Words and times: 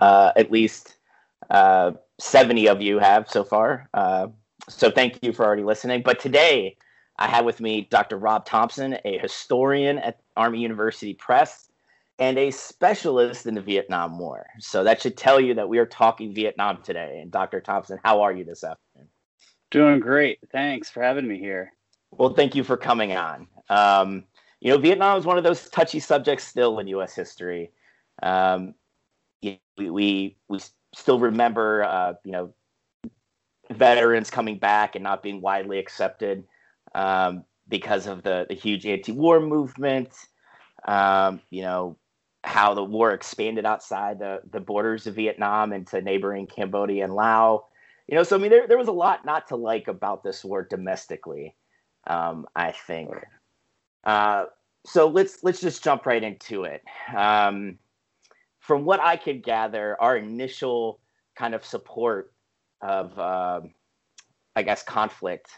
Uh, 0.00 0.32
at 0.36 0.52
least 0.52 0.96
uh, 1.50 1.90
70 2.20 2.68
of 2.68 2.80
you 2.80 3.00
have 3.00 3.28
so 3.28 3.42
far. 3.42 3.88
Uh, 3.92 4.28
so 4.68 4.90
thank 4.90 5.18
you 5.22 5.32
for 5.32 5.44
already 5.44 5.64
listening. 5.64 6.02
But 6.04 6.20
today 6.20 6.76
I 7.18 7.26
have 7.26 7.44
with 7.44 7.60
me 7.60 7.88
Dr. 7.90 8.16
Rob 8.16 8.44
Thompson, 8.44 8.96
a 9.04 9.18
historian 9.18 9.98
at 9.98 10.20
Army 10.36 10.60
University 10.60 11.14
Press 11.14 11.67
and 12.18 12.36
a 12.36 12.50
specialist 12.50 13.46
in 13.46 13.54
the 13.54 13.60
Vietnam 13.60 14.18
War. 14.18 14.46
So 14.58 14.82
that 14.84 15.00
should 15.00 15.16
tell 15.16 15.40
you 15.40 15.54
that 15.54 15.68
we 15.68 15.78
are 15.78 15.86
talking 15.86 16.34
Vietnam 16.34 16.82
today. 16.82 17.20
And 17.22 17.30
Dr. 17.30 17.60
Thompson, 17.60 17.98
how 18.02 18.22
are 18.22 18.32
you 18.32 18.44
this 18.44 18.64
afternoon? 18.64 19.08
Doing 19.70 20.00
great. 20.00 20.40
Thanks 20.50 20.90
for 20.90 21.02
having 21.02 21.28
me 21.28 21.38
here. 21.38 21.72
Well, 22.10 22.30
thank 22.30 22.54
you 22.54 22.64
for 22.64 22.76
coming 22.76 23.12
on. 23.12 23.46
Um, 23.68 24.24
you 24.60 24.72
know, 24.72 24.78
Vietnam 24.78 25.18
is 25.18 25.24
one 25.24 25.38
of 25.38 25.44
those 25.44 25.68
touchy 25.68 26.00
subjects 26.00 26.44
still 26.44 26.78
in 26.80 26.88
U.S. 26.88 27.14
history. 27.14 27.70
Um, 28.22 28.74
we, 29.42 29.60
we 29.76 30.36
we 30.48 30.60
still 30.94 31.20
remember, 31.20 31.84
uh, 31.84 32.14
you 32.24 32.32
know, 32.32 32.52
veterans 33.70 34.30
coming 34.30 34.58
back 34.58 34.96
and 34.96 35.04
not 35.04 35.22
being 35.22 35.40
widely 35.40 35.78
accepted 35.78 36.44
um, 36.94 37.44
because 37.68 38.06
of 38.08 38.22
the 38.24 38.46
the 38.48 38.54
huge 38.54 38.86
anti-war 38.86 39.38
movement. 39.38 40.08
Um, 40.86 41.40
you 41.50 41.62
know 41.62 41.96
how 42.44 42.74
the 42.74 42.84
war 42.84 43.12
expanded 43.12 43.66
outside 43.66 44.18
the 44.18 44.40
the 44.50 44.60
borders 44.60 45.06
of 45.06 45.14
Vietnam 45.14 45.72
into 45.72 46.00
neighboring 46.00 46.46
Cambodia 46.46 47.04
and 47.04 47.14
Laos. 47.14 47.62
You 48.06 48.16
know, 48.16 48.22
so 48.22 48.36
I 48.36 48.38
mean, 48.38 48.50
there 48.50 48.66
there 48.66 48.78
was 48.78 48.88
a 48.88 48.92
lot 48.92 49.24
not 49.24 49.48
to 49.48 49.56
like 49.56 49.88
about 49.88 50.22
this 50.22 50.44
war 50.44 50.66
domestically. 50.68 51.54
Um, 52.06 52.46
I 52.56 52.72
think. 52.72 53.10
Uh, 54.04 54.46
so 54.86 55.08
let's 55.08 55.42
let's 55.42 55.60
just 55.60 55.84
jump 55.84 56.06
right 56.06 56.22
into 56.22 56.64
it. 56.64 56.82
Um, 57.14 57.78
from 58.60 58.84
what 58.84 59.00
I 59.00 59.16
could 59.16 59.42
gather, 59.42 59.96
our 60.00 60.16
initial 60.16 61.00
kind 61.36 61.54
of 61.54 61.64
support 61.64 62.32
of, 62.82 63.18
uh, 63.18 63.60
I 64.56 64.62
guess, 64.62 64.82
conflict 64.82 65.50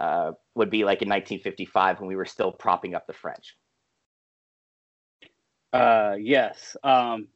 uh, 0.00 0.32
would 0.54 0.70
be 0.70 0.84
like 0.84 1.02
in 1.02 1.08
1955 1.08 2.00
when 2.00 2.08
we 2.08 2.16
were 2.16 2.24
still 2.24 2.52
propping 2.52 2.94
up 2.94 3.06
the 3.06 3.12
French. 3.12 3.56
Uh, 5.74 6.16
yes. 6.18 6.76
Um, 6.82 7.28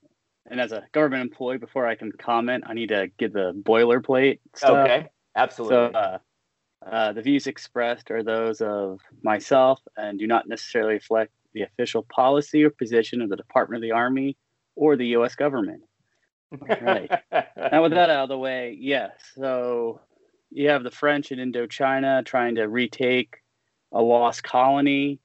and 0.51 0.61
as 0.61 0.73
a 0.73 0.85
government 0.93 1.23
employee, 1.23 1.59
before 1.59 1.87
I 1.87 1.95
can 1.95 2.13
comment, 2.13 2.65
I 2.67 2.75
need 2.75 2.89
to 2.89 3.11
give 3.19 3.33
the 3.33 3.53
boilerplate. 3.53 4.39
Stuff. 4.55 4.71
Okay, 4.71 5.09
absolutely. 5.37 5.93
So, 5.93 5.99
uh, 5.99 6.19
uh, 6.87 7.13
the 7.13 7.23
views 7.23 7.47
expressed 7.47 8.11
are 8.11 8.23
those 8.23 8.61
of 8.61 9.01
myself 9.23 9.81
and 9.97 10.19
do 10.19 10.27
not 10.27 10.49
necessarily 10.49 10.95
reflect 10.95 11.33
the 11.53 11.63
official 11.63 12.05
policy 12.05 12.65
or 12.65 12.71
position 12.71 13.21
of 13.21 13.29
the 13.29 13.37
Department 13.37 13.79
of 13.79 13.83
the 13.83 13.93
Army 13.93 14.37
or 14.77 14.97
the 14.97 15.09
U.S. 15.09 15.35
government. 15.35 15.83
right. 16.81 17.11
now, 17.33 17.83
with 17.83 17.93
that 17.93 18.11
out 18.11 18.25
of 18.25 18.29
the 18.29 18.39
way, 18.39 18.77
yes. 18.79 19.11
So 19.35 20.01
you 20.51 20.69
have 20.71 20.85
the 20.85 20.91
French 20.91 21.33
in 21.33 21.39
Indochina 21.39 22.25
trying 22.25 22.55
to 22.55 22.69
retake 22.69 23.37
a 23.93 24.01
lost 24.01 24.43
colony, 24.45 25.21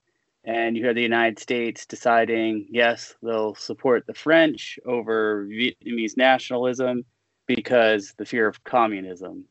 and 0.46 0.76
you 0.76 0.86
have 0.86 0.96
the 0.96 1.02
United 1.02 1.40
States 1.40 1.86
deciding, 1.86 2.68
yes, 2.70 3.16
they'll 3.24 3.56
support 3.56 4.06
the 4.06 4.14
French 4.14 4.78
over 4.86 5.46
Vietnamese 5.46 6.18
nationalism 6.18 7.06
because 7.48 8.14
the 8.18 8.26
fear 8.26 8.48
of 8.48 8.64
communism. 8.64 9.46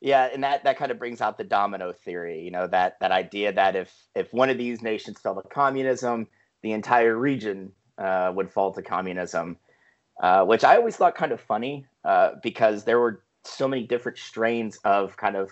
Yeah, 0.00 0.28
and 0.32 0.44
that 0.44 0.64
that 0.64 0.76
kind 0.76 0.90
of 0.90 0.98
brings 0.98 1.20
out 1.20 1.38
the 1.38 1.44
domino 1.44 1.92
theory. 1.92 2.40
You 2.40 2.50
know 2.50 2.66
that 2.68 2.98
that 3.00 3.10
idea 3.10 3.52
that 3.52 3.74
if 3.74 3.92
if 4.14 4.32
one 4.32 4.50
of 4.50 4.58
these 4.58 4.82
nations 4.82 5.18
fell 5.20 5.40
to 5.40 5.48
communism, 5.48 6.28
the 6.62 6.72
entire 6.72 7.16
region 7.16 7.72
uh, 7.96 8.32
would 8.34 8.50
fall 8.50 8.72
to 8.74 8.82
communism, 8.82 9.56
uh, 10.22 10.44
which 10.44 10.62
I 10.62 10.76
always 10.76 10.96
thought 10.96 11.14
kind 11.14 11.32
of 11.32 11.40
funny 11.40 11.86
uh, 12.04 12.32
because 12.42 12.84
there 12.84 13.00
were 13.00 13.24
so 13.44 13.66
many 13.66 13.84
different 13.86 14.18
strains 14.18 14.78
of 14.84 15.16
kind 15.16 15.36
of 15.36 15.50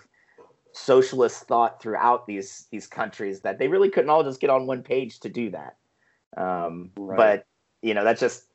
socialist 0.77 1.47
thought 1.47 1.81
throughout 1.81 2.27
these 2.27 2.67
these 2.71 2.87
countries 2.87 3.41
that 3.41 3.57
they 3.57 3.67
really 3.67 3.89
couldn't 3.89 4.09
all 4.09 4.23
just 4.23 4.39
get 4.39 4.49
on 4.49 4.67
one 4.67 4.83
page 4.83 5.19
to 5.19 5.29
do 5.29 5.49
that. 5.49 5.77
Um, 6.37 6.91
right. 6.97 7.17
But 7.17 7.45
you 7.81 7.93
know 7.93 8.03
that's 8.03 8.19
just 8.19 8.45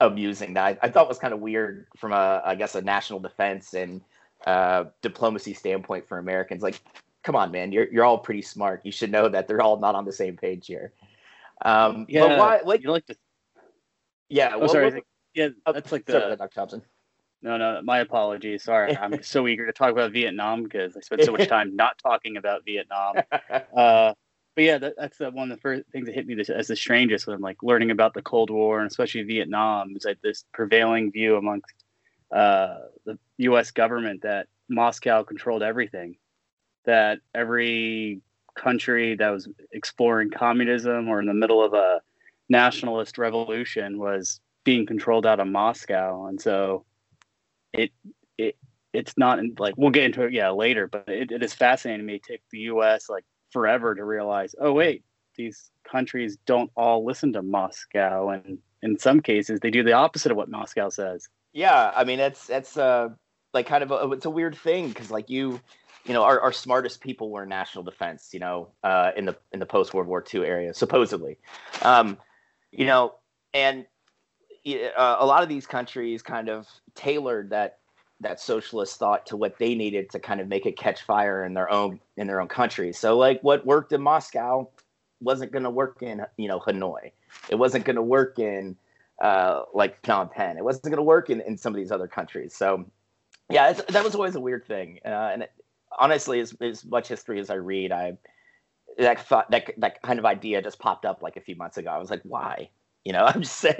amusing. 0.00 0.54
That 0.54 0.64
I, 0.64 0.78
I 0.86 0.90
thought 0.90 1.08
was 1.08 1.18
kind 1.18 1.32
of 1.32 1.40
weird 1.40 1.86
from 1.96 2.12
a 2.12 2.42
I 2.44 2.54
guess 2.54 2.74
a 2.74 2.82
national 2.82 3.20
defense 3.20 3.74
and 3.74 4.02
uh, 4.46 4.84
diplomacy 5.02 5.54
standpoint 5.54 6.06
for 6.08 6.18
Americans. 6.18 6.62
Like, 6.62 6.80
come 7.22 7.36
on, 7.36 7.50
man, 7.50 7.72
you're 7.72 7.90
you're 7.90 8.04
all 8.04 8.18
pretty 8.18 8.42
smart. 8.42 8.82
You 8.84 8.92
should 8.92 9.10
know 9.10 9.28
that 9.28 9.48
they're 9.48 9.62
all 9.62 9.78
not 9.78 9.94
on 9.94 10.04
the 10.04 10.12
same 10.12 10.36
page 10.36 10.66
here. 10.66 10.92
Um, 11.64 12.06
yeah, 12.08 12.26
but 12.26 12.38
why, 12.38 12.60
like, 12.64 12.82
you 12.82 12.90
like 12.90 13.06
to. 13.06 13.16
Yeah, 14.28 14.52
oh, 14.54 14.66
sorry. 14.66 14.90
What, 14.90 15.04
yeah, 15.34 15.48
that's 15.66 15.92
like 15.92 16.06
the. 16.06 16.12
Sorry, 16.12 16.36
Dr. 16.36 16.54
Thompson. 16.54 16.82
No, 17.42 17.56
no, 17.56 17.80
my 17.82 18.00
apologies. 18.00 18.64
Sorry, 18.64 18.96
I'm 18.96 19.22
so 19.22 19.48
eager 19.48 19.66
to 19.66 19.72
talk 19.72 19.90
about 19.90 20.12
Vietnam 20.12 20.62
because 20.62 20.96
I 20.96 21.00
spent 21.00 21.24
so 21.24 21.32
much 21.32 21.48
time 21.48 21.74
not 21.74 21.98
talking 21.98 22.36
about 22.36 22.64
Vietnam. 22.64 23.16
Uh, 23.76 24.14
but 24.56 24.64
yeah, 24.64 24.78
that, 24.78 24.94
that's 24.98 25.18
the, 25.18 25.30
one 25.30 25.50
of 25.50 25.56
the 25.56 25.60
first 25.60 25.84
things 25.92 26.06
that 26.06 26.14
hit 26.14 26.26
me 26.26 26.36
as 26.54 26.66
the 26.66 26.76
strangest 26.76 27.26
when 27.26 27.36
I'm 27.36 27.40
like 27.40 27.62
learning 27.62 27.92
about 27.92 28.14
the 28.14 28.22
Cold 28.22 28.50
War 28.50 28.80
and 28.80 28.90
especially 28.90 29.22
Vietnam 29.22 29.94
is 29.96 30.04
like 30.04 30.20
this 30.22 30.44
prevailing 30.52 31.12
view 31.12 31.36
amongst 31.36 31.72
uh, 32.34 32.78
the 33.04 33.18
U.S. 33.38 33.70
government 33.70 34.22
that 34.22 34.48
Moscow 34.68 35.22
controlled 35.22 35.62
everything, 35.62 36.16
that 36.84 37.20
every 37.34 38.20
country 38.56 39.14
that 39.16 39.30
was 39.30 39.48
exploring 39.72 40.30
communism 40.30 41.08
or 41.08 41.20
in 41.20 41.26
the 41.26 41.34
middle 41.34 41.64
of 41.64 41.72
a 41.72 42.00
nationalist 42.48 43.18
revolution 43.18 43.98
was 43.98 44.40
being 44.64 44.84
controlled 44.84 45.26
out 45.26 45.40
of 45.40 45.46
Moscow, 45.46 46.26
and 46.26 46.40
so 46.40 46.84
it 47.72 47.90
it 48.38 48.56
it's 48.92 49.14
not 49.16 49.38
like 49.58 49.74
we'll 49.76 49.90
get 49.90 50.04
into 50.04 50.22
it 50.22 50.32
yeah 50.32 50.50
later, 50.50 50.88
but 50.88 51.08
it, 51.08 51.30
it 51.30 51.42
is 51.42 51.54
fascinating 51.54 52.00
to 52.00 52.06
me. 52.06 52.16
It 52.16 52.24
took 52.24 52.40
the 52.50 52.58
U.S. 52.58 53.08
like 53.08 53.24
forever 53.50 53.94
to 53.94 54.04
realize, 54.04 54.54
oh 54.60 54.72
wait, 54.72 55.04
these 55.36 55.70
countries 55.90 56.36
don't 56.46 56.70
all 56.76 57.04
listen 57.04 57.32
to 57.34 57.42
Moscow, 57.42 58.30
and 58.30 58.58
in 58.82 58.98
some 58.98 59.20
cases 59.20 59.60
they 59.60 59.70
do 59.70 59.82
the 59.82 59.92
opposite 59.92 60.32
of 60.32 60.36
what 60.36 60.48
Moscow 60.48 60.88
says. 60.88 61.28
Yeah, 61.52 61.92
I 61.94 62.04
mean 62.04 62.20
it's 62.20 62.50
it's 62.50 62.76
uh 62.76 63.10
like 63.52 63.66
kind 63.66 63.82
of 63.82 63.90
a, 63.90 64.12
it's 64.12 64.26
a 64.26 64.30
weird 64.30 64.56
thing 64.56 64.88
because 64.88 65.10
like 65.10 65.28
you 65.28 65.60
you 66.04 66.12
know 66.12 66.22
our, 66.22 66.40
our 66.40 66.52
smartest 66.52 67.00
people 67.00 67.30
were 67.30 67.42
in 67.42 67.48
national 67.48 67.84
defense 67.84 68.30
you 68.32 68.40
know 68.40 68.68
uh, 68.82 69.10
in 69.16 69.24
the 69.24 69.36
in 69.52 69.58
the 69.60 69.66
post 69.66 69.92
World 69.92 70.06
War 70.06 70.24
II 70.32 70.44
area 70.44 70.72
supposedly 70.74 71.38
um, 71.82 72.18
you 72.70 72.86
know 72.86 73.14
and 73.52 73.86
uh, 74.66 75.16
a 75.18 75.26
lot 75.26 75.42
of 75.42 75.48
these 75.48 75.66
countries 75.66 76.22
kind 76.22 76.48
of 76.48 76.66
tailored 76.94 77.50
that 77.50 77.78
that 78.20 78.38
socialist 78.38 78.98
thought 78.98 79.24
to 79.26 79.36
what 79.36 79.58
they 79.58 79.74
needed 79.74 80.10
to 80.10 80.18
kind 80.18 80.40
of 80.40 80.48
make 80.48 80.66
it 80.66 80.76
catch 80.76 81.02
fire 81.02 81.44
in 81.44 81.54
their 81.54 81.70
own 81.70 82.00
in 82.16 82.26
their 82.26 82.40
own 82.40 82.48
country. 82.48 82.92
So 82.92 83.16
like 83.16 83.40
what 83.42 83.64
worked 83.64 83.92
in 83.92 84.02
Moscow 84.02 84.68
wasn't 85.20 85.52
going 85.52 85.64
to 85.64 85.70
work 85.70 86.02
in 86.02 86.24
you 86.36 86.48
know 86.48 86.60
Hanoi. 86.60 87.12
It 87.48 87.56
wasn't 87.56 87.84
going 87.84 87.96
to 87.96 88.02
work 88.02 88.38
in 88.38 88.76
uh, 89.20 89.62
like 89.72 90.00
Phnom 90.02 90.30
Penh. 90.30 90.56
It 90.58 90.64
wasn't 90.64 90.84
going 90.84 90.96
to 90.96 91.02
work 91.02 91.30
in, 91.30 91.40
in 91.42 91.56
some 91.56 91.72
of 91.72 91.76
these 91.76 91.92
other 91.92 92.08
countries. 92.08 92.54
So 92.54 92.86
yeah, 93.50 93.72
that 93.72 94.04
was 94.04 94.14
always 94.14 94.34
a 94.34 94.40
weird 94.40 94.66
thing. 94.66 95.00
Uh, 95.04 95.30
and 95.32 95.42
it, 95.42 95.52
honestly, 95.98 96.40
as, 96.40 96.54
as 96.60 96.84
much 96.84 97.08
history 97.08 97.40
as 97.40 97.50
I 97.50 97.54
read, 97.54 97.92
I 97.92 98.16
that 98.98 99.26
thought 99.26 99.50
that 99.50 99.72
that 99.78 100.02
kind 100.02 100.18
of 100.18 100.24
idea 100.24 100.62
just 100.62 100.78
popped 100.78 101.04
up 101.04 101.22
like 101.22 101.36
a 101.36 101.40
few 101.40 101.56
months 101.56 101.76
ago. 101.78 101.90
I 101.90 101.98
was 101.98 102.10
like, 102.10 102.22
why? 102.24 102.70
You 103.04 103.12
know, 103.12 103.24
I'm 103.26 103.42
just 103.42 103.56
saying. 103.56 103.76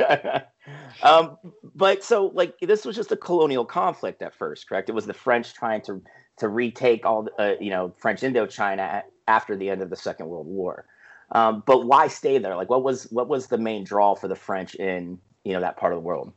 um, 1.03 1.37
but 1.75 2.03
so 2.03 2.27
like 2.35 2.55
this 2.61 2.85
was 2.85 2.97
just 2.97 3.13
a 3.13 3.17
colonial 3.17 3.65
conflict 3.65 4.23
at 4.23 4.35
first, 4.35 4.69
correct? 4.69 4.89
It 4.89 4.95
was 4.95 5.07
the 5.07 5.15
French 5.15 5.55
trying 5.55 5.83
to 5.83 6.03
to 6.39 6.49
retake 6.49 7.05
all 7.05 7.29
uh, 7.39 7.55
you 7.61 7.71
know 7.71 7.93
French 7.99 8.21
Indochina 8.23 9.03
after 9.29 9.57
the 9.57 9.71
end 9.71 9.83
of 9.83 9.91
the 9.91 9.97
Second 9.97 10.29
World 10.29 10.47
War. 10.47 10.87
Um, 11.33 11.63
but 11.65 11.87
why 11.87 12.09
stay 12.09 12.39
there? 12.39 12.57
Like, 12.57 12.71
what 12.71 12.83
was 12.83 13.05
what 13.11 13.29
was 13.29 13.47
the 13.47 13.59
main 13.59 13.85
draw 13.85 14.15
for 14.15 14.29
the 14.29 14.35
French 14.35 14.75
in 14.75 15.19
you 15.45 15.53
know 15.53 15.61
that 15.61 15.77
part 15.77 15.93
of 15.93 15.99
the 15.99 16.03
world? 16.03 16.33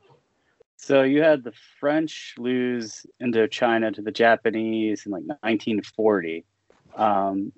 So 0.78 1.04
you 1.04 1.22
had 1.22 1.44
the 1.44 1.54
French 1.80 2.36
lose 2.38 3.06
Indochina 3.22 3.94
to 3.96 4.02
the 4.02 4.12
Japanese 4.12 5.06
in 5.06 5.14
like 5.14 5.24
1940, 5.24 6.44
um, 6.96 7.54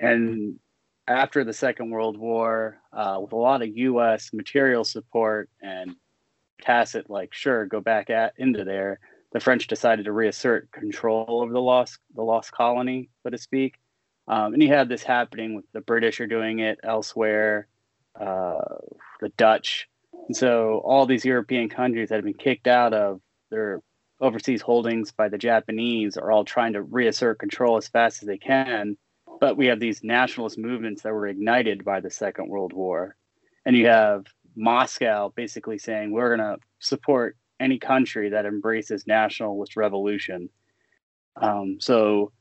and 0.00 0.58
after 1.06 1.44
the 1.44 1.52
Second 1.52 1.90
World 1.90 2.16
War, 2.16 2.78
uh, 2.92 3.18
with 3.20 3.32
a 3.32 3.36
lot 3.36 3.62
of 3.62 3.76
U.S. 3.76 4.32
material 4.32 4.84
support 4.84 5.50
and 5.62 5.96
tacit, 6.62 7.10
like, 7.10 7.34
sure, 7.34 7.66
go 7.66 7.80
back 7.80 8.10
at, 8.10 8.34
into 8.38 8.64
there, 8.64 9.00
the 9.32 9.40
French 9.40 9.66
decided 9.66 10.04
to 10.06 10.12
reassert 10.12 10.70
control 10.72 11.42
over 11.42 11.52
the 11.52 11.60
lost 11.60 11.98
the 12.14 12.22
lost 12.22 12.52
colony, 12.52 13.10
so 13.22 13.30
to 13.30 13.38
speak. 13.38 13.74
Um, 14.28 14.54
and 14.54 14.62
you 14.62 14.68
had 14.68 14.88
this 14.88 15.02
happening 15.02 15.54
with 15.54 15.64
the 15.72 15.80
British 15.80 16.20
are 16.20 16.26
doing 16.26 16.60
it 16.60 16.78
elsewhere, 16.82 17.66
uh, 18.18 18.76
the 19.20 19.28
Dutch 19.36 19.88
And 20.28 20.36
so 20.36 20.80
all 20.84 21.04
these 21.04 21.24
European 21.24 21.68
countries 21.68 22.08
that 22.08 22.16
have 22.16 22.24
been 22.24 22.34
kicked 22.34 22.66
out 22.66 22.94
of 22.94 23.20
their 23.50 23.82
overseas 24.20 24.62
holdings 24.62 25.12
by 25.12 25.28
the 25.28 25.36
Japanese 25.36 26.16
are 26.16 26.30
all 26.30 26.44
trying 26.44 26.72
to 26.74 26.82
reassert 26.82 27.38
control 27.38 27.76
as 27.76 27.88
fast 27.88 28.22
as 28.22 28.26
they 28.26 28.38
can. 28.38 28.96
But 29.44 29.58
we 29.58 29.66
have 29.66 29.78
these 29.78 30.02
nationalist 30.02 30.56
movements 30.56 31.02
that 31.02 31.12
were 31.12 31.26
ignited 31.26 31.84
by 31.84 32.00
the 32.00 32.08
Second 32.08 32.48
World 32.48 32.72
War. 32.72 33.14
And 33.66 33.76
you 33.76 33.88
have 33.88 34.24
Moscow 34.56 35.34
basically 35.36 35.76
saying, 35.76 36.12
we're 36.12 36.34
going 36.34 36.48
to 36.48 36.56
support 36.78 37.36
any 37.60 37.78
country 37.78 38.30
that 38.30 38.46
embraces 38.46 39.06
nationalist 39.06 39.76
revolution. 39.76 40.48
Um, 41.36 41.76
so 41.78 42.32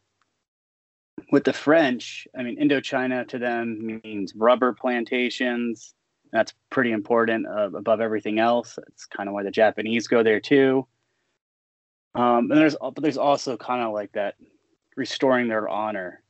with 1.29 1.43
the 1.43 1.51
French, 1.51 2.25
I 2.39 2.43
mean, 2.43 2.57
Indochina 2.57 3.27
to 3.27 3.37
them 3.37 3.99
means 4.05 4.33
rubber 4.33 4.71
plantations. 4.71 5.95
That's 6.31 6.53
pretty 6.69 6.93
important 6.93 7.45
uh, 7.47 7.71
above 7.75 7.99
everything 7.99 8.39
else. 8.39 8.75
That's 8.77 9.07
kind 9.07 9.27
of 9.27 9.33
why 9.33 9.43
the 9.43 9.51
Japanese 9.51 10.07
go 10.07 10.23
there 10.23 10.39
too. 10.39 10.87
Um, 12.15 12.49
and 12.49 12.51
there's 12.51 12.77
but 12.79 13.01
there's 13.01 13.17
also 13.17 13.57
kind 13.57 13.83
of 13.83 13.91
like 13.91 14.13
that 14.13 14.35
restoring 14.95 15.49
their 15.49 15.67
honor 15.67 16.22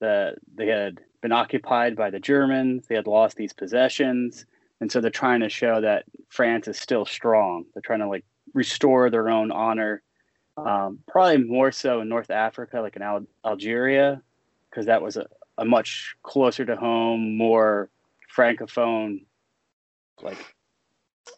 that 0.00 0.36
they 0.54 0.66
had 0.66 1.00
been 1.22 1.32
occupied 1.32 1.96
by 1.96 2.10
the 2.10 2.20
Germans. 2.20 2.86
They 2.86 2.94
had 2.94 3.06
lost 3.06 3.36
these 3.36 3.52
possessions, 3.52 4.46
and 4.80 4.90
so 4.90 5.00
they're 5.00 5.10
trying 5.10 5.40
to 5.40 5.48
show 5.48 5.80
that 5.80 6.04
France 6.28 6.68
is 6.68 6.78
still 6.78 7.04
strong. 7.04 7.64
They're 7.74 7.82
trying 7.82 8.00
to 8.00 8.08
like 8.08 8.24
restore 8.54 9.10
their 9.10 9.28
own 9.28 9.50
honor. 9.50 10.02
Um, 10.56 10.98
probably 11.06 11.44
more 11.44 11.70
so 11.70 12.00
in 12.00 12.08
North 12.08 12.30
Africa, 12.30 12.80
like 12.80 12.96
in 12.96 13.02
Al- 13.02 13.26
Algeria, 13.44 14.22
because 14.68 14.86
that 14.86 15.02
was 15.02 15.16
a, 15.16 15.26
a 15.56 15.64
much 15.64 16.16
closer 16.22 16.64
to 16.64 16.76
home, 16.76 17.36
more 17.36 17.90
francophone 18.36 19.24
like 20.22 20.38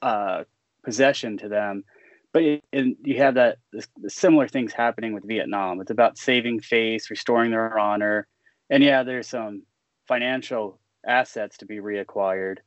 uh, 0.03 0.45
possession 0.83 1.37
to 1.39 1.49
them. 1.49 1.85
But 2.33 2.63
and 2.73 2.97
you 3.03 3.19
have 3.19 3.35
that 3.35 3.59
the 3.73 4.09
similar 4.09 4.47
things 4.47 4.73
happening 4.73 5.13
with 5.13 5.27
Vietnam. 5.27 5.81
It's 5.81 5.91
about 5.91 6.17
saving 6.17 6.61
face, 6.61 7.11
restoring 7.11 7.51
their 7.51 7.79
honor, 7.79 8.29
and 8.71 8.83
yeah, 8.83 9.03
there's 9.03 9.29
some 9.29 9.63
financial 10.09 10.79
assets 11.07 11.59
to 11.59 11.67
be 11.67 11.79
reacquired. 11.79 12.59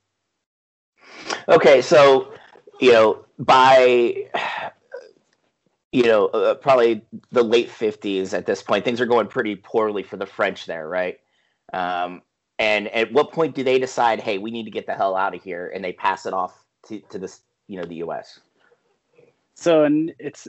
Okay, 1.50 1.82
so 1.82 2.34
you 2.80 2.92
know 2.92 3.26
by 3.40 4.30
you 5.92 6.04
know 6.04 6.28
uh, 6.28 6.56
probably 6.56 7.02
the 7.32 7.44
late 7.44 7.70
50s 7.70 8.34
at 8.34 8.46
this 8.46 8.62
point 8.62 8.84
things 8.84 9.00
are 9.00 9.06
going 9.06 9.28
pretty 9.28 9.56
poorly 9.56 10.04
for 10.04 10.18
the 10.18 10.26
french 10.26 10.66
there 10.66 10.88
right 10.88 11.20
um, 11.74 12.22
and 12.60 12.88
at 12.90 13.12
what 13.14 13.32
point 13.32 13.56
do 13.56 13.64
they 13.64 13.80
decide 13.80 14.20
hey 14.20 14.38
we 14.38 14.52
need 14.52 14.66
to 14.66 14.72
get 14.72 14.86
the 14.86 14.94
hell 14.94 15.16
out 15.16 15.36
of 15.36 15.44
here 15.44 15.72
and 15.74 15.84
they 15.84 15.94
pass 15.94 16.26
it 16.26 16.34
off 16.34 16.66
to, 16.88 17.00
to 17.10 17.18
this 17.18 17.42
you 17.68 17.80
know 17.80 17.86
the 17.86 17.96
us 17.98 18.40
so 19.56 19.84
and 19.84 20.14
it's 20.20 20.48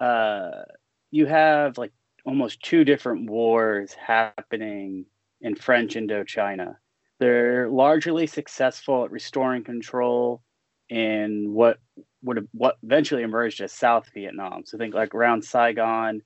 uh 0.00 0.62
you 1.10 1.26
have 1.26 1.78
like 1.78 1.92
almost 2.24 2.62
two 2.62 2.84
different 2.84 3.28
wars 3.28 3.94
happening 3.94 5.04
in 5.40 5.54
french 5.54 5.94
indochina 5.94 6.76
they're 7.18 7.68
largely 7.68 8.26
successful 8.26 9.04
at 9.04 9.10
restoring 9.10 9.64
control 9.64 10.42
in 10.88 11.52
what 11.52 11.78
would 12.22 12.36
have 12.36 12.46
what 12.52 12.76
eventually 12.82 13.22
emerged 13.22 13.60
as 13.60 13.72
south 13.72 14.08
vietnam 14.14 14.62
so 14.64 14.78
think 14.78 14.94
like 14.94 15.14
around 15.14 15.44
saigon 15.44 16.22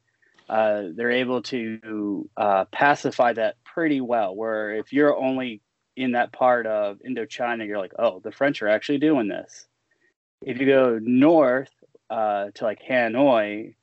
uh, 0.48 0.84
they're 0.94 1.10
able 1.10 1.42
to 1.42 2.28
uh, 2.36 2.64
pacify 2.66 3.32
that 3.32 3.56
pretty 3.64 4.00
well. 4.00 4.34
Where 4.34 4.74
if 4.74 4.92
you're 4.92 5.16
only 5.16 5.60
in 5.96 6.12
that 6.12 6.32
part 6.32 6.66
of 6.66 6.98
Indochina, 7.06 7.66
you're 7.66 7.78
like, 7.78 7.92
oh, 7.98 8.20
the 8.20 8.30
French 8.30 8.62
are 8.62 8.68
actually 8.68 8.98
doing 8.98 9.28
this. 9.28 9.66
If 10.42 10.58
you 10.58 10.66
go 10.66 10.98
north 11.02 11.72
uh, 12.10 12.50
to 12.54 12.64
like 12.64 12.80
Hanoi, 12.88 13.74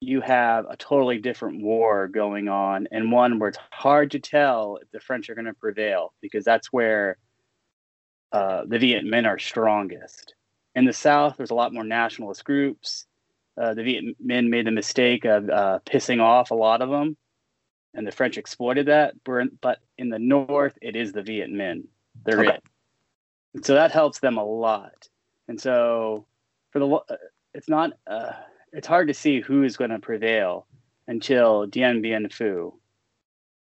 you 0.00 0.20
have 0.20 0.66
a 0.68 0.76
totally 0.76 1.18
different 1.18 1.62
war 1.62 2.08
going 2.08 2.48
on, 2.48 2.88
and 2.90 3.10
one 3.12 3.38
where 3.38 3.48
it's 3.48 3.58
hard 3.72 4.10
to 4.12 4.18
tell 4.18 4.78
if 4.80 4.90
the 4.90 5.00
French 5.00 5.28
are 5.28 5.34
going 5.34 5.44
to 5.46 5.54
prevail 5.54 6.12
because 6.20 6.44
that's 6.44 6.72
where 6.72 7.16
uh, 8.32 8.62
the 8.66 8.78
Viet 8.78 9.04
Minh 9.04 9.26
are 9.26 9.38
strongest. 9.38 10.34
In 10.74 10.84
the 10.84 10.92
south, 10.92 11.36
there's 11.36 11.50
a 11.50 11.54
lot 11.54 11.74
more 11.74 11.84
nationalist 11.84 12.44
groups 12.44 13.06
uh, 13.58 13.74
the 13.74 13.82
Viet 13.82 14.24
Minh 14.24 14.48
made 14.48 14.66
the 14.66 14.70
mistake 14.70 15.24
of 15.24 15.50
uh, 15.50 15.80
pissing 15.84 16.20
off 16.20 16.50
a 16.50 16.54
lot 16.54 16.80
of 16.80 16.90
them, 16.90 17.16
and 17.94 18.06
the 18.06 18.12
French 18.12 18.38
exploited 18.38 18.86
that. 18.86 19.14
But 19.24 19.80
in 19.98 20.10
the 20.10 20.18
north, 20.18 20.78
it 20.80 20.94
is 20.94 21.12
the 21.12 21.22
Viet 21.22 21.50
Minh. 21.50 21.84
They're 22.24 22.40
okay. 22.40 22.58
it. 23.54 23.64
So 23.64 23.74
that 23.74 23.90
helps 23.90 24.20
them 24.20 24.38
a 24.38 24.44
lot. 24.44 25.08
And 25.48 25.60
so 25.60 26.26
for 26.70 26.78
the, 26.78 26.86
uh, 26.86 27.16
it's 27.54 27.68
not, 27.68 27.94
uh, 28.06 28.32
it's 28.72 28.86
hard 28.86 29.08
to 29.08 29.14
see 29.14 29.40
who 29.40 29.62
is 29.62 29.76
going 29.76 29.90
to 29.90 29.98
prevail 29.98 30.66
until 31.06 31.66
Dien 31.66 32.02
Bien 32.02 32.26
Phu. 32.28 32.72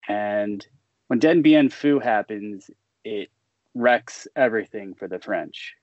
And 0.07 0.65
when 1.07 1.19
Dien 1.19 1.41
Bien 1.41 1.69
Phu 1.69 2.01
happens, 2.01 2.69
it 3.03 3.29
wrecks 3.73 4.27
everything 4.35 4.95
for 4.95 5.07
the 5.07 5.19
French. 5.19 5.75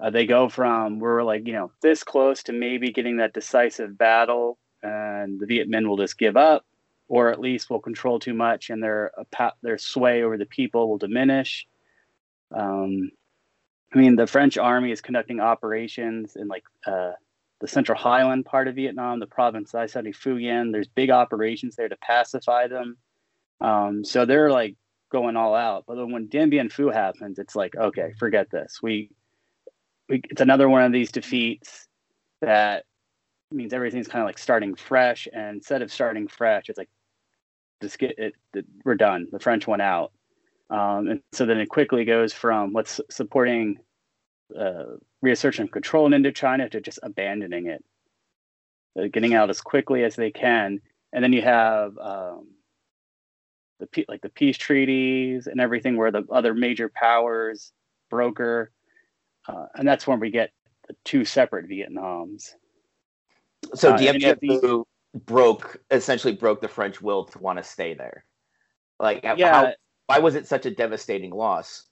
Uh, 0.00 0.10
they 0.10 0.26
go 0.26 0.48
from 0.48 0.98
we're 0.98 1.22
like 1.22 1.46
you 1.46 1.52
know 1.52 1.70
this 1.82 2.02
close 2.02 2.42
to 2.42 2.52
maybe 2.52 2.90
getting 2.90 3.18
that 3.18 3.34
decisive 3.34 3.96
battle, 3.98 4.58
and 4.82 5.38
the 5.38 5.46
Viet 5.46 5.70
Minh 5.70 5.86
will 5.86 5.98
just 5.98 6.18
give 6.18 6.36
up, 6.36 6.64
or 7.08 7.30
at 7.30 7.40
least 7.40 7.68
will 7.68 7.80
control 7.80 8.18
too 8.18 8.34
much, 8.34 8.70
and 8.70 8.82
their 8.82 9.12
their 9.62 9.78
sway 9.78 10.22
over 10.22 10.38
the 10.38 10.46
people 10.46 10.88
will 10.88 10.98
diminish. 10.98 11.66
Um, 12.54 13.10
I 13.94 13.98
mean, 13.98 14.16
the 14.16 14.26
French 14.26 14.56
army 14.56 14.90
is 14.90 15.02
conducting 15.02 15.40
operations 15.40 16.36
in 16.36 16.48
like 16.48 16.64
uh, 16.86 17.12
the 17.62 17.68
Central 17.68 17.96
Highland 17.96 18.44
part 18.44 18.66
of 18.66 18.74
Vietnam, 18.74 19.20
the 19.20 19.26
province 19.26 19.72
I 19.72 19.86
study 19.86 20.12
Yen. 20.24 20.72
There's 20.72 20.88
big 20.88 21.10
operations 21.10 21.76
there 21.76 21.88
to 21.88 21.96
pacify 21.96 22.66
them. 22.66 22.96
Um, 23.60 24.04
so 24.04 24.24
they're 24.24 24.50
like 24.50 24.74
going 25.12 25.36
all 25.36 25.54
out. 25.54 25.84
But 25.86 25.94
then 25.94 26.10
when 26.10 26.26
Dien 26.26 26.50
Bien 26.50 26.68
Phu 26.68 26.92
happens, 26.92 27.38
it's 27.38 27.54
like, 27.54 27.76
okay, 27.76 28.14
forget 28.18 28.50
this. 28.50 28.80
We 28.82 29.10
we, 30.08 30.22
it's 30.28 30.40
another 30.40 30.68
one 30.68 30.82
of 30.82 30.90
these 30.90 31.12
defeats 31.12 31.86
that 32.40 32.84
means 33.52 33.72
everything's 33.72 34.08
kind 34.08 34.22
of 34.22 34.26
like 34.26 34.38
starting 34.38 34.74
fresh. 34.74 35.28
And 35.32 35.58
instead 35.58 35.82
of 35.82 35.92
starting 35.92 36.26
fresh, 36.26 36.68
it's 36.68 36.78
like 36.78 36.90
just 37.80 37.96
get 37.96 38.18
it, 38.18 38.34
it 38.54 38.66
we're 38.84 38.96
done. 38.96 39.28
The 39.30 39.38
French 39.38 39.68
went 39.68 39.82
out. 39.82 40.10
Um, 40.68 41.06
and 41.06 41.20
so 41.30 41.46
then 41.46 41.58
it 41.58 41.68
quickly 41.68 42.04
goes 42.04 42.32
from 42.32 42.72
what's 42.72 43.00
supporting 43.08 43.78
uh, 44.58 44.96
reassertion 45.20 45.64
of 45.64 45.70
control 45.70 46.12
in 46.12 46.22
Indochina 46.22 46.70
to 46.70 46.80
just 46.80 46.98
abandoning 47.02 47.66
it, 47.66 47.84
uh, 48.98 49.08
getting 49.12 49.34
out 49.34 49.50
as 49.50 49.60
quickly 49.60 50.04
as 50.04 50.16
they 50.16 50.30
can. 50.30 50.80
And 51.12 51.22
then 51.22 51.32
you 51.32 51.42
have 51.42 51.96
um, 51.98 52.48
the 53.80 54.04
like 54.08 54.22
the 54.22 54.28
peace 54.30 54.56
treaties 54.56 55.46
and 55.46 55.60
everything 55.60 55.96
where 55.96 56.10
the 56.10 56.24
other 56.30 56.54
major 56.54 56.90
powers 56.94 57.72
broker 58.10 58.70
uh, 59.48 59.66
and 59.74 59.86
that's 59.86 60.06
when 60.06 60.20
we 60.20 60.30
get 60.30 60.50
the 60.88 60.94
two 61.04 61.24
separate 61.24 61.68
Vietnams. 61.68 62.50
So 63.74 63.92
uh, 63.92 63.98
Phu 63.98 64.84
broke 65.26 65.80
essentially 65.90 66.34
broke 66.34 66.60
the 66.60 66.68
French 66.68 67.00
will 67.00 67.24
to 67.26 67.38
want 67.38 67.58
to 67.58 67.64
stay 67.64 67.94
there. 67.94 68.24
Like, 68.98 69.22
yeah. 69.22 69.52
How, 69.52 69.72
why 70.06 70.18
was 70.18 70.34
it 70.34 70.46
such 70.46 70.66
a 70.66 70.70
devastating 70.70 71.30
loss? 71.30 71.84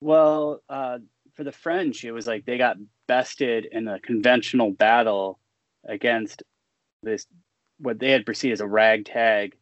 Well, 0.00 0.62
uh, 0.68 0.98
for 1.34 1.44
the 1.44 1.52
French, 1.52 2.04
it 2.04 2.12
was 2.12 2.26
like 2.26 2.44
they 2.44 2.58
got 2.58 2.76
bested 3.06 3.66
in 3.70 3.88
a 3.88 4.00
conventional 4.00 4.70
battle 4.70 5.38
against 5.86 6.42
this 7.02 7.26
what 7.78 7.98
they 7.98 8.10
had 8.10 8.26
perceived 8.26 8.54
as 8.54 8.60
a 8.60 8.66
ragtag 8.66 9.56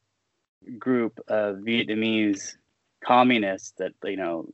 group 0.78 1.20
of 1.28 1.56
Vietnamese 1.56 2.56
communists 3.04 3.72
that 3.78 3.92
you 4.04 4.16
know 4.16 4.48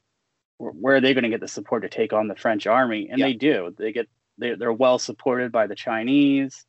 where 0.59 0.97
are 0.97 1.01
they 1.01 1.15
going 1.15 1.25
to 1.25 1.31
get 1.31 1.41
the 1.41 1.49
support 1.49 1.83
to 1.83 1.89
take 1.89 2.13
on 2.13 2.29
the 2.29 2.37
French 2.37 2.67
army? 2.67 3.09
And 3.11 3.21
they 3.21 3.33
do. 3.33 3.75
They 3.77 3.93
get 3.93 4.09
they, 4.39 4.55
they're 4.55 4.73
well 4.73 4.99
supported 4.99 5.53
by 5.53 5.67
the 5.67 5.75
Chinese. 5.75 6.65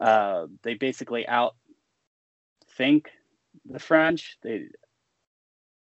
Uh, 0.00 0.46
they 0.62 0.74
basically 0.74 1.26
out 1.28 1.54
think 2.76 3.10
the 3.64 3.78
French. 3.78 4.38
They 4.42 4.64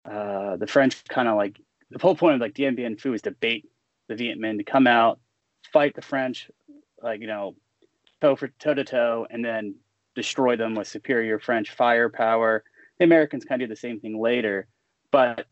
uh, 0.05 0.57
the 0.57 0.67
French 0.67 1.05
kind 1.09 1.29
of 1.29 1.37
like 1.37 1.61
the 1.91 1.99
whole 2.01 2.17
point 2.17 2.37
of 2.37 2.41
like 2.41 2.55
Dien 2.55 2.75
Bien 2.75 2.97
Phu 2.97 3.15
is 3.15 3.23
to 3.23 3.31
bait 3.31 3.69
the 4.09 4.15
Viet 4.15 4.39
Minh 4.39 4.59
to 4.59 4.65
come 4.65 4.87
out, 4.87 5.21
fight 5.73 5.95
the 5.95 6.03
French, 6.03 6.51
like 7.03 7.21
you 7.21 7.27
know, 7.27 7.55
toe 8.21 8.37
for 8.37 8.49
toe 8.49 8.75
to 8.75 8.85
toe, 8.85 9.27
and 9.31 9.45
then 9.45 9.77
destroy 10.15 10.57
them 10.57 10.75
with 10.75 10.89
superior 10.89 11.39
French 11.39 11.71
firepower. 11.71 12.65
The 12.99 13.05
Americans 13.05 13.45
kind 13.45 13.63
of 13.63 13.69
do 13.69 13.75
the 13.75 13.81
same 13.81 14.01
thing 14.01 14.21
later, 14.21 14.67
but 15.13 15.47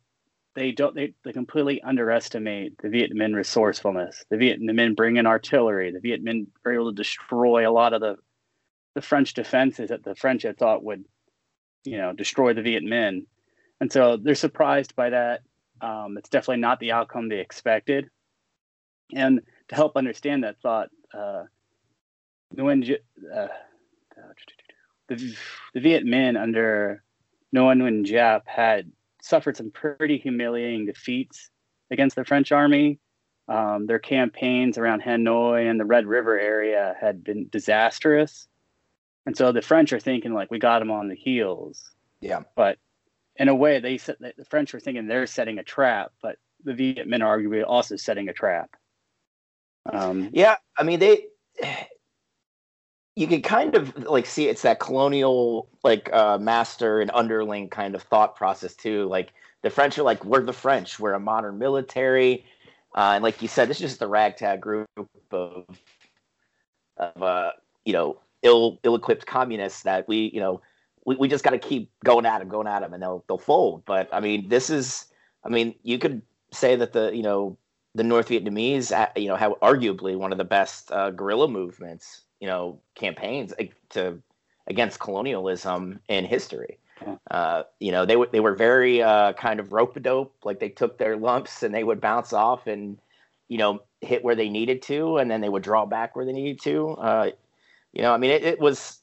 they 0.54 0.72
don't 0.72 0.94
they, 0.94 1.12
they 1.24 1.32
completely 1.32 1.82
underestimate 1.82 2.78
the 2.78 2.88
Viet 2.88 3.12
Minh 3.12 3.34
resourcefulness. 3.34 4.24
The 4.30 4.38
Viet 4.38 4.60
Minh 4.60 4.96
bring 4.96 5.16
in 5.16 5.26
artillery. 5.26 5.92
The 5.92 6.00
Viet 6.00 6.24
Minh 6.24 6.46
are 6.64 6.72
able 6.72 6.90
to 6.90 6.96
destroy 6.96 7.68
a 7.68 7.72
lot 7.72 7.92
of 7.92 8.00
the 8.00 8.16
the 8.94 9.02
French 9.02 9.34
defenses 9.34 9.90
that 9.90 10.02
the 10.02 10.14
French 10.14 10.42
had 10.42 10.56
thought 10.56 10.82
would, 10.82 11.04
you 11.84 11.98
know, 11.98 12.14
destroy 12.14 12.54
the 12.54 12.62
Viet 12.62 12.82
Minh. 12.82 13.26
And 13.78 13.92
so 13.92 14.16
they're 14.16 14.34
surprised 14.34 14.96
by 14.96 15.10
that. 15.10 15.42
Um, 15.80 16.16
it's 16.18 16.28
definitely 16.28 16.60
not 16.60 16.80
the 16.80 16.92
outcome 16.92 17.28
they 17.28 17.38
expected. 17.38 18.10
And 19.14 19.40
to 19.68 19.74
help 19.74 19.96
understand 19.96 20.44
that 20.44 20.60
thought, 20.60 20.88
uh, 21.14 21.44
Nguyen, 22.54 22.98
uh, 23.34 23.48
the, 25.08 25.36
the 25.74 25.80
Viet 25.80 26.04
Minh 26.04 26.40
under 26.40 27.02
Nguyen 27.54 27.78
Nguyen 27.78 28.06
Giap 28.06 28.42
had 28.46 28.90
suffered 29.22 29.56
some 29.56 29.70
pretty 29.70 30.18
humiliating 30.18 30.86
defeats 30.86 31.50
against 31.90 32.16
the 32.16 32.24
French 32.24 32.52
army. 32.52 32.98
Um, 33.48 33.86
their 33.86 34.00
campaigns 34.00 34.76
around 34.76 35.02
Hanoi 35.02 35.70
and 35.70 35.78
the 35.78 35.84
Red 35.84 36.06
River 36.06 36.38
area 36.38 36.96
had 37.00 37.22
been 37.22 37.48
disastrous. 37.48 38.48
And 39.24 39.36
so 39.36 39.52
the 39.52 39.62
French 39.62 39.92
are 39.92 40.00
thinking 40.00 40.34
like 40.34 40.50
we 40.50 40.58
got 40.58 40.80
them 40.80 40.90
on 40.90 41.08
the 41.08 41.14
heels. 41.14 41.90
Yeah. 42.20 42.42
But 42.56 42.78
in 43.38 43.48
a 43.48 43.54
way, 43.54 43.80
they 43.80 43.98
said 43.98 44.16
the 44.20 44.44
French 44.44 44.72
were 44.72 44.80
thinking 44.80 45.06
they're 45.06 45.26
setting 45.26 45.58
a 45.58 45.62
trap, 45.62 46.12
but 46.22 46.36
the 46.64 46.74
Viet 46.74 47.08
Minh 47.08 47.24
are 47.24 47.38
arguably 47.38 47.64
also 47.66 47.96
setting 47.96 48.28
a 48.28 48.32
trap. 48.32 48.76
Um, 49.92 50.30
yeah, 50.32 50.56
I 50.78 50.82
mean 50.82 50.98
they. 50.98 51.26
You 53.18 53.26
can 53.26 53.40
kind 53.40 53.74
of 53.74 53.96
like 54.04 54.26
see 54.26 54.48
it's 54.48 54.60
that 54.60 54.78
colonial 54.78 55.70
like 55.82 56.12
uh, 56.12 56.36
master 56.36 57.00
and 57.00 57.10
underling 57.14 57.70
kind 57.70 57.94
of 57.94 58.02
thought 58.02 58.36
process 58.36 58.74
too. 58.74 59.06
Like 59.06 59.32
the 59.62 59.70
French 59.70 59.96
are 59.96 60.02
like 60.02 60.22
we're 60.22 60.42
the 60.42 60.52
French, 60.52 61.00
we're 61.00 61.14
a 61.14 61.20
modern 61.20 61.58
military, 61.58 62.44
uh, 62.94 63.12
and 63.14 63.24
like 63.24 63.40
you 63.40 63.48
said, 63.48 63.70
this 63.70 63.78
is 63.78 63.92
just 63.92 64.02
a 64.02 64.06
ragtag 64.06 64.60
group 64.60 64.86
of 65.30 65.64
of 66.98 67.22
uh, 67.22 67.52
you 67.86 67.94
know 67.94 68.18
ill 68.42 68.78
ill 68.82 68.94
equipped 68.94 69.26
communists 69.26 69.82
that 69.82 70.06
we 70.06 70.30
you 70.34 70.40
know 70.40 70.60
we, 71.06 71.16
we 71.16 71.28
just 71.28 71.44
got 71.44 71.50
to 71.50 71.58
keep 71.58 71.90
going 72.04 72.26
at 72.26 72.40
them, 72.40 72.48
going 72.48 72.66
at 72.66 72.80
them, 72.80 72.92
and 72.92 73.02
they'll 73.02 73.24
they'll 73.28 73.38
fold. 73.38 73.84
But 73.86 74.10
I 74.12 74.20
mean, 74.20 74.48
this 74.48 74.68
is, 74.68 75.06
I 75.44 75.48
mean, 75.48 75.74
you 75.82 75.98
could 75.98 76.20
say 76.52 76.76
that 76.76 76.92
the 76.92 77.10
you 77.14 77.22
know 77.22 77.56
the 77.94 78.04
North 78.04 78.28
Vietnamese, 78.28 78.92
you 79.16 79.28
know, 79.28 79.36
have 79.36 79.52
arguably 79.62 80.16
one 80.16 80.32
of 80.32 80.38
the 80.38 80.44
best 80.44 80.92
uh, 80.92 81.10
guerrilla 81.10 81.48
movements, 81.48 82.22
you 82.40 82.46
know, 82.46 82.78
campaigns 82.94 83.54
to 83.90 84.20
against 84.66 84.98
colonialism 84.98 86.00
in 86.08 86.24
history. 86.26 86.78
Uh, 87.30 87.62
you 87.78 87.92
know, 87.92 88.04
they 88.04 88.16
were 88.16 88.28
they 88.32 88.40
were 88.40 88.54
very 88.54 89.02
uh, 89.02 89.32
kind 89.34 89.60
of 89.60 89.72
rope 89.72 89.96
a 89.96 90.00
dope, 90.00 90.34
like 90.44 90.58
they 90.58 90.68
took 90.68 90.98
their 90.98 91.16
lumps 91.16 91.62
and 91.62 91.74
they 91.74 91.84
would 91.84 92.00
bounce 92.00 92.32
off 92.32 92.66
and 92.66 92.98
you 93.48 93.58
know 93.58 93.80
hit 94.00 94.24
where 94.24 94.34
they 94.34 94.48
needed 94.48 94.82
to, 94.82 95.18
and 95.18 95.30
then 95.30 95.40
they 95.40 95.48
would 95.48 95.62
draw 95.62 95.86
back 95.86 96.16
where 96.16 96.24
they 96.24 96.32
needed 96.32 96.60
to. 96.62 96.88
Uh, 96.90 97.30
you 97.92 98.02
know, 98.02 98.12
I 98.12 98.16
mean, 98.16 98.30
it, 98.30 98.44
it 98.44 98.60
was 98.60 99.00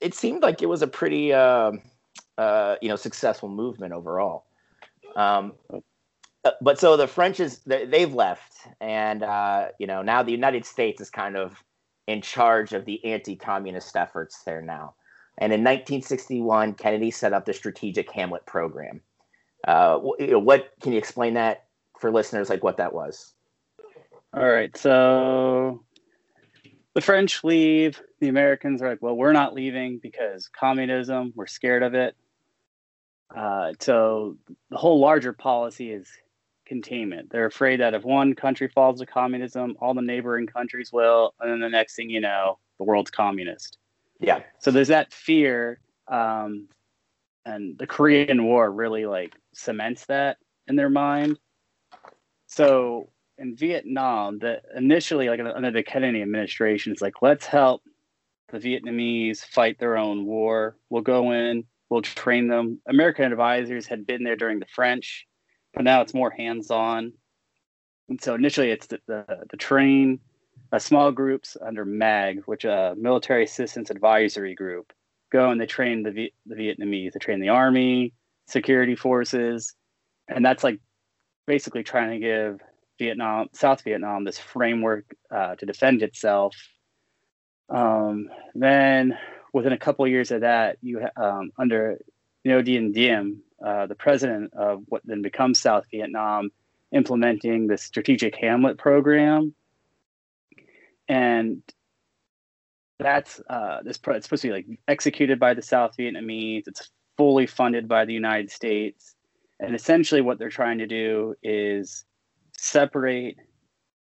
it 0.00 0.14
seemed 0.14 0.42
like 0.42 0.62
it 0.62 0.66
was 0.66 0.82
a 0.82 0.86
pretty 0.86 1.32
uh, 1.32 1.72
uh, 2.38 2.76
you 2.80 2.88
know 2.88 2.96
successful 2.96 3.48
movement 3.48 3.92
overall. 3.92 4.46
Um, 5.16 5.54
uh, 5.72 6.50
but 6.60 6.78
so 6.78 6.96
the 6.96 7.06
French 7.06 7.40
is 7.40 7.60
they've 7.66 8.14
left, 8.14 8.54
and 8.80 9.22
uh, 9.22 9.68
you 9.78 9.86
know 9.86 10.02
now 10.02 10.22
the 10.22 10.32
United 10.32 10.64
States 10.64 11.00
is 11.00 11.10
kind 11.10 11.36
of 11.36 11.62
in 12.06 12.22
charge 12.22 12.72
of 12.72 12.84
the 12.84 13.04
anti-communist 13.04 13.96
efforts 13.96 14.42
there 14.44 14.62
now. 14.62 14.94
And 15.38 15.52
in 15.52 15.60
1961, 15.60 16.74
Kennedy 16.74 17.10
set 17.10 17.32
up 17.32 17.44
the 17.44 17.52
Strategic 17.52 18.10
Hamlet 18.12 18.46
Program. 18.46 19.00
Uh, 19.66 19.98
what 19.98 20.72
can 20.80 20.92
you 20.92 20.98
explain 20.98 21.34
that 21.34 21.64
for 21.98 22.12
listeners, 22.12 22.48
like 22.48 22.62
what 22.62 22.76
that 22.76 22.94
was? 22.94 23.34
All 24.32 24.46
right, 24.46 24.74
so 24.76 25.82
the 26.96 27.02
French 27.02 27.44
leave. 27.44 28.00
The 28.20 28.28
Americans 28.28 28.80
are 28.80 28.88
like, 28.88 29.02
well, 29.02 29.14
we're 29.14 29.34
not 29.34 29.52
leaving 29.52 29.98
because 29.98 30.48
communism, 30.48 31.30
we're 31.36 31.46
scared 31.46 31.82
of 31.82 31.92
it. 31.92 32.16
Uh, 33.36 33.74
so 33.78 34.38
the 34.70 34.78
whole 34.78 34.98
larger 34.98 35.34
policy 35.34 35.92
is 35.92 36.08
containment. 36.64 37.28
They're 37.28 37.44
afraid 37.44 37.80
that 37.80 37.92
if 37.92 38.02
one 38.02 38.34
country 38.34 38.68
falls 38.68 39.00
to 39.00 39.06
communism, 39.06 39.76
all 39.78 39.92
the 39.92 40.00
neighboring 40.00 40.46
countries 40.46 40.90
will, 40.90 41.34
and 41.38 41.52
then 41.52 41.60
the 41.60 41.68
next 41.68 41.96
thing 41.96 42.08
you 42.08 42.22
know, 42.22 42.58
the 42.78 42.84
world's 42.84 43.10
communist. 43.10 43.76
Yeah. 44.18 44.40
So 44.60 44.70
there's 44.70 44.88
that 44.88 45.12
fear, 45.12 45.80
um, 46.08 46.66
and 47.44 47.76
the 47.76 47.86
Korean 47.86 48.42
War 48.44 48.70
really 48.72 49.04
like 49.04 49.34
cements 49.52 50.06
that 50.06 50.38
in 50.66 50.76
their 50.76 50.88
mind. 50.88 51.38
So 52.46 53.10
in 53.38 53.56
Vietnam 53.56 54.38
that 54.40 54.62
initially, 54.74 55.28
like 55.28 55.40
under 55.40 55.70
the 55.70 55.82
Kennedy 55.82 56.22
administration, 56.22 56.92
it's 56.92 57.02
like 57.02 57.22
let's 57.22 57.46
help 57.46 57.82
the 58.50 58.58
Vietnamese 58.58 59.44
fight 59.44 59.78
their 59.78 59.96
own 59.96 60.24
war. 60.24 60.76
We'll 60.90 61.02
go 61.02 61.32
in, 61.32 61.64
we'll 61.90 62.02
train 62.02 62.48
them. 62.48 62.80
American 62.88 63.30
advisors 63.30 63.86
had 63.86 64.06
been 64.06 64.22
there 64.22 64.36
during 64.36 64.58
the 64.58 64.66
French, 64.66 65.26
but 65.74 65.84
now 65.84 66.00
it's 66.00 66.14
more 66.14 66.30
hands-on. 66.30 67.12
And 68.08 68.22
so 68.22 68.34
initially, 68.34 68.70
it's 68.70 68.86
the 68.86 69.00
the, 69.06 69.24
the 69.50 69.56
train 69.56 70.20
uh, 70.72 70.78
small 70.78 71.12
groups 71.12 71.56
under 71.60 71.84
MAAG, 71.84 72.42
which 72.46 72.64
a 72.64 72.72
uh, 72.72 72.94
military 72.96 73.44
assistance 73.44 73.90
advisory 73.90 74.54
group, 74.54 74.92
go 75.30 75.50
and 75.50 75.60
they 75.60 75.66
train 75.66 76.02
the 76.02 76.10
v- 76.10 76.34
the 76.46 76.54
Vietnamese. 76.54 77.12
They 77.12 77.18
train 77.18 77.40
the 77.40 77.50
army, 77.50 78.14
security 78.46 78.96
forces, 78.96 79.74
and 80.28 80.44
that's 80.44 80.64
like 80.64 80.80
basically 81.46 81.82
trying 81.82 82.10
to 82.10 82.18
give 82.18 82.60
Vietnam, 82.98 83.48
South 83.52 83.82
Vietnam, 83.82 84.24
this 84.24 84.38
framework 84.38 85.04
uh, 85.30 85.54
to 85.56 85.66
defend 85.66 86.02
itself. 86.02 86.56
Um, 87.68 88.30
then, 88.54 89.18
within 89.52 89.72
a 89.72 89.78
couple 89.78 90.04
of 90.04 90.10
years 90.10 90.30
of 90.30 90.42
that, 90.42 90.78
you 90.82 91.06
um, 91.16 91.50
under 91.58 91.98
Ngo 92.46 92.64
Dinh 92.64 92.92
Diem, 92.92 93.42
uh, 93.64 93.86
the 93.86 93.94
president 93.94 94.54
of 94.54 94.84
what 94.88 95.02
then 95.04 95.22
becomes 95.22 95.58
South 95.58 95.86
Vietnam, 95.90 96.50
implementing 96.92 97.66
the 97.66 97.76
Strategic 97.76 98.36
Hamlet 98.36 98.78
program, 98.78 99.54
and 101.08 101.62
that's 102.98 103.40
uh, 103.50 103.80
this. 103.82 103.98
Pro- 103.98 104.14
it's 104.14 104.26
supposed 104.26 104.42
to 104.42 104.48
be 104.48 104.54
like 104.54 104.66
executed 104.86 105.40
by 105.40 105.54
the 105.54 105.62
South 105.62 105.96
Vietnamese. 105.98 106.64
It's 106.66 106.90
fully 107.16 107.46
funded 107.46 107.88
by 107.88 108.04
the 108.04 108.14
United 108.14 108.50
States, 108.50 109.16
and 109.58 109.74
essentially, 109.74 110.20
what 110.20 110.38
they're 110.38 110.50
trying 110.50 110.78
to 110.78 110.86
do 110.86 111.34
is 111.42 112.04
separate 112.58 113.36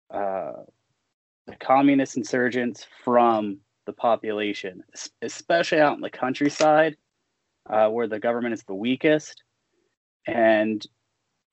uh, 0.10 0.64
the 1.48 1.56
communist 1.60 2.18
insurgents 2.18 2.86
from 3.04 3.58
the 3.86 3.94
population, 3.94 4.84
especially 5.22 5.80
out 5.80 5.96
in 5.96 6.02
the 6.02 6.10
countryside 6.10 6.98
uh, 7.70 7.88
where 7.90 8.08
the 8.08 8.20
government 8.20 8.54
is 8.54 8.64
the 8.64 8.76
weakest. 8.76 9.44
And 10.28 10.86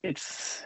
it's 0.03 0.63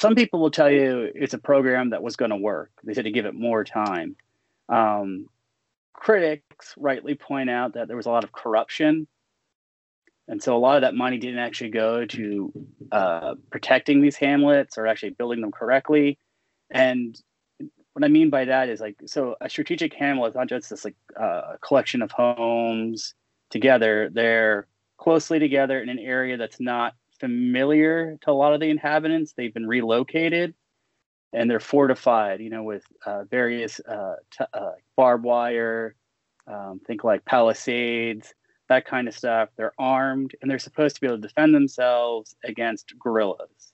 some 0.00 0.14
people 0.14 0.40
will 0.40 0.50
tell 0.50 0.70
you 0.70 1.10
it's 1.14 1.34
a 1.34 1.38
program 1.38 1.90
that 1.90 2.02
was 2.02 2.16
going 2.16 2.30
to 2.30 2.36
work. 2.36 2.70
They 2.84 2.94
said 2.94 3.04
to 3.04 3.10
give 3.10 3.26
it 3.26 3.34
more 3.34 3.64
time. 3.64 4.16
Um, 4.68 5.26
critics 5.92 6.74
rightly 6.76 7.14
point 7.14 7.50
out 7.50 7.74
that 7.74 7.88
there 7.88 7.96
was 7.96 8.06
a 8.06 8.10
lot 8.10 8.24
of 8.24 8.32
corruption 8.32 9.06
and 10.28 10.42
so 10.42 10.54
a 10.54 10.58
lot 10.58 10.76
of 10.76 10.82
that 10.82 10.94
money 10.94 11.16
didn't 11.16 11.38
actually 11.38 11.70
go 11.70 12.04
to 12.04 12.52
uh, 12.92 13.34
protecting 13.50 14.02
these 14.02 14.16
hamlets 14.16 14.76
or 14.76 14.86
actually 14.86 15.10
building 15.10 15.40
them 15.40 15.50
correctly. 15.50 16.18
And 16.70 17.18
what 17.94 18.04
I 18.04 18.08
mean 18.08 18.28
by 18.28 18.44
that 18.44 18.68
is 18.68 18.78
like, 18.78 18.96
so 19.06 19.36
a 19.40 19.48
strategic 19.48 19.94
hamlet 19.94 20.30
is 20.30 20.34
not 20.34 20.48
just 20.48 20.68
this 20.68 20.84
like 20.84 20.96
uh, 21.18 21.54
collection 21.62 22.02
of 22.02 22.12
homes 22.12 23.14
together. 23.50 24.10
They're 24.12 24.66
closely 24.98 25.38
together 25.38 25.80
in 25.80 25.88
an 25.88 25.98
area 25.98 26.36
that's 26.36 26.60
not 26.60 26.92
familiar 27.18 28.18
to 28.20 28.30
a 28.30 28.32
lot 28.32 28.52
of 28.52 28.60
the 28.60 28.68
inhabitants. 28.68 29.32
They've 29.32 29.54
been 29.54 29.66
relocated 29.66 30.54
and 31.32 31.50
they're 31.50 31.58
fortified, 31.58 32.40
you 32.40 32.50
know, 32.50 32.62
with 32.62 32.84
uh, 33.06 33.24
various 33.24 33.80
uh, 33.80 34.16
t- 34.30 34.44
uh, 34.52 34.72
barbed 34.94 35.24
wire, 35.24 35.94
um, 36.46 36.80
think 36.86 37.02
like 37.02 37.24
palisades, 37.24 38.34
that 38.68 38.86
kind 38.86 39.08
of 39.08 39.14
stuff. 39.14 39.48
They're 39.56 39.74
armed 39.78 40.34
and 40.40 40.50
they're 40.50 40.58
supposed 40.58 40.94
to 40.96 41.00
be 41.00 41.06
able 41.06 41.16
to 41.16 41.28
defend 41.28 41.54
themselves 41.54 42.36
against 42.44 42.98
guerrillas. 42.98 43.72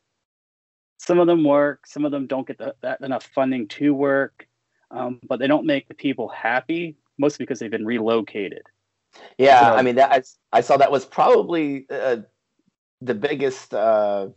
Some 0.98 1.18
of 1.18 1.26
them 1.26 1.44
work, 1.44 1.86
some 1.86 2.04
of 2.04 2.12
them 2.12 2.26
don't 2.26 2.46
get 2.46 2.58
the, 2.58 2.74
that 2.82 3.00
enough 3.02 3.28
funding 3.34 3.68
to 3.68 3.92
work, 3.92 4.46
um, 4.90 5.20
but 5.28 5.38
they 5.38 5.46
don't 5.46 5.66
make 5.66 5.88
the 5.88 5.94
people 5.94 6.28
happy, 6.28 6.96
mostly 7.18 7.44
because 7.44 7.58
they've 7.58 7.70
been 7.70 7.84
relocated. 7.84 8.62
Yeah, 9.38 9.60
so, 9.60 9.76
I 9.76 9.82
mean, 9.82 9.96
that 9.96 10.12
I, 10.12 10.58
I, 10.58 10.60
saw 10.60 10.76
that 10.76 10.90
was 10.90 11.04
probably 11.04 11.86
uh, 11.90 12.18
the 13.00 13.14
biggest. 13.14 13.74
Uh, 13.74 14.28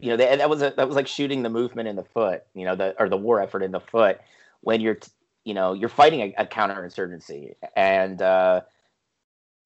you 0.00 0.10
know, 0.10 0.16
they, 0.16 0.36
that 0.36 0.50
was 0.50 0.62
a, 0.62 0.74
that 0.76 0.86
was 0.86 0.96
like 0.96 1.06
shooting 1.06 1.42
the 1.42 1.50
movement 1.50 1.88
in 1.88 1.96
the 1.96 2.04
foot. 2.04 2.42
You 2.54 2.64
know, 2.64 2.74
the 2.74 2.96
or 2.98 3.08
the 3.08 3.16
war 3.16 3.40
effort 3.40 3.62
in 3.62 3.70
the 3.70 3.80
foot 3.80 4.20
when 4.62 4.80
you're, 4.80 4.98
you 5.44 5.54
know, 5.54 5.74
you're 5.74 5.88
fighting 5.88 6.20
a, 6.20 6.42
a 6.42 6.46
counterinsurgency, 6.46 7.54
and 7.76 8.20
uh, 8.20 8.62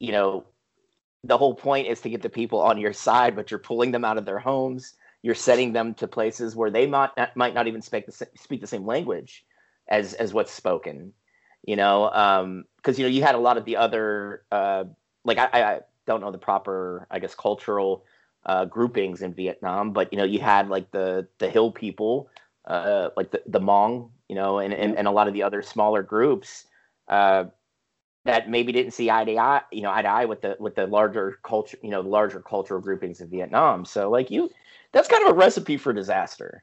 you 0.01 0.13
know, 0.13 0.45
the 1.25 1.37
whole 1.37 1.55
point 1.55 1.89
is 1.89 2.01
to 2.03 2.11
get 2.11 2.23
the 2.23 2.29
people 2.29 2.61
on 2.61 2.79
your 2.79 2.93
side, 2.93 3.35
but 3.35 3.51
you're 3.51 3.59
pulling 3.59 3.91
them 3.91 4.05
out 4.05 4.19
of 4.19 4.25
their 4.25 4.39
homes. 4.39 4.95
You're 5.23 5.35
setting 5.35 5.73
them 5.73 5.95
to 5.95 6.07
places 6.07 6.55
where 6.55 6.71
they 6.71 6.87
might 6.87 7.11
not, 7.17 7.37
might 7.37 7.55
not 7.55 7.67
even 7.67 7.83
speak 7.83 8.07
the, 8.07 8.13
speak 8.37 8.61
the 8.61 8.67
same 8.67 8.87
language 8.87 9.45
as 9.89 10.15
as 10.15 10.33
what's 10.33 10.53
spoken. 10.53 11.13
You 11.67 11.77
know, 11.77 12.09
because 12.77 12.99
um, 12.99 13.01
you 13.01 13.03
know 13.05 13.11
you 13.13 13.23
had 13.23 13.35
a 13.35 13.39
lot 13.39 13.57
of 13.57 13.65
the 13.65 13.77
other 13.77 14.45
uh, 14.53 14.85
like 15.25 15.39
I, 15.39 15.49
I 15.53 15.81
don't 16.07 16.21
know 16.21 16.31
the 16.31 16.39
proper 16.39 17.07
I 17.11 17.19
guess 17.19 17.35
cultural 17.35 18.05
uh, 18.47 18.65
groupings 18.65 19.23
in 19.23 19.35
Vietnam, 19.35 19.93
but 19.93 20.13
you 20.13 20.19
know 20.19 20.25
you 20.25 20.39
had 20.39 20.69
like 20.69 20.91
the 20.93 21.27
the 21.39 21.51
hill 21.51 21.73
people, 21.73 22.31
uh, 22.67 23.11
like 23.17 23.33
the, 23.33 23.43
the 23.47 23.61
Hmong, 23.61 24.11
you 24.29 24.37
know, 24.37 24.61
and, 24.61 24.73
and, 24.73 24.97
and 24.97 25.09
a 25.09 25.11
lot 25.11 25.27
of 25.27 25.35
the 25.35 25.43
other 25.43 25.63
smaller 25.63 26.03
groups 26.03 26.67
uh, 27.09 27.45
that 28.25 28.51
maybe 28.51 28.73
didn't 28.73 28.93
see 28.93 29.11
eye 29.11 29.25
to 29.25 29.39
eye, 29.39 29.63
you 29.73 29.83
know, 29.83 29.91
eye 29.91 30.03
to 30.03 30.09
eye 30.09 30.25
with 30.25 30.43
the 30.43 30.57
with 30.59 30.75
the 30.75 30.87
larger 30.87 31.39
culture, 31.43 31.79
you 31.83 31.91
know, 31.91 32.01
larger 32.01 32.41
cultural 32.41 32.81
groupings 32.81 33.21
of 33.21 33.29
Vietnam. 33.29 33.85
So 33.85 34.11
like 34.11 34.31
you, 34.31 34.51
that's 34.93 35.09
kind 35.09 35.25
of 35.25 35.31
a 35.31 35.39
recipe 35.39 35.77
for 35.77 35.93
disaster. 35.93 36.63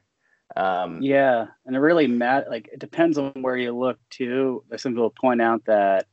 Um, 0.54 1.02
yeah, 1.02 1.46
and 1.64 1.74
it 1.74 1.80
really 1.80 2.06
matters. 2.06 2.48
Like 2.50 2.68
it 2.72 2.78
depends 2.78 3.18
on 3.18 3.32
where 3.42 3.56
you 3.56 3.76
look 3.76 3.98
too. 4.10 4.64
Some 4.76 4.92
people 4.92 5.10
point 5.10 5.42
out 5.42 5.64
that 5.66 6.06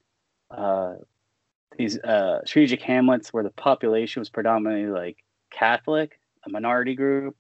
uh, 0.49 0.95
these 1.77 1.97
uh, 1.99 2.39
strategic 2.45 2.81
hamlets 2.81 3.31
where 3.31 3.43
the 3.43 3.51
population 3.51 4.21
was 4.21 4.29
predominantly 4.29 4.91
like 4.91 5.17
Catholic, 5.51 6.19
a 6.45 6.49
minority 6.49 6.95
group, 6.95 7.35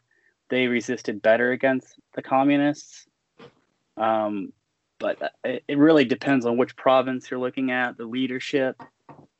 they 0.49 0.67
resisted 0.67 1.21
better 1.21 1.51
against 1.51 1.99
the 2.13 2.21
communists. 2.21 3.07
Um, 3.97 4.53
but 5.03 5.33
it, 5.43 5.63
it, 5.67 5.77
really 5.77 6.05
depends 6.05 6.45
on 6.45 6.57
which 6.57 6.77
province 6.77 7.29
you're 7.29 7.39
looking 7.39 7.71
at, 7.71 7.97
the 7.97 8.05
leadership, 8.05 8.81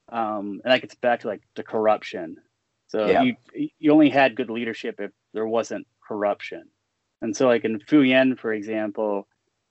um, 0.09 0.59
and 0.63 0.73
that 0.73 0.81
gets 0.81 0.95
back 0.95 1.21
to 1.21 1.27
like 1.27 1.41
the 1.55 1.63
corruption. 1.63 2.35
So 2.87 3.07
yeah. 3.07 3.23
you 3.23 3.35
you 3.79 3.91
only 3.93 4.09
had 4.09 4.35
good 4.35 4.49
leadership 4.49 4.99
if 4.99 5.11
there 5.33 5.47
wasn't 5.47 5.87
corruption. 6.05 6.65
And 7.21 7.35
so, 7.35 7.47
like 7.47 7.63
in 7.63 7.79
Yen, 7.89 8.35
for 8.35 8.51
example, 8.51 9.27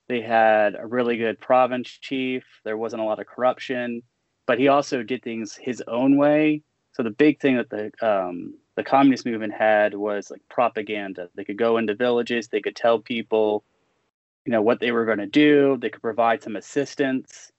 they 0.08 0.22
had 0.22 0.75
a 0.75 0.87
really 0.87 1.18
good 1.18 1.38
province 1.38 1.90
chief. 1.90 2.44
There 2.64 2.78
wasn't 2.78 3.02
a 3.02 3.04
lot 3.04 3.20
of 3.20 3.26
corruption, 3.26 4.02
but 4.46 4.58
he 4.58 4.68
also 4.68 5.02
did 5.02 5.22
things 5.22 5.54
his 5.54 5.82
own 5.87 6.16
way. 6.16 6.62
So 6.92 7.02
the 7.02 7.11
big 7.11 7.38
thing 7.40 7.58
that 7.58 7.68
the 7.68 7.92
um, 8.00 8.54
the 8.76 8.82
communist 8.82 9.26
movement 9.26 9.52
had 9.52 9.94
was 9.94 10.30
like 10.30 10.40
propaganda. 10.49 11.28
They 11.34 11.44
could 11.44 11.58
go 11.58 11.76
into 11.76 11.94
villages, 11.94 12.49
they 12.49 12.62
could 12.62 12.76
tell 12.76 12.99
people, 12.99 13.64
you 14.44 14.52
know, 14.52 14.62
what 14.62 14.80
they 14.80 14.92
were 14.92 15.04
going 15.04 15.18
to 15.18 15.26
do. 15.26 15.78
They 15.80 15.90
could 15.90 16.02
provide 16.02 16.42
some 16.42 16.56
assistance, 16.56 17.52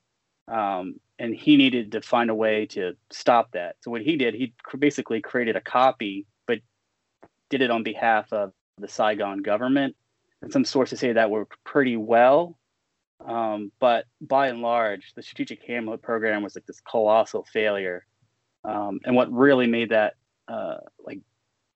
um, 0.48 1.00
and 1.18 1.34
he 1.34 1.56
needed 1.56 1.92
to 1.92 2.02
find 2.02 2.30
a 2.30 2.34
way 2.34 2.66
to 2.66 2.94
stop 3.10 3.52
that. 3.52 3.76
So 3.80 3.90
what 3.90 4.02
he 4.02 4.16
did, 4.16 4.34
he 4.34 4.52
basically 4.78 5.20
created 5.20 5.56
a 5.56 5.60
copy, 5.60 6.26
but 6.46 6.58
did 7.50 7.62
it 7.62 7.70
on 7.70 7.82
behalf 7.82 8.32
of 8.32 8.52
the 8.78 8.88
Saigon 8.88 9.38
government. 9.38 9.96
And 10.42 10.52
some 10.52 10.64
sources 10.64 11.00
say 11.00 11.12
that 11.12 11.30
worked 11.30 11.56
pretty 11.64 11.96
well. 11.96 12.58
Um, 13.24 13.72
but 13.78 14.04
by 14.20 14.48
and 14.48 14.60
large, 14.60 15.14
the 15.14 15.22
strategic 15.22 15.62
hamlet 15.62 16.02
program 16.02 16.42
was 16.42 16.54
like 16.54 16.66
this 16.66 16.80
colossal 16.80 17.44
failure. 17.44 18.04
Um, 18.64 19.00
and 19.04 19.14
what 19.14 19.32
really 19.32 19.66
made 19.66 19.90
that 19.90 20.14
uh, 20.48 20.78
like 21.04 21.20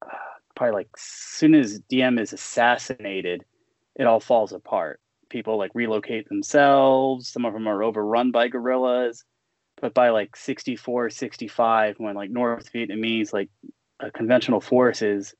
uh, 0.05 0.09
probably 0.55 0.75
like 0.75 0.91
soon 0.97 1.55
as 1.55 1.81
Diem 1.89 2.19
is 2.19 2.33
assassinated, 2.33 3.45
it 3.99 4.07
all 4.07 4.21
falls 4.21 4.53
apart. 4.53 5.01
People 5.29 5.59
like 5.59 5.73
relocate 5.75 6.29
themselves. 6.29 7.29
Some 7.29 7.45
of 7.45 7.53
them 7.53 7.67
are 7.67 7.83
overrun 7.83 8.31
by 8.31 8.49
guerrillas. 8.49 9.25
But 9.81 9.95
by 9.95 10.09
like 10.11 10.35
64, 10.37 11.11
65, 11.11 11.97
when 11.99 12.15
like 12.15 12.31
North 12.31 12.73
Vietnamese, 12.73 13.33
like 13.33 13.51
uh, 14.01 14.11
conventional 14.15 14.61
forces 14.61 15.35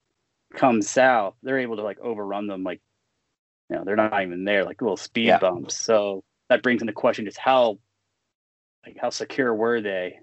come 0.55 0.83
south, 0.83 1.35
they're 1.43 1.59
able 1.59 1.77
to 1.77 1.83
like 1.83 1.99
overrun 2.01 2.47
them. 2.47 2.63
Like, 2.63 2.81
you 3.71 3.77
know, 3.77 3.85
they're 3.85 3.97
not 3.97 4.23
even 4.23 4.45
there, 4.45 4.65
like 4.65 4.81
little 4.83 4.97
speed 4.97 5.27
yeah. 5.27 5.39
bumps. 5.39 5.77
So 5.77 6.25
that 6.49 6.63
brings 6.63 6.83
into 6.83 6.93
question 6.93 7.25
just 7.25 7.39
how, 7.39 7.79
like, 8.87 8.97
how 9.01 9.11
secure 9.11 9.55
were 9.55 9.81
they? 9.81 10.19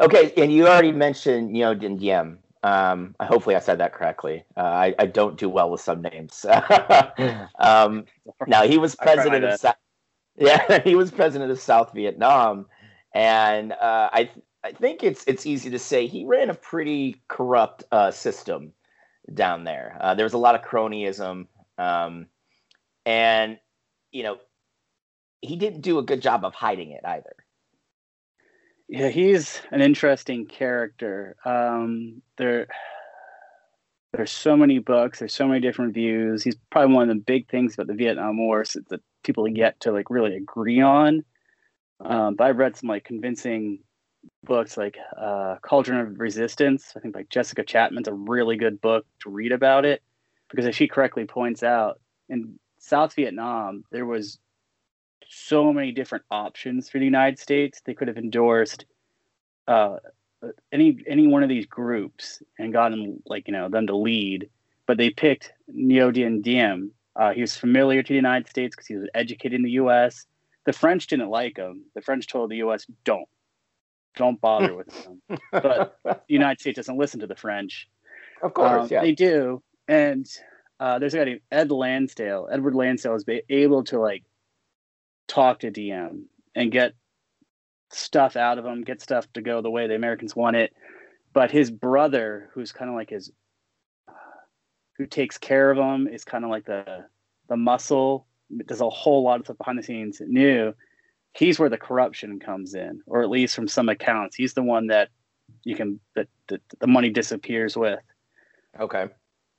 Okay, 0.00 0.32
and 0.36 0.52
you 0.52 0.66
already 0.66 0.92
mentioned 0.92 1.54
Ngo 1.54 1.80
Dinh 1.80 1.98
Diem. 1.98 2.38
Um, 2.62 3.16
hopefully, 3.20 3.56
I 3.56 3.58
said 3.58 3.78
that 3.78 3.92
correctly. 3.92 4.44
Uh, 4.56 4.60
I, 4.60 4.94
I 4.98 5.06
don't 5.06 5.36
do 5.36 5.48
well 5.48 5.70
with 5.70 5.80
some 5.80 6.02
names. 6.02 6.46
um, 7.58 8.04
now 8.46 8.62
he 8.62 8.78
was 8.78 8.94
president 8.94 9.44
of 9.44 9.60
South. 9.60 9.76
Yeah, 10.38 10.80
he 10.80 10.94
was 10.94 11.10
president 11.10 11.50
of 11.50 11.60
South 11.60 11.92
Vietnam, 11.92 12.64
and 13.14 13.72
uh, 13.72 14.08
I 14.10 14.30
I 14.64 14.72
think 14.72 15.02
it's 15.02 15.24
it's 15.26 15.44
easy 15.44 15.68
to 15.70 15.78
say 15.78 16.06
he 16.06 16.24
ran 16.24 16.48
a 16.48 16.54
pretty 16.54 17.20
corrupt 17.28 17.84
uh, 17.92 18.12
system 18.12 18.72
down 19.34 19.64
there. 19.64 19.98
Uh, 20.00 20.14
there 20.14 20.24
was 20.24 20.32
a 20.32 20.38
lot 20.38 20.54
of 20.54 20.62
cronyism, 20.62 21.48
um, 21.76 22.26
and 23.04 23.58
you 24.10 24.22
know 24.22 24.38
he 25.42 25.56
didn't 25.56 25.82
do 25.82 25.98
a 25.98 26.02
good 26.02 26.22
job 26.22 26.44
of 26.44 26.54
hiding 26.54 26.92
it 26.92 27.02
either. 27.04 27.41
Yeah, 28.92 29.08
he's 29.08 29.62
an 29.70 29.80
interesting 29.80 30.44
character. 30.44 31.34
Um, 31.46 32.20
there, 32.36 32.66
there's 34.12 34.30
so 34.30 34.54
many 34.54 34.80
books. 34.80 35.18
There's 35.18 35.32
so 35.32 35.48
many 35.48 35.60
different 35.60 35.94
views. 35.94 36.42
He's 36.42 36.56
probably 36.68 36.94
one 36.94 37.08
of 37.08 37.16
the 37.16 37.22
big 37.22 37.48
things 37.48 37.72
about 37.72 37.86
the 37.86 37.94
Vietnam 37.94 38.36
War 38.36 38.62
that 38.90 39.00
people 39.24 39.48
get 39.48 39.80
to 39.80 39.92
like 39.92 40.10
really 40.10 40.36
agree 40.36 40.82
on. 40.82 41.24
Um, 42.00 42.34
but 42.34 42.44
I've 42.44 42.58
read 42.58 42.76
some 42.76 42.90
like 42.90 43.04
convincing 43.04 43.78
books 44.44 44.76
like 44.76 44.98
uh, 45.16 45.56
Cauldron 45.62 46.00
of 46.00 46.20
Resistance. 46.20 46.92
I 46.94 47.00
think 47.00 47.14
like 47.14 47.30
Jessica 47.30 47.64
Chapman's 47.64 48.08
a 48.08 48.12
really 48.12 48.56
good 48.56 48.78
book 48.82 49.06
to 49.20 49.30
read 49.30 49.52
about 49.52 49.86
it 49.86 50.02
because, 50.50 50.66
as 50.66 50.76
she 50.76 50.86
correctly 50.86 51.24
points 51.24 51.62
out, 51.62 51.98
in 52.28 52.58
South 52.78 53.14
Vietnam 53.14 53.84
there 53.90 54.04
was 54.04 54.38
so 55.32 55.72
many 55.72 55.92
different 55.92 56.24
options 56.30 56.88
for 56.88 56.98
the 56.98 57.04
United 57.04 57.38
States. 57.38 57.80
They 57.84 57.94
could 57.94 58.08
have 58.08 58.18
endorsed 58.18 58.84
uh, 59.66 59.96
any 60.72 60.98
any 61.06 61.26
one 61.26 61.42
of 61.42 61.48
these 61.48 61.66
groups 61.66 62.42
and 62.58 62.72
gotten 62.72 63.22
like 63.26 63.48
you 63.48 63.52
know 63.52 63.68
them 63.68 63.86
to 63.86 63.96
lead, 63.96 64.48
but 64.86 64.98
they 64.98 65.10
picked 65.10 65.52
Ngo 65.74 66.14
Dinh 66.14 66.42
Diem. 66.42 66.92
Uh, 67.14 67.32
he 67.32 67.40
was 67.40 67.56
familiar 67.56 68.02
to 68.02 68.08
the 68.08 68.16
United 68.16 68.48
States 68.48 68.74
because 68.74 68.86
he 68.86 68.96
was 68.96 69.08
educated 69.14 69.54
in 69.54 69.62
the 69.62 69.72
U.S. 69.72 70.26
The 70.64 70.72
French 70.72 71.06
didn't 71.06 71.28
like 71.28 71.56
him. 71.56 71.82
The 71.94 72.02
French 72.02 72.26
told 72.26 72.50
the 72.50 72.56
U.S. 72.56 72.86
"Don't 73.04 73.28
don't 74.16 74.40
bother 74.40 74.74
with 74.74 74.88
them. 75.04 75.22
But 75.52 75.98
the 76.04 76.20
United 76.28 76.60
States 76.60 76.76
doesn't 76.76 76.98
listen 76.98 77.20
to 77.20 77.26
the 77.26 77.36
French. 77.36 77.88
Of 78.42 78.54
course, 78.54 78.82
um, 78.82 78.88
yeah. 78.90 79.00
They 79.00 79.12
do. 79.12 79.62
And 79.88 80.26
uh, 80.80 80.98
there's 80.98 81.14
a 81.14 81.18
guy 81.18 81.24
named 81.24 81.40
Ed 81.50 81.70
Lansdale. 81.70 82.48
Edward 82.50 82.74
Lansdale 82.74 83.14
is 83.14 83.24
able 83.48 83.84
to 83.84 83.98
like 83.98 84.24
talk 85.28 85.60
to 85.60 85.70
Diem 85.70 86.26
and 86.54 86.70
get 86.70 86.94
stuff 87.90 88.36
out 88.36 88.58
of 88.58 88.66
him, 88.66 88.82
get 88.82 89.00
stuff 89.00 89.30
to 89.34 89.42
go 89.42 89.62
the 89.62 89.70
way 89.70 89.86
the 89.86 89.94
Americans 89.94 90.36
want 90.36 90.56
it. 90.56 90.74
But 91.32 91.50
his 91.50 91.70
brother, 91.70 92.50
who's 92.52 92.72
kind 92.72 92.90
of 92.90 92.96
like 92.96 93.10
his, 93.10 93.30
who 94.98 95.06
takes 95.06 95.38
care 95.38 95.70
of 95.70 95.78
him, 95.78 96.06
is 96.06 96.24
kind 96.24 96.44
of 96.44 96.50
like 96.50 96.66
the 96.66 97.06
the 97.48 97.56
muscle. 97.56 98.26
Does 98.66 98.82
a 98.82 98.90
whole 98.90 99.22
lot 99.22 99.40
of 99.40 99.46
stuff 99.46 99.58
behind 99.58 99.78
the 99.78 99.82
scenes. 99.82 100.20
Nhu, 100.20 100.74
he's 101.32 101.58
where 101.58 101.70
the 101.70 101.78
corruption 101.78 102.38
comes 102.38 102.74
in, 102.74 103.00
or 103.06 103.22
at 103.22 103.30
least 103.30 103.54
from 103.54 103.68
some 103.68 103.88
accounts, 103.88 104.36
he's 104.36 104.54
the 104.54 104.62
one 104.62 104.88
that 104.88 105.08
you 105.64 105.74
can 105.76 106.00
that, 106.14 106.28
that 106.48 106.60
the 106.80 106.86
money 106.86 107.10
disappears 107.10 107.76
with. 107.76 108.00
Okay. 108.78 109.06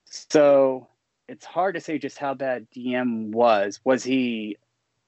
So 0.06 0.88
it's 1.28 1.45
hard 1.45 1.76
to 1.76 1.82
say 1.82 1.97
just 1.97 2.17
how 2.17 2.34
bad 2.34 2.69
Diem 2.71 3.32
was. 3.32 3.80
Was 3.84 4.04
he, 4.04 4.58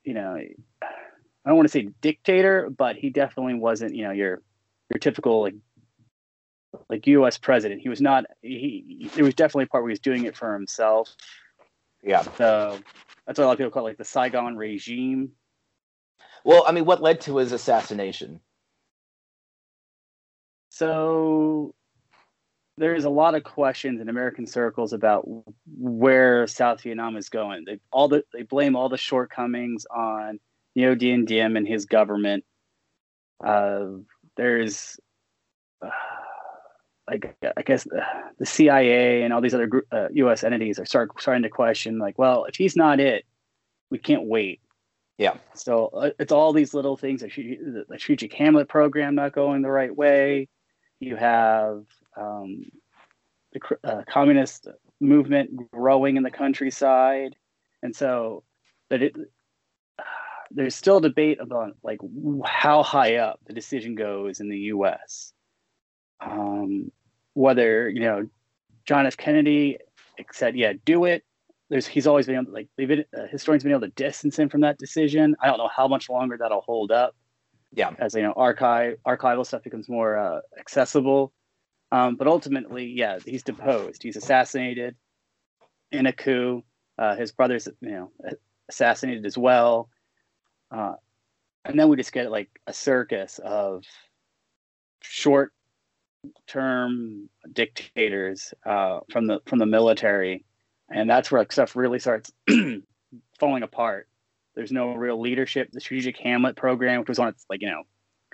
you 0.06 0.14
know, 0.14 0.38
I 0.82 1.50
don't 1.50 1.58
want 1.58 1.68
to 1.68 1.72
say 1.72 1.90
dictator, 2.02 2.70
but 2.70 2.96
he 2.96 3.10
definitely 3.10 3.56
wasn't, 3.56 3.96
you 3.96 4.04
know, 4.04 4.12
your 4.12 4.42
your 4.90 5.00
typical 5.00 5.42
like 5.42 5.56
like 6.90 7.08
U.S. 7.08 7.38
president. 7.38 7.82
He 7.82 7.90
was 7.90 8.02
not. 8.02 8.26
He 8.42 9.10
there 9.16 9.26
was 9.26 9.36
definitely 9.36 9.66
a 9.66 9.68
part 9.68 9.84
where 9.84 9.90
he 9.90 9.94
was 9.94 10.00
doing 10.00 10.26
it 10.26 10.38
for 10.38 10.54
himself. 10.54 11.14
Yeah. 12.04 12.22
So 12.38 12.80
that's 13.26 13.40
what 13.40 13.46
a 13.46 13.48
lot 13.48 13.54
of 13.54 13.58
people 13.58 13.72
call 13.72 13.86
it, 13.86 13.92
like 13.92 13.98
the 13.98 14.06
Saigon 14.06 14.56
regime. 14.56 15.32
Well, 16.44 16.64
I 16.68 16.72
mean, 16.72 16.86
what 16.86 17.02
led 17.02 17.22
to 17.22 17.38
his 17.38 17.52
assassination? 17.52 18.40
So 20.70 21.74
there's 22.78 23.06
a 23.06 23.10
lot 23.10 23.36
of 23.36 23.44
questions 23.44 24.02
in 24.02 24.10
American 24.10 24.46
circles 24.46 24.94
about 24.94 25.26
where 25.78 26.46
South 26.48 26.82
Vietnam 26.82 27.16
is 27.16 27.30
going. 27.30 27.64
They 27.66 27.80
all 27.92 28.08
the, 28.08 28.24
they 28.34 28.44
blame 28.44 28.76
all 28.76 28.90
the 28.90 28.98
shortcomings 28.98 29.86
on 29.86 30.40
Ngo 30.78 31.00
Dinh 31.00 31.26
Diem 31.26 31.56
and 31.56 31.68
his 31.68 31.86
government. 31.86 32.44
Uh, 33.44 33.86
there's 34.36 35.00
uh, 35.82 35.90
like 37.10 37.36
I 37.58 37.62
guess 37.62 37.88
uh, 37.88 38.02
the 38.40 38.46
CIA 38.46 39.24
and 39.24 39.34
all 39.34 39.42
these 39.42 39.54
other 39.54 39.68
group, 39.68 39.86
uh, 39.92 40.08
U.S. 40.14 40.44
entities 40.44 40.80
are 40.80 40.86
start, 40.86 41.12
starting 41.20 41.44
to 41.44 41.50
question 41.50 42.00
like, 42.00 42.18
well, 42.18 42.46
if 42.46 42.56
he's 42.56 42.76
not 42.76 43.00
it, 43.00 43.26
we 43.90 44.00
can't 44.00 44.26
wait. 44.26 44.60
Yeah. 45.18 45.38
So 45.54 45.88
uh, 45.88 46.10
it's 46.20 46.32
all 46.32 46.52
these 46.52 46.74
little 46.74 46.98
things. 46.98 47.22
The 47.22 47.86
strategic 47.98 48.34
Hamlet 48.34 48.68
program 48.68 49.16
not 49.16 49.34
going 49.34 49.62
the 49.62 49.72
right 49.72 49.96
way. 49.96 50.50
You 51.00 51.16
have 51.16 51.86
um, 52.18 52.66
the 53.54 53.60
uh, 53.84 54.02
communist 54.08 54.68
movement 55.00 55.72
growing 55.72 56.18
in 56.18 56.24
the 56.24 56.32
countryside, 56.32 57.36
and 57.82 57.96
so 57.96 58.44
that 58.90 59.02
it 59.02 59.16
uh, 60.00 60.04
there's 60.52 60.76
still 60.76 61.00
debate 61.00 61.40
about 61.42 61.76
like 61.84 62.00
how 62.46 62.84
high 62.84 63.16
up 63.16 63.40
the 63.46 63.54
decision 63.54 63.96
goes 63.96 64.40
in 64.40 64.50
the 64.50 64.58
U.S. 64.58 65.34
Um, 66.22 66.92
whether 67.34 67.90
you 67.90 68.02
know 68.02 68.28
John 68.86 69.06
F. 69.06 69.18
Kennedy 69.18 69.78
said, 70.32 70.56
yeah, 70.56 70.74
do 70.86 71.06
it. 71.06 71.24
There's 71.70 71.88
he's 71.88 72.06
always 72.06 72.28
been 72.28 72.46
like 72.50 72.68
they've 72.78 72.88
been 72.88 73.06
uh, 73.18 73.26
historians 73.32 73.64
been 73.64 73.72
able 73.72 73.82
to 73.82 73.88
distance 73.90 74.38
him 74.38 74.50
from 74.50 74.62
that 74.62 74.78
decision. 74.78 75.36
I 75.42 75.48
don't 75.48 75.58
know 75.58 75.70
how 75.76 75.88
much 75.88 76.10
longer 76.10 76.38
that'll 76.38 76.62
hold 76.62 76.92
up. 76.92 77.16
Yeah, 77.72 77.92
as 77.98 78.14
you 78.14 78.22
know, 78.22 78.34
archive 78.34 78.98
archival 79.06 79.46
stuff 79.46 79.64
becomes 79.64 79.90
more 79.90 80.16
uh, 80.16 80.42
accessible. 80.60 81.34
Um, 81.92 82.16
but 82.16 82.28
ultimately, 82.28 82.86
yeah, 82.86 83.20
he's 83.24 83.44
deposed. 83.44 84.04
He's 84.04 84.18
assassinated 84.18 84.96
in 85.92 86.06
a 86.08 86.14
coup. 86.14 86.64
Uh, 86.98 87.16
his 87.16 87.32
brother's, 87.32 87.68
you 87.82 87.92
know, 87.92 88.12
assassinated 88.70 89.26
as 89.26 89.38
well. 89.38 89.90
Uh, 90.72 90.94
and 91.64 91.80
then 91.80 91.90
we 91.90 91.98
just 91.98 92.12
get 92.12 92.32
like 92.32 92.50
a 92.68 92.74
circus 92.74 93.40
of 93.44 93.84
short 95.02 95.52
term 96.48 97.30
dictators 97.52 98.54
uh, 98.66 99.00
from 99.12 99.28
the 99.28 99.40
from 99.46 99.60
the 99.60 99.66
military, 99.66 100.44
and 100.90 101.10
that's 101.10 101.32
where 101.32 101.46
stuff 101.50 101.76
really 101.76 102.00
starts 102.00 102.32
falling 103.40 103.64
apart. 103.64 104.08
There's 104.56 104.72
no 104.72 104.94
real 104.94 105.20
leadership. 105.20 105.70
The 105.72 105.82
strategic 105.82 106.18
Hamlet 106.18 106.56
program, 106.56 107.00
which 107.00 107.10
was 107.10 107.20
on 107.20 107.30
its 107.30 107.46
like 107.50 107.62
you 107.62 107.70
know, 107.70 107.84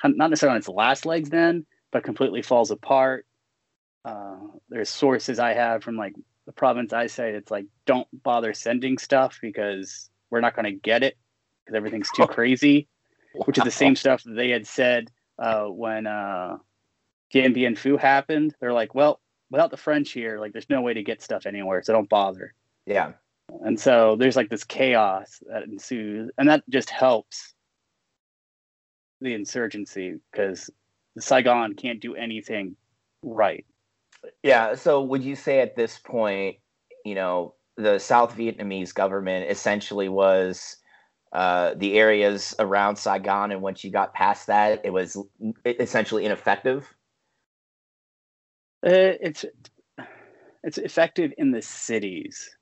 not 0.04 0.30
necessarily 0.30 0.56
on 0.56 0.60
its 0.60 0.70
last 0.70 1.06
legs 1.06 1.30
then, 1.30 1.66
but 1.92 2.04
completely 2.04 2.42
falls 2.42 2.72
apart. 2.72 3.26
Uh, 4.04 4.38
there's 4.70 4.90
sources 4.90 5.40
I 5.40 5.54
have 5.54 5.84
from 5.84 5.96
like 5.96 6.16
the 6.46 6.52
province 6.52 6.92
I 6.92 7.08
say 7.08 7.32
it's 7.32 7.52
like 7.52 7.66
don't 7.86 8.08
bother 8.24 8.54
sending 8.54 8.98
stuff 8.98 9.40
because 9.42 10.10
we're 10.30 10.42
not 10.42 10.56
going 10.56 10.66
to 10.66 10.72
get 10.72 11.04
it 11.04 11.18
because 11.64 11.78
everything's 11.78 12.10
too 12.12 12.26
crazy, 12.28 12.88
which 13.46 13.58
is 13.58 13.64
the 13.64 13.72
same 13.72 13.96
stuff 13.96 14.24
that 14.24 14.34
they 14.34 14.50
had 14.50 14.66
said 14.66 15.12
uh, 15.38 15.66
when 15.66 16.08
uh, 16.08 16.58
Dien 17.32 17.54
Bien 17.54 17.76
Phu 17.76 18.00
happened. 18.00 18.56
They're 18.60 18.74
like, 18.74 18.96
well, 18.96 19.22
without 19.52 19.72
the 19.72 19.78
French 19.78 20.12
here, 20.12 20.40
like 20.40 20.54
there's 20.54 20.70
no 20.70 20.82
way 20.82 20.94
to 20.94 21.04
get 21.04 21.22
stuff 21.22 21.46
anywhere, 21.46 21.84
so 21.84 21.94
don't 21.94 22.10
bother. 22.10 22.54
Yeah. 22.86 23.14
And 23.64 23.80
so 23.80 24.16
there's 24.16 24.36
like 24.36 24.50
this 24.50 24.64
chaos 24.64 25.44
that 25.48 25.64
ensues, 25.64 26.32
and 26.38 26.50
that 26.50 26.64
just 26.70 26.90
helps 26.90 27.54
the 29.20 29.34
insurgency 29.34 30.16
because 30.32 30.70
Saigon 31.20 31.76
can't 31.76 32.00
do 32.00 32.16
anything 32.16 32.76
right. 33.24 33.66
Yeah. 34.44 34.76
So 34.76 35.02
would 35.04 35.24
you 35.24 35.36
say 35.36 35.60
at 35.60 35.76
this 35.76 35.98
point, 36.00 36.58
you 37.06 37.16
know, 37.16 37.56
the 37.78 38.00
South 38.00 38.36
Vietnamese 38.36 38.94
government 38.94 39.50
essentially 39.50 40.10
was 40.10 40.78
uh, 41.34 41.74
the 41.76 41.98
areas 41.98 42.54
around 42.60 42.98
Saigon, 42.98 43.52
and 43.52 43.62
once 43.62 43.84
you 43.84 43.92
got 43.92 44.14
past 44.14 44.48
that, 44.48 44.82
it 44.84 44.92
was 44.92 45.18
essentially 45.66 46.26
ineffective. 46.26 46.94
Uh, 48.86 49.16
it's 49.22 49.46
it's 50.64 50.78
effective 50.78 51.34
in 51.38 51.52
the 51.52 51.62
cities. 51.62 52.56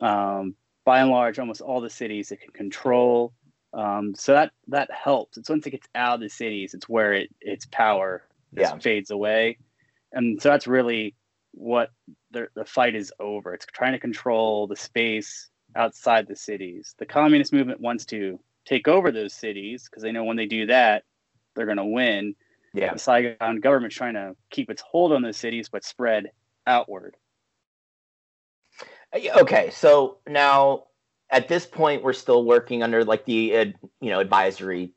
Um, 0.00 0.54
by 0.84 1.00
and 1.00 1.10
large, 1.10 1.38
almost 1.38 1.60
all 1.60 1.80
the 1.80 1.90
cities 1.90 2.32
it 2.32 2.40
can 2.40 2.52
control. 2.52 3.32
Um, 3.72 4.14
so 4.14 4.32
that 4.32 4.52
that 4.68 4.90
helps. 4.90 5.38
It's 5.38 5.48
once 5.48 5.66
it 5.66 5.70
gets 5.70 5.86
out 5.94 6.16
of 6.16 6.20
the 6.20 6.28
cities, 6.28 6.74
it's 6.74 6.88
where 6.88 7.12
it 7.12 7.30
its 7.40 7.66
power 7.66 8.22
yeah. 8.54 8.76
fades 8.78 9.10
away, 9.10 9.58
and 10.12 10.40
so 10.40 10.50
that's 10.50 10.66
really 10.66 11.14
what 11.52 11.90
the 12.30 12.48
the 12.54 12.64
fight 12.64 12.94
is 12.94 13.12
over. 13.20 13.54
It's 13.54 13.66
trying 13.66 13.92
to 13.92 13.98
control 13.98 14.66
the 14.66 14.76
space 14.76 15.50
outside 15.76 16.26
the 16.26 16.36
cities. 16.36 16.94
The 16.98 17.06
communist 17.06 17.52
movement 17.52 17.80
wants 17.80 18.04
to 18.06 18.38
take 18.64 18.88
over 18.88 19.10
those 19.10 19.34
cities 19.34 19.88
because 19.88 20.02
they 20.02 20.12
know 20.12 20.24
when 20.24 20.36
they 20.36 20.46
do 20.46 20.66
that, 20.66 21.04
they're 21.54 21.66
going 21.66 21.78
to 21.78 21.84
win. 21.84 22.34
Yeah. 22.74 22.94
The 22.94 22.98
Saigon 22.98 23.60
government's 23.60 23.96
trying 23.96 24.14
to 24.14 24.34
keep 24.50 24.70
its 24.70 24.82
hold 24.82 25.12
on 25.12 25.22
those 25.22 25.36
cities, 25.36 25.68
but 25.68 25.84
spread 25.84 26.30
outward. 26.66 27.16
Uh, 29.14 29.40
okay, 29.40 29.70
so 29.70 30.18
now 30.26 30.84
at 31.30 31.48
this 31.48 31.66
point, 31.66 32.02
we're 32.02 32.12
still 32.12 32.44
working 32.44 32.82
under 32.82 33.04
like 33.04 33.24
the 33.24 33.56
uh, 33.56 33.64
you 34.00 34.10
know 34.10 34.20
advisory 34.20 34.92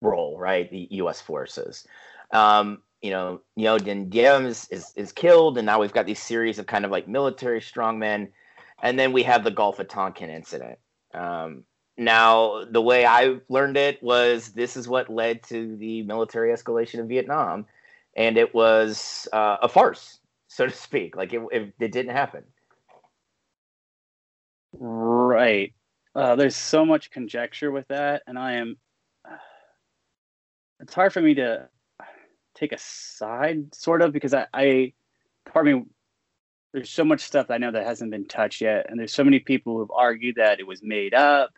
role, 0.00 0.38
right? 0.38 0.70
The 0.70 0.88
U.S. 0.92 1.20
forces. 1.20 1.86
Um, 2.30 2.82
you 3.04 3.10
know, 3.10 3.42
Ngo 3.58 3.80
Dinh 3.80 4.08
Diem 4.08 4.46
is, 4.46 4.66
is 4.70 4.90
is 4.96 5.12
killed, 5.12 5.58
and 5.58 5.66
now 5.66 5.78
we've 5.78 5.92
got 5.92 6.06
these 6.06 6.22
series 6.22 6.58
of 6.58 6.66
kind 6.66 6.86
of 6.86 6.90
like 6.90 7.06
military 7.06 7.60
strongmen, 7.60 8.30
and 8.82 8.98
then 8.98 9.12
we 9.12 9.22
have 9.24 9.44
the 9.44 9.50
Gulf 9.50 9.78
of 9.78 9.88
Tonkin 9.88 10.30
incident. 10.30 10.78
Um, 11.12 11.64
now, 11.98 12.64
the 12.64 12.80
way 12.80 13.04
I 13.04 13.40
learned 13.50 13.76
it 13.76 14.02
was 14.02 14.52
this 14.52 14.74
is 14.74 14.88
what 14.88 15.10
led 15.10 15.42
to 15.44 15.76
the 15.76 16.02
military 16.04 16.50
escalation 16.50 16.98
in 16.98 17.06
Vietnam, 17.06 17.66
and 18.16 18.38
it 18.38 18.54
was 18.54 19.28
uh, 19.34 19.58
a 19.60 19.68
farce, 19.68 20.18
so 20.48 20.64
to 20.64 20.72
speak. 20.72 21.14
Like 21.14 21.34
it, 21.34 21.42
it, 21.52 21.74
it 21.78 21.92
didn't 21.92 22.16
happen. 22.16 22.42
Right. 24.72 25.74
Uh, 26.14 26.36
there's 26.36 26.56
so 26.56 26.86
much 26.86 27.10
conjecture 27.10 27.70
with 27.70 27.86
that, 27.88 28.22
and 28.26 28.38
I 28.38 28.54
am. 28.54 28.78
It's 30.80 30.92
hard 30.92 31.12
for 31.12 31.20
me 31.20 31.34
to 31.34 31.68
take 32.54 32.72
a 32.72 32.78
side, 32.78 33.74
sort 33.74 34.02
of, 34.02 34.12
because 34.12 34.34
I, 34.34 34.46
I 34.54 34.92
part 35.44 35.68
of 35.68 35.74
me, 35.74 35.84
there's 36.72 36.90
so 36.90 37.04
much 37.04 37.20
stuff 37.20 37.50
I 37.50 37.58
know 37.58 37.70
that 37.70 37.86
hasn't 37.86 38.10
been 38.10 38.26
touched 38.26 38.60
yet, 38.60 38.86
and 38.88 38.98
there's 38.98 39.14
so 39.14 39.24
many 39.24 39.38
people 39.38 39.78
who've 39.78 39.90
argued 39.90 40.36
that 40.36 40.60
it 40.60 40.66
was 40.66 40.82
made 40.82 41.14
up 41.14 41.50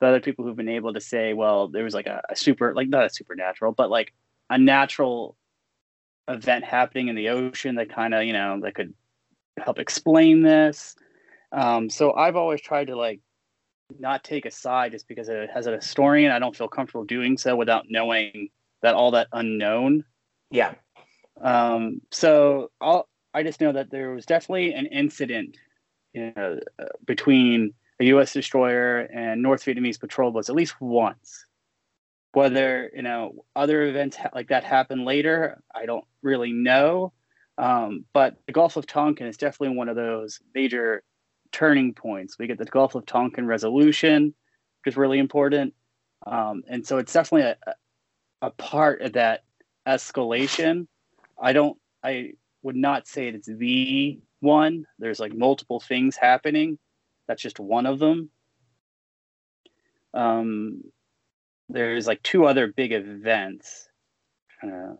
But 0.00 0.08
other 0.08 0.20
people 0.20 0.44
who've 0.44 0.56
been 0.56 0.68
able 0.68 0.94
to 0.94 1.00
say, 1.00 1.34
well, 1.34 1.68
there 1.68 1.84
was 1.84 1.94
like 1.94 2.06
a, 2.06 2.22
a 2.30 2.34
super, 2.34 2.74
like 2.74 2.88
not 2.88 3.04
a 3.04 3.10
supernatural, 3.10 3.72
but 3.72 3.90
like 3.90 4.14
a 4.48 4.58
natural 4.58 5.36
event 6.26 6.64
happening 6.64 7.08
in 7.08 7.16
the 7.16 7.28
ocean 7.28 7.74
that 7.74 7.90
kind 7.90 8.14
of, 8.14 8.24
you 8.24 8.32
know, 8.32 8.58
that 8.62 8.74
could 8.74 8.94
help 9.58 9.78
explain 9.78 10.42
this. 10.42 10.96
Um, 11.52 11.90
so 11.90 12.14
I've 12.14 12.36
always 12.36 12.62
tried 12.62 12.86
to 12.86 12.96
like 12.96 13.20
not 13.98 14.24
take 14.24 14.46
a 14.46 14.50
side 14.50 14.92
just 14.92 15.06
because 15.06 15.28
it, 15.28 15.50
as 15.54 15.66
a 15.66 15.76
historian, 15.76 16.32
I 16.32 16.38
don't 16.38 16.56
feel 16.56 16.68
comfortable 16.68 17.04
doing 17.04 17.36
so 17.36 17.54
without 17.54 17.84
knowing 17.90 18.48
that 18.80 18.94
all 18.94 19.10
that 19.10 19.28
unknown. 19.32 20.04
Yeah. 20.50 20.74
Um, 21.40 22.00
so 22.10 22.70
I'll, 22.80 23.08
I 23.32 23.42
just 23.42 23.60
know 23.60 23.72
that 23.72 23.90
there 23.90 24.10
was 24.10 24.26
definitely 24.26 24.74
an 24.74 24.86
incident 24.86 25.56
you 26.12 26.32
know, 26.34 26.58
uh, 26.78 26.84
between 27.06 27.74
a 28.00 28.04
U.S. 28.06 28.32
destroyer 28.32 29.00
and 29.00 29.42
North 29.42 29.64
Vietnamese 29.64 30.00
patrol 30.00 30.30
boats 30.32 30.48
at 30.48 30.56
least 30.56 30.80
once. 30.80 31.46
Whether 32.32 32.90
you 32.94 33.02
know 33.02 33.44
other 33.56 33.86
events 33.86 34.16
like 34.34 34.48
that 34.48 34.62
happen 34.62 35.04
later, 35.04 35.60
I 35.74 35.86
don't 35.86 36.04
really 36.22 36.52
know. 36.52 37.12
Um, 37.58 38.04
but 38.12 38.36
the 38.46 38.52
Gulf 38.52 38.76
of 38.76 38.86
Tonkin 38.86 39.26
is 39.26 39.36
definitely 39.36 39.76
one 39.76 39.88
of 39.88 39.96
those 39.96 40.40
major 40.54 41.02
turning 41.52 41.92
points. 41.92 42.38
We 42.38 42.46
get 42.46 42.58
the 42.58 42.64
Gulf 42.64 42.94
of 42.94 43.04
Tonkin 43.04 43.46
resolution, 43.46 44.26
which 44.84 44.92
is 44.94 44.96
really 44.96 45.18
important, 45.18 45.74
um, 46.24 46.62
and 46.68 46.86
so 46.86 46.98
it's 46.98 47.12
definitely 47.12 47.50
a, 47.50 47.74
a 48.42 48.50
part 48.50 49.02
of 49.02 49.14
that 49.14 49.44
escalation. 49.86 50.86
I 51.40 51.52
don't. 51.52 51.76
I 52.02 52.32
would 52.62 52.76
not 52.76 53.06
say 53.06 53.28
it's 53.28 53.48
the 53.48 54.20
one. 54.40 54.84
There's 54.98 55.20
like 55.20 55.34
multiple 55.34 55.80
things 55.80 56.16
happening, 56.16 56.78
that's 57.30 57.42
just 57.42 57.60
one 57.60 57.86
of 57.86 58.00
them. 58.00 58.28
Um, 60.12 60.82
there's 61.68 62.08
like 62.08 62.20
two 62.24 62.44
other 62.44 62.66
big 62.66 62.90
events. 62.90 63.88
Uh, 64.60 64.94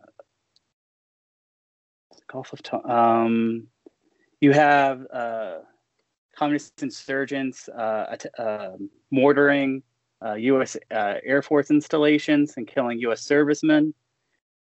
Gulf 2.31 2.53
of 2.53 2.89
um, 2.89 3.67
you 4.39 4.53
have 4.53 5.05
uh, 5.11 5.57
communist 6.37 6.81
insurgents 6.81 7.67
uh, 7.67 8.15
uh, 8.39 8.77
mortaring 9.13 9.83
U.S. 10.37 10.77
Uh, 10.89 10.93
uh, 10.93 11.15
Air 11.25 11.41
Force 11.41 11.69
installations 11.69 12.53
and 12.55 12.65
killing 12.65 12.97
U.S. 12.99 13.23
servicemen. 13.23 13.93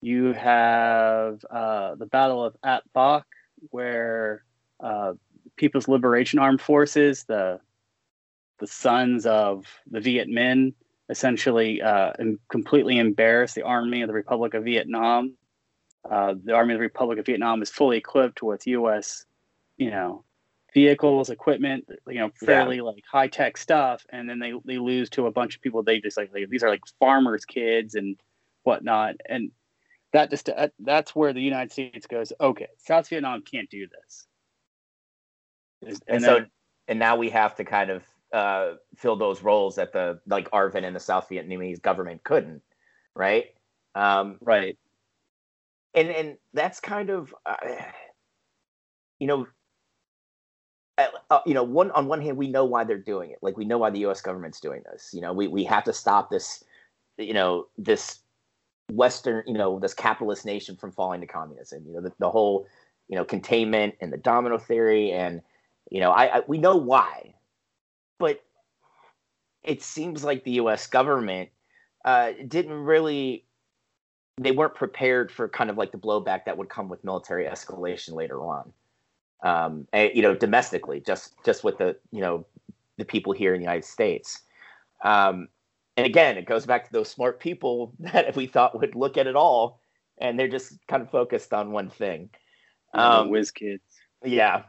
You 0.00 0.32
have 0.32 1.44
uh, 1.50 1.96
the 1.96 2.06
Battle 2.06 2.44
of 2.44 2.56
Ap 2.62 2.84
Bac, 2.94 3.24
where 3.70 4.44
People's 5.56 5.88
Liberation 5.88 6.38
Armed 6.38 6.60
Forces, 6.60 7.24
the 7.24 7.60
the 8.60 8.66
sons 8.66 9.26
of 9.26 9.66
the 9.90 10.00
Viet 10.00 10.28
Minh, 10.28 10.74
essentially 11.08 11.80
uh, 11.80 12.12
completely 12.50 12.98
embarrassed 12.98 13.54
the 13.54 13.62
Army 13.62 14.02
of 14.02 14.08
the 14.08 14.14
Republic 14.14 14.54
of 14.54 14.64
Vietnam. 14.64 15.34
Uh, 16.08 16.34
the 16.42 16.54
Army 16.54 16.74
of 16.74 16.78
the 16.78 16.84
Republic 16.84 17.18
of 17.18 17.26
Vietnam 17.26 17.62
is 17.62 17.70
fully 17.70 17.98
equipped 17.98 18.42
with 18.42 18.66
U.S. 18.66 19.26
you 19.76 19.90
know 19.90 20.24
vehicles, 20.74 21.30
equipment, 21.30 21.88
you 22.06 22.14
know, 22.20 22.30
fairly 22.44 22.76
yeah. 22.76 22.82
like 22.82 23.02
high 23.10 23.28
tech 23.28 23.56
stuff, 23.56 24.06
and 24.10 24.28
then 24.28 24.38
they 24.38 24.52
they 24.64 24.78
lose 24.78 25.10
to 25.10 25.26
a 25.26 25.32
bunch 25.32 25.56
of 25.56 25.62
people. 25.62 25.82
They 25.82 26.00
just 26.00 26.16
like, 26.16 26.30
like 26.32 26.48
these 26.48 26.62
are 26.62 26.70
like 26.70 26.82
farmers' 27.00 27.44
kids 27.44 27.94
and 27.94 28.16
whatnot, 28.62 29.16
and 29.28 29.50
that 30.12 30.30
just 30.30 30.48
uh, 30.48 30.68
that's 30.80 31.14
where 31.14 31.32
the 31.32 31.40
United 31.40 31.72
States 31.72 32.06
goes. 32.06 32.32
Okay, 32.40 32.68
South 32.78 33.08
Vietnam 33.08 33.42
can't 33.42 33.68
do 33.70 33.86
this. 33.86 34.26
And, 35.82 36.02
and 36.08 36.22
so, 36.22 36.34
then, 36.34 36.50
and 36.88 36.98
now 36.98 37.16
we 37.16 37.30
have 37.30 37.54
to 37.56 37.64
kind 37.64 37.90
of 37.90 38.02
uh, 38.32 38.74
fill 38.96 39.16
those 39.16 39.42
roles 39.42 39.76
that 39.76 39.92
the 39.92 40.20
like 40.26 40.50
ARVN 40.50 40.84
and 40.84 40.96
the 40.96 41.00
South 41.00 41.28
Vietnamese 41.28 41.80
government 41.80 42.24
couldn't, 42.24 42.62
right? 43.14 43.46
Um, 43.94 44.38
right. 44.40 44.78
And 45.94 46.08
and 46.08 46.36
that's 46.52 46.80
kind 46.80 47.10
of, 47.10 47.34
uh, 47.46 47.56
you 49.18 49.26
know, 49.26 49.46
uh, 51.30 51.40
you 51.46 51.54
know, 51.54 51.62
one 51.62 51.90
on 51.92 52.06
one 52.06 52.20
hand, 52.20 52.36
we 52.36 52.48
know 52.48 52.64
why 52.64 52.84
they're 52.84 52.98
doing 52.98 53.30
it. 53.30 53.38
Like 53.42 53.56
we 53.56 53.64
know 53.64 53.78
why 53.78 53.90
the 53.90 54.00
U.S. 54.00 54.20
government's 54.20 54.60
doing 54.60 54.82
this. 54.90 55.10
You 55.12 55.20
know, 55.20 55.32
we 55.32 55.48
we 55.48 55.64
have 55.64 55.84
to 55.84 55.92
stop 55.92 56.30
this, 56.30 56.64
you 57.16 57.34
know, 57.34 57.66
this 57.76 58.20
Western, 58.90 59.44
you 59.46 59.54
know, 59.54 59.78
this 59.78 59.94
capitalist 59.94 60.44
nation 60.44 60.76
from 60.76 60.92
falling 60.92 61.20
to 61.20 61.26
communism. 61.26 61.84
You 61.86 61.94
know, 61.94 62.00
the, 62.00 62.12
the 62.18 62.30
whole, 62.30 62.66
you 63.08 63.16
know, 63.16 63.24
containment 63.24 63.94
and 64.00 64.12
the 64.12 64.16
domino 64.16 64.58
theory, 64.58 65.12
and 65.12 65.42
you 65.90 66.00
know, 66.00 66.10
I, 66.10 66.38
I 66.38 66.42
we 66.46 66.58
know 66.58 66.76
why, 66.76 67.34
but 68.18 68.44
it 69.62 69.82
seems 69.82 70.24
like 70.24 70.44
the 70.44 70.52
U.S. 70.52 70.86
government 70.86 71.50
uh, 72.04 72.32
didn't 72.46 72.72
really. 72.84 73.44
They 74.40 74.52
weren't 74.52 74.74
prepared 74.74 75.32
for 75.32 75.48
kind 75.48 75.68
of 75.68 75.76
like 75.76 75.90
the 75.90 75.98
blowback 75.98 76.44
that 76.44 76.56
would 76.56 76.68
come 76.68 76.88
with 76.88 77.02
military 77.02 77.46
escalation 77.46 78.12
later 78.12 78.40
on 78.40 78.72
um, 79.42 79.86
and, 79.92 80.10
you 80.14 80.22
know, 80.22 80.34
domestically, 80.34 81.00
just 81.00 81.34
just 81.44 81.64
with 81.64 81.78
the 81.78 81.96
you 82.10 82.20
know 82.20 82.44
the 82.96 83.04
people 83.04 83.32
here 83.32 83.54
in 83.54 83.60
the 83.60 83.64
United 83.64 83.84
States. 83.84 84.42
Um, 85.04 85.48
and 85.98 86.06
again, 86.06 86.38
it 86.38 86.46
goes 86.46 86.64
back 86.64 86.86
to 86.86 86.92
those 86.92 87.10
smart 87.10 87.40
people 87.40 87.92
that 87.98 88.36
we 88.36 88.46
thought 88.46 88.78
would 88.78 88.94
look 88.94 89.16
at 89.16 89.26
it 89.26 89.34
all, 89.34 89.80
and 90.18 90.38
they're 90.38 90.46
just 90.46 90.78
kind 90.86 91.02
of 91.02 91.10
focused 91.10 91.52
on 91.52 91.72
one 91.72 91.90
thing. 91.90 92.30
Um, 92.94 93.30
whiz 93.30 93.50
kids. 93.50 93.82
Yeah. 94.24 94.62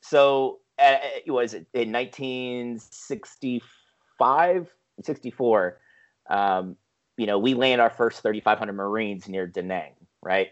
So 0.00 0.58
uh, 0.78 0.96
it 1.24 1.30
was 1.30 1.54
in 1.54 1.92
1965, 1.92 4.74
64. 5.00 5.80
Um, 6.28 6.76
you 7.16 7.26
know, 7.26 7.38
we 7.38 7.54
land 7.54 7.80
our 7.80 7.90
first 7.90 8.20
3,500 8.22 8.72
Marines 8.72 9.28
near 9.28 9.46
Da 9.46 9.62
Nang, 9.62 9.92
right? 10.22 10.48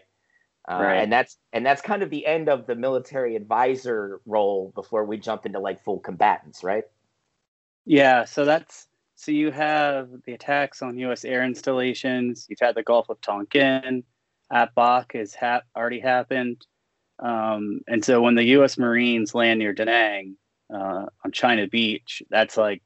Uh, 0.69 0.79
right. 0.81 1.03
And 1.03 1.11
that's 1.11 1.35
and 1.51 1.65
that's 1.65 1.81
kind 1.81 2.01
of 2.01 2.09
the 2.09 2.25
end 2.25 2.47
of 2.47 2.65
the 2.65 2.75
military 2.75 3.35
advisor 3.35 4.21
role 4.25 4.71
before 4.73 5.03
we 5.03 5.17
jump 5.17 5.45
into 5.45 5.59
like 5.59 5.83
full 5.83 5.99
combatants, 5.99 6.63
right? 6.63 6.85
Yeah. 7.85 8.23
So 8.23 8.45
that's 8.45 8.87
so 9.17 9.31
you 9.31 9.51
have 9.51 10.09
the 10.25 10.33
attacks 10.33 10.81
on 10.81 10.97
U.S. 10.99 11.25
air 11.25 11.43
installations. 11.43 12.45
You've 12.49 12.59
had 12.61 12.75
the 12.75 12.83
Gulf 12.83 13.09
of 13.09 13.19
Tonkin 13.19 14.03
Ap 14.49 14.73
Bac 14.75 15.11
has 15.13 15.35
ha- 15.35 15.63
already 15.75 15.99
happened, 15.99 16.65
um, 17.19 17.81
and 17.87 18.03
so 18.03 18.21
when 18.21 18.35
the 18.35 18.45
U.S. 18.45 18.77
Marines 18.77 19.35
land 19.35 19.59
near 19.59 19.73
Da 19.73 19.83
Nang 19.83 20.37
uh, 20.73 21.07
on 21.25 21.31
China 21.33 21.67
Beach, 21.67 22.23
that's 22.29 22.55
like 22.55 22.81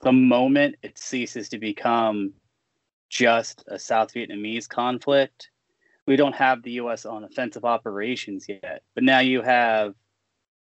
the 0.00 0.12
moment 0.12 0.74
it 0.82 0.98
ceases 0.98 1.48
to 1.50 1.58
become 1.58 2.32
just 3.08 3.62
a 3.68 3.78
South 3.78 4.12
Vietnamese 4.12 4.68
conflict 4.68 5.50
we 6.06 6.16
don't 6.16 6.34
have 6.34 6.62
the 6.62 6.72
U.S. 6.72 7.06
on 7.06 7.24
offensive 7.24 7.64
operations 7.64 8.46
yet, 8.48 8.82
but 8.94 9.04
now 9.04 9.20
you 9.20 9.42
have 9.42 9.94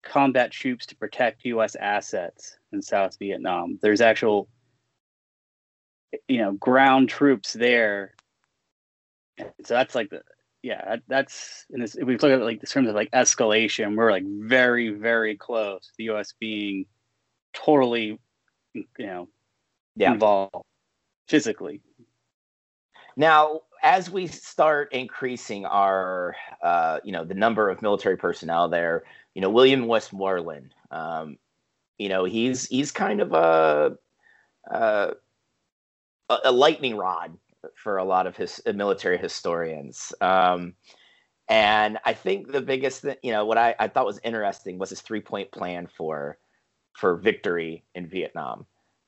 combat 0.02 0.50
troops 0.50 0.86
to 0.86 0.96
protect 0.96 1.44
U.S. 1.44 1.74
assets 1.76 2.56
in 2.72 2.80
South 2.80 3.18
Vietnam. 3.18 3.78
There's 3.82 4.00
actual, 4.00 4.48
you 6.28 6.38
know, 6.38 6.52
ground 6.52 7.08
troops 7.08 7.52
there. 7.52 8.14
So 9.38 9.74
that's 9.74 9.94
like 9.94 10.10
the 10.10 10.22
yeah, 10.62 10.96
that's 11.06 11.66
in 11.70 11.80
this. 11.80 11.94
If 11.94 12.06
we 12.06 12.16
look 12.16 12.32
at 12.32 12.40
like 12.40 12.60
the 12.60 12.66
terms 12.66 12.88
of 12.88 12.94
like 12.94 13.10
escalation, 13.12 13.96
we're 13.96 14.10
like 14.10 14.24
very 14.26 14.90
very 14.90 15.36
close. 15.36 15.92
The 15.96 16.04
U.S. 16.04 16.34
being 16.40 16.86
totally, 17.52 18.18
you 18.74 18.86
know, 18.98 19.28
yeah. 19.94 20.12
involved 20.12 20.64
physically. 21.28 21.80
Now, 23.16 23.62
as 23.82 24.10
we 24.10 24.26
start 24.26 24.92
increasing 24.92 25.64
our, 25.64 26.36
uh, 26.62 26.98
you 27.04 27.12
know, 27.12 27.24
the 27.24 27.34
number 27.34 27.70
of 27.70 27.80
military 27.80 28.16
personnel 28.16 28.68
there, 28.68 29.04
you 29.34 29.40
know, 29.40 29.50
William 29.50 29.86
Westmoreland, 29.86 30.74
um, 30.90 31.38
you 31.98 32.08
know, 32.08 32.24
he's 32.24 32.66
he's 32.66 32.92
kind 32.92 33.20
of 33.20 33.32
a, 33.32 33.96
a 36.28 36.38
a 36.44 36.52
lightning 36.52 36.96
rod 36.96 37.36
for 37.74 37.96
a 37.98 38.04
lot 38.04 38.26
of 38.26 38.36
his 38.36 38.60
uh, 38.66 38.72
military 38.72 39.18
historians. 39.18 40.12
Um, 40.20 40.74
and 41.48 41.98
I 42.04 42.12
think 42.12 42.50
the 42.50 42.60
biggest 42.60 43.02
thing, 43.02 43.16
you 43.22 43.32
know, 43.32 43.44
what 43.44 43.58
I, 43.58 43.74
I 43.78 43.88
thought 43.88 44.06
was 44.06 44.20
interesting 44.24 44.78
was 44.78 44.90
his 44.90 45.00
three 45.00 45.20
point 45.20 45.50
plan 45.52 45.86
for 45.86 46.38
for 46.92 47.16
victory 47.16 47.84
in 47.94 48.08
Vietnam. 48.08 48.66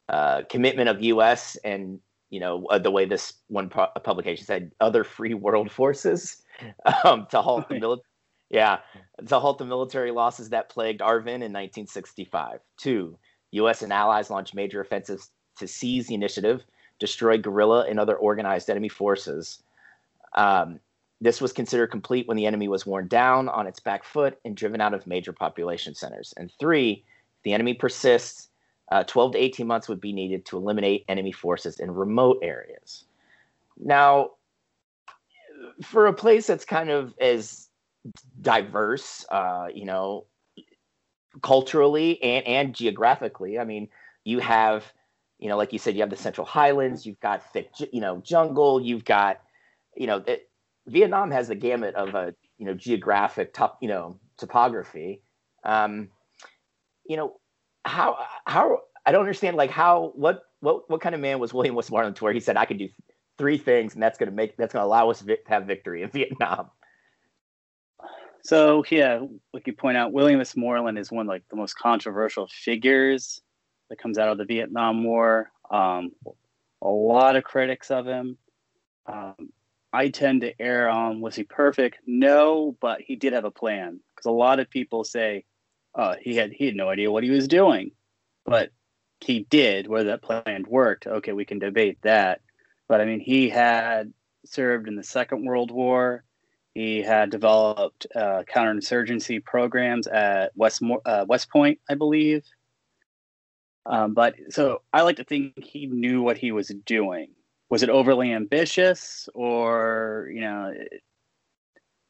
Uh, 0.08 0.42
commitment 0.48 0.88
of 0.88 1.02
U.S. 1.02 1.56
and 1.64 2.00
you 2.30 2.40
know 2.40 2.66
uh, 2.66 2.78
the 2.78 2.90
way 2.90 3.04
this 3.04 3.34
one 3.48 3.68
pu- 3.68 3.86
publication 4.04 4.44
said 4.44 4.72
other 4.80 5.04
free 5.04 5.34
world 5.34 5.70
forces 5.70 6.42
um, 7.04 7.26
to 7.30 7.42
halt 7.42 7.68
the 7.68 7.78
military 7.78 8.04
yeah 8.50 8.78
to 9.26 9.38
halt 9.38 9.58
the 9.58 9.64
military 9.64 10.10
losses 10.10 10.50
that 10.50 10.70
plagued 10.70 11.00
ARVN 11.00 11.26
in 11.26 11.52
1965 11.52 12.60
two 12.78 13.18
us 13.52 13.82
and 13.82 13.92
allies 13.92 14.30
launched 14.30 14.54
major 14.54 14.80
offensives 14.80 15.30
to 15.58 15.66
seize 15.66 16.06
the 16.06 16.14
initiative 16.14 16.64
destroy 16.98 17.38
guerrilla 17.38 17.86
and 17.88 17.98
other 17.98 18.16
organized 18.16 18.70
enemy 18.70 18.88
forces 18.88 19.62
um, 20.36 20.78
this 21.20 21.40
was 21.40 21.52
considered 21.52 21.90
complete 21.90 22.28
when 22.28 22.36
the 22.36 22.46
enemy 22.46 22.68
was 22.68 22.86
worn 22.86 23.08
down 23.08 23.48
on 23.48 23.66
its 23.66 23.80
back 23.80 24.04
foot 24.04 24.38
and 24.44 24.56
driven 24.56 24.80
out 24.80 24.94
of 24.94 25.06
major 25.06 25.32
population 25.32 25.94
centers 25.94 26.34
and 26.36 26.50
three 26.58 27.04
the 27.44 27.52
enemy 27.52 27.74
persists 27.74 28.48
uh, 28.90 29.04
12 29.04 29.32
to 29.32 29.38
18 29.38 29.66
months 29.66 29.88
would 29.88 30.00
be 30.00 30.12
needed 30.12 30.44
to 30.46 30.56
eliminate 30.56 31.04
enemy 31.08 31.32
forces 31.32 31.78
in 31.78 31.90
remote 31.90 32.38
areas. 32.42 33.04
Now, 33.78 34.30
for 35.82 36.06
a 36.06 36.12
place 36.12 36.46
that's 36.46 36.64
kind 36.64 36.90
of 36.90 37.14
as 37.20 37.68
diverse, 38.40 39.26
uh, 39.30 39.68
you 39.72 39.84
know, 39.84 40.24
culturally 41.42 42.22
and, 42.22 42.46
and 42.46 42.74
geographically, 42.74 43.58
I 43.58 43.64
mean, 43.64 43.88
you 44.24 44.38
have, 44.38 44.90
you 45.38 45.48
know, 45.48 45.56
like 45.56 45.72
you 45.72 45.78
said, 45.78 45.94
you 45.94 46.00
have 46.00 46.10
the 46.10 46.16
Central 46.16 46.46
Highlands, 46.46 47.06
you've 47.06 47.20
got 47.20 47.52
thick, 47.52 47.70
you 47.92 48.00
know, 48.00 48.18
jungle, 48.18 48.80
you've 48.80 49.04
got, 49.04 49.40
you 49.96 50.06
know, 50.06 50.22
it, 50.26 50.48
Vietnam 50.86 51.30
has 51.30 51.48
the 51.48 51.54
gamut 51.54 51.94
of 51.94 52.14
a, 52.14 52.34
you 52.58 52.66
know, 52.66 52.74
geographic 52.74 53.54
top, 53.54 53.78
you 53.80 53.88
know, 53.88 54.18
topography. 54.36 55.22
Um, 55.64 56.08
you 57.06 57.16
know, 57.16 57.36
how 57.84 58.18
how 58.44 58.80
I 59.06 59.12
don't 59.12 59.20
understand 59.20 59.56
like 59.56 59.70
how 59.70 60.12
what 60.14 60.42
what 60.60 60.88
what 60.90 61.00
kind 61.00 61.14
of 61.14 61.20
man 61.20 61.38
was 61.38 61.54
William 61.54 61.74
Westmoreland 61.74 62.16
to 62.16 62.24
where 62.24 62.32
he 62.32 62.40
said 62.40 62.56
I 62.56 62.64
could 62.64 62.78
do 62.78 62.88
three 63.38 63.58
things 63.58 63.94
and 63.94 64.02
that's 64.02 64.18
going 64.18 64.28
to 64.28 64.34
make 64.34 64.56
that's 64.56 64.72
going 64.72 64.82
to 64.82 64.86
allow 64.86 65.10
us 65.10 65.20
to 65.20 65.38
have 65.46 65.66
victory 65.66 66.02
in 66.02 66.10
Vietnam. 66.12 66.70
So 68.42 68.84
yeah, 68.90 69.20
like 69.52 69.66
you 69.66 69.72
point 69.72 69.96
out, 69.96 70.12
William 70.12 70.38
Westmoreland 70.38 70.98
is 70.98 71.12
one 71.12 71.26
like 71.26 71.42
the 71.50 71.56
most 71.56 71.74
controversial 71.78 72.48
figures 72.48 73.40
that 73.88 73.98
comes 73.98 74.18
out 74.18 74.28
of 74.28 74.38
the 74.38 74.44
Vietnam 74.44 75.04
War. 75.04 75.50
Um, 75.70 76.12
a 76.82 76.88
lot 76.88 77.36
of 77.36 77.44
critics 77.44 77.90
of 77.90 78.06
him. 78.06 78.36
Um, 79.06 79.50
I 79.92 80.08
tend 80.08 80.42
to 80.42 80.60
err 80.60 80.88
on 80.88 81.20
was 81.20 81.34
he 81.34 81.44
perfect? 81.44 81.98
No, 82.06 82.76
but 82.80 83.00
he 83.00 83.16
did 83.16 83.32
have 83.32 83.44
a 83.44 83.50
plan 83.50 84.00
because 84.14 84.26
a 84.26 84.30
lot 84.30 84.60
of 84.60 84.68
people 84.68 85.04
say 85.04 85.44
uh, 85.94 86.16
he 86.20 86.36
had 86.36 86.52
he 86.52 86.66
had 86.66 86.76
no 86.76 86.88
idea 86.88 87.10
what 87.10 87.24
he 87.24 87.30
was 87.30 87.48
doing, 87.48 87.92
but 88.44 88.70
he 89.20 89.40
did. 89.50 89.88
Whether 89.88 90.10
that 90.10 90.22
plan 90.22 90.64
worked, 90.68 91.06
okay, 91.06 91.32
we 91.32 91.44
can 91.44 91.58
debate 91.58 91.98
that. 92.02 92.40
But 92.86 93.00
I 93.00 93.06
mean, 93.06 93.20
he 93.20 93.48
had 93.48 94.12
served 94.44 94.88
in 94.88 94.96
the 94.96 95.02
Second 95.02 95.44
World 95.44 95.70
War. 95.70 96.24
He 96.74 97.02
had 97.02 97.30
developed 97.30 98.06
uh, 98.14 98.44
counterinsurgency 98.44 99.44
programs 99.44 100.06
at 100.06 100.52
West 100.54 100.82
uh, 101.06 101.24
West 101.26 101.50
Point, 101.50 101.80
I 101.88 101.94
believe. 101.94 102.44
Um, 103.88 104.12
but 104.12 104.36
so 104.50 104.82
I 104.92 105.02
like 105.02 105.16
to 105.16 105.24
think 105.24 105.64
he 105.64 105.86
knew 105.86 106.22
what 106.22 106.36
he 106.36 106.52
was 106.52 106.68
doing. 106.68 107.30
Was 107.70 107.82
it 107.82 107.88
overly 107.88 108.32
ambitious, 108.32 109.28
or 109.34 110.28
you 110.32 110.42
know, 110.42 110.74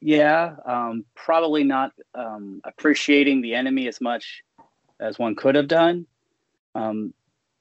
yeah, 0.01 0.55
um, 0.65 1.05
probably 1.15 1.63
not 1.63 1.93
um, 2.13 2.61
appreciating 2.65 3.41
the 3.41 3.55
enemy 3.55 3.87
as 3.87 3.99
much 4.01 4.43
as 4.99 5.17
one 5.17 5.35
could 5.35 5.55
have 5.55 5.67
done. 5.67 6.05
Um, 6.75 7.13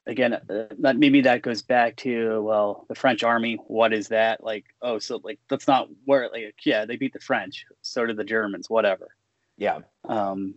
again, 0.07 0.35
uh, 0.35 0.67
that, 0.81 0.97
maybe 0.97 1.21
that 1.23 1.43
goes 1.43 1.63
back 1.63 1.97
to 1.99 2.43
well, 2.43 2.87
the 2.89 2.97
French 2.97 3.23
army. 3.23 3.55
What 3.69 3.93
is 3.93 4.09
that 4.09 4.43
like? 4.43 4.65
Oh, 4.83 4.99
so 4.99 5.21
like 5.23 5.39
that's 5.49 5.69
not 5.69 5.89
where 6.05 6.29
like 6.33 6.57
yeah, 6.65 6.85
they 6.87 6.97
beat 6.97 7.13
the 7.13 7.21
French. 7.21 7.65
So 7.83 8.05
did 8.05 8.17
the 8.17 8.25
Germans. 8.25 8.69
Whatever. 8.69 9.09
Yeah. 9.57 9.81
Um, 10.09 10.55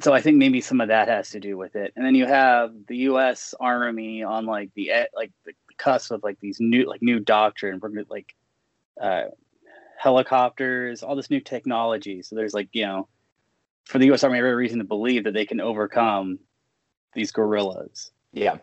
so 0.00 0.12
I 0.12 0.20
think 0.20 0.36
maybe 0.36 0.60
some 0.60 0.80
of 0.80 0.88
that 0.88 1.08
has 1.08 1.30
to 1.30 1.40
do 1.40 1.56
with 1.56 1.76
it. 1.76 1.92
And 1.96 2.04
then 2.04 2.14
you 2.14 2.26
have 2.26 2.72
the 2.86 2.96
U.S. 2.98 3.54
Army 3.58 4.22
on 4.22 4.46
like 4.46 4.70
the 4.74 4.92
like 5.14 5.32
the 5.44 5.52
cusp 5.76 6.10
of 6.12 6.22
like 6.22 6.38
these 6.40 6.60
new 6.60 6.88
like 6.88 7.02
new 7.02 7.20
doctrine. 7.20 7.80
Like 8.08 8.34
uh, 9.00 9.24
helicopters, 9.98 11.02
all 11.02 11.16
this 11.16 11.30
new 11.30 11.40
technology. 11.40 12.22
So 12.22 12.36
there's 12.36 12.54
like, 12.54 12.68
you 12.72 12.86
know, 12.86 13.08
for 13.84 13.98
the 13.98 14.12
US 14.12 14.24
Army, 14.24 14.38
every 14.38 14.54
reason 14.54 14.78
to 14.78 14.84
believe 14.84 15.24
that 15.24 15.34
they 15.34 15.46
can 15.46 15.60
overcome 15.60 16.38
these 17.14 17.32
guerrillas. 17.32 18.10
Yeah. 18.32 18.58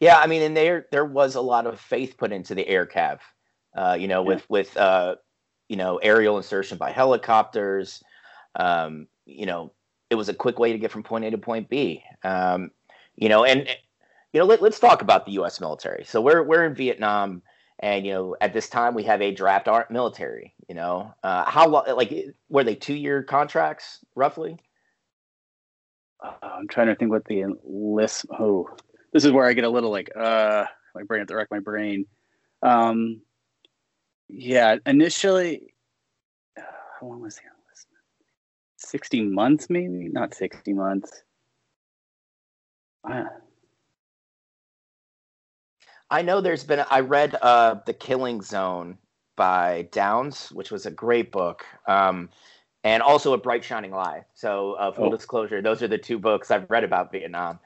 Yeah, 0.00 0.18
I 0.18 0.26
mean, 0.26 0.42
and 0.42 0.56
there 0.56 0.86
there 0.90 1.04
was 1.04 1.36
a 1.36 1.40
lot 1.40 1.66
of 1.66 1.78
faith 1.78 2.16
put 2.16 2.32
into 2.32 2.54
the 2.54 2.66
air 2.66 2.84
cav, 2.84 3.20
uh, 3.76 3.96
you 3.98 4.08
know, 4.08 4.22
yeah. 4.22 4.28
with 4.28 4.50
with 4.50 4.76
uh, 4.76 5.16
you 5.68 5.76
know 5.76 5.98
aerial 5.98 6.36
insertion 6.36 6.78
by 6.78 6.90
helicopters. 6.90 8.02
Um, 8.56 9.06
you 9.28 9.46
know, 9.46 9.72
it 10.10 10.14
was 10.14 10.28
a 10.28 10.34
quick 10.34 10.58
way 10.58 10.72
to 10.72 10.78
get 10.78 10.90
from 10.90 11.02
point 11.02 11.24
A 11.24 11.30
to 11.30 11.38
point 11.38 11.68
B. 11.68 12.02
Um, 12.24 12.70
you 13.16 13.28
know, 13.28 13.44
and 13.44 13.68
you 14.32 14.40
know, 14.40 14.46
let, 14.46 14.62
us 14.62 14.78
talk 14.78 15.02
about 15.02 15.26
the 15.26 15.32
U.S. 15.32 15.60
military. 15.60 16.04
So 16.04 16.20
we're 16.20 16.42
we're 16.42 16.64
in 16.64 16.74
Vietnam, 16.74 17.42
and 17.80 18.06
you 18.06 18.12
know, 18.12 18.36
at 18.40 18.52
this 18.52 18.68
time 18.68 18.94
we 18.94 19.04
have 19.04 19.20
a 19.20 19.32
draft 19.32 19.68
military. 19.90 20.54
You 20.68 20.74
know, 20.74 21.14
uh, 21.22 21.44
how 21.44 21.68
long? 21.68 21.84
Like, 21.94 22.12
were 22.48 22.64
they 22.64 22.74
two 22.74 22.94
year 22.94 23.22
contracts 23.22 24.00
roughly? 24.14 24.58
Uh, 26.24 26.32
I'm 26.42 26.68
trying 26.68 26.88
to 26.88 26.94
think 26.94 27.10
what 27.10 27.24
the 27.26 27.42
enlist. 27.42 28.26
Oh, 28.38 28.68
this 29.12 29.24
is 29.24 29.32
where 29.32 29.46
I 29.46 29.52
get 29.52 29.64
a 29.64 29.70
little 29.70 29.90
like, 29.90 30.10
uh, 30.16 30.64
my 30.94 31.02
brain 31.04 31.20
have 31.20 31.28
to 31.28 31.36
wreck 31.36 31.48
my 31.50 31.60
brain. 31.60 32.06
Um, 32.62 33.20
yeah, 34.28 34.76
initially, 34.84 35.74
uh, 36.56 36.62
how 37.00 37.06
long 37.06 37.20
was 37.20 37.36
the 37.36 37.42
enlistment? 38.78 38.90
Sixty 38.90 39.22
months, 39.22 39.70
maybe 39.70 40.08
not 40.08 40.34
sixty 40.34 40.72
months. 40.72 41.22
I 46.10 46.22
know 46.22 46.40
there's 46.40 46.64
been. 46.64 46.84
I 46.90 47.00
read 47.00 47.36
uh, 47.40 47.76
the 47.86 47.92
Killing 47.92 48.42
Zone 48.42 48.98
by 49.36 49.88
Downs, 49.92 50.50
which 50.52 50.70
was 50.70 50.86
a 50.86 50.90
great 50.90 51.30
book, 51.30 51.64
um, 51.86 52.28
and 52.84 53.02
also 53.02 53.32
a 53.34 53.38
Bright 53.38 53.64
Shining 53.64 53.92
Lie. 53.92 54.24
So, 54.34 54.72
uh, 54.74 54.92
full 54.92 55.06
oh. 55.06 55.10
disclosure, 55.16 55.62
those 55.62 55.82
are 55.82 55.88
the 55.88 55.98
two 55.98 56.18
books 56.18 56.50
I've 56.50 56.70
read 56.70 56.84
about 56.84 57.12
Vietnam. 57.12 57.58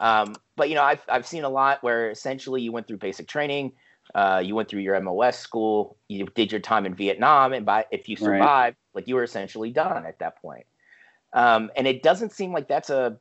Um, 0.00 0.34
but 0.56 0.68
you 0.68 0.74
know, 0.74 0.82
I've 0.82 1.02
I've 1.08 1.26
seen 1.26 1.44
a 1.44 1.48
lot 1.48 1.82
where 1.82 2.10
essentially 2.10 2.62
you 2.62 2.72
went 2.72 2.88
through 2.88 2.98
basic 2.98 3.28
training, 3.28 3.72
uh, 4.14 4.42
you 4.44 4.54
went 4.54 4.68
through 4.68 4.80
your 4.80 5.00
MOS 5.00 5.38
school, 5.38 5.96
you 6.08 6.26
did 6.34 6.52
your 6.52 6.60
time 6.60 6.86
in 6.86 6.94
Vietnam, 6.94 7.52
and 7.52 7.64
by 7.64 7.86
if 7.90 8.08
you 8.08 8.16
survived, 8.16 8.76
right. 8.76 8.94
like 8.94 9.08
you 9.08 9.14
were 9.14 9.22
essentially 9.22 9.70
done 9.70 10.06
at 10.06 10.18
that 10.18 10.40
point. 10.40 10.66
Um, 11.32 11.70
and 11.76 11.86
it 11.86 12.02
doesn't 12.02 12.32
seem 12.32 12.52
like 12.52 12.68
that's 12.68 12.90
a 12.90 13.18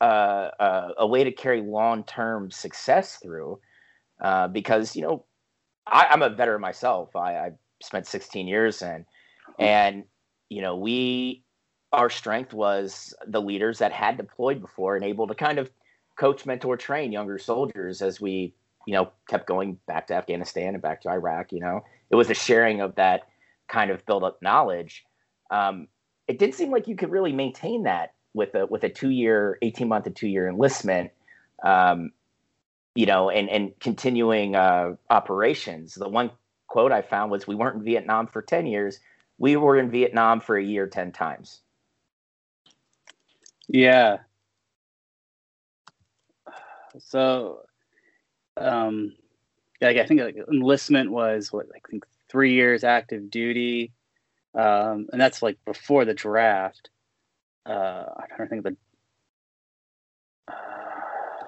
a, 0.00 0.92
a 0.98 1.06
way 1.06 1.24
to 1.24 1.32
carry 1.32 1.60
long 1.60 2.04
term 2.04 2.50
success 2.50 3.16
through, 3.16 3.60
uh, 4.20 4.48
because 4.48 4.96
you 4.96 5.02
know 5.02 5.24
I, 5.86 6.06
am 6.10 6.22
a 6.22 6.30
veteran 6.30 6.60
myself. 6.60 7.14
I, 7.14 7.36
I 7.36 7.50
spent 7.82 8.06
16 8.06 8.48
years 8.48 8.80
in, 8.80 9.04
and 9.58 10.04
you 10.48 10.62
know 10.62 10.76
we 10.76 11.42
our 11.92 12.10
strength 12.10 12.52
was 12.52 13.14
the 13.26 13.42
leaders 13.42 13.78
that 13.78 13.92
had 13.92 14.16
deployed 14.16 14.60
before 14.60 14.96
and 14.96 15.04
able 15.04 15.26
to 15.26 15.34
kind 15.34 15.58
of 15.58 15.70
coach, 16.16 16.46
mentor, 16.46 16.76
train 16.76 17.12
younger 17.12 17.38
soldiers 17.38 18.02
as 18.02 18.20
we, 18.20 18.54
you 18.86 18.94
know, 18.94 19.10
kept 19.28 19.46
going 19.46 19.78
back 19.86 20.06
to 20.08 20.14
Afghanistan 20.14 20.74
and 20.74 20.82
back 20.82 21.02
to 21.02 21.10
Iraq. 21.10 21.52
You 21.52 21.60
know, 21.60 21.84
it 22.10 22.16
was 22.16 22.30
a 22.30 22.34
sharing 22.34 22.80
of 22.80 22.94
that 22.96 23.28
kind 23.68 23.90
of 23.90 24.04
build 24.06 24.24
up 24.24 24.40
knowledge. 24.42 25.04
Um, 25.50 25.88
it 26.26 26.38
did 26.38 26.54
seem 26.54 26.70
like 26.70 26.88
you 26.88 26.96
could 26.96 27.10
really 27.10 27.32
maintain 27.32 27.84
that 27.84 28.14
with 28.34 28.54
a 28.54 28.66
with 28.66 28.84
a 28.84 28.88
two 28.88 29.10
year, 29.10 29.58
eighteen 29.62 29.88
month 29.88 30.04
to 30.04 30.10
two 30.10 30.28
year 30.28 30.48
enlistment. 30.48 31.10
Um, 31.62 32.12
you 32.94 33.06
know, 33.06 33.30
and 33.30 33.48
and 33.48 33.72
continuing 33.80 34.56
uh, 34.56 34.94
operations. 35.10 35.94
The 35.94 36.08
one 36.08 36.30
quote 36.66 36.92
I 36.92 37.02
found 37.02 37.30
was, 37.30 37.46
"We 37.46 37.54
weren't 37.54 37.76
in 37.76 37.84
Vietnam 37.84 38.26
for 38.26 38.42
ten 38.42 38.66
years. 38.66 39.00
We 39.38 39.56
were 39.56 39.78
in 39.78 39.90
Vietnam 39.90 40.40
for 40.40 40.56
a 40.56 40.64
year, 40.64 40.86
ten 40.86 41.12
times." 41.12 41.60
Yeah, 43.68 44.18
so, 46.98 47.62
um, 48.60 49.14
yeah, 49.80 49.88
I 49.88 50.06
think 50.06 50.20
like 50.20 50.36
enlistment 50.50 51.10
was 51.10 51.52
what 51.52 51.66
I 51.74 51.78
think 51.90 52.04
three 52.30 52.54
years 52.54 52.84
active 52.84 53.30
duty, 53.30 53.92
um, 54.54 55.08
and 55.12 55.20
that's 55.20 55.42
like 55.42 55.58
before 55.64 56.04
the 56.04 56.14
draft. 56.14 56.90
Uh, 57.66 58.04
I 58.16 58.24
don't 58.36 58.48
think 58.48 58.64
the. 58.64 58.76
Uh, 60.48 60.54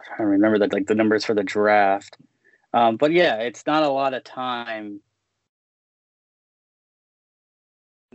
trying 0.07 0.19
to 0.19 0.27
remember 0.27 0.59
that 0.59 0.73
like 0.73 0.87
the 0.87 0.95
numbers 0.95 1.25
for 1.25 1.35
the 1.35 1.45
draft, 1.45 2.17
um, 2.73 2.97
but 2.97 3.13
yeah, 3.13 3.37
it's 3.37 3.67
not 3.67 3.83
a 3.83 3.89
lot 3.89 4.15
of 4.15 4.25
time. 4.25 5.01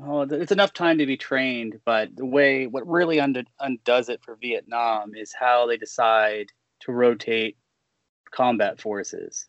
Oh, 0.04 0.22
it's 0.22 0.52
enough 0.52 0.74
time 0.74 1.00
to 1.00 1.08
be 1.08 1.18
trained, 1.18 1.80
but 1.84 2.16
the 2.16 2.26
way 2.26 2.68
what 2.68 2.88
really 2.88 3.18
undoes 3.18 4.10
it 4.10 4.22
for 4.24 4.36
Vietnam 4.36 5.16
is 5.16 5.34
how 5.34 5.66
they 5.66 5.78
decide 5.78 6.48
to 6.82 6.92
rotate 6.92 7.58
combat 8.32 8.80
forces. 8.80 9.48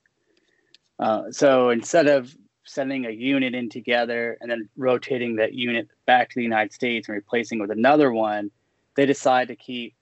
Uh, 0.99 1.31
so 1.31 1.71
instead 1.71 2.07
of 2.07 2.35
sending 2.65 3.07
a 3.07 3.11
unit 3.11 3.55
in 3.55 3.69
together 3.69 4.37
and 4.41 4.51
then 4.51 4.69
rotating 4.77 5.37
that 5.37 5.55
unit 5.55 5.89
back 6.07 6.29
to 6.29 6.35
the 6.37 6.43
United 6.43 6.73
States 6.73 7.09
and 7.09 7.15
replacing 7.15 7.59
with 7.59 7.71
another 7.71 8.13
one, 8.13 8.51
they 8.95 9.07
decide 9.07 9.49
to 9.49 9.57
keep 9.57 9.95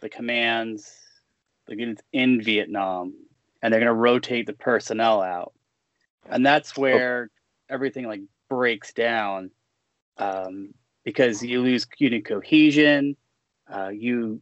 the 0.00 0.08
commands, 0.08 0.90
the 1.66 1.76
units 1.76 2.02
in 2.12 2.42
Vietnam, 2.42 3.14
and 3.62 3.72
they're 3.72 3.80
going 3.80 3.86
to 3.86 3.94
rotate 3.94 4.46
the 4.46 4.52
personnel 4.52 5.22
out. 5.22 5.52
And 6.28 6.44
that's 6.44 6.76
where 6.76 7.30
everything 7.68 8.06
like 8.06 8.22
breaks 8.48 8.92
down 8.92 9.50
um, 10.18 10.74
because 11.04 11.42
you 11.42 11.62
lose 11.62 11.86
unit 11.98 12.24
cohesion. 12.24 13.16
Uh, 13.72 13.88
you 13.88 14.40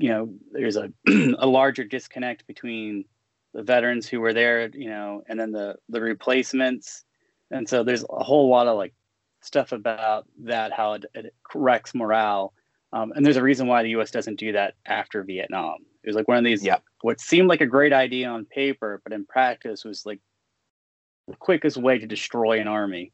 you 0.00 0.08
know 0.08 0.32
there's 0.52 0.76
a 0.76 0.90
a 1.38 1.46
larger 1.46 1.84
disconnect 1.84 2.46
between 2.46 3.04
the 3.52 3.62
veterans 3.62 4.08
who 4.08 4.20
were 4.20 4.32
there 4.32 4.70
you 4.72 4.88
know 4.88 5.22
and 5.28 5.38
then 5.38 5.52
the 5.52 5.76
the 5.88 6.00
replacements. 6.00 7.04
And 7.52 7.68
so 7.68 7.82
there's 7.82 8.04
a 8.04 8.22
whole 8.22 8.48
lot 8.48 8.68
of 8.68 8.76
like 8.76 8.94
stuff 9.42 9.72
about 9.72 10.26
that 10.44 10.72
how 10.72 10.94
it, 10.94 11.04
it 11.14 11.34
corrects 11.42 11.94
morale. 11.94 12.52
Um, 12.92 13.12
and 13.14 13.24
there's 13.24 13.36
a 13.36 13.42
reason 13.42 13.66
why 13.66 13.82
the 13.82 13.90
us 13.90 14.10
doesn't 14.10 14.38
do 14.38 14.52
that 14.52 14.74
after 14.86 15.22
vietnam. 15.22 15.76
It 16.02 16.08
was 16.08 16.16
like 16.16 16.28
one 16.28 16.38
of 16.38 16.44
these 16.44 16.64
yeah. 16.64 16.78
what 17.02 17.20
seemed 17.20 17.48
like 17.48 17.60
a 17.60 17.66
great 17.66 17.92
idea 17.92 18.28
on 18.28 18.46
paper 18.46 19.00
but 19.04 19.12
in 19.12 19.26
practice 19.26 19.84
was 19.84 20.06
like 20.06 20.20
the 21.28 21.36
quickest 21.36 21.76
way 21.76 21.98
to 21.98 22.06
destroy 22.06 22.60
an 22.60 22.68
army. 22.68 23.12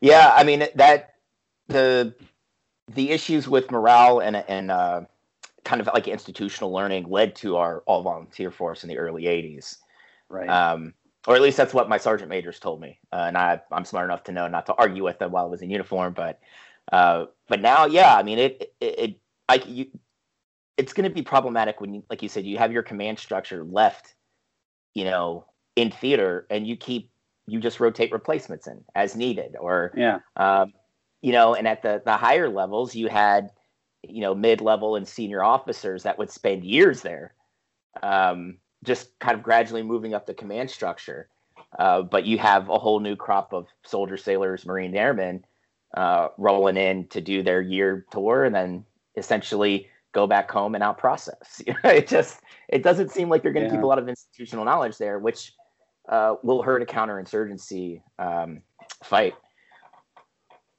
Yeah 0.00 0.32
i 0.34 0.42
mean 0.42 0.66
that 0.74 1.14
the 1.68 2.14
the 2.94 3.10
issues 3.10 3.48
with 3.48 3.70
morale 3.70 4.20
and 4.20 4.36
and 4.36 4.70
uh, 4.70 5.02
kind 5.64 5.80
of 5.80 5.88
like 5.92 6.08
institutional 6.08 6.72
learning 6.72 7.08
led 7.08 7.34
to 7.36 7.56
our 7.56 7.82
all 7.86 8.02
volunteer 8.02 8.50
force 8.50 8.82
in 8.82 8.88
the 8.88 8.98
early 8.98 9.24
80s 9.24 9.76
right. 10.28 10.48
Um, 10.48 10.94
or 11.26 11.36
at 11.36 11.42
least 11.42 11.58
that's 11.58 11.74
what 11.74 11.88
my 11.88 11.98
sergeant 11.98 12.30
majors 12.30 12.58
told 12.58 12.80
me. 12.80 12.98
Uh, 13.12 13.24
and 13.28 13.36
I, 13.36 13.60
i'm 13.70 13.84
smart 13.84 14.06
enough 14.06 14.24
to 14.24 14.32
know 14.32 14.48
not 14.48 14.66
to 14.66 14.74
argue 14.74 15.04
with 15.04 15.18
them 15.18 15.32
while 15.32 15.44
i 15.44 15.48
was 15.48 15.62
in 15.62 15.70
uniform 15.70 16.12
but 16.14 16.40
uh, 16.92 17.26
but 17.48 17.60
now 17.60 17.86
yeah 17.86 18.16
i 18.16 18.22
mean 18.22 18.38
it 18.38 18.74
it, 18.80 18.98
it 18.98 19.16
I, 19.48 19.62
you, 19.66 19.86
it's 20.76 20.92
going 20.92 21.08
to 21.08 21.14
be 21.14 21.22
problematic 21.22 21.80
when 21.80 21.92
you 21.94 22.02
like 22.08 22.22
you 22.22 22.28
said 22.28 22.44
you 22.44 22.58
have 22.58 22.72
your 22.72 22.82
command 22.82 23.18
structure 23.18 23.64
left 23.64 24.14
you 24.94 25.04
know 25.04 25.44
in 25.76 25.90
theater 25.90 26.46
and 26.50 26.66
you 26.66 26.76
keep 26.76 27.10
you 27.46 27.60
just 27.60 27.80
rotate 27.80 28.12
replacements 28.12 28.66
in 28.66 28.82
as 28.94 29.16
needed 29.16 29.56
or 29.58 29.92
yeah. 29.96 30.20
um, 30.36 30.72
you 31.22 31.32
know, 31.32 31.54
and 31.54 31.68
at 31.68 31.82
the 31.82 32.02
the 32.04 32.16
higher 32.16 32.48
levels, 32.48 32.94
you 32.94 33.08
had 33.08 33.50
you 34.02 34.20
know 34.20 34.34
mid 34.34 34.60
level 34.60 34.96
and 34.96 35.06
senior 35.06 35.42
officers 35.42 36.02
that 36.02 36.18
would 36.18 36.30
spend 36.30 36.64
years 36.64 37.02
there, 37.02 37.34
um, 38.02 38.58
just 38.84 39.18
kind 39.18 39.36
of 39.36 39.42
gradually 39.42 39.82
moving 39.82 40.14
up 40.14 40.26
the 40.26 40.34
command 40.34 40.70
structure. 40.70 41.28
Uh, 41.78 42.02
but 42.02 42.24
you 42.24 42.36
have 42.38 42.68
a 42.68 42.78
whole 42.78 42.98
new 42.98 43.14
crop 43.14 43.52
of 43.52 43.68
soldiers, 43.84 44.24
sailors, 44.24 44.66
marine 44.66 44.96
airmen 44.96 45.44
uh, 45.96 46.28
rolling 46.38 46.76
in 46.76 47.06
to 47.08 47.20
do 47.20 47.42
their 47.42 47.60
year 47.60 48.06
tour 48.10 48.44
and 48.44 48.54
then 48.54 48.84
essentially 49.16 49.88
go 50.12 50.26
back 50.26 50.50
home 50.50 50.74
and 50.74 50.82
out 50.82 50.98
process. 50.98 51.62
it 51.84 52.08
just 52.08 52.40
it 52.68 52.82
doesn't 52.82 53.10
seem 53.10 53.28
like 53.28 53.44
you're 53.44 53.52
going 53.52 53.66
to 53.66 53.70
yeah. 53.70 53.76
keep 53.76 53.84
a 53.84 53.86
lot 53.86 53.98
of 53.98 54.08
institutional 54.08 54.64
knowledge 54.64 54.98
there, 54.98 55.18
which 55.18 55.52
uh, 56.08 56.34
will 56.42 56.62
hurt 56.62 56.82
a 56.82 56.86
counterinsurgency 56.86 58.02
um, 58.18 58.62
fight. 59.04 59.34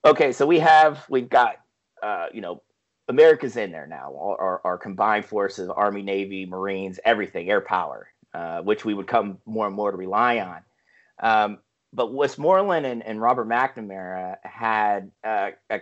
Okay, 0.04 0.32
so 0.32 0.47
we 0.47 0.60
have 0.60 1.06
we've 1.10 1.30
got 1.30 1.58
uh, 2.02 2.28
you 2.34 2.41
know 2.41 2.64
America's 3.08 3.56
in 3.56 3.72
there 3.72 3.86
now. 3.88 4.16
Our, 4.16 4.62
our, 4.64 4.78
combined 4.78 5.26
forces, 5.26 5.70
Army, 5.70 6.02
Navy, 6.02 6.45
Marines, 6.45 6.99
everything, 7.06 7.49
air 7.49 7.62
power, 7.62 8.08
uh, 8.34 8.62
which 8.62 8.86
we 8.86 8.93
would 8.93 9.08
come 9.08 9.38
more 9.45 9.68
and 9.68 9.76
more 9.76 9.91
to 9.91 9.97
rely 9.97 10.39
on. 10.39 10.62
Um, 11.22 11.60
but 11.93 12.14
Westmoreland 12.14 12.86
and, 12.86 13.04
and 13.04 13.22
Robert 13.22 13.47
McNamara 13.47 14.38
had 14.43 15.12
uh, 15.24 15.52
a, 15.70 15.82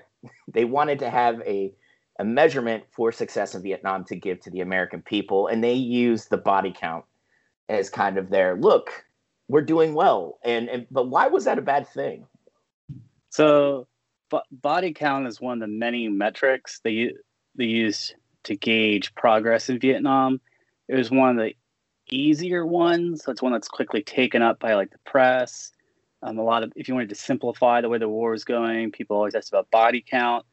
they 0.51 0.65
wanted 0.65 0.99
to 0.99 1.09
have 1.09 1.41
a 1.41 1.71
a 2.19 2.25
measurement 2.25 2.83
for 2.91 3.13
success 3.13 3.55
in 3.55 3.61
Vietnam 3.61 4.03
to 4.05 4.15
give 4.15 4.41
to 4.41 4.49
the 4.49 4.59
American 4.59 5.01
people, 5.01 5.47
and 5.47 5.63
they 5.63 5.73
used 5.73 6.29
the 6.29 6.37
body 6.37 6.73
count 6.75 7.05
as 7.69 7.89
kind 7.89 8.17
of 8.17 8.29
their 8.29 8.57
look. 8.57 9.05
We're 9.47 9.61
doing 9.61 9.93
well, 9.93 10.39
and, 10.43 10.67
and 10.67 10.87
but 10.91 11.07
why 11.07 11.27
was 11.27 11.45
that 11.45 11.57
a 11.57 11.61
bad 11.61 11.87
thing? 11.87 12.25
So 13.29 13.87
body 14.51 14.93
count 14.93 15.27
is 15.27 15.41
one 15.41 15.61
of 15.61 15.69
the 15.69 15.73
many 15.73 16.07
metrics 16.07 16.79
they 16.83 17.13
they 17.55 17.65
use 17.65 18.13
to 18.43 18.55
gauge 18.55 19.13
progress 19.15 19.69
in 19.69 19.79
Vietnam. 19.79 20.39
It 20.87 20.95
was 20.95 21.11
one 21.11 21.31
of 21.31 21.37
the 21.37 21.53
easier 22.11 22.65
ones. 22.65 23.23
So 23.23 23.31
it's 23.31 23.41
one 23.41 23.51
that's 23.51 23.67
quickly 23.67 24.01
taken 24.01 24.41
up 24.41 24.59
by 24.59 24.73
like 24.73 24.91
the 24.91 24.97
press. 25.05 25.71
Um, 26.21 26.37
a 26.37 26.43
lot 26.43 26.63
of 26.63 26.73
if 26.75 26.87
you 26.87 26.93
wanted 26.93 27.09
to 27.09 27.15
simplify 27.15 27.81
the 27.81 27.89
way 27.89 27.97
the 27.97 28.09
war 28.09 28.31
was 28.31 28.43
going, 28.43 28.91
people 28.91 29.15
always 29.15 29.35
asked 29.35 29.49
about 29.49 29.71
body 29.71 30.03
count. 30.07 30.45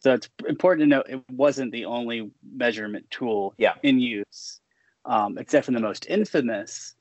So 0.00 0.12
it's 0.12 0.28
important 0.46 0.82
to 0.82 0.86
note 0.86 1.06
it 1.08 1.22
wasn't 1.30 1.72
the 1.72 1.86
only 1.86 2.30
measurement 2.54 3.06
tool 3.10 3.54
yeah. 3.56 3.74
in 3.82 4.00
use. 4.00 4.60
Um, 5.06 5.38
it's 5.38 5.52
definitely 5.52 5.80
the 5.80 5.88
most 5.88 6.06
infamous. 6.08 6.94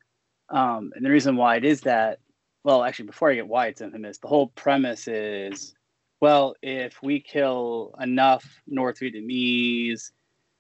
Um, 0.50 0.92
and 0.96 1.06
the 1.06 1.10
reason 1.10 1.36
why 1.36 1.58
it 1.58 1.66
is 1.66 1.82
that, 1.82 2.20
well, 2.64 2.84
actually, 2.84 3.08
before 3.08 3.30
I 3.30 3.36
get 3.36 3.48
why 3.48 3.68
it's 3.68 3.82
infamous, 3.82 4.20
the 4.20 4.30
whole 4.30 4.48
premise 4.48 5.10
is, 5.10 5.74
well, 6.24 6.56
if 6.62 7.04
we 7.04 7.20
kill 7.20 7.94
enough 8.00 8.62
North 8.66 9.00
Vietnamese, 9.02 10.12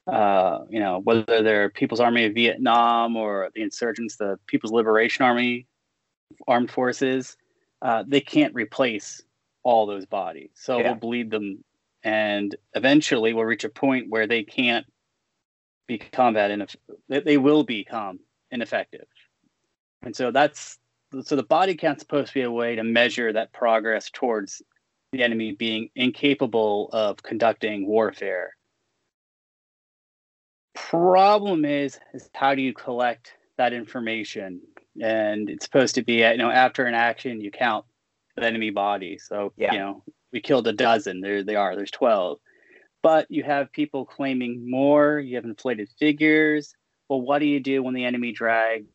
uh, 0.07 0.59
you 0.70 0.82
know, 0.82 0.99
whether 0.99 1.41
they're 1.41 1.70
People's 1.70 2.01
Army 2.01 2.26
of 2.26 2.34
Vietnam 2.34 3.16
or 3.16 3.49
the 3.55 3.61
insurgents, 3.61 4.18
the 4.18 4.38
People's 4.45 4.74
Liberation 4.74 5.24
Army 5.24 5.66
armed 6.49 6.70
forces, 6.70 7.38
uh, 7.82 8.03
they 8.05 8.20
can't 8.20 8.53
replace 8.53 9.22
all 9.64 9.86
those 9.86 10.05
bodies. 10.05 10.49
So 10.53 10.80
yeah. 10.80 10.88
we'll 10.88 10.95
bleed 10.95 11.32
them, 11.32 11.64
and 12.03 12.53
eventually 12.74 13.32
we'll 13.32 13.45
reach 13.45 13.64
a 13.64 13.70
point 13.70 14.09
where 14.09 14.28
they 14.28 14.43
can't 14.43 14.86
be 15.88 15.97
combat 15.97 16.51
ineff- 16.51 16.76
they 17.07 17.38
will 17.38 17.64
become 17.64 18.20
ineffective. 18.51 19.07
And 20.01 20.14
so 20.14 20.30
that's 20.30 20.78
so 21.22 21.38
the 21.38 21.43
body 21.43 21.76
count's 21.76 22.01
supposed 22.01 22.28
to 22.28 22.34
be 22.34 22.41
a 22.41 22.51
way 22.51 22.76
to 22.76 22.84
measure 22.84 23.32
that 23.32 23.53
progress 23.53 24.09
towards 24.11 24.61
the 25.14 25.24
enemy 25.24 25.53
being 25.53 25.89
incapable 25.95 26.89
of 26.91 27.24
conducting 27.24 27.88
warfare. 27.88 28.55
Problem 30.74 31.64
is, 31.64 31.99
is 32.14 32.30
how 32.34 32.55
do 32.55 32.61
you 32.61 32.74
collect 32.74 33.34
that 33.57 33.74
information? 33.74 34.59
And 35.01 35.49
it's 35.49 35.66
supposed 35.66 35.95
to 35.95 36.03
be, 36.03 36.16
you 36.16 36.38
know, 36.38 36.49
after 36.49 36.86
an 36.86 36.95
action, 36.95 37.39
you 37.39 37.51
count 37.51 37.86
the 38.36 38.43
enemy 38.43 38.72
bodies. 38.72 39.26
So, 39.30 39.53
yeah. 39.55 39.74
you 39.74 39.80
know, 39.80 40.03
we 40.32 40.41
killed 40.41 40.68
a 40.68 40.74
dozen. 40.74 41.22
There 41.22 41.43
they 41.43 41.55
are. 41.55 41.76
There's 41.76 41.91
12. 41.91 42.39
But 43.03 43.28
you 43.30 43.43
have 43.43 43.72
people 43.72 44.05
claiming 44.05 44.70
more. 44.70 45.20
You 45.20 45.36
have 45.36 45.45
inflated 45.45 45.89
figures. 45.99 46.74
Well, 47.07 47.22
what 47.22 47.39
do 47.39 47.45
you 47.45 47.59
do 47.59 47.84
when 47.84 47.93
the 47.93 48.05
enemy 48.05 48.32
drags 48.32 48.88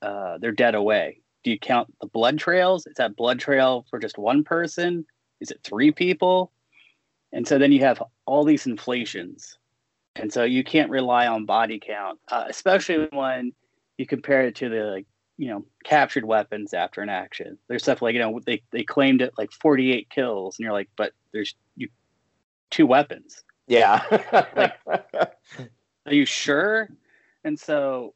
uh, 0.00 0.38
their 0.38 0.52
dead 0.52 0.76
away? 0.76 1.22
Do 1.42 1.50
you 1.50 1.58
count 1.58 1.92
the 2.00 2.06
blood 2.06 2.38
trails? 2.38 2.86
Is 2.86 2.96
that 2.96 3.16
blood 3.16 3.40
trail 3.40 3.84
for 3.90 3.98
just 3.98 4.18
one 4.18 4.44
person? 4.44 5.06
Is 5.40 5.50
it 5.50 5.60
three 5.62 5.90
people? 5.92 6.52
And 7.32 7.46
so 7.46 7.58
then 7.58 7.72
you 7.72 7.80
have 7.80 8.02
all 8.24 8.44
these 8.44 8.66
inflations. 8.66 9.58
And 10.14 10.32
so 10.32 10.44
you 10.44 10.64
can't 10.64 10.90
rely 10.90 11.26
on 11.26 11.44
body 11.44 11.78
count, 11.78 12.18
uh, 12.28 12.44
especially 12.48 13.08
when 13.12 13.52
you 13.98 14.06
compare 14.06 14.42
it 14.42 14.54
to 14.56 14.68
the 14.68 14.84
like, 14.84 15.06
you 15.38 15.48
know 15.48 15.64
captured 15.84 16.24
weapons 16.24 16.72
after 16.72 17.02
an 17.02 17.08
action. 17.08 17.58
There's 17.68 17.82
stuff 17.82 18.02
like 18.02 18.14
you 18.14 18.20
know 18.20 18.40
they 18.46 18.62
they 18.70 18.82
claimed 18.82 19.20
it 19.20 19.34
like 19.36 19.52
48 19.52 20.08
kills, 20.08 20.58
and 20.58 20.64
you're 20.64 20.72
like, 20.72 20.88
but 20.96 21.12
there's 21.32 21.54
you 21.76 21.88
two 22.70 22.86
weapons. 22.86 23.44
Yeah. 23.66 24.02
like, 24.54 24.74
are 26.06 26.14
you 26.14 26.24
sure? 26.24 26.88
And 27.44 27.58
so 27.58 28.14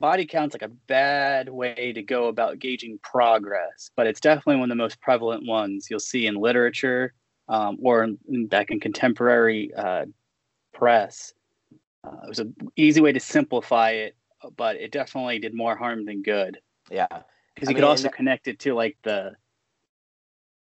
body 0.00 0.26
count's 0.26 0.54
like 0.54 0.62
a 0.62 0.68
bad 0.68 1.48
way 1.48 1.92
to 1.92 2.02
go 2.02 2.28
about 2.28 2.58
gauging 2.58 2.98
progress, 3.02 3.90
but 3.96 4.06
it's 4.06 4.20
definitely 4.20 4.56
one 4.56 4.70
of 4.70 4.76
the 4.76 4.82
most 4.82 5.00
prevalent 5.00 5.46
ones 5.46 5.88
you'll 5.90 6.00
see 6.00 6.26
in 6.26 6.34
literature 6.34 7.12
um, 7.48 7.78
or 7.82 8.04
in, 8.04 8.46
back 8.46 8.70
in 8.70 8.80
contemporary 8.80 9.72
uh, 9.74 10.06
press. 10.72 11.32
Uh, 12.04 12.16
it 12.24 12.28
was 12.28 12.38
an 12.38 12.54
easy 12.76 13.00
way 13.00 13.12
to 13.12 13.20
simplify 13.20 13.90
it, 13.90 14.16
but 14.56 14.76
it 14.76 14.92
definitely 14.92 15.38
did 15.38 15.54
more 15.54 15.76
harm 15.76 16.04
than 16.04 16.22
good. 16.22 16.58
Yeah, 16.90 17.06
because 17.54 17.68
you 17.68 17.74
could 17.74 17.84
also 17.84 18.08
connect 18.08 18.48
it 18.48 18.60
to 18.60 18.74
like 18.74 18.96
the, 19.02 19.32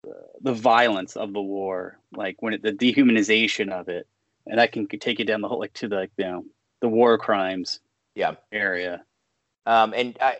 the 0.02 0.14
the 0.42 0.52
violence 0.52 1.16
of 1.16 1.32
the 1.32 1.40
war, 1.40 1.98
like 2.14 2.40
when 2.40 2.54
it, 2.54 2.62
the 2.62 2.72
dehumanization 2.72 3.72
of 3.72 3.88
it, 3.88 4.06
and 4.46 4.58
that 4.58 4.72
can 4.72 4.86
take 4.86 5.18
you 5.18 5.24
down 5.24 5.40
the 5.40 5.48
whole 5.48 5.58
like 5.58 5.72
to 5.74 5.88
the 5.88 6.08
you 6.16 6.24
know 6.24 6.44
the 6.80 6.88
war 6.88 7.16
crimes 7.16 7.80
yeah 8.14 8.34
area. 8.52 9.02
Um, 9.66 9.94
and 9.94 10.16
I, 10.20 10.36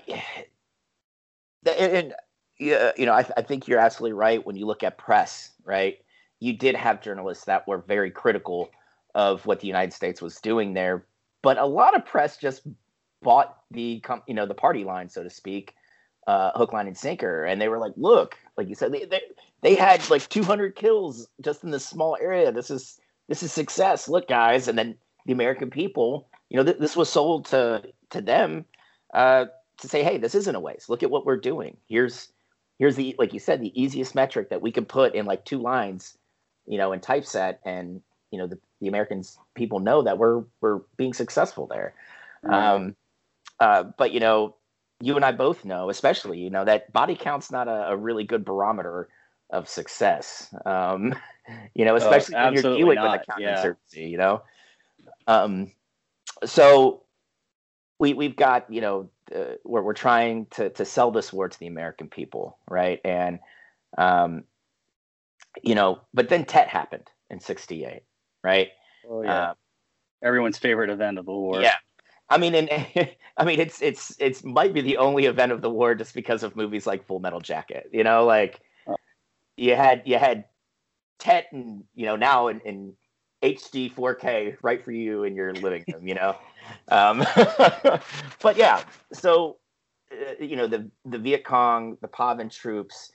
and 1.78 2.14
yeah, 2.58 2.92
you 2.96 3.06
know, 3.06 3.12
I, 3.12 3.26
I 3.36 3.42
think 3.42 3.66
you're 3.66 3.78
absolutely 3.78 4.14
right 4.14 4.44
when 4.44 4.56
you 4.56 4.66
look 4.66 4.82
at 4.82 4.98
press, 4.98 5.50
right? 5.64 5.98
You 6.40 6.56
did 6.56 6.74
have 6.74 7.02
journalists 7.02 7.44
that 7.44 7.66
were 7.66 7.78
very 7.78 8.10
critical 8.10 8.70
of 9.14 9.44
what 9.46 9.60
the 9.60 9.66
United 9.66 9.92
States 9.92 10.22
was 10.22 10.36
doing 10.36 10.74
there, 10.74 11.04
but 11.42 11.58
a 11.58 11.66
lot 11.66 11.96
of 11.96 12.04
press 12.04 12.36
just 12.36 12.62
bought 13.22 13.58
the 13.70 14.02
you 14.26 14.34
know 14.34 14.46
the 14.46 14.54
party 14.54 14.84
line, 14.84 15.08
so 15.08 15.22
to 15.22 15.30
speak, 15.30 15.74
uh, 16.26 16.50
hook, 16.54 16.72
line, 16.72 16.86
and 16.86 16.96
sinker, 16.96 17.44
and 17.44 17.60
they 17.60 17.68
were 17.68 17.78
like, 17.78 17.92
"Look, 17.96 18.36
like 18.56 18.68
you 18.68 18.74
said, 18.74 18.92
they, 18.92 19.04
they 19.04 19.20
they 19.60 19.74
had 19.74 20.08
like 20.10 20.28
200 20.28 20.74
kills 20.74 21.28
just 21.40 21.62
in 21.62 21.70
this 21.70 21.86
small 21.86 22.16
area. 22.20 22.50
This 22.52 22.70
is 22.70 22.98
this 23.28 23.42
is 23.42 23.52
success. 23.52 24.08
Look, 24.08 24.28
guys." 24.28 24.66
And 24.66 24.78
then 24.78 24.96
the 25.26 25.32
American 25.32 25.70
people, 25.70 26.28
you 26.48 26.56
know, 26.56 26.64
th- 26.64 26.78
this 26.78 26.96
was 26.96 27.08
sold 27.08 27.46
to 27.46 27.82
to 28.10 28.20
them 28.20 28.64
uh, 29.12 29.46
to 29.78 29.88
say, 29.88 30.02
"Hey, 30.02 30.18
this 30.18 30.34
isn't 30.34 30.54
a 30.54 30.60
waste. 30.60 30.88
Look 30.88 31.02
at 31.02 31.10
what 31.10 31.26
we're 31.26 31.36
doing. 31.36 31.76
Here's 31.88 32.28
here's 32.78 32.96
the 32.96 33.14
like 33.18 33.32
you 33.32 33.40
said, 33.40 33.60
the 33.60 33.80
easiest 33.80 34.14
metric 34.14 34.50
that 34.50 34.62
we 34.62 34.72
can 34.72 34.84
put 34.84 35.14
in 35.14 35.26
like 35.26 35.44
two 35.44 35.58
lines, 35.58 36.16
you 36.66 36.78
know, 36.78 36.92
in 36.92 37.00
typeset, 37.00 37.60
and 37.64 38.02
you 38.30 38.38
know 38.38 38.46
the 38.46 38.58
the 38.80 38.88
Americans 38.88 39.38
people 39.54 39.80
know 39.80 40.02
that 40.02 40.18
we're 40.18 40.44
we're 40.60 40.80
being 40.96 41.14
successful 41.14 41.66
there." 41.66 41.94
Mm-hmm. 42.44 42.54
Um, 42.54 42.96
uh, 43.60 43.84
but 43.96 44.12
you 44.12 44.20
know, 44.20 44.56
you 45.00 45.16
and 45.16 45.24
I 45.24 45.32
both 45.32 45.64
know, 45.64 45.90
especially 45.90 46.38
you 46.38 46.50
know, 46.50 46.64
that 46.64 46.92
body 46.92 47.14
count's 47.14 47.50
not 47.50 47.68
a, 47.68 47.90
a 47.90 47.96
really 47.96 48.24
good 48.24 48.44
barometer 48.44 49.08
of 49.50 49.68
success. 49.68 50.52
Um, 50.64 51.14
you 51.74 51.84
know, 51.84 51.92
oh, 51.92 51.96
especially 51.96 52.34
oh, 52.36 52.44
when 52.44 52.54
you're 52.54 52.62
dealing 52.62 52.94
not. 52.96 53.12
with 53.12 53.28
a 53.28 53.40
counterinsurgency. 53.40 53.76
Yeah. 53.96 54.06
You 54.06 54.18
know, 54.18 54.42
um, 55.26 55.72
so 56.44 57.02
we 58.02 58.14
we've 58.14 58.34
got 58.34 58.66
you 58.68 58.80
know 58.80 59.08
uh, 59.34 59.54
we're 59.64 59.80
we're 59.80 59.92
trying 59.94 60.46
to 60.46 60.70
to 60.70 60.84
sell 60.84 61.12
this 61.12 61.32
war 61.32 61.48
to 61.48 61.58
the 61.60 61.68
American 61.68 62.08
people, 62.08 62.58
right? 62.68 63.00
And 63.04 63.38
um, 63.96 64.42
you 65.62 65.76
know, 65.76 66.00
but 66.12 66.28
then 66.28 66.44
Tet 66.44 66.66
happened 66.66 67.08
in 67.30 67.38
'68, 67.38 68.02
right? 68.42 68.70
Oh 69.08 69.22
yeah. 69.22 69.50
Um, 69.50 69.56
Everyone's 70.20 70.58
favorite 70.58 70.90
event 70.90 71.18
of 71.18 71.26
the 71.26 71.32
war. 71.32 71.60
Yeah, 71.60 71.76
I 72.28 72.38
mean, 72.38 72.56
and 72.56 72.68
I 73.36 73.44
mean, 73.44 73.60
it's 73.60 73.80
it's 73.80 74.16
it's 74.18 74.42
might 74.42 74.74
be 74.74 74.80
the 74.80 74.96
only 74.96 75.26
event 75.26 75.52
of 75.52 75.62
the 75.62 75.70
war 75.70 75.94
just 75.94 76.12
because 76.12 76.42
of 76.42 76.56
movies 76.56 76.88
like 76.88 77.06
Full 77.06 77.20
Metal 77.20 77.40
Jacket. 77.40 77.88
You 77.92 78.02
know, 78.02 78.24
like 78.24 78.62
oh. 78.88 78.96
you 79.56 79.76
had 79.76 80.02
you 80.06 80.18
had 80.18 80.46
Tet, 81.20 81.46
and 81.52 81.84
you 81.94 82.06
know 82.06 82.16
now 82.16 82.48
in, 82.48 82.58
in 82.62 82.94
HD 83.42 83.92
4K 83.92 84.56
right 84.62 84.82
for 84.84 84.92
you 84.92 85.24
in 85.24 85.34
your 85.34 85.52
living 85.54 85.84
room. 85.92 86.06
You 86.06 86.14
know, 86.14 86.36
um, 86.88 87.24
but 88.42 88.56
yeah. 88.56 88.82
So 89.12 89.56
uh, 90.12 90.42
you 90.42 90.56
know 90.56 90.66
the 90.66 90.90
the 91.04 91.18
Viet 91.18 91.44
Cong, 91.44 91.96
the 92.00 92.08
PAVN 92.08 92.50
troops. 92.50 93.12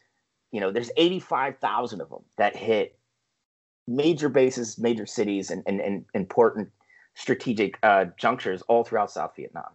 You 0.52 0.62
know, 0.62 0.72
there's 0.72 0.90
85,000 0.96 2.00
of 2.00 2.10
them 2.10 2.22
that 2.38 2.56
hit 2.56 2.98
major 3.86 4.30
bases, 4.30 4.78
major 4.78 5.06
cities, 5.06 5.52
and, 5.52 5.62
and, 5.66 5.82
and 5.82 6.06
important 6.14 6.70
strategic 7.16 7.78
uh, 7.84 8.06
junctures 8.18 8.62
all 8.64 8.84
throughout 8.84 9.12
South 9.12 9.34
Vietnam. 9.36 9.70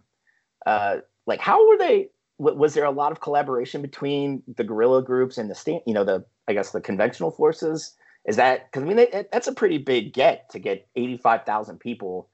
Uh, 0.65 0.97
like, 1.25 1.39
how 1.39 1.67
were 1.67 1.77
they? 1.77 2.09
Was 2.39 2.73
there 2.73 2.85
a 2.85 2.91
lot 2.91 3.11
of 3.11 3.21
collaboration 3.21 3.81
between 3.81 4.41
the 4.57 4.63
guerrilla 4.63 5.03
groups 5.03 5.37
and 5.37 5.49
the 5.49 5.55
state? 5.55 5.81
You 5.85 5.93
know, 5.93 6.03
the 6.03 6.25
I 6.47 6.53
guess 6.53 6.71
the 6.71 6.81
conventional 6.81 7.31
forces. 7.31 7.95
Is 8.25 8.37
that 8.37 8.71
because 8.71 8.83
I 8.83 8.93
mean 8.93 9.25
that's 9.31 9.47
a 9.47 9.53
pretty 9.53 9.77
big 9.77 10.13
get 10.13 10.49
to 10.51 10.59
get 10.59 10.87
eighty 10.95 11.17
five 11.17 11.45
thousand 11.45 11.79
people, 11.79 12.29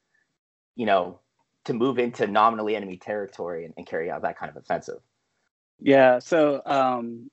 you 0.76 0.86
know, 0.86 1.20
to 1.66 1.74
move 1.74 1.98
into 1.98 2.28
nominally 2.28 2.76
enemy 2.76 2.98
territory 2.98 3.66
and, 3.66 3.74
and 3.78 3.88
carry 3.88 4.12
out 4.12 4.22
that 4.22 4.38
kind 4.38 4.50
of 4.50 4.58
offensive. 4.58 5.00
Yeah. 5.80 6.20
So 6.20 6.62
um, 6.66 7.32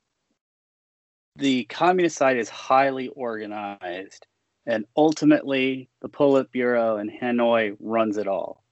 the 1.36 1.64
communist 1.64 2.16
side 2.16 2.38
is 2.38 2.48
highly 2.48 3.08
organized 3.08 4.26
and 4.66 4.84
ultimately 4.96 5.88
the 6.02 6.08
Politburo 6.08 7.00
in 7.00 7.10
Hanoi 7.10 7.76
runs 7.78 8.16
it 8.16 8.26
all. 8.26 8.64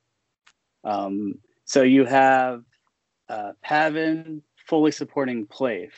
Um, 0.82 1.38
so 1.64 1.82
you 1.82 2.04
have 2.04 2.62
uh, 3.28 3.52
PAVN 3.64 4.42
fully 4.66 4.90
supporting 4.90 5.46
PLAF. 5.46 5.90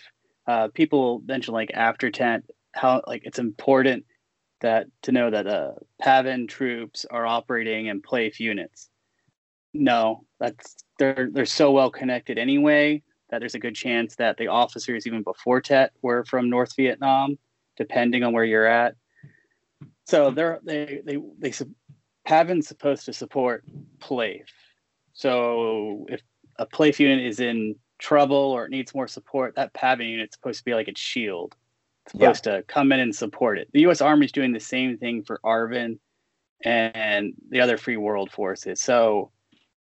Uh, 0.47 0.69
people 0.69 1.23
mention 1.27 1.55
like 1.55 1.71
after 1.75 2.11
Tet 2.11 2.43
how 2.77 3.03
like 3.07 3.23
it's 3.25 3.39
important 3.39 4.05
that 4.61 4.87
to 5.03 5.13
know 5.13 5.31
that 5.31 5.47
uh, 5.47 5.73
PAVN 6.03 6.49
troops 6.49 7.05
are 7.11 7.27
operating 7.27 7.87
in 7.87 8.03
PLAF 8.03 8.41
units. 8.41 8.89
No, 9.75 10.25
that's 10.41 10.77
they're 10.99 11.29
they're 11.33 11.47
so 11.47 11.71
well 11.71 11.91
connected 11.91 12.39
anyway 12.39 13.03
that 13.31 13.41
there's 13.41 13.55
a 13.55 13.61
good 13.61 13.75
chance 13.75 14.17
that 14.17 14.37
the 14.37 14.47
officers 14.47 15.07
even 15.07 15.23
before 15.23 15.61
Tet 15.61 15.93
were 16.03 16.25
from 16.25 16.49
North 16.49 16.75
Vietnam, 16.77 17.39
depending 17.77 18.23
on 18.23 18.33
where 18.33 18.45
you're 18.45 18.67
at. 18.67 18.95
So 20.05 20.31
they're 20.31 20.61
they 20.65 21.01
they 21.05 21.19
they 21.39 21.53
PAVN's 22.27 22.69
supposed 22.69 23.05
to 23.07 23.13
support 23.13 23.65
PLAF. 23.99 24.47
So 25.13 26.07
if 26.09 26.21
a 26.59 26.67
PLAF 26.67 26.99
unit 26.99 27.25
is 27.25 27.41
in 27.41 27.77
trouble 27.99 28.37
or 28.37 28.67
it 28.67 28.71
needs 28.71 28.95
more 28.95 29.09
support, 29.09 29.55
that 29.57 29.75
PAVN 29.75 30.11
unit's 30.11 30.37
supposed 30.37 30.59
to 30.59 30.65
be 30.65 30.75
like 30.75 30.89
its 30.89 31.01
shield. 31.01 31.55
Supposed 32.09 32.47
yeah. 32.47 32.57
to 32.57 32.63
come 32.63 32.93
in 32.93 33.01
and 33.01 33.15
support 33.15 33.59
it. 33.59 33.69
The 33.73 33.81
U.S. 33.83 34.01
Army 34.01 34.27
is 34.27 34.33
doing 34.33 34.53
the 34.53 34.61
same 34.61 34.97
thing 34.97 35.23
for 35.25 35.41
ARVN 35.45 35.99
and 36.63 37.35
the 37.51 37.61
other 37.61 37.77
free 37.77 37.97
world 37.97 38.31
forces. 38.31 38.81
So, 38.81 39.33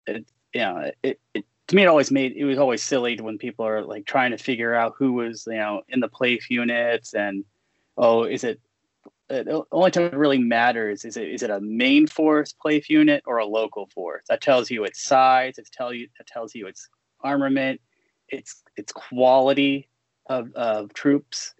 it, 0.08 0.26
you 0.54 0.62
know, 0.62 0.92
it, 1.04 1.20
it 1.34 1.46
to 1.68 1.76
me 1.76 1.84
it 1.84 1.88
always 1.88 2.12
made 2.12 2.34
it 2.36 2.46
was 2.46 2.58
always 2.58 2.84
silly 2.84 3.16
when 3.20 3.38
people 3.38 3.66
are 3.66 3.84
like 3.84 4.06
trying 4.06 4.32
to 4.32 4.38
figure 4.38 4.74
out 4.74 4.96
who 4.98 5.14
was 5.14 5.46
you 5.48 5.58
know 5.58 5.82
in 5.90 6.00
the 6.00 6.08
place 6.08 6.48
units 6.50 7.14
and 7.14 7.46
oh 7.98 8.24
is 8.24 8.44
it 8.44 8.60
uh, 9.30 9.44
the 9.44 9.64
only 9.72 9.90
time 9.90 10.04
it 10.04 10.14
really 10.14 10.38
matters 10.38 11.06
is 11.06 11.16
it 11.18 11.28
is 11.30 11.44
it 11.44 11.50
a 11.50 11.62
main 11.62 12.06
force 12.06 12.54
PLAF 12.64 12.90
unit 12.90 13.24
or 13.26 13.38
a 13.38 13.46
local 13.46 13.88
force 13.88 14.24
that 14.30 14.42
tells 14.42 14.70
you 14.70 14.84
its 14.84 15.02
size 15.04 15.58
it 15.58 15.68
tell 15.72 15.94
you 15.94 16.08
it 16.20 16.28
tells 16.28 16.54
you 16.54 16.68
its 16.68 16.90
armament 17.22 17.80
its 18.30 18.64
its 18.76 18.92
quality 18.92 19.88
of, 20.28 20.52
of 20.54 20.94
troops 20.94 21.54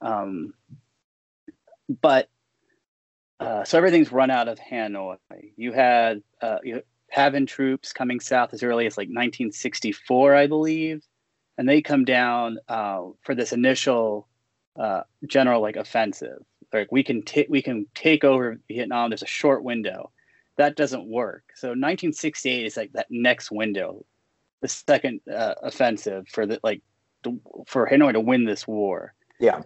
um, 0.00 0.54
but 2.00 2.28
uh, 3.38 3.64
so 3.64 3.78
everything's 3.78 4.12
run 4.12 4.30
out 4.30 4.48
of 4.48 4.58
Hanoi. 4.58 5.16
You 5.56 5.72
had 5.72 6.22
uh, 6.42 6.58
you 6.62 6.82
having 7.08 7.46
troops 7.46 7.92
coming 7.92 8.20
south 8.20 8.54
as 8.54 8.62
early 8.62 8.86
as 8.86 8.96
like 8.96 9.08
1964, 9.08 10.34
I 10.34 10.46
believe, 10.46 11.02
and 11.58 11.68
they 11.68 11.82
come 11.82 12.04
down 12.04 12.58
uh, 12.68 13.02
for 13.22 13.34
this 13.34 13.52
initial 13.52 14.28
uh, 14.78 15.02
general 15.26 15.60
like 15.60 15.76
offensive. 15.76 16.42
Like 16.72 16.92
we 16.92 17.02
can 17.02 17.22
take 17.22 17.48
we 17.48 17.62
can 17.62 17.86
take 17.94 18.24
over 18.24 18.60
Vietnam. 18.68 19.10
There's 19.10 19.22
a 19.22 19.26
short 19.26 19.64
window. 19.64 20.10
That 20.56 20.76
doesn't 20.76 21.06
work. 21.06 21.44
So 21.54 21.68
1968 21.68 22.66
is 22.66 22.76
like 22.76 22.92
that 22.92 23.06
next 23.10 23.50
window, 23.50 24.04
the 24.60 24.68
second 24.68 25.20
uh, 25.32 25.54
offensive 25.62 26.28
for 26.28 26.46
the 26.46 26.60
like 26.62 26.82
for 27.66 27.88
Hanoi 27.88 28.12
to 28.12 28.20
win 28.20 28.44
this 28.44 28.68
war. 28.68 29.14
Yeah. 29.40 29.62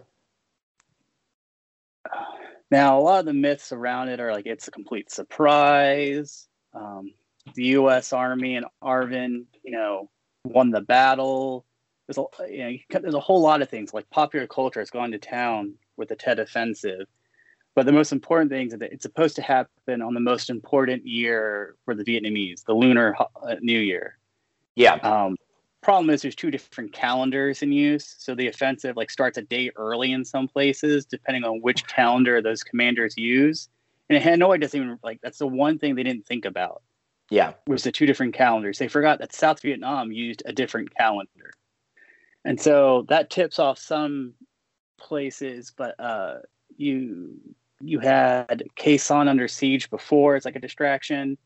Now, 2.71 2.99
a 2.99 3.01
lot 3.01 3.19
of 3.19 3.25
the 3.25 3.33
myths 3.33 3.71
around 3.71 4.09
it 4.09 4.19
are 4.19 4.31
like 4.31 4.45
it's 4.45 4.67
a 4.67 4.71
complete 4.71 5.11
surprise. 5.11 6.47
Um, 6.73 7.13
the 7.53 7.63
U.S. 7.65 8.11
Army 8.11 8.55
and 8.55 8.65
ARVN, 8.83 9.45
you 9.63 9.71
know, 9.71 10.09
won 10.43 10.71
the 10.71 10.81
battle. 10.81 11.65
There's 12.07 12.17
a 12.17 12.51
you 12.51 12.79
know 12.91 12.99
there's 12.99 13.13
a 13.13 13.19
whole 13.19 13.41
lot 13.41 13.61
of 13.61 13.69
things 13.69 13.93
like 13.93 14.09
popular 14.09 14.47
culture 14.47 14.79
has 14.79 14.89
gone 14.89 15.11
to 15.11 15.17
town 15.17 15.75
with 15.97 16.09
the 16.09 16.15
Tet 16.15 16.39
Offensive, 16.39 17.07
but 17.75 17.85
the 17.85 17.91
most 17.91 18.11
important 18.11 18.51
thing 18.51 18.67
is 18.67 18.73
that 18.73 18.93
it's 18.93 19.03
supposed 19.03 19.35
to 19.35 19.41
happen 19.41 20.01
on 20.01 20.13
the 20.13 20.19
most 20.19 20.49
important 20.49 21.05
year 21.05 21.75
for 21.83 21.95
the 21.95 22.03
Vietnamese, 22.03 22.63
the 22.63 22.73
Lunar 22.73 23.15
uh, 23.19 23.55
New 23.61 23.79
Year. 23.79 24.17
Yeah. 24.75 24.95
Um, 24.95 25.37
problem 25.85 26.09
is 26.09 26.21
there's 26.23 26.35
two 26.35 26.51
different 26.51 26.91
calendars 26.91 27.61
in 27.61 27.71
use, 27.71 28.15
so 28.17 28.35
the 28.35 28.47
offensive 28.47 28.97
like 28.97 29.11
starts 29.11 29.37
a 29.37 29.43
day 29.43 29.71
early 29.75 30.11
in 30.11 30.25
some 30.25 30.47
places, 30.47 31.05
depending 31.05 31.43
on 31.43 31.61
which 31.61 31.87
calendar 31.87 32.41
those 32.41 32.63
commanders 32.63 33.15
use. 33.17 33.69
And 34.09 34.21
Hanoi 34.21 34.59
doesn't 34.59 34.79
even 34.79 34.99
like 35.03 35.21
that's 35.21 35.37
the 35.37 35.47
one 35.47 35.79
thing 35.79 35.95
they 35.95 36.03
didn't 36.03 36.25
think 36.25 36.45
about 36.45 36.81
yeah. 37.29 37.53
Was 37.67 37.83
the 37.83 37.91
two 37.91 38.05
different 38.05 38.33
calendars. 38.33 38.77
They 38.77 38.87
forgot 38.87 39.19
that 39.19 39.33
South 39.33 39.61
Vietnam 39.61 40.11
used 40.11 40.43
a 40.45 40.53
different 40.53 40.95
calendar. 40.95 41.53
And 42.43 42.59
so 42.59 43.05
that 43.09 43.29
tips 43.29 43.57
off 43.57 43.79
some 43.79 44.33
places, 44.99 45.71
but 45.75 45.99
uh, 45.99 46.39
you 46.77 47.39
you 47.81 47.99
had 47.99 48.63
Sanh 48.77 49.27
under 49.27 49.47
siege 49.47 49.89
before, 49.89 50.35
it's 50.35 50.45
like 50.45 50.55
a 50.55 50.59
distraction. 50.59 51.37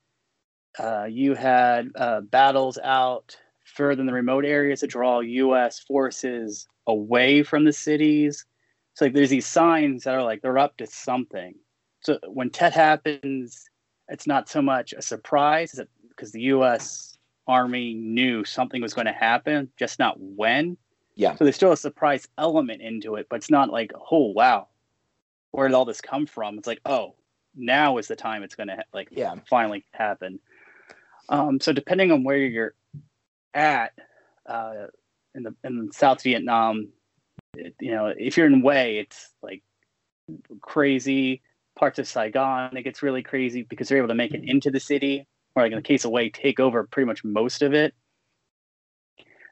Uh, 0.78 1.06
you 1.06 1.34
had 1.34 1.90
uh, 1.96 2.22
battles 2.22 2.78
out 2.84 3.38
further 3.80 4.02
in 4.02 4.08
the 4.08 4.14
remote 4.14 4.44
areas 4.44 4.82
to 4.82 4.88
draw 4.88 5.22
US 5.22 5.80
forces 5.80 6.68
away 6.86 7.44
from 7.44 7.64
the 7.64 7.72
cities. 7.72 8.46
So 8.94 9.06
like 9.06 9.14
there's 9.14 9.30
these 9.30 9.46
signs 9.46 10.04
that 10.04 10.16
are 10.16 10.24
like 10.24 10.42
they're 10.42 10.58
up 10.58 10.76
to 10.78 10.86
something. 10.86 11.56
So 12.02 12.20
when 12.28 12.50
Tet 12.50 12.74
happens, 12.74 13.64
it's 14.10 14.28
not 14.28 14.50
so 14.50 14.62
much 14.62 14.92
a 14.92 15.02
surprise 15.02 15.80
because 16.10 16.34
the 16.34 16.42
U.S. 16.42 17.18
Army 17.48 17.94
knew 17.94 18.44
something 18.44 18.82
was 18.82 18.94
going 18.94 19.08
to 19.08 19.14
happen, 19.14 19.70
just 19.78 19.98
not 19.98 20.20
when. 20.20 20.78
Yeah. 21.16 21.36
So 21.36 21.46
there's 21.46 21.56
still 21.56 21.72
a 21.72 21.78
surprise 21.78 22.28
element 22.38 22.82
into 22.82 23.16
it, 23.16 23.28
but 23.30 23.38
it's 23.38 23.50
not 23.50 23.70
like, 23.70 23.94
oh 24.12 24.32
wow, 24.32 24.68
where 25.52 25.70
did 25.70 25.76
all 25.76 25.86
this 25.86 26.02
come 26.02 26.26
from? 26.26 26.58
It's 26.58 26.68
like, 26.68 26.82
oh, 26.86 27.16
now 27.56 27.98
is 27.98 28.10
the 28.10 28.16
time 28.18 28.44
it's 28.44 28.56
going 28.56 28.68
to 28.68 28.84
like 28.94 29.08
yeah 29.12 29.36
finally 29.50 29.86
happen. 29.94 30.40
Um, 31.30 31.62
so 31.62 31.72
depending 31.72 32.12
on 32.12 32.26
where 32.26 32.38
you're 32.38 32.74
at 33.54 33.94
uh, 34.46 34.88
in 35.36 35.44
the 35.44 35.56
in 35.64 35.92
South 35.92 36.24
Vietnam, 36.24 36.90
it, 37.56 37.76
you 37.80 37.92
know, 37.92 38.08
if 38.08 38.38
you're 38.38 38.48
in 38.48 38.62
Hue, 38.62 39.00
it's 39.00 39.34
like 39.42 39.64
crazy 40.62 41.42
parts 41.78 42.00
of 42.00 42.08
Saigon, 42.08 42.76
it 42.76 42.84
gets 42.84 43.02
really 43.02 43.24
crazy 43.24 43.64
because 43.64 43.88
they're 43.88 43.98
able 43.98 44.10
to 44.10 44.16
make 44.16 44.34
it 44.34 44.44
into 44.44 44.70
the 44.70 44.80
city, 44.80 45.26
or 45.56 45.64
like 45.64 45.72
in 45.72 45.78
the 45.78 45.82
case 45.82 46.06
of 46.06 46.12
Hue, 46.12 46.30
take 46.30 46.60
over 46.60 46.84
pretty 46.84 47.08
much 47.08 47.24
most 47.24 47.62
of 47.62 47.74
it. 47.74 47.94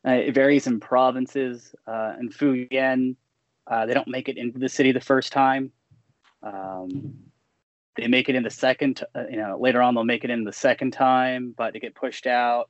Uh, 0.06 0.12
it 0.12 0.34
varies 0.34 0.68
in 0.68 0.80
provinces. 0.80 1.74
Uh, 1.86 2.14
in 2.20 2.30
Phu 2.30 2.68
Yen, 2.72 3.16
uh, 3.66 3.86
they 3.86 3.94
don't 3.94 4.08
make 4.08 4.30
it 4.30 4.38
into 4.38 4.60
the 4.60 4.70
city 4.70 4.92
the 4.92 5.02
first 5.02 5.32
time. 5.34 5.72
Um, 6.44 7.16
they 7.96 8.08
make 8.08 8.30
it 8.30 8.36
in 8.36 8.44
the 8.44 8.50
second, 8.50 9.04
uh, 9.16 9.24
you 9.30 9.38
know, 9.38 9.58
later 9.60 9.82
on 9.82 9.96
they'll 9.96 10.04
make 10.04 10.24
it 10.24 10.30
in 10.30 10.44
the 10.44 10.54
second 10.54 10.92
time, 10.92 11.54
but 11.58 11.74
they 11.74 11.80
get 11.80 11.96
pushed 11.96 12.28
out. 12.28 12.70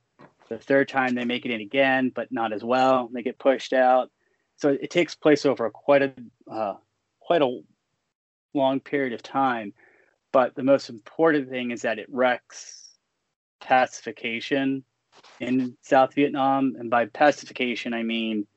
The 0.50 0.58
third 0.58 0.88
time 0.88 1.16
they 1.16 1.26
make 1.26 1.46
it 1.46 1.52
in 1.52 1.62
again, 1.62 2.12
but 2.14 2.32
not 2.32 2.54
as 2.54 2.64
well. 2.64 3.10
They 3.12 3.22
get 3.22 3.40
pushed 3.40 3.74
out. 3.74 4.12
So 4.56 4.70
it, 4.70 4.90
takes 4.90 5.14
place 5.14 5.46
over 5.46 5.70
quite 5.70 6.02
a 6.02 6.14
uh, 6.50 6.76
quite 7.20 7.42
a 7.42 7.62
long 8.54 8.80
period 8.80 9.14
of 9.14 9.22
time. 9.22 9.74
But 10.32 10.56
the 10.56 10.64
most 10.64 10.90
important 10.90 11.50
thing 11.50 11.72
is 11.72 11.82
that 11.84 12.00
it 12.00 12.08
wrecks 12.10 12.92
pacification 13.62 14.84
in 15.40 15.78
South 15.82 16.14
Vietnam. 16.16 16.76
And 16.80 16.90
by 16.90 17.06
pacification, 17.06 17.94
I 17.94 18.04
mean 18.04 18.48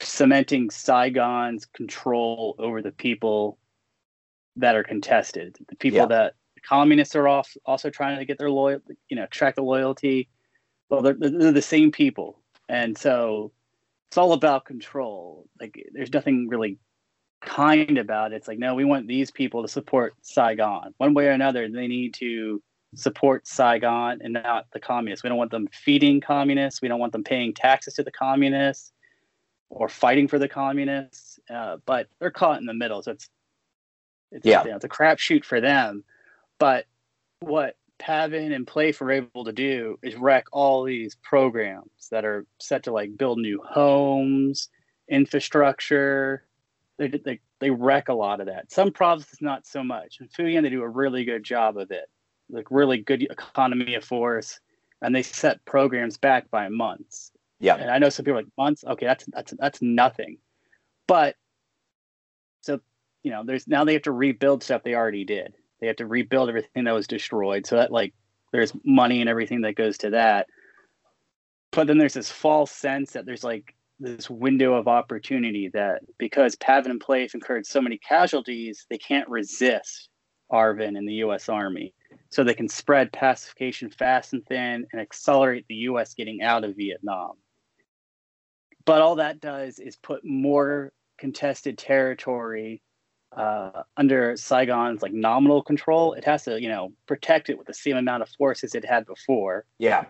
cementing 0.00 0.70
Saigon's 0.70 1.66
control 1.66 2.54
over 2.58 2.82
the 2.82 2.92
people 2.92 3.58
that 4.56 4.74
are 4.74 4.84
contested, 4.84 5.56
the 5.68 5.76
people 5.76 6.00
yeah. 6.00 6.06
that 6.06 6.34
the 6.54 6.60
communists 6.60 7.14
are 7.14 7.28
off, 7.28 7.56
also 7.64 7.90
trying 7.90 8.18
to 8.18 8.24
get 8.24 8.38
their 8.38 8.50
loyal, 8.50 8.80
you 9.08 9.16
know, 9.16 9.24
extract 9.24 9.56
the 9.56 9.62
loyalty. 9.62 10.28
Well, 10.90 11.02
they're, 11.02 11.14
they're 11.14 11.52
the 11.52 11.62
same 11.62 11.92
people. 11.92 12.38
And 12.68 12.98
so 12.98 13.52
it's 14.10 14.18
all 14.18 14.32
about 14.32 14.64
control. 14.64 15.46
Like 15.60 15.88
there's 15.92 16.12
nothing 16.12 16.48
really 16.48 16.78
kind 17.40 17.96
about 17.96 18.32
it. 18.32 18.36
It's 18.36 18.48
like, 18.48 18.58
no, 18.58 18.74
we 18.74 18.84
want 18.84 19.06
these 19.06 19.30
people 19.30 19.62
to 19.62 19.68
support 19.68 20.14
Saigon. 20.22 20.94
One 20.98 21.14
way 21.14 21.26
or 21.26 21.30
another, 21.30 21.68
they 21.68 21.86
need 21.86 22.14
to 22.14 22.62
support 22.96 23.46
Saigon 23.46 24.20
and 24.20 24.32
not 24.32 24.66
the 24.72 24.80
communists. 24.80 25.22
We 25.22 25.28
don't 25.28 25.38
want 25.38 25.52
them 25.52 25.68
feeding 25.72 26.20
communists. 26.20 26.82
We 26.82 26.88
don't 26.88 26.98
want 26.98 27.12
them 27.12 27.24
paying 27.24 27.54
taxes 27.54 27.94
to 27.94 28.02
the 28.02 28.10
communists 28.10 28.92
or 29.68 29.88
fighting 29.88 30.26
for 30.26 30.38
the 30.38 30.48
communists. 30.48 31.38
Uh, 31.48 31.76
but 31.86 32.08
they're 32.18 32.32
caught 32.32 32.58
in 32.58 32.66
the 32.66 32.74
middle. 32.74 33.02
So 33.02 33.12
it's, 33.12 33.28
it's 34.32 34.46
yeah, 34.46 34.64
you 34.64 34.70
know, 34.70 34.76
it's 34.76 34.84
a 34.84 34.88
crapshoot 34.88 35.44
for 35.44 35.60
them. 35.60 36.04
But 36.58 36.86
what 37.40 37.76
PAVN 38.00 38.54
and 38.54 38.66
PLAF 38.66 39.00
are 39.00 39.12
able 39.12 39.44
to 39.44 39.52
do 39.52 39.98
is 40.02 40.16
wreck 40.16 40.46
all 40.52 40.84
these 40.84 41.16
programs 41.22 42.08
that 42.10 42.24
are 42.24 42.46
set 42.58 42.84
to 42.84 42.92
like 42.92 43.16
build 43.16 43.38
new 43.38 43.62
homes, 43.64 44.68
infrastructure, 45.08 46.44
they 47.00 47.08
they 47.08 47.40
they 47.60 47.70
wreck 47.70 48.08
a 48.08 48.14
lot 48.14 48.40
of 48.40 48.46
that. 48.46 48.70
Some 48.70 48.92
provinces 48.92 49.40
not 49.40 49.66
so 49.66 49.82
much. 49.82 50.18
In 50.20 50.46
Yen, 50.46 50.62
they 50.62 50.70
do 50.70 50.82
a 50.82 50.88
really 50.88 51.24
good 51.24 51.42
job 51.42 51.76
of 51.78 51.90
it, 51.90 52.08
like 52.50 52.66
really 52.70 52.98
good 52.98 53.22
economy 53.22 53.94
of 53.94 54.04
force, 54.04 54.60
and 55.00 55.14
they 55.14 55.22
set 55.22 55.64
programs 55.64 56.18
back 56.18 56.50
by 56.50 56.68
months. 56.68 57.32
Yeah, 57.58 57.76
and 57.76 57.90
I 57.90 57.98
know 57.98 58.10
some 58.10 58.24
people 58.24 58.40
like 58.40 58.46
months. 58.58 58.84
Okay, 58.84 59.06
that's 59.06 59.24
that's 59.32 59.54
that's 59.58 59.82
nothing, 59.82 60.38
but 61.06 61.36
so 62.62 62.80
you 63.22 63.30
know, 63.30 63.44
there's 63.44 63.66
now 63.66 63.84
they 63.84 63.94
have 63.94 64.02
to 64.02 64.12
rebuild 64.12 64.62
stuff 64.62 64.82
they 64.82 64.94
already 64.94 65.24
did. 65.24 65.54
They 65.80 65.86
have 65.86 65.96
to 65.96 66.06
rebuild 66.06 66.48
everything 66.48 66.84
that 66.84 66.94
was 66.94 67.06
destroyed. 67.06 67.66
So 67.66 67.76
that 67.76 67.92
like 67.92 68.14
there's 68.52 68.72
money 68.84 69.20
and 69.20 69.30
everything 69.30 69.62
that 69.62 69.76
goes 69.76 69.98
to 69.98 70.10
that. 70.10 70.46
But 71.72 71.86
then 71.86 71.98
there's 71.98 72.14
this 72.14 72.30
false 72.30 72.70
sense 72.70 73.12
that 73.12 73.26
there's 73.26 73.44
like 73.44 73.74
this 74.00 74.28
window 74.28 74.74
of 74.74 74.88
opportunity 74.88 75.68
that 75.72 76.02
because 76.18 76.56
PAVN 76.56 76.86
and 76.86 77.00
PLAF 77.00 77.34
incurred 77.34 77.66
so 77.66 77.80
many 77.80 77.98
casualties, 77.98 78.86
they 78.90 78.98
can't 78.98 79.28
resist 79.28 80.08
ARVN 80.50 80.98
and 80.98 81.08
the 81.08 81.14
U.S. 81.14 81.48
Army. 81.48 81.94
So 82.30 82.42
they 82.42 82.54
can 82.54 82.68
spread 82.68 83.12
pacification 83.12 83.90
fast 83.90 84.32
and 84.32 84.44
thin 84.46 84.86
and 84.92 85.00
accelerate 85.00 85.66
the 85.68 85.74
U.S. 85.76 86.14
getting 86.14 86.42
out 86.42 86.64
of 86.64 86.76
Vietnam. 86.76 87.32
But 88.84 89.02
all 89.02 89.16
that 89.16 89.40
does 89.40 89.78
is 89.78 89.96
put 89.96 90.24
more 90.24 90.92
contested 91.18 91.78
territory 91.78 92.82
uh, 93.32 93.82
under 93.96 94.36
Saigon's 94.36 95.02
like 95.02 95.12
nominal 95.12 95.62
control. 95.62 96.14
It 96.14 96.24
has 96.24 96.44
to, 96.44 96.60
you 96.60 96.68
know, 96.68 96.92
protect 97.06 97.48
it 97.48 97.58
with 97.58 97.66
the 97.66 97.74
same 97.74 97.96
amount 97.96 98.22
of 98.22 98.28
force 98.30 98.64
as 98.64 98.74
it 98.74 98.84
had 98.84 99.06
before. 99.06 99.64
Yeah. 99.78 100.06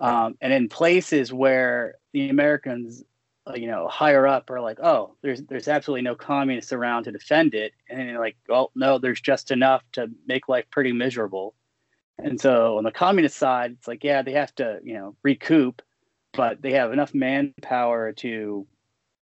Um, 0.00 0.36
and 0.40 0.52
in 0.52 0.68
places 0.68 1.32
where 1.32 1.96
the 2.12 2.28
Americans, 2.28 3.04
uh, 3.46 3.54
you 3.54 3.66
know, 3.66 3.86
higher 3.88 4.26
up 4.26 4.50
are 4.50 4.60
like, 4.60 4.80
oh, 4.80 5.14
there's 5.22 5.42
there's 5.44 5.68
absolutely 5.68 6.02
no 6.02 6.14
communists 6.14 6.72
around 6.72 7.04
to 7.04 7.12
defend 7.12 7.54
it, 7.54 7.72
and 7.88 8.00
then 8.00 8.16
like, 8.16 8.36
well, 8.48 8.72
no, 8.74 8.98
there's 8.98 9.20
just 9.20 9.50
enough 9.50 9.82
to 9.92 10.10
make 10.26 10.48
life 10.48 10.64
pretty 10.70 10.92
miserable. 10.92 11.54
And 12.18 12.40
so 12.40 12.78
on 12.78 12.84
the 12.84 12.92
communist 12.92 13.36
side, 13.36 13.72
it's 13.72 13.88
like, 13.88 14.04
yeah, 14.04 14.22
they 14.22 14.32
have 14.32 14.54
to, 14.56 14.78
you 14.82 14.94
know, 14.94 15.16
recoup, 15.22 15.82
but 16.32 16.62
they 16.62 16.72
have 16.72 16.92
enough 16.92 17.12
manpower 17.12 18.12
to 18.12 18.66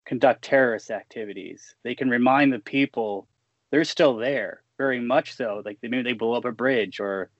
conduct 0.06 0.44
terrorist 0.44 0.91
activities. 0.91 1.76
They 1.84 1.96
can 1.96 2.10
remind 2.10 2.52
the 2.52 2.60
people 2.60 3.28
they're 3.74 3.84
still 3.84 4.17
there, 4.17 4.61
very 4.78 4.99
much 4.99 5.36
so. 5.36 5.63
Like 5.65 5.80
maybe 5.82 6.03
they 6.03 6.13
blow 6.13 6.34
up 6.34 6.45
a 6.45 6.51
bridge 6.51 6.99
or 6.99 7.32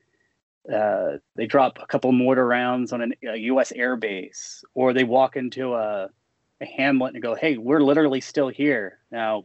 uh, 0.73 1.17
they 1.36 1.45
drop 1.45 1.77
a 1.79 1.86
couple 1.86 2.11
mortar 2.11 2.47
rounds 2.47 2.91
on 2.91 3.01
an, 3.03 3.13
a 3.23 3.38
U.S. 3.38 3.71
airbase, 3.71 4.63
or 4.73 4.93
they 4.93 5.03
walk 5.03 5.36
into 5.36 5.75
a, 5.75 6.09
a 6.59 6.65
hamlet 6.65 7.13
and 7.13 7.21
go, 7.21 7.36
"Hey, 7.36 7.57
we're 7.57 7.84
literally 7.84 8.19
still 8.19 8.47
here 8.47 8.97
now. 9.11 9.43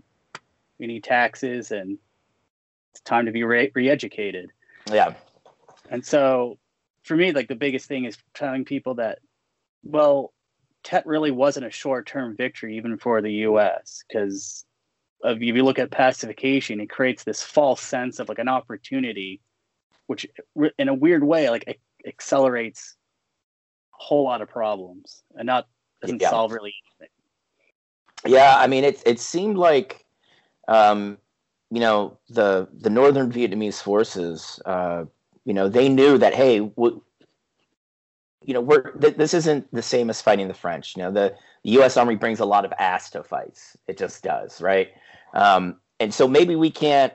We 0.79 0.87
need 0.87 1.05
taxes, 1.05 1.73
and 1.73 1.99
it's 2.93 3.03
time 3.03 3.27
to 3.27 3.33
be 3.33 3.45
re- 3.45 3.71
re-educated." 3.75 4.49
Yeah. 4.91 5.13
And 5.91 6.07
so, 6.07 6.57
for 7.03 7.19
me, 7.19 7.33
like 7.33 7.49
the 7.49 7.55
biggest 7.55 7.85
thing 7.85 8.07
is 8.07 8.17
telling 8.33 8.65
people 8.65 8.95
that, 8.95 9.19
well, 9.83 10.33
Tet 10.85 11.05
really 11.05 11.33
wasn't 11.33 11.67
a 11.67 11.71
short-term 11.71 12.35
victory 12.35 12.79
even 12.79 12.97
for 12.97 13.21
the 13.21 13.33
U.S. 13.33 14.05
because 14.09 14.65
if 15.25 15.41
you 15.41 15.65
look 15.65 15.79
at 15.79 15.91
pacification, 15.91 16.81
it 16.81 16.91
creates 16.91 17.25
this 17.25 17.43
false 17.43 17.81
sense 17.81 18.19
of 18.21 18.29
like 18.29 18.39
an 18.39 18.49
opportunity 18.49 19.41
which 20.09 20.27
in 20.79 20.89
a 20.89 20.95
weird 20.95 21.23
way 21.23 21.49
like 21.49 21.81
accelerates 22.07 22.97
a 23.95 24.03
whole 24.03 24.25
lot 24.25 24.43
of 24.43 24.49
problems 24.49 25.23
and 25.37 25.47
not 25.47 25.69
doesn't 26.03 26.21
yeah. 26.21 26.31
solve 26.31 26.53
really 26.53 26.75
anything. 27.01 27.13
Yeah, 28.35 28.57
I 28.57 28.67
mean 28.67 28.85
it 28.85 29.03
it 29.07 29.21
seemed 29.21 29.57
like 29.57 30.05
um, 30.67 31.19
you 31.71 31.81
know 31.81 32.19
the 32.29 32.69
the 32.73 32.91
northern 32.91 33.31
Vietnamese 33.31 33.81
forces 33.81 34.61
uh, 34.65 35.05
you 35.45 35.55
know 35.55 35.69
they 35.69 35.89
knew 35.89 36.19
that 36.19 36.35
hey 36.35 36.61
w- 36.61 37.03
you 38.45 38.55
know 38.55 38.61
we're 38.61 38.93
th- 38.93 39.17
this 39.17 39.35
isn't 39.35 39.73
the 39.73 39.83
same 39.83 40.11
as 40.11 40.23
fighting 40.23 40.49
the 40.49 40.55
French 40.55 40.97
you 40.97 41.03
know 41.03 41.11
the, 41.11 41.35
the 41.65 41.71
US 41.83 41.97
army 41.97 42.17
brings 42.17 42.41
a 42.41 42.47
lot 42.47 42.65
of 42.65 42.73
ass 42.79 43.11
to 43.11 43.23
fights 43.23 43.77
it 43.87 43.99
just 43.99 44.23
does 44.23 44.61
right 44.61 44.89
um, 45.35 45.77
and 46.01 46.13
so 46.13 46.29
maybe 46.29 46.57
we 46.57 46.71
can't 46.71 47.13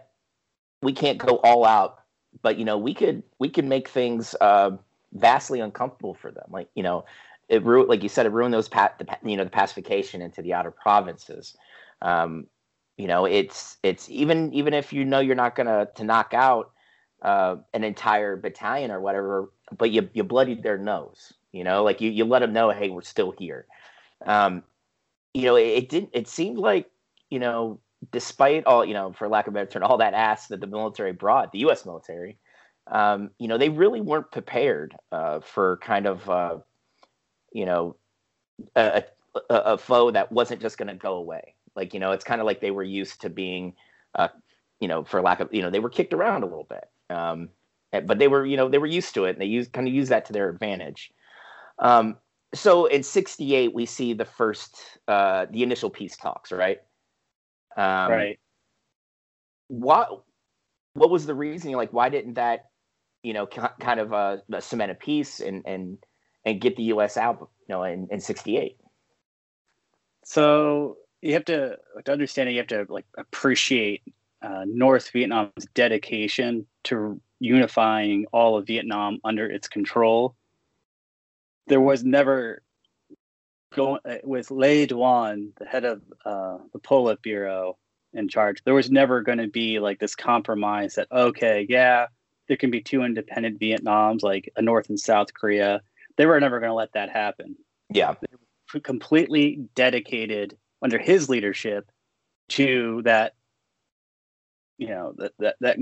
we 0.82 0.94
can't 0.94 1.18
go 1.18 1.38
all 1.44 1.66
out 1.66 2.00
but 2.42 2.58
you 2.58 2.66
know 2.66 2.78
we 2.78 2.94
could 2.94 3.24
we 3.40 3.50
could 3.50 3.66
make 3.66 3.88
things 3.88 4.36
uh, 4.42 4.72
vastly 5.14 5.60
uncomfortable 5.60 6.14
for 6.14 6.32
them. 6.32 6.46
Like 6.50 6.70
you 6.76 6.84
know, 6.84 7.06
it 7.50 7.64
ru- 7.64 7.88
like 7.88 8.04
you 8.04 8.10
said, 8.10 8.26
it 8.26 8.32
ruined 8.32 8.54
those 8.54 8.70
pa- 8.70 8.94
the, 8.98 9.06
you 9.24 9.38
know 9.38 9.44
the 9.44 9.50
pacification 9.50 10.22
into 10.22 10.42
the 10.42 10.54
outer 10.54 10.72
provinces. 10.72 11.56
Um, 12.02 12.48
you 12.98 13.08
know, 13.08 13.26
it's 13.26 13.78
it's 13.84 14.10
even 14.10 14.54
even 14.54 14.74
if 14.74 14.94
you 14.94 15.06
know 15.06 15.20
you're 15.20 15.36
not 15.36 15.56
gonna 15.56 15.88
to 15.96 16.04
knock 16.04 16.34
out 16.34 16.72
uh, 17.22 17.58
an 17.74 17.84
entire 17.84 18.36
battalion 18.36 18.92
or 18.92 19.00
whatever, 19.00 19.52
but 19.78 19.92
you 19.92 20.10
you 20.14 20.24
bloodied 20.24 20.64
their 20.64 20.78
nose. 20.78 21.34
You 21.52 21.64
know, 21.64 21.84
like 21.84 22.02
you 22.02 22.10
you 22.10 22.26
let 22.26 22.40
them 22.40 22.54
know, 22.54 22.72
hey, 22.72 22.90
we're 22.90 23.02
still 23.02 23.32
here. 23.38 23.68
Um, 24.26 24.64
you 25.34 25.44
know, 25.46 25.56
it, 25.56 25.68
it 25.68 25.90
didn't. 25.90 26.10
It 26.14 26.28
seemed 26.28 26.58
like 26.58 26.90
you 27.30 27.40
know 27.40 27.80
despite 28.12 28.66
all 28.66 28.84
you 28.84 28.94
know 28.94 29.14
for 29.14 29.28
lack 29.28 29.48
of 29.48 29.54
a 29.54 29.56
better 29.56 29.70
term 29.70 29.84
all 29.84 29.98
that 29.98 30.14
ass 30.14 30.48
that 30.48 30.60
the 30.60 30.68
military 30.68 31.14
brought 31.14 31.52
the 31.52 31.60
us 31.60 31.86
military 31.86 32.38
um, 32.88 33.30
you 33.40 33.48
know 33.48 33.58
they 33.58 33.70
really 33.70 34.02
weren't 34.02 34.32
prepared 34.32 34.96
uh, 35.12 35.40
for 35.40 35.78
kind 35.78 36.06
of 36.06 36.30
uh, 36.30 36.58
you 37.52 37.66
know 37.66 37.96
a, 38.76 39.04
a, 39.50 39.56
a, 39.56 39.78
foe 39.78 40.12
that 40.12 40.32
wasn't 40.32 40.62
just 40.62 40.78
going 40.78 40.90
to 40.90 40.96
go 40.96 41.16
away. 41.16 41.56
Like 41.76 41.94
you 41.94 42.00
know 42.00 42.12
it's 42.12 42.24
kind 42.24 42.42
of 42.42 42.46
like 42.46 42.62
they 42.62 42.72
were 42.72 42.84
used 42.84 43.22
to 43.22 43.30
being 43.30 43.74
uh, 44.16 44.28
you 44.80 44.88
know 44.88 45.04
for 45.04 45.22
lack 45.22 45.40
of 45.40 45.54
you 45.54 45.62
know 45.62 45.70
they 45.70 45.80
were 45.80 45.90
kicked 45.90 46.14
around 46.14 46.44
a 46.44 46.46
little 46.46 46.68
bit 46.70 46.86
um, 47.10 47.50
eh, 47.94 48.02
but 48.02 48.20
they 48.20 48.28
were 48.28 48.46
you 48.46 48.58
know 48.58 48.70
they 48.70 48.78
were 48.78 48.86
used 48.86 49.14
to 49.14 49.26
it 49.26 49.32
and 49.32 49.42
they 49.42 49.46
used 49.46 49.72
kind 49.72 49.88
of 49.88 49.94
use 49.94 50.10
that 50.10 50.26
to 50.26 50.34
their 50.34 50.50
advantage. 50.50 51.12
Um, 51.80 52.18
so 52.54 52.86
in 52.86 53.02
68 53.02 53.74
we 53.74 53.86
see 53.86 54.14
the 54.14 54.26
first 54.26 55.00
uh, 55.08 55.46
the 55.52 55.64
initial 55.64 55.90
peace 55.90 56.18
talks 56.18 56.52
right 56.52 56.82
um, 57.78 58.12
right. 58.12 58.40
What 59.68 60.24
what 60.94 61.10
was 61.10 61.26
the 61.26 61.34
reasoning? 61.34 61.76
Like, 61.76 61.92
why 61.94 62.10
didn't 62.10 62.36
that, 62.36 62.70
you 63.24 63.34
know, 63.34 63.48
kind 63.48 64.00
of 64.00 64.14
uh, 64.14 64.38
cement 64.60 64.92
a 64.92 64.96
peace 64.96 65.40
and 65.40 65.64
and 65.66 65.98
and 66.46 66.62
get 66.62 66.76
the 66.76 66.84
U.S. 66.84 67.18
out, 67.18 67.40
you 67.40 67.76
know, 67.76 67.84
in, 67.84 68.08
in 68.12 68.20
'68? 68.20 68.78
So 70.26 70.98
you 71.22 71.34
have 71.34 71.46
to 71.46 71.78
to 72.06 72.12
understand 72.12 72.50
it. 72.50 72.54
You 72.54 72.60
have 72.60 72.68
to 72.68 72.86
like 72.90 73.06
appreciate 73.18 74.04
uh, 74.42 74.66
North 74.66 75.10
Vietnam's 75.12 75.66
dedication 75.74 76.66
to 76.86 77.20
unifying 77.40 78.26
all 78.32 78.58
of 78.58 78.68
Vietnam 78.68 79.20
under 79.24 79.50
its 79.50 79.68
control. 79.68 80.36
There 81.68 81.82
was 81.82 82.04
never 82.04 82.63
going 83.74 84.00
uh, 84.06 84.18
with 84.24 84.52
Le 84.52 84.88
Duan, 84.88 85.50
the 85.58 85.66
head 85.66 85.86
of 85.86 86.02
uh, 86.26 86.58
the 86.72 86.80
Politburo, 86.80 87.76
in 88.14 88.28
charge. 88.28 88.64
There 88.64 88.74
was 88.74 88.92
never 88.92 89.22
going 89.22 89.40
to 89.40 89.48
be 89.48 89.80
like 89.80 90.00
this 90.00 90.16
compromise 90.16 90.96
that 90.96 91.12
okay, 91.12 91.66
yeah, 91.70 92.08
there 92.48 92.58
can 92.58 92.72
be 92.72 92.82
two 92.82 93.04
independent 93.04 93.60
Vietnams, 93.60 94.24
like 94.24 94.52
a 94.56 94.62
North 94.62 94.90
and 94.90 95.00
South 95.00 95.34
Korea. 95.34 95.82
They 96.18 96.26
were 96.26 96.40
never 96.40 96.60
going 96.60 96.70
to 96.70 96.76
let 96.76 96.94
that 96.94 97.10
happen. 97.10 97.56
Yeah, 97.90 98.16
completely 98.84 99.68
dedicated 99.76 100.58
under 100.82 100.98
his 100.98 101.30
leadership 101.30 101.90
to 102.50 103.02
that. 103.04 103.34
You 104.78 104.90
know 104.90 105.14
that 105.18 105.34
that 105.40 105.56
that 105.62 105.78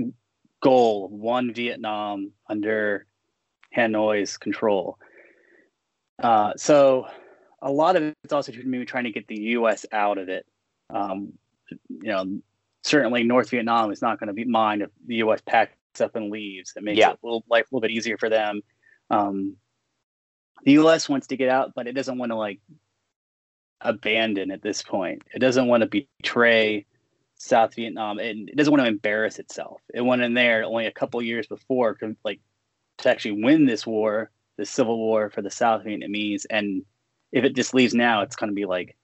goal 0.62 1.06
of 1.06 1.12
one 1.12 1.52
Vietnam 1.52 2.32
under 2.48 3.06
Hanoi's 3.74 4.36
control. 4.36 4.98
Uh, 6.22 6.52
so 6.56 7.06
a 7.62 7.70
lot 7.70 7.96
of 7.96 8.14
it's 8.24 8.32
also 8.32 8.52
to 8.52 8.62
maybe 8.64 8.84
trying 8.84 9.04
to 9.04 9.12
get 9.12 9.28
the 9.28 9.40
U.S. 9.40 9.86
out 9.92 10.18
of 10.18 10.28
it. 10.28 10.44
Um, 10.90 11.32
you 11.88 12.10
know, 12.12 12.40
certainly 12.82 13.22
North 13.22 13.50
Vietnam 13.50 13.92
is 13.92 14.02
not 14.02 14.18
going 14.18 14.28
to 14.28 14.34
be 14.34 14.44
mine 14.44 14.82
if 14.82 14.90
the 15.06 15.16
U.S. 15.16 15.40
packs 15.46 16.00
up 16.00 16.16
and 16.16 16.30
leaves. 16.30 16.72
It 16.76 16.82
makes 16.82 16.98
yeah. 16.98 17.12
it 17.12 17.18
a 17.22 17.26
little, 17.26 17.44
life 17.48 17.64
a 17.64 17.74
little 17.74 17.80
bit 17.80 17.92
easier 17.92 18.18
for 18.18 18.28
them. 18.28 18.60
Um, 19.10 19.56
the 20.64 20.72
U.S. 20.72 21.08
wants 21.08 21.28
to 21.28 21.36
get 21.36 21.48
out, 21.48 21.72
but 21.74 21.86
it 21.86 21.92
doesn't 21.92 22.18
want 22.18 22.32
to 22.32 22.36
like 22.36 22.60
abandon 23.80 24.50
at 24.50 24.62
this 24.62 24.82
point. 24.82 25.22
It 25.32 25.38
doesn't 25.38 25.66
want 25.66 25.82
to 25.82 26.04
betray 26.20 26.86
South 27.36 27.74
Vietnam, 27.74 28.18
and 28.18 28.48
it 28.48 28.56
doesn't 28.56 28.72
want 28.72 28.82
to 28.82 28.88
embarrass 28.88 29.38
itself. 29.38 29.80
It 29.94 30.02
went 30.02 30.22
in 30.22 30.34
there 30.34 30.64
only 30.64 30.86
a 30.86 30.92
couple 30.92 31.22
years 31.22 31.46
before, 31.46 31.94
to, 31.96 32.16
like 32.24 32.40
to 32.98 33.10
actually 33.10 33.42
win 33.42 33.66
this 33.66 33.86
war, 33.86 34.30
the 34.56 34.64
civil 34.64 34.98
war 34.98 35.30
for 35.30 35.42
the 35.42 35.50
South 35.50 35.84
Vietnamese, 35.84 36.44
and 36.50 36.84
if 37.32 37.44
it 37.44 37.56
just 37.56 37.74
leaves 37.74 37.94
now, 37.94 38.22
it's 38.22 38.36
going 38.36 38.50
to 38.50 38.54
be 38.54 38.66
like 38.66 38.96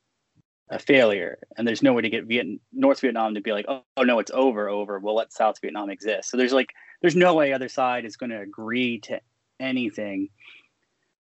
a 0.70 0.78
failure. 0.78 1.38
And 1.56 1.66
there's 1.66 1.82
no 1.82 1.92
way 1.94 2.02
to 2.02 2.10
get 2.10 2.26
Viet- 2.26 2.60
North 2.72 3.00
Vietnam 3.00 3.34
to 3.34 3.40
be 3.40 3.52
like, 3.52 3.64
oh, 3.68 3.82
oh 3.96 4.02
no, 4.02 4.18
it's 4.18 4.30
over, 4.32 4.68
over. 4.68 4.98
We'll 4.98 5.14
let 5.16 5.32
South 5.32 5.60
Vietnam 5.60 5.90
exist. 5.90 6.30
So 6.30 6.36
there's 6.36 6.52
like, 6.52 6.70
there's 7.00 7.16
no 7.16 7.34
way 7.34 7.52
other 7.52 7.68
side 7.68 8.04
is 8.04 8.16
going 8.16 8.30
to 8.30 8.40
agree 8.40 9.00
to 9.00 9.20
anything. 9.58 10.28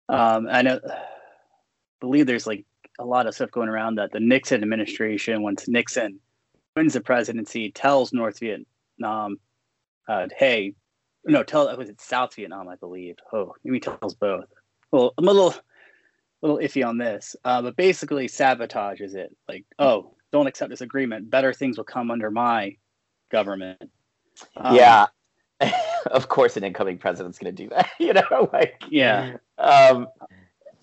Um, 0.09 0.47
I 0.49 0.61
know, 0.61 0.79
believe 1.99 2.27
there's 2.27 2.47
like 2.47 2.65
a 2.99 3.05
lot 3.05 3.27
of 3.27 3.35
stuff 3.35 3.51
going 3.51 3.69
around 3.69 3.95
that 3.95 4.11
the 4.11 4.19
Nixon 4.19 4.61
administration, 4.61 5.41
once 5.41 5.67
Nixon 5.67 6.19
wins 6.75 6.93
the 6.93 7.01
presidency, 7.01 7.71
tells 7.71 8.13
North 8.13 8.39
Vietnam, 8.39 9.37
uh, 10.07 10.27
hey, 10.37 10.73
no, 11.25 11.43
tell 11.43 11.75
was 11.77 11.89
it 11.89 11.99
South 11.99 12.35
Vietnam, 12.35 12.67
I 12.67 12.75
believe. 12.75 13.15
Oh, 13.33 13.53
maybe 13.63 13.79
tells 13.79 14.13
both. 14.15 14.45
Well, 14.91 15.13
I'm 15.17 15.27
a 15.27 15.31
little 15.31 15.55
little 16.45 16.61
iffy 16.61 16.87
on 16.87 16.97
this, 16.97 17.35
uh, 17.43 17.61
but 17.61 17.75
basically 17.75 18.27
sabotages 18.27 19.15
it. 19.15 19.35
Like, 19.47 19.65
oh, 19.79 20.15
don't 20.31 20.47
accept 20.47 20.69
this 20.69 20.81
agreement. 20.81 21.29
Better 21.29 21.53
things 21.53 21.77
will 21.77 21.85
come 21.85 22.11
under 22.11 22.29
my 22.31 22.75
government. 23.31 23.89
Um, 24.57 24.75
yeah, 24.75 25.07
of 26.11 26.29
course, 26.29 26.57
an 26.57 26.63
incoming 26.63 26.97
president's 26.97 27.39
going 27.39 27.55
to 27.55 27.63
do 27.63 27.69
that. 27.69 27.89
you 27.99 28.13
know, 28.13 28.49
like 28.53 28.83
yeah. 28.89 29.37
Um, 29.57 30.07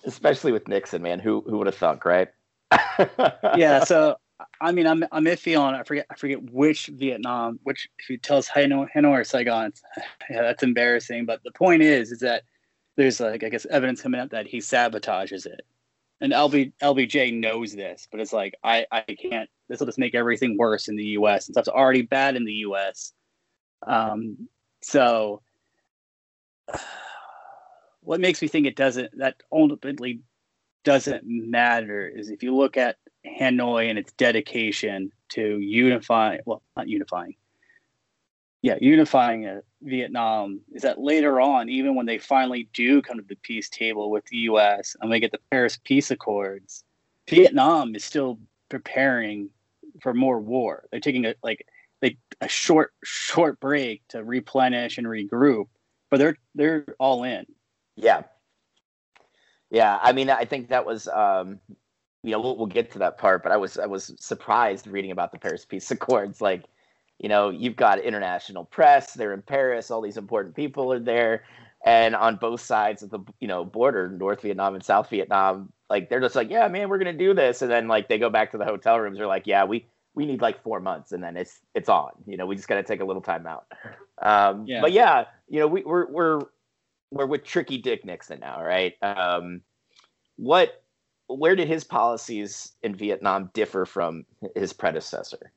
especially 0.04 0.52
with 0.52 0.68
Nixon, 0.68 1.02
man. 1.02 1.20
Who 1.20 1.42
who 1.46 1.58
would 1.58 1.66
have 1.66 1.76
thunk, 1.76 2.04
right? 2.04 2.28
yeah. 3.56 3.84
So 3.84 4.16
I 4.60 4.72
mean, 4.72 4.86
I'm 4.86 5.04
I'm 5.12 5.24
iffy 5.24 5.58
on. 5.58 5.74
I 5.74 5.82
forget 5.82 6.06
I 6.10 6.14
forget 6.14 6.42
which 6.50 6.86
Vietnam, 6.86 7.58
which 7.62 7.88
if 7.98 8.08
you 8.10 8.18
tell 8.18 8.38
us 8.38 8.48
Hanoi, 8.48 8.88
Hanoi 8.94 9.20
or 9.20 9.24
Saigon, 9.24 9.72
yeah, 10.30 10.42
that's 10.42 10.62
embarrassing. 10.62 11.26
But 11.26 11.42
the 11.44 11.52
point 11.52 11.82
is, 11.82 12.12
is 12.12 12.20
that 12.20 12.44
there's 12.96 13.20
like 13.20 13.44
I 13.44 13.48
guess 13.48 13.66
evidence 13.66 14.02
coming 14.02 14.20
out 14.20 14.30
that 14.30 14.46
he 14.46 14.58
sabotages 14.58 15.46
it. 15.46 15.62
And 16.20 16.32
LB, 16.32 16.72
LBJ 16.80 17.40
knows 17.40 17.74
this, 17.74 18.06
but 18.10 18.20
it's 18.20 18.32
like 18.32 18.54
I, 18.62 18.86
I 18.92 19.02
can't. 19.02 19.50
This 19.68 19.80
will 19.80 19.86
just 19.86 19.98
make 19.98 20.14
everything 20.14 20.56
worse 20.56 20.86
in 20.88 20.94
the 20.94 21.04
U.S. 21.04 21.48
and 21.48 21.54
stuff's 21.54 21.68
already 21.68 22.02
bad 22.02 22.36
in 22.36 22.44
the 22.44 22.52
U.S. 22.52 23.12
Um, 23.86 24.48
so 24.82 25.42
what 28.02 28.20
makes 28.20 28.40
me 28.40 28.48
think 28.48 28.66
it 28.66 28.76
doesn't 28.76 29.18
that 29.18 29.36
ultimately 29.50 30.20
doesn't 30.84 31.22
matter 31.24 32.06
is 32.06 32.30
if 32.30 32.42
you 32.42 32.54
look 32.54 32.76
at 32.76 32.96
Hanoi 33.26 33.88
and 33.88 33.98
its 33.98 34.12
dedication 34.12 35.12
to 35.30 35.58
unifying, 35.58 36.40
well, 36.44 36.62
not 36.76 36.88
unifying, 36.88 37.34
yeah, 38.62 38.76
unifying 38.80 39.44
uh, 39.46 39.60
Vietnam 39.82 40.60
is 40.72 40.82
that 40.82 41.00
later 41.00 41.40
on, 41.40 41.68
even 41.68 41.96
when 41.96 42.06
they 42.06 42.18
finally 42.18 42.68
do 42.72 43.02
come 43.02 43.18
to 43.18 43.24
the 43.28 43.34
peace 43.34 43.68
table 43.68 44.08
with 44.10 44.24
the 44.26 44.36
U.S. 44.38 44.96
and 45.00 45.10
they 45.10 45.18
get 45.18 45.32
the 45.32 45.40
Paris 45.50 45.78
Peace 45.82 46.12
Accords, 46.12 46.84
Vietnam 47.28 47.96
is 47.96 48.04
still 48.04 48.38
preparing 48.68 49.50
for 50.00 50.14
more 50.14 50.38
war. 50.38 50.84
They're 50.90 51.00
taking 51.00 51.26
a 51.26 51.34
like 51.42 51.66
they 52.00 52.16
a 52.40 52.48
short 52.48 52.92
short 53.02 53.58
break 53.58 54.06
to 54.08 54.22
replenish 54.22 54.96
and 54.96 55.08
regroup, 55.08 55.66
but 56.08 56.18
they're 56.18 56.36
they're 56.54 56.86
all 57.00 57.24
in. 57.24 57.46
Yeah, 57.96 58.22
yeah. 59.70 59.98
I 60.00 60.12
mean, 60.12 60.30
I 60.30 60.44
think 60.44 60.68
that 60.68 60.86
was 60.86 61.08
um, 61.08 61.58
you 62.22 62.30
know 62.30 62.40
we'll, 62.40 62.56
we'll 62.56 62.66
get 62.66 62.92
to 62.92 63.00
that 63.00 63.18
part, 63.18 63.42
but 63.42 63.50
I 63.50 63.56
was 63.56 63.76
I 63.76 63.86
was 63.86 64.14
surprised 64.20 64.86
reading 64.86 65.10
about 65.10 65.32
the 65.32 65.38
Paris 65.38 65.64
Peace 65.64 65.90
Accords, 65.90 66.40
like 66.40 66.62
you 67.22 67.28
know, 67.28 67.48
you've 67.48 67.76
got 67.76 68.00
international 68.00 68.64
press, 68.64 69.14
they're 69.14 69.32
in 69.32 69.42
Paris, 69.42 69.90
all 69.90 70.02
these 70.02 70.16
important 70.18 70.54
people 70.54 70.92
are 70.92 70.98
there. 70.98 71.44
And 71.84 72.14
on 72.14 72.36
both 72.36 72.60
sides 72.60 73.02
of 73.02 73.10
the 73.10 73.20
you 73.40 73.48
know 73.48 73.64
border, 73.64 74.08
North 74.08 74.42
Vietnam 74.42 74.74
and 74.74 74.84
South 74.84 75.08
Vietnam, 75.10 75.72
like 75.90 76.08
they're 76.08 76.20
just 76.20 76.36
like, 76.36 76.50
yeah, 76.50 76.68
man, 76.68 76.88
we're 76.88 76.98
gonna 76.98 77.12
do 77.12 77.34
this, 77.34 77.60
and 77.60 77.70
then 77.70 77.88
like 77.88 78.08
they 78.08 78.18
go 78.18 78.30
back 78.30 78.52
to 78.52 78.58
the 78.58 78.64
hotel 78.64 79.00
rooms. 79.00 79.18
They're 79.18 79.26
like, 79.26 79.48
yeah, 79.48 79.64
we 79.64 79.86
we 80.14 80.26
need 80.26 80.40
like 80.40 80.62
four 80.62 80.78
months, 80.78 81.10
and 81.10 81.22
then 81.22 81.36
it's 81.36 81.60
it's 81.74 81.88
on. 81.88 82.12
You 82.26 82.36
know, 82.36 82.46
we 82.46 82.54
just 82.54 82.68
got 82.68 82.76
to 82.76 82.82
take 82.84 83.00
a 83.00 83.04
little 83.04 83.22
time 83.22 83.46
out. 83.46 83.66
Um, 84.20 84.66
yeah. 84.66 84.80
But 84.80 84.92
yeah, 84.92 85.24
you 85.48 85.58
know, 85.58 85.66
we, 85.66 85.82
we're 85.82 86.06
we're 86.06 86.40
we're 87.10 87.26
with 87.26 87.44
Tricky 87.44 87.78
Dick 87.78 88.04
Nixon 88.04 88.38
now, 88.40 88.62
right? 88.62 88.94
Um, 89.02 89.62
what 90.36 90.82
where 91.28 91.56
did 91.56 91.66
his 91.66 91.82
policies 91.82 92.72
in 92.82 92.94
Vietnam 92.94 93.50
differ 93.54 93.86
from 93.86 94.24
his 94.54 94.72
predecessor? 94.72 95.50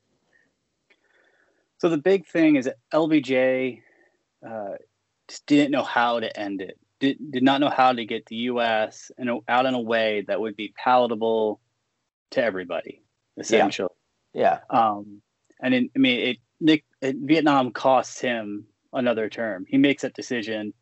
So 1.86 1.90
the 1.90 1.98
big 1.98 2.26
thing 2.26 2.56
is 2.56 2.64
that 2.64 2.78
LBJ 2.92 3.80
uh, 4.44 4.72
just 5.28 5.46
didn't 5.46 5.70
know 5.70 5.84
how 5.84 6.18
to 6.18 6.36
end 6.36 6.60
it. 6.60 6.80
Did, 6.98 7.18
did 7.30 7.44
not 7.44 7.60
know 7.60 7.70
how 7.70 7.92
to 7.92 8.04
get 8.04 8.26
the 8.26 8.34
U.S. 8.50 9.12
and 9.16 9.30
out 9.46 9.66
in 9.66 9.74
a 9.74 9.80
way 9.80 10.24
that 10.26 10.40
would 10.40 10.56
be 10.56 10.74
palatable 10.76 11.60
to 12.32 12.42
everybody, 12.42 13.04
essentially. 13.38 13.90
Yeah. 14.34 14.58
yeah. 14.68 14.80
Um, 14.80 15.22
and 15.62 15.74
in, 15.74 15.90
I 15.94 15.98
mean, 16.00 16.18
it, 16.18 16.36
Nick, 16.58 16.84
it, 17.00 17.18
Vietnam 17.20 17.70
costs 17.70 18.20
him 18.20 18.66
another 18.92 19.28
term. 19.28 19.64
He 19.68 19.78
makes 19.78 20.02
that 20.02 20.14
decision 20.14 20.74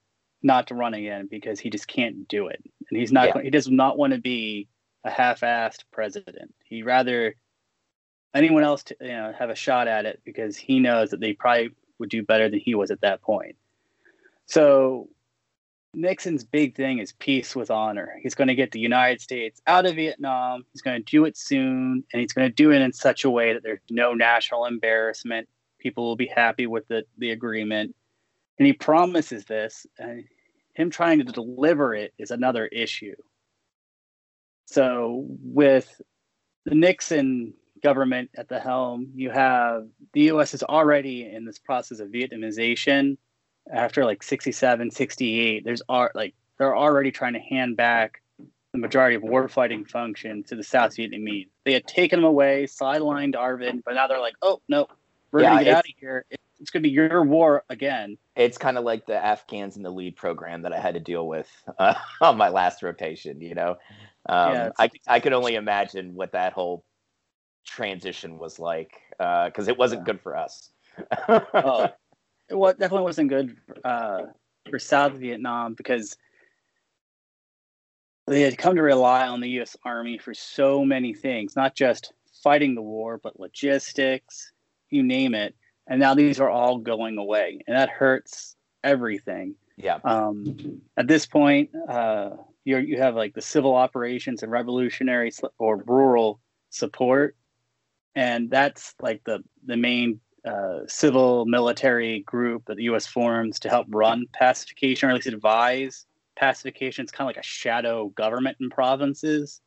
not 0.43 0.69
to 0.69 0.75
run 0.75 0.95
again 0.95 1.29
because 1.31 1.61
he 1.61 1.69
just 1.69 1.87
can't 1.87 2.27
do 2.29 2.47
it, 2.47 2.65
and 2.89 2.99
he's 2.99 3.13
not. 3.13 3.27
Yeah. 3.27 3.43
He 3.43 3.51
does 3.51 3.69
not 3.69 3.99
want 3.99 4.15
to 4.15 4.21
be 4.23 4.69
a 5.05 5.11
half-assed 5.11 5.85
president. 5.93 6.55
He 6.65 6.83
rather 6.83 7.35
anyone 8.35 8.65
else 8.65 8.83
to 8.85 8.97
you 9.01 9.09
know 9.09 9.33
have 9.39 9.51
a 9.51 9.55
shot 9.55 9.89
at 9.89 10.07
it 10.07 10.21
because 10.25 10.57
he 10.57 10.81
knows 10.81 11.11
that 11.11 11.21
they 11.21 11.33
probably 11.33 11.71
would 11.99 12.11
do 12.11 12.23
better 12.23 12.49
than 12.49 12.61
he 12.61 12.75
was 12.75 12.91
at 12.91 13.01
that 13.01 13.23
point. 13.23 13.57
So 14.47 15.09
Nixon's 15.95 16.45
big 16.45 16.75
thing 16.75 16.99
is 16.99 17.13
peace 17.13 17.55
with 17.55 17.71
honor. 17.71 18.19
He's 18.23 18.35
going 18.35 18.49
to 18.49 18.55
get 18.55 18.73
the 18.73 18.81
United 18.81 19.21
States 19.21 19.61
out 19.67 19.87
of 19.87 19.95
Vietnam. 19.95 20.65
He's 20.73 20.83
going 20.83 21.03
to 21.03 21.11
do 21.11 21.25
it 21.25 21.37
soon, 21.37 22.05
and 22.13 22.21
he's 22.21 22.33
going 22.33 22.49
to 22.49 22.55
do 22.55 22.73
it 22.73 22.83
in 22.83 22.93
such 22.93 23.25
a 23.25 23.31
way 23.31 23.53
that 23.53 23.63
there's 23.63 23.81
no 23.91 24.13
national 24.13 24.67
embarrassment. 24.67 25.49
People 25.79 26.05
will 26.05 26.17
be 26.17 26.27
happy 26.27 26.67
with 26.67 26.87
the, 26.89 27.05
the 27.19 27.31
agreement. 27.31 27.95
And 28.59 28.67
he 28.67 28.73
promises 28.73 29.45
this, 29.45 29.87
and 29.99 30.25
him 30.75 30.91
trying 30.91 31.19
to 31.19 31.25
deliver 31.25 31.95
it 31.95 32.13
is 32.19 32.31
another 32.31 32.67
issue. 32.67 33.15
So, 34.67 35.27
with 35.43 36.01
the 36.65 36.75
Nixon 36.75 37.55
government 37.85 38.31
at 38.37 38.49
the 38.49 38.59
helm. 38.59 39.13
You 39.15 39.31
have 39.31 39.87
the 40.15 40.23
US 40.33 40.55
is 40.55 40.63
already 40.65 41.31
in 41.31 41.45
this 41.45 41.59
process 41.59 42.01
of 42.01 42.09
Vietnamization 42.09 43.19
after 43.71 44.05
like 44.05 44.23
67, 44.23 44.91
68. 44.91 45.65
There's 45.65 45.83
art 45.89 46.17
like 46.17 46.35
they're 46.59 46.77
already 46.77 47.13
trying 47.13 47.35
to 47.35 47.41
hand 47.41 47.77
back 47.77 48.23
the 48.73 48.79
majority 48.79 49.15
of 49.15 49.23
warfighting 49.23 49.89
function 49.89 50.43
to 50.45 50.57
the 50.57 50.65
South 50.65 50.97
Vietnamese. 50.97 51.49
They 51.65 51.75
had 51.75 51.87
taken 51.87 52.21
them 52.21 52.25
away, 52.25 52.65
sidelined 52.65 53.35
ARVN, 53.35 53.83
but 53.85 53.95
now 53.95 54.09
they're 54.09 54.19
like, 54.19 54.35
oh 54.43 54.61
no, 54.69 54.89
we're 55.31 55.43
yeah, 55.43 55.51
gonna 55.51 55.65
get 55.65 55.75
out 55.75 55.85
of 55.85 55.95
here. 56.01 56.25
It's 56.61 56.71
gonna 56.71 56.83
be 56.83 56.91
your 56.91 57.23
war 57.23 57.65
again. 57.69 58.17
It's 58.35 58.57
kind 58.57 58.79
of 58.79 58.85
like 58.85 59.05
the 59.05 59.23
Afghans 59.23 59.77
in 59.77 59.83
the 59.83 59.91
lead 59.91 60.17
program 60.17 60.63
that 60.63 60.73
I 60.73 60.81
had 60.81 60.95
to 60.95 61.01
deal 61.01 61.29
with 61.29 61.51
uh, 61.79 61.95
on 62.23 62.39
my 62.39 62.49
last 62.49 62.83
rotation. 62.83 63.43
You 63.43 63.55
know, 63.55 63.71
um, 64.27 64.53
yeah, 64.55 64.71
I 64.79 64.91
I 65.07 65.21
could 65.21 65.35
only 65.35 65.57
imagine 65.57 66.15
what 66.15 66.33
that 66.33 66.55
whole 66.55 66.83
transition 67.65 68.39
was 68.39 68.59
like 68.59 69.01
because 69.19 69.69
uh, 69.69 69.71
it 69.71 69.79
wasn't 69.79 70.05
good 70.05 70.21
for 70.21 70.37
us. 70.37 70.71
oh, 71.29 71.89
it 72.49 72.79
definitely 72.79 73.03
wasn't 73.03 73.29
good 73.29 73.57
uh, 73.85 74.23
for 74.71 74.79
South 74.79 75.13
Vietnam 75.15 75.75
because 75.75 76.17
they 78.27 78.41
had 78.41 78.57
come 78.57 78.77
to 78.77 78.83
rely 78.83 79.27
on 79.27 79.41
the 79.41 79.49
U.S. 79.51 79.77
Army 79.85 80.19
for 80.19 80.33
so 80.35 80.85
many 80.85 81.13
things, 81.13 81.57
not 81.57 81.75
just 81.75 82.13
fighting 82.43 82.75
the 82.75 82.83
war, 82.83 83.21
but 83.23 83.39
logistics, 83.39 84.53
you 84.91 85.03
name 85.03 85.35
it. 85.35 85.55
And 85.87 86.01
now 86.01 86.15
these 86.15 86.41
are 86.41 86.49
all 86.49 86.79
going 86.79 87.19
away, 87.19 87.61
and 87.67 87.77
that 87.77 87.91
hurts 87.91 88.57
everything. 88.83 89.55
Yeah. 89.77 89.99
Um, 90.05 90.81
at 90.97 91.09
this 91.09 91.27
point, 91.27 91.71
uh, 91.89 92.31
you 92.65 92.79
you 92.79 92.99
have 92.99 93.15
like 93.15 93.35
the 93.35 93.43
civil 93.43 93.75
operations 93.75 94.43
and 94.43 94.51
revolutionary 94.51 95.31
or 95.59 95.83
rural 95.87 96.41
support 96.71 97.37
and 98.15 98.51
that's 98.51 98.95
like 99.01 99.23
the 99.25 99.43
the 99.67 99.77
main 99.77 100.21
uh, 100.47 100.81
civil 100.87 101.47
military 101.47 102.21
group 102.21 102.65
that 102.67 102.77
the 102.77 102.85
U.S. 102.85 103.07
forms 103.07 103.59
to 103.61 103.69
help 103.69 103.87
run 103.91 104.27
pacification, 104.33 105.09
or 105.09 105.13
at 105.13 105.17
least 105.17 105.27
advise 105.27 106.07
pacification. 106.37 107.05
It's 107.05 107.13
kind 107.13 107.27
of 107.29 107.35
like 107.35 107.43
a 107.43 107.47
shadow 107.47 108.09
government 108.09 108.59
in 108.61 108.71
provinces, 108.71 109.61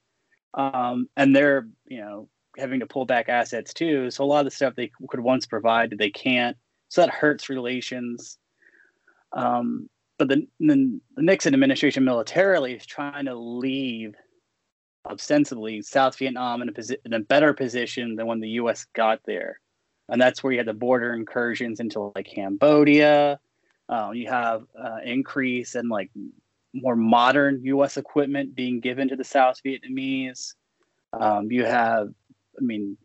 um, 0.54 1.10
and 1.18 1.36
they're 1.36 1.68
you 1.88 2.02
know 2.02 2.30
having 2.58 2.80
to 2.80 2.88
pull 2.88 3.06
back 3.06 3.30
assets 3.30 3.74
too. 3.74 4.10
So 4.12 4.24
a 4.24 4.26
lot 4.26 4.40
of 4.40 4.46
the 4.46 4.52
stuff 4.52 4.76
they 4.76 4.92
could 5.10 5.20
once 5.20 5.46
provide, 5.46 5.94
they 5.98 6.10
can't. 6.10 6.58
So 6.90 7.02
that 7.02 7.10
hurts 7.10 7.50
relations. 7.50 8.38
Um, 9.34 9.90
but 10.18 10.30
the, 10.30 10.48
the, 10.60 11.00
the 11.16 11.22
Nixon 11.22 11.54
administration 11.54 12.04
militarily 12.04 12.74
is 12.74 12.86
trying 12.86 13.26
to 13.26 13.36
leave 13.36 14.16
ostensibly 15.12 15.82
South 15.82 16.18
Vietnam 16.18 16.62
in 16.62 16.70
a, 16.70 16.72
posi- 16.72 16.98
in 17.06 17.14
a 17.14 17.20
better 17.20 17.54
position 17.54 18.16
than 18.16 18.28
when 18.28 18.40
the 18.40 18.50
U.S. 18.50 18.86
got 18.94 19.22
there, 19.26 19.60
and 20.10 20.22
that's 20.22 20.44
where 20.44 20.54
you 20.54 20.60
had 20.60 20.68
the 20.68 20.74
border 20.74 21.14
incursions 21.14 21.80
into 21.80 22.12
like 22.16 22.28
Cambodia. 22.28 23.40
Uh, 23.90 24.12
you 24.14 24.28
have 24.28 24.64
uh, 24.78 24.98
increase 25.04 25.76
in 25.76 25.88
like 25.88 26.12
more 26.74 26.96
modern 26.96 27.64
U.S. 27.64 27.98
equipment 27.98 28.56
being 28.56 28.80
given 28.80 29.08
to 29.10 29.16
the 29.16 29.24
South 29.24 29.62
Vietnamese. 29.66 30.54
Um, 31.14 31.52
you 31.52 31.66
have, 31.66 32.10
I 32.58 32.62
mean, 32.62 32.98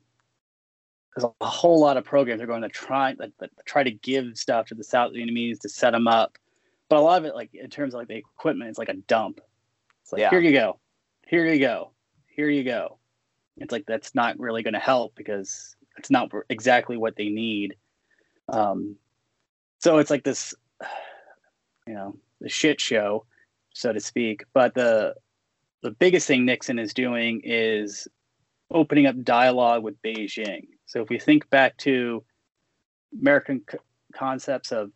there's 1.15 1.31
a 1.41 1.45
whole 1.45 1.81
lot 1.81 1.97
of 1.97 2.05
programs 2.05 2.39
they're 2.39 2.47
going 2.47 2.63
to 2.63 2.69
try 2.69 3.15
like, 3.19 3.33
try 3.65 3.83
to 3.83 3.91
give 3.91 4.37
stuff 4.37 4.67
to 4.67 4.75
the 4.75 4.85
South 4.85 5.13
Vietnamese 5.13 5.61
to 5.61 5.69
set 5.69 5.93
them 5.93 6.09
up, 6.09 6.39
but 6.89 6.99
a 6.99 7.01
lot 7.01 7.19
of 7.19 7.25
it, 7.27 7.35
like 7.35 7.55
in 7.55 7.71
terms 7.71 7.95
of 7.95 7.99
like 7.99 8.09
the 8.09 8.17
equipment, 8.17 8.71
it's 8.71 8.79
like 8.79 8.89
a 8.89 8.95
dump. 8.95 9.41
It's 10.03 10.13
like 10.13 10.21
yeah. 10.21 10.31
here 10.31 10.41
you 10.41 10.53
go, 10.53 10.79
here 11.27 11.47
you 11.47 11.61
go, 11.61 11.92
here 12.35 12.49
you 12.49 12.65
go. 12.65 12.99
It's 13.59 13.73
like 13.73 13.85
that's 13.87 14.15
not 14.15 14.39
really 14.39 14.63
going 14.63 14.75
to 14.75 14.81
help 14.81 15.15
because 15.15 15.77
it's 15.99 16.11
not 16.11 16.31
exactly 16.49 16.97
what 16.97 17.17
they 17.17 17.29
need. 17.29 17.77
Um, 18.49 18.97
so 19.79 19.99
it's 19.99 20.11
like 20.11 20.25
this, 20.25 20.55
you 21.87 21.95
know, 21.95 22.17
the 22.41 22.49
shit 22.49 22.81
show, 22.81 23.27
so 23.75 23.93
to 23.93 24.01
speak. 24.01 24.45
But 24.55 24.75
the 24.75 25.15
the 25.83 25.91
biggest 25.91 26.27
thing 26.27 26.45
Nixon 26.45 26.79
is 26.79 26.95
doing 26.95 27.43
is 27.45 28.09
opening 28.71 29.07
up 29.07 29.23
dialogue 29.23 29.83
with 29.83 30.01
Beijing. 30.03 30.69
So 30.87 31.03
if 31.03 31.09
we 31.09 31.19
think 31.19 31.49
back 31.51 31.77
to 31.79 32.25
American 33.21 33.63
c- 33.71 33.79
concepts 34.15 34.73
of 34.73 34.91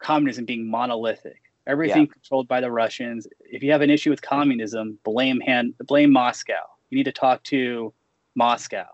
communism 0.00 0.46
being 0.46 0.68
monolithic, 0.68 1.42
everything 1.66 2.02
yeah. 2.02 2.12
controlled 2.12 2.48
by 2.48 2.60
the 2.60 2.70
Russians. 2.70 3.26
If 3.40 3.62
you 3.62 3.70
have 3.72 3.82
an 3.82 3.90
issue 3.90 4.10
with 4.10 4.22
communism, 4.22 4.98
blame 5.04 5.40
hand 5.40 5.74
blame 5.86 6.10
Moscow. 6.10 6.66
You 6.90 6.98
need 6.98 7.04
to 7.04 7.12
talk 7.12 7.42
to 7.44 7.94
Moscow. 8.36 8.86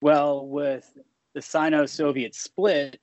Well, 0.00 0.46
with 0.46 0.90
the 1.34 1.42
Sino-Soviet 1.42 2.34
split, 2.34 2.98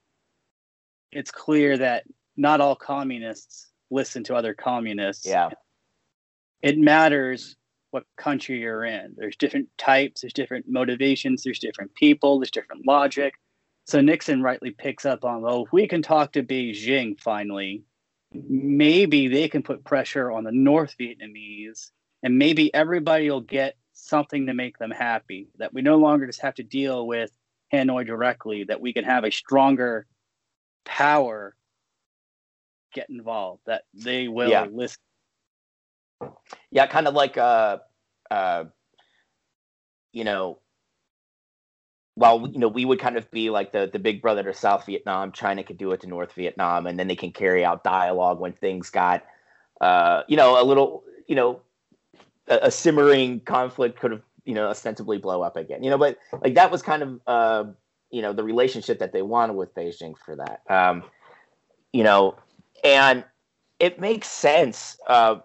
it's 1.12 1.32
clear 1.32 1.78
that 1.78 2.06
not 2.36 2.62
all 2.62 2.76
communists 2.76 3.70
listen 3.92 4.24
to 4.24 4.36
other 4.36 4.54
communists. 4.54 5.28
Yeah. 5.28 5.50
It 6.62 6.78
matters 6.78 7.56
what 7.92 8.06
country 8.18 8.60
you're 8.60 8.86
in. 8.86 9.14
There's 9.16 9.36
different 9.36 9.68
types, 9.78 10.22
there's 10.22 10.34
different 10.34 10.66
motivations, 10.68 11.44
there's 11.44 11.60
different 11.60 11.94
people, 11.94 12.40
there's 12.40 12.50
different 12.50 12.88
logic. 12.88 13.36
So 13.86 14.02
Nixon 14.02 14.42
rightly 14.42 14.72
picks 14.72 15.06
up 15.06 15.24
on, 15.26 15.42
well, 15.42 15.66
if 15.66 15.74
we 15.74 15.88
can 15.88 16.02
talk 16.02 16.32
to 16.32 16.42
Beijing 16.42 17.20
finally, 17.20 17.84
maybe 18.34 19.28
they 19.28 19.48
can 19.48 19.62
put 19.62 19.84
pressure 19.84 20.32
on 20.32 20.44
the 20.44 20.52
North 20.52 20.96
Vietnamese, 21.00 21.92
and 22.24 22.40
maybe 22.40 22.74
everybody 22.74 23.30
will 23.30 23.42
get 23.42 23.76
something 23.94 24.48
to 24.48 24.54
make 24.54 24.78
them 24.78 24.92
happy. 24.92 25.48
That 25.58 25.74
we 25.74 25.82
no 25.82 25.98
longer 25.98 26.28
just 26.28 26.42
have 26.42 26.56
to 26.56 26.64
deal 26.64 27.08
with 27.08 27.32
Hanoi 27.72 28.06
directly. 28.06 28.64
That 28.66 28.82
we 28.82 28.94
can 28.94 29.06
have 29.06 29.24
a 29.24 29.32
stronger 29.32 30.06
power 30.86 31.56
get 32.94 33.10
involved. 33.10 33.62
That 33.66 33.84
they 33.94 34.28
will 34.28 34.50
Yeah. 34.50 34.68
listen. 34.72 34.98
Yeah, 36.72 36.88
kind 36.88 37.08
of 37.08 37.14
like 37.14 37.38
uh, 37.38 37.80
uh, 38.32 38.66
you 40.12 40.24
know, 40.24 40.60
while 42.16 42.48
you 42.48 42.60
know 42.60 42.68
we 42.68 42.86
would 42.86 43.00
kind 43.00 43.18
of 43.18 43.30
be 43.32 43.50
like 43.50 43.72
the 43.72 43.90
the 43.92 44.00
big 44.00 44.22
brother 44.22 44.44
to 44.44 44.54
South 44.54 44.86
Vietnam, 44.86 45.32
China 45.32 45.64
could 45.64 45.78
do 45.78 45.92
it 45.92 46.02
to 46.02 46.08
North 46.08 46.34
Vietnam, 46.34 46.88
and 46.88 46.98
then 46.98 47.08
they 47.08 47.16
can 47.16 47.32
carry 47.32 47.66
out 47.66 47.84
dialogue 47.84 48.40
when 48.40 48.54
things 48.54 48.90
got, 48.90 49.24
uh, 49.82 50.24
you 50.28 50.38
know, 50.38 50.62
a 50.62 50.64
little, 50.64 51.04
you 51.28 51.36
know, 51.36 51.62
a, 52.48 52.60
a 52.64 52.72
simmering 52.72 53.40
conflict 53.42 54.00
could 54.00 54.12
have, 54.12 54.22
you 54.46 54.54
know, 54.54 54.68
ostensibly 54.68 55.18
blow 55.18 55.42
up 55.42 55.56
again, 55.56 55.84
you 55.84 55.90
know, 55.90 55.98
but 55.98 56.18
like 56.42 56.56
that 56.56 56.72
was 56.72 56.82
kind 56.82 57.04
of, 57.04 57.22
uh, 57.28 57.64
you 58.12 58.22
know, 58.22 58.34
the 58.34 58.44
relationship 58.44 59.00
that 59.00 59.14
they 59.14 59.22
wanted 59.22 59.54
with 59.54 59.74
Beijing 59.74 60.16
for 60.18 60.36
that, 60.36 60.62
um, 60.70 61.04
you 61.92 62.04
know, 62.04 62.36
and 62.84 63.24
it 63.80 64.00
makes 64.00 64.28
sense 64.28 64.98
uh, 65.08 65.38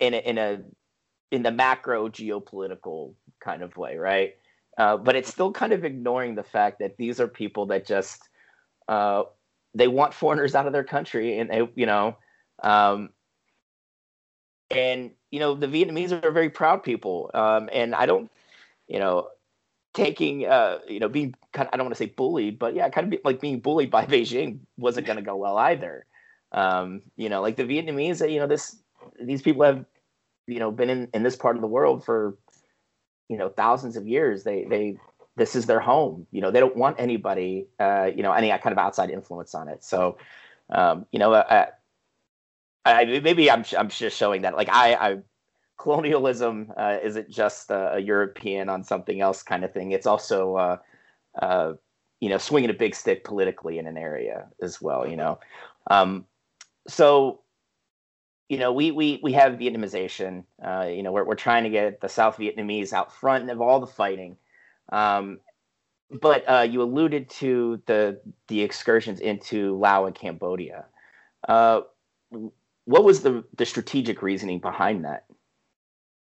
in 0.00 0.14
a, 0.14 0.18
in 0.18 0.38
a 0.38 0.60
in 1.30 1.42
the 1.42 1.50
macro 1.50 2.08
geopolitical 2.08 3.14
kind 3.40 3.62
of 3.62 3.76
way, 3.76 3.96
right? 3.96 4.34
Uh, 4.78 4.96
but 4.96 5.16
it's 5.16 5.28
still 5.28 5.52
kind 5.52 5.72
of 5.72 5.84
ignoring 5.84 6.34
the 6.34 6.42
fact 6.42 6.78
that 6.78 6.96
these 6.96 7.20
are 7.20 7.28
people 7.28 7.66
that 7.66 7.86
just 7.86 8.28
uh, 8.88 9.22
they 9.74 9.88
want 9.88 10.14
foreigners 10.14 10.54
out 10.54 10.66
of 10.66 10.72
their 10.72 10.84
country, 10.84 11.38
and 11.38 11.50
they, 11.50 11.68
you 11.74 11.86
know, 11.86 12.16
um, 12.62 13.10
and 14.70 15.10
you 15.34 15.40
know 15.40 15.56
the 15.56 15.66
Vietnamese 15.66 16.12
are 16.12 16.30
very 16.30 16.48
proud 16.48 16.84
people, 16.84 17.28
um, 17.34 17.68
and 17.72 17.92
I 17.92 18.06
don't, 18.06 18.30
you 18.86 19.00
know, 19.00 19.30
taking, 19.92 20.46
uh, 20.46 20.78
you 20.86 21.00
know, 21.00 21.08
being 21.08 21.34
kind 21.52 21.66
of, 21.66 21.74
I 21.74 21.76
don't 21.76 21.86
want 21.86 21.96
to 21.96 21.98
say 21.98 22.06
bullied, 22.06 22.56
but 22.56 22.76
yeah, 22.76 22.88
kind 22.88 23.06
of 23.06 23.10
be, 23.10 23.18
like 23.24 23.40
being 23.40 23.58
bullied 23.58 23.90
by 23.90 24.06
Beijing 24.12 24.60
wasn't 24.76 25.08
going 25.08 25.16
to 25.16 25.24
go 25.24 25.34
well 25.34 25.58
either. 25.58 26.06
Um, 26.52 27.02
you 27.16 27.28
know, 27.28 27.42
like 27.42 27.56
the 27.56 27.64
Vietnamese, 27.64 28.30
you 28.30 28.38
know, 28.38 28.46
this 28.46 28.76
these 29.20 29.42
people 29.42 29.64
have, 29.64 29.84
you 30.46 30.60
know, 30.60 30.70
been 30.70 30.88
in, 30.88 31.08
in 31.12 31.24
this 31.24 31.34
part 31.34 31.56
of 31.56 31.62
the 31.62 31.68
world 31.68 32.04
for, 32.04 32.38
you 33.28 33.36
know, 33.36 33.48
thousands 33.48 33.96
of 33.96 34.06
years. 34.06 34.44
They 34.44 34.66
they 34.66 34.98
this 35.34 35.56
is 35.56 35.66
their 35.66 35.80
home. 35.80 36.28
You 36.30 36.42
know, 36.42 36.52
they 36.52 36.60
don't 36.60 36.76
want 36.76 37.00
anybody, 37.00 37.66
uh, 37.80 38.08
you 38.14 38.22
know, 38.22 38.30
any 38.30 38.50
kind 38.50 38.72
of 38.72 38.78
outside 38.78 39.10
influence 39.10 39.52
on 39.52 39.68
it. 39.68 39.82
So, 39.82 40.16
um, 40.70 41.06
you 41.10 41.18
know, 41.18 41.34
I, 41.34 41.70
I, 42.84 43.20
maybe 43.20 43.50
I'm 43.50 43.64
I'm 43.78 43.88
just 43.88 44.16
showing 44.16 44.42
that 44.42 44.56
like 44.56 44.68
I, 44.70 44.94
I 44.94 45.18
colonialism 45.78 46.72
uh, 46.76 46.98
isn't 47.02 47.30
just 47.30 47.70
a, 47.70 47.94
a 47.94 47.98
European 47.98 48.68
on 48.68 48.84
something 48.84 49.20
else 49.20 49.42
kind 49.42 49.64
of 49.64 49.72
thing. 49.72 49.92
It's 49.92 50.06
also 50.06 50.56
uh, 50.56 50.76
uh, 51.40 51.72
you 52.20 52.28
know 52.28 52.38
swinging 52.38 52.70
a 52.70 52.74
big 52.74 52.94
stick 52.94 53.24
politically 53.24 53.78
in 53.78 53.86
an 53.86 53.96
area 53.96 54.46
as 54.62 54.80
well. 54.80 55.06
You 55.06 55.16
know, 55.16 55.40
um, 55.90 56.26
so 56.86 57.40
you 58.48 58.58
know 58.58 58.72
we 58.72 58.90
we 58.90 59.20
we 59.22 59.32
have 59.32 59.54
Vietnamization. 59.54 60.44
Uh, 60.62 60.86
you 60.88 61.02
know, 61.02 61.12
we're 61.12 61.24
we're 61.24 61.34
trying 61.34 61.64
to 61.64 61.70
get 61.70 62.00
the 62.00 62.08
South 62.08 62.36
Vietnamese 62.36 62.92
out 62.92 63.12
front 63.12 63.50
of 63.50 63.60
all 63.60 63.80
the 63.80 63.86
fighting. 63.86 64.36
Um, 64.92 65.40
but 66.10 66.48
uh, 66.48 66.60
you 66.60 66.82
alluded 66.82 67.30
to 67.30 67.82
the 67.86 68.20
the 68.48 68.62
excursions 68.62 69.20
into 69.20 69.76
Laos 69.78 70.08
and 70.08 70.14
Cambodia. 70.14 70.84
What 72.84 73.04
was 73.04 73.22
the 73.22 73.44
the 73.56 73.66
strategic 73.66 74.22
reasoning 74.22 74.60
behind 74.60 75.04
that? 75.04 75.24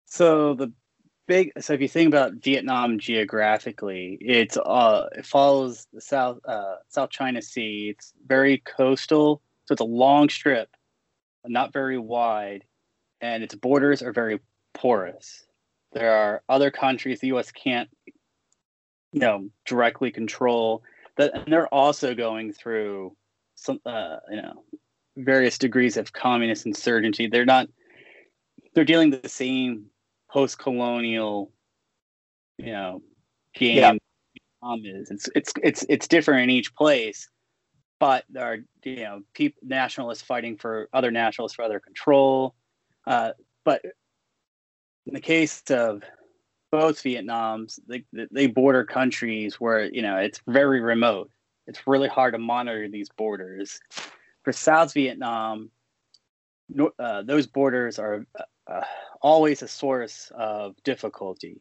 So 0.06 0.54
the 0.54 0.72
big 1.28 1.52
so 1.60 1.74
if 1.74 1.82
you 1.82 1.88
think 1.88 2.08
about 2.08 2.36
Vietnam 2.36 3.00
geographically, 3.00 4.18
it's 4.22 4.58
uh 4.58 5.08
it 5.18 5.26
follows 5.26 5.88
the 5.94 6.02
South 6.02 6.40
uh 6.46 6.76
South 6.90 7.10
China 7.10 7.42
Sea. 7.42 7.90
It's 7.96 8.14
very 8.26 8.60
coastal, 8.60 9.42
so 9.66 9.74
it's 9.74 9.82
a 9.82 9.86
long 9.86 10.30
strip, 10.30 10.70
not 11.46 11.74
very 11.74 11.98
wide, 11.98 12.64
and 13.22 13.44
its 13.44 13.56
borders 13.56 14.02
are 14.02 14.14
very 14.14 14.40
porous. 14.74 15.46
There 15.94 16.14
are 16.14 16.44
other 16.48 16.72
countries 16.72 17.20
the 17.20 17.34
US 17.34 17.52
can't 17.52 17.90
you 19.14 19.20
know 19.20 19.50
directly 19.66 20.12
control 20.12 20.84
that 21.18 21.34
and 21.34 21.52
they're 21.52 21.74
also 21.74 22.14
going 22.14 22.54
through 22.54 23.16
some 23.56 23.80
uh 23.86 24.18
you 24.30 24.42
know 24.42 24.64
various 25.18 25.58
degrees 25.58 25.98
of 25.98 26.14
communist 26.14 26.66
insurgency. 26.66 27.28
They're 27.28 27.46
not 27.46 27.68
they're 28.74 28.86
dealing 28.86 29.10
with 29.10 29.24
the 29.24 29.30
same 29.30 29.88
post-colonial, 30.30 31.52
you 32.58 32.72
know, 32.72 33.02
game 33.56 33.78
Yeah. 33.78 33.94
Vietnam 34.62 34.86
is. 34.86 35.12
It's 35.12 35.30
it's 35.36 35.54
it's 35.64 35.86
it's 35.90 36.08
different 36.08 36.44
in 36.44 36.50
each 36.52 36.76
place, 36.76 37.30
but 38.00 38.24
there 38.30 38.46
are 38.46 38.58
you 38.84 39.04
know 39.04 39.22
people 39.34 39.60
nationalists 39.64 40.22
fighting 40.22 40.58
for 40.58 40.90
other 40.94 41.12
nationalists 41.12 41.56
for 41.56 41.64
other 41.64 41.80
control. 41.80 42.56
Uh, 43.06 43.32
but 43.66 43.82
in 45.06 45.14
the 45.14 45.22
case 45.22 45.64
of 45.70 46.04
both 46.72 47.02
Vietnams, 47.02 47.80
they 47.88 48.04
they 48.32 48.48
border 48.48 48.84
countries 48.84 49.56
where 49.56 49.86
you 49.86 50.02
know 50.02 50.18
it's 50.18 50.42
very 50.48 50.82
remote. 50.82 51.32
It's 51.66 51.88
really 51.88 52.10
hard 52.10 52.34
to 52.34 52.40
monitor 52.40 52.88
these 52.88 53.10
borders. 53.10 53.80
For 54.48 54.54
South 54.54 54.94
Vietnam, 54.94 55.72
no, 56.70 56.92
uh, 56.98 57.22
those 57.22 57.46
borders 57.48 58.00
are 58.00 58.26
uh, 58.66 58.82
always 59.22 59.62
a 59.62 59.68
source 59.68 60.32
of 60.34 60.82
difficulty. 60.86 61.60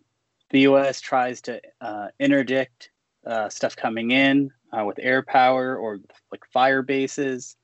The 0.51 0.61
U.S. 0.61 1.01
tries 1.01 1.41
to 1.41 1.61
uh, 1.81 2.11
interdict 2.21 2.91
uh, 3.27 3.49
stuff 3.49 3.75
coming 3.75 4.13
in 4.13 4.53
uh, 4.73 4.85
with 4.85 5.01
air 5.03 5.25
power 5.25 5.77
or 5.77 5.99
like 6.31 6.45
fire 6.53 6.83
bases, 6.83 7.57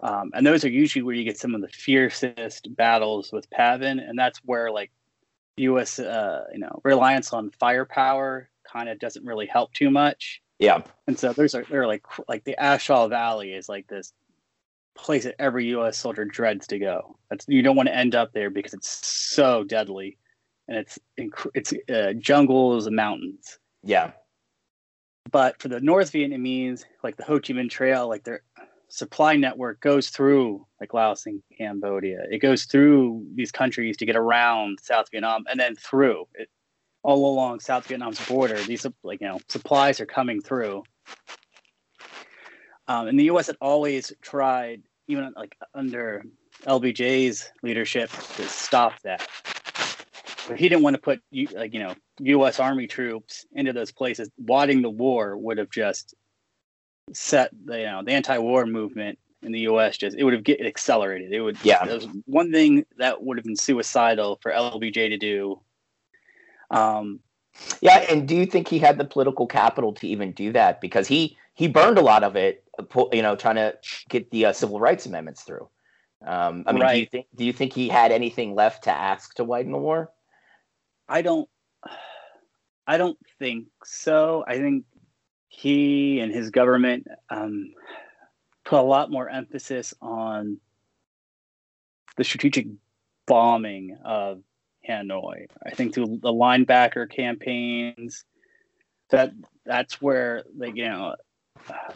um, 0.00 0.32
and 0.34 0.46
those 0.46 0.66
are 0.66 0.68
usually 0.68 1.02
where 1.02 1.14
you 1.14 1.24
get 1.24 1.38
some 1.38 1.54
of 1.54 1.62
the 1.62 1.68
fiercest 1.68 2.68
battles 2.76 3.32
with 3.32 3.48
PAVN, 3.48 4.06
and 4.06 4.18
that's 4.18 4.38
where 4.44 4.70
like 4.70 4.90
U.S. 5.56 5.98
Uh, 5.98 6.44
you 6.52 6.58
know 6.58 6.82
reliance 6.84 7.32
on 7.32 7.52
firepower 7.58 8.50
kind 8.70 8.90
of 8.90 8.98
doesn't 8.98 9.24
really 9.24 9.46
help 9.46 9.72
too 9.72 9.88
much. 9.88 10.42
Yeah, 10.58 10.82
And 11.06 11.18
so 11.18 11.32
there's 11.32 11.54
a, 11.54 11.64
they're 11.70 11.86
like 11.86 12.04
like 12.28 12.44
the 12.44 12.56
A 12.58 12.78
Shau 12.78 13.08
Valley 13.08 13.54
is 13.54 13.66
like 13.70 13.86
this 13.86 14.12
place 14.98 15.24
that 15.24 15.36
every 15.38 15.66
U.S. 15.66 15.98
soldier 15.98 16.24
dreads 16.24 16.66
to 16.68 16.78
go. 16.78 17.16
That's 17.30 17.46
you 17.48 17.62
don't 17.62 17.76
want 17.76 17.88
to 17.88 17.96
end 17.96 18.14
up 18.14 18.32
there 18.32 18.50
because 18.50 18.74
it's 18.74 19.06
so 19.06 19.64
deadly, 19.64 20.18
and 20.66 20.76
it's 20.76 20.98
inc- 21.18 21.50
it's 21.54 21.72
uh, 21.90 22.12
jungles 22.18 22.86
and 22.86 22.96
mountains. 22.96 23.58
yeah, 23.82 24.12
But 25.30 25.60
for 25.60 25.68
the 25.68 25.80
North 25.80 26.12
Vietnamese, 26.12 26.84
like 27.02 27.16
the 27.16 27.24
Ho 27.24 27.38
Chi 27.40 27.54
Minh 27.54 27.70
Trail, 27.70 28.08
like 28.08 28.24
their 28.24 28.42
supply 28.88 29.36
network 29.36 29.80
goes 29.80 30.08
through 30.08 30.66
like 30.80 30.94
Laos 30.94 31.26
and 31.26 31.42
Cambodia. 31.56 32.24
It 32.30 32.38
goes 32.38 32.64
through 32.64 33.26
these 33.34 33.52
countries 33.52 33.96
to 33.98 34.06
get 34.06 34.16
around 34.16 34.78
South 34.82 35.06
Vietnam 35.10 35.44
and 35.50 35.60
then 35.60 35.76
through 35.76 36.26
it 36.34 36.48
all 37.02 37.30
along 37.32 37.60
South 37.60 37.86
Vietnam's 37.86 38.24
border. 38.26 38.60
These 38.62 38.86
like 39.02 39.20
you 39.20 39.28
know 39.28 39.40
supplies 39.48 40.00
are 40.00 40.06
coming 40.06 40.40
through. 40.40 40.82
Um, 42.88 43.06
and 43.06 43.18
the 43.18 43.24
U.S. 43.24 43.46
had 43.46 43.56
always 43.60 44.12
tried, 44.22 44.82
even 45.06 45.32
like 45.36 45.56
under 45.74 46.24
LBJ's 46.66 47.50
leadership, 47.62 48.10
to 48.10 48.48
stop 48.48 48.94
that. 49.04 49.28
But 50.48 50.58
he 50.58 50.68
didn't 50.68 50.82
want 50.82 50.94
to 50.94 51.02
put 51.02 51.20
like 51.52 51.74
you 51.74 51.80
know 51.80 51.94
U.S. 52.20 52.58
Army 52.58 52.86
troops 52.86 53.46
into 53.52 53.74
those 53.74 53.92
places. 53.92 54.30
Wanting 54.38 54.82
the 54.82 54.90
war 54.90 55.36
would 55.36 55.58
have 55.58 55.70
just 55.70 56.14
set 57.12 57.50
the 57.64 57.78
you 57.78 57.86
know 57.86 58.02
the 58.02 58.12
anti-war 58.12 58.66
movement 58.66 59.18
in 59.42 59.52
the 59.52 59.60
U.S. 59.60 59.96
just 59.96 60.16
it 60.16 60.24
would 60.24 60.32
have 60.32 60.44
get 60.44 60.60
accelerated. 60.64 61.32
It 61.32 61.40
would 61.40 61.58
Yeah. 61.62 61.84
That 61.84 61.94
was 61.94 62.08
one 62.24 62.50
thing 62.50 62.86
that 62.96 63.22
would 63.22 63.36
have 63.36 63.44
been 63.44 63.56
suicidal 63.56 64.38
for 64.42 64.50
LBJ 64.50 65.10
to 65.10 65.18
do. 65.18 65.60
Um, 66.70 67.20
yeah. 67.80 67.98
And 68.10 68.26
do 68.26 68.34
you 68.34 68.46
think 68.46 68.68
he 68.68 68.78
had 68.78 68.98
the 68.98 69.04
political 69.04 69.46
capital 69.46 69.92
to 69.94 70.06
even 70.08 70.32
do 70.32 70.52
that? 70.52 70.80
Because 70.80 71.06
he 71.06 71.36
he 71.58 71.66
burned 71.66 71.98
a 71.98 72.02
lot 72.02 72.22
of 72.22 72.36
it, 72.36 72.62
you 73.12 73.20
know, 73.20 73.34
trying 73.34 73.56
to 73.56 73.76
get 74.08 74.30
the 74.30 74.46
uh, 74.46 74.52
civil 74.52 74.78
rights 74.78 75.06
amendments 75.06 75.42
through. 75.42 75.68
Um, 76.24 76.62
I 76.68 76.72
mean, 76.72 76.86
do 76.86 76.98
you 77.00 77.06
think 77.06 77.26
do 77.34 77.44
you 77.44 77.52
think 77.52 77.72
he 77.72 77.88
had 77.88 78.12
anything 78.12 78.54
left 78.54 78.84
to 78.84 78.90
ask 78.90 79.34
to 79.34 79.44
widen 79.44 79.72
the 79.72 79.78
war? 79.78 80.12
I 81.08 81.22
don't 81.22 81.48
I 82.86 82.96
don't 82.96 83.18
think 83.40 83.66
so. 83.82 84.44
I 84.46 84.58
think 84.58 84.84
he 85.48 86.20
and 86.20 86.32
his 86.32 86.50
government 86.50 87.08
um, 87.28 87.74
put 88.64 88.78
a 88.78 88.82
lot 88.82 89.10
more 89.10 89.28
emphasis 89.28 89.92
on 90.00 90.58
the 92.16 92.22
strategic 92.22 92.68
bombing 93.26 93.98
of 94.04 94.42
Hanoi. 94.88 95.46
I 95.66 95.70
think 95.70 95.92
through 95.92 96.20
the 96.22 96.32
linebacker 96.32 97.10
campaigns, 97.10 98.24
that 99.10 99.32
that's 99.66 100.00
where 100.00 100.44
they 100.56 100.68
you 100.68 100.88
know 100.88 101.16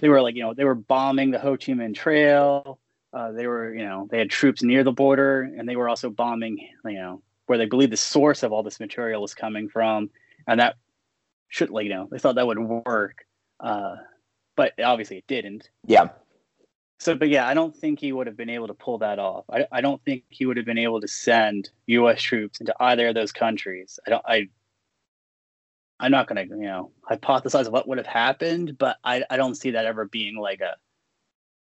they 0.01 0.09
were 0.09 0.23
like 0.23 0.35
you 0.35 0.43
know 0.43 0.55
they 0.55 0.65
were 0.65 0.75
bombing 0.75 1.31
the 1.31 1.39
Ho 1.39 1.57
Chi 1.57 1.73
Minh 1.73 1.95
Trail. 1.95 2.79
Uh, 3.13 3.33
they 3.33 3.47
were, 3.47 3.75
you 3.75 3.85
know, 3.85 4.09
they 4.11 4.19
had 4.19 4.31
troops 4.31 4.63
near 4.63 4.83
the 4.85 4.93
border, 4.93 5.43
and 5.43 5.69
they 5.69 5.77
were 5.77 5.89
also 5.89 6.09
bombing, 6.09 6.67
you 6.85 6.93
know, 6.95 7.23
where 7.47 7.59
they 7.59 7.67
believed 7.67 7.93
the 7.93 7.97
source 7.97 8.43
of 8.43 8.53
all 8.53 8.63
this 8.63 8.81
material 8.81 9.21
was 9.21 9.35
coming 9.35 9.69
from, 9.69 10.09
and 10.47 10.61
that 10.61 10.77
should, 11.49 11.69
like, 11.69 11.85
you 11.85 11.91
know, 11.91 12.09
they 12.11 12.19
thought 12.19 12.37
that 12.37 12.47
would 12.47 12.59
work, 12.59 13.27
uh, 13.61 13.97
but 14.57 14.73
obviously 14.83 15.19
it 15.19 15.27
didn't. 15.27 15.69
Yeah. 15.87 16.09
So, 17.01 17.15
but 17.15 17.29
yeah, 17.29 17.47
I 17.47 17.53
don't 17.53 17.77
think 17.77 18.01
he 18.01 18.13
would 18.13 18.29
have 18.29 18.37
been 18.37 18.49
able 18.49 18.69
to 18.69 18.75
pull 18.75 18.99
that 18.99 19.19
off. 19.19 19.45
I, 19.51 19.67
I 19.71 19.81
don't 19.83 20.03
think 20.05 20.25
he 20.31 20.47
would 20.47 20.57
have 20.57 20.65
been 20.65 20.79
able 20.79 21.01
to 21.01 21.09
send 21.09 21.69
U.S. 21.89 22.23
troops 22.23 22.61
into 22.61 22.75
either 22.81 23.09
of 23.09 23.15
those 23.15 23.33
countries. 23.33 23.99
I 24.07 24.11
don't. 24.11 24.25
I. 24.25 24.49
I'm 26.03 26.11
not 26.11 26.27
gonna, 26.27 26.43
you 26.43 26.57
know, 26.57 26.91
hypothesize 27.09 27.71
what 27.71 27.87
would 27.87 27.99
have 27.99 28.07
happened, 28.09 28.77
but 28.77 28.99
I, 29.05 29.23
I 29.31 29.37
don't 29.37 29.55
see 29.55 29.71
that 29.71 29.87
ever 29.87 30.05
being 30.07 30.37
like 30.37 30.61
a 30.61 30.75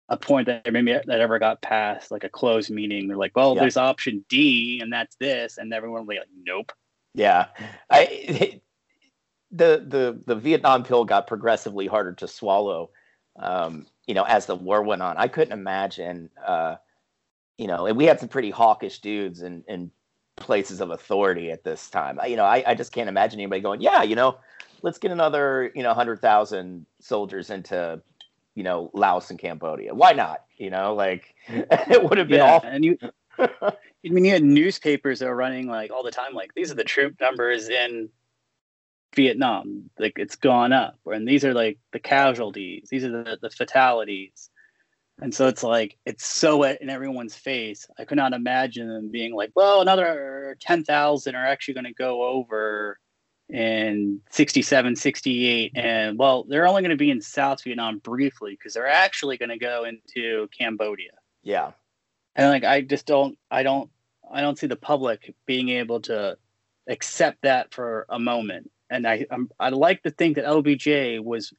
a 0.08 0.18
point 0.18 0.48
that 0.48 0.72
maybe 0.72 0.94
that 0.94 1.10
ever 1.10 1.38
got 1.38 1.62
past 1.62 2.12
like 2.12 2.24
a 2.24 2.30
closed 2.30 2.70
meeting. 2.70 3.08
They're 3.08 3.18
like, 3.18 3.36
well, 3.36 3.56
yeah. 3.56 3.62
there's 3.62 3.78
option 3.78 4.26
D, 4.30 4.80
and 4.82 4.92
that's 4.92 5.16
this, 5.18 5.58
and 5.58 5.74
everyone 5.74 6.02
will 6.02 6.14
be 6.14 6.20
like, 6.20 6.30
nope. 6.46 6.72
Yeah, 7.14 7.48
I 7.90 8.62
the 9.52 9.84
the 9.86 10.22
the 10.26 10.36
Vietnam 10.36 10.84
pill 10.84 11.04
got 11.04 11.28
progressively 11.28 11.88
harder 11.88 12.14
to 12.14 12.28
swallow. 12.28 12.90
Um, 13.38 13.86
you 14.08 14.14
know, 14.14 14.24
as 14.24 14.46
the 14.46 14.56
war 14.56 14.82
went 14.82 15.02
on. 15.02 15.18
I 15.18 15.28
couldn't 15.28 15.54
imagine, 15.54 16.30
uh, 16.46 16.76
you 17.58 17.68
know, 17.68 17.86
and 17.86 17.98
we 17.98 18.06
had 18.06 18.20
some 18.20 18.30
pretty 18.30 18.50
hawkish 18.50 19.00
dudes 19.00 19.42
and 19.42 19.64
in 19.68 19.92
places 20.42 20.82
of 20.82 20.90
authority 20.90 21.52
at 21.52 21.64
this 21.64 21.90
time. 21.90 22.20
You 22.28 22.36
know, 22.36 22.46
I, 22.46 22.64
I 22.68 22.76
just 22.76 22.92
can't 22.92 23.10
imagine 23.10 23.40
anybody 23.40 23.62
going, 23.62 23.82
yeah, 23.82 24.04
you 24.04 24.16
know, 24.16 24.38
let's 24.82 24.98
get 24.98 25.12
another, 25.12 25.72
you 25.76 25.84
know, 25.84 25.90
100,000 25.90 26.86
soldiers 27.00 27.50
into, 27.50 28.02
you 28.56 28.64
know, 28.64 28.92
Laos 28.94 29.30
and 29.30 29.40
Cambodia. 29.40 29.94
Why 29.94 30.12
not? 30.14 30.44
You 30.58 30.70
know, 30.70 30.94
like 30.94 31.36
it 31.48 32.04
would 32.04 32.18
have 32.18 32.28
been 32.28 32.40
yeah, 32.40 32.54
awful. 32.56 32.70
And 32.70 32.86
you, 32.86 32.98
I 33.40 33.74
mean, 34.04 34.26
you 34.26 34.32
had 34.32 34.44
newspapers 34.44 35.20
that 35.20 35.28
were 35.28 35.36
running 35.36 35.68
like 35.68 35.92
all 35.92 36.04
the 36.04 36.12
time, 36.12 36.34
like 36.34 36.54
these 36.54 36.72
are 36.72 36.76
the 36.76 36.84
troop 36.84 37.16
numbers 37.20 37.70
in 37.70 38.10
Vietnam. 39.16 39.90
Like 39.98 40.14
it's 40.18 40.36
gone 40.36 40.74
up, 40.74 41.00
and 41.06 41.28
these 41.28 41.44
are 41.46 41.54
like 41.54 41.78
the 41.92 42.00
casualties. 42.00 42.88
These 42.90 43.04
are 43.04 43.24
the, 43.24 43.38
the 43.42 43.50
fatalities. 43.50 44.50
And 45.22 45.34
so 45.34 45.48
it's 45.48 45.64
like 45.64 45.98
it's 46.06 46.26
so 46.26 46.64
in 46.64 46.90
everyone's 46.90 47.36
face. 47.36 47.88
I 48.00 48.06
could 48.06 48.18
not 48.18 48.34
imagine 48.34 48.88
them 48.88 49.10
being 49.12 49.34
like, 49.34 49.52
"Well, 49.56 49.82
another 49.82 50.58
ten 50.60 50.84
thousand 50.84 51.36
are 51.36 51.46
actually 51.46 51.76
going 51.76 51.86
to 51.86 51.94
go 51.94 52.24
over 52.24 53.00
in 53.48 54.22
67, 54.32 54.96
68, 54.96 55.74
and 55.76 56.18
well, 56.18 56.46
they're 56.46 56.68
only 56.68 56.82
going 56.82 56.92
to 56.92 56.96
be 56.96 57.12
in 57.12 57.22
South 57.22 57.64
Vietnam 57.64 58.00
briefly 58.00 58.52
because 58.52 58.74
they're 58.74 58.88
actually 58.88 59.38
going 59.38 59.50
to 59.50 59.60
go 59.60 59.86
into 59.86 60.48
Cambodia." 60.58 61.12
Yeah, 61.44 61.72
and 62.36 62.50
like 62.50 62.64
I 62.64 62.82
just 62.82 63.06
don't, 63.06 63.38
I 63.52 63.62
don't, 63.62 63.92
I 64.32 64.42
don't 64.42 64.58
see 64.58 64.68
the 64.68 64.76
public 64.76 65.36
being 65.46 65.70
able 65.70 66.02
to 66.02 66.38
accept 66.88 67.44
that 67.44 67.72
for 67.72 68.08
a 68.10 68.18
moment 68.18 68.72
and 68.92 69.08
I 69.08 69.26
I'm, 69.32 69.50
I 69.60 69.70
like 69.70 70.04
to 70.04 70.12
think 70.12 70.36
that 70.36 70.46
LBJ 70.46 71.24
was 71.24 71.54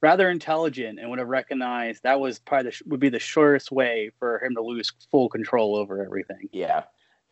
rather 0.00 0.30
intelligent 0.30 0.98
and 0.98 1.10
would 1.10 1.18
have 1.18 1.28
recognized 1.28 2.02
that 2.02 2.20
was 2.20 2.38
probably 2.38 2.70
the, 2.70 2.82
would 2.86 3.00
be 3.00 3.08
the 3.08 3.18
shortest 3.18 3.72
way 3.72 4.10
for 4.18 4.42
him 4.42 4.54
to 4.54 4.62
lose 4.62 4.92
full 5.10 5.28
control 5.28 5.74
over 5.76 6.04
everything. 6.04 6.48
Yeah, 6.52 6.84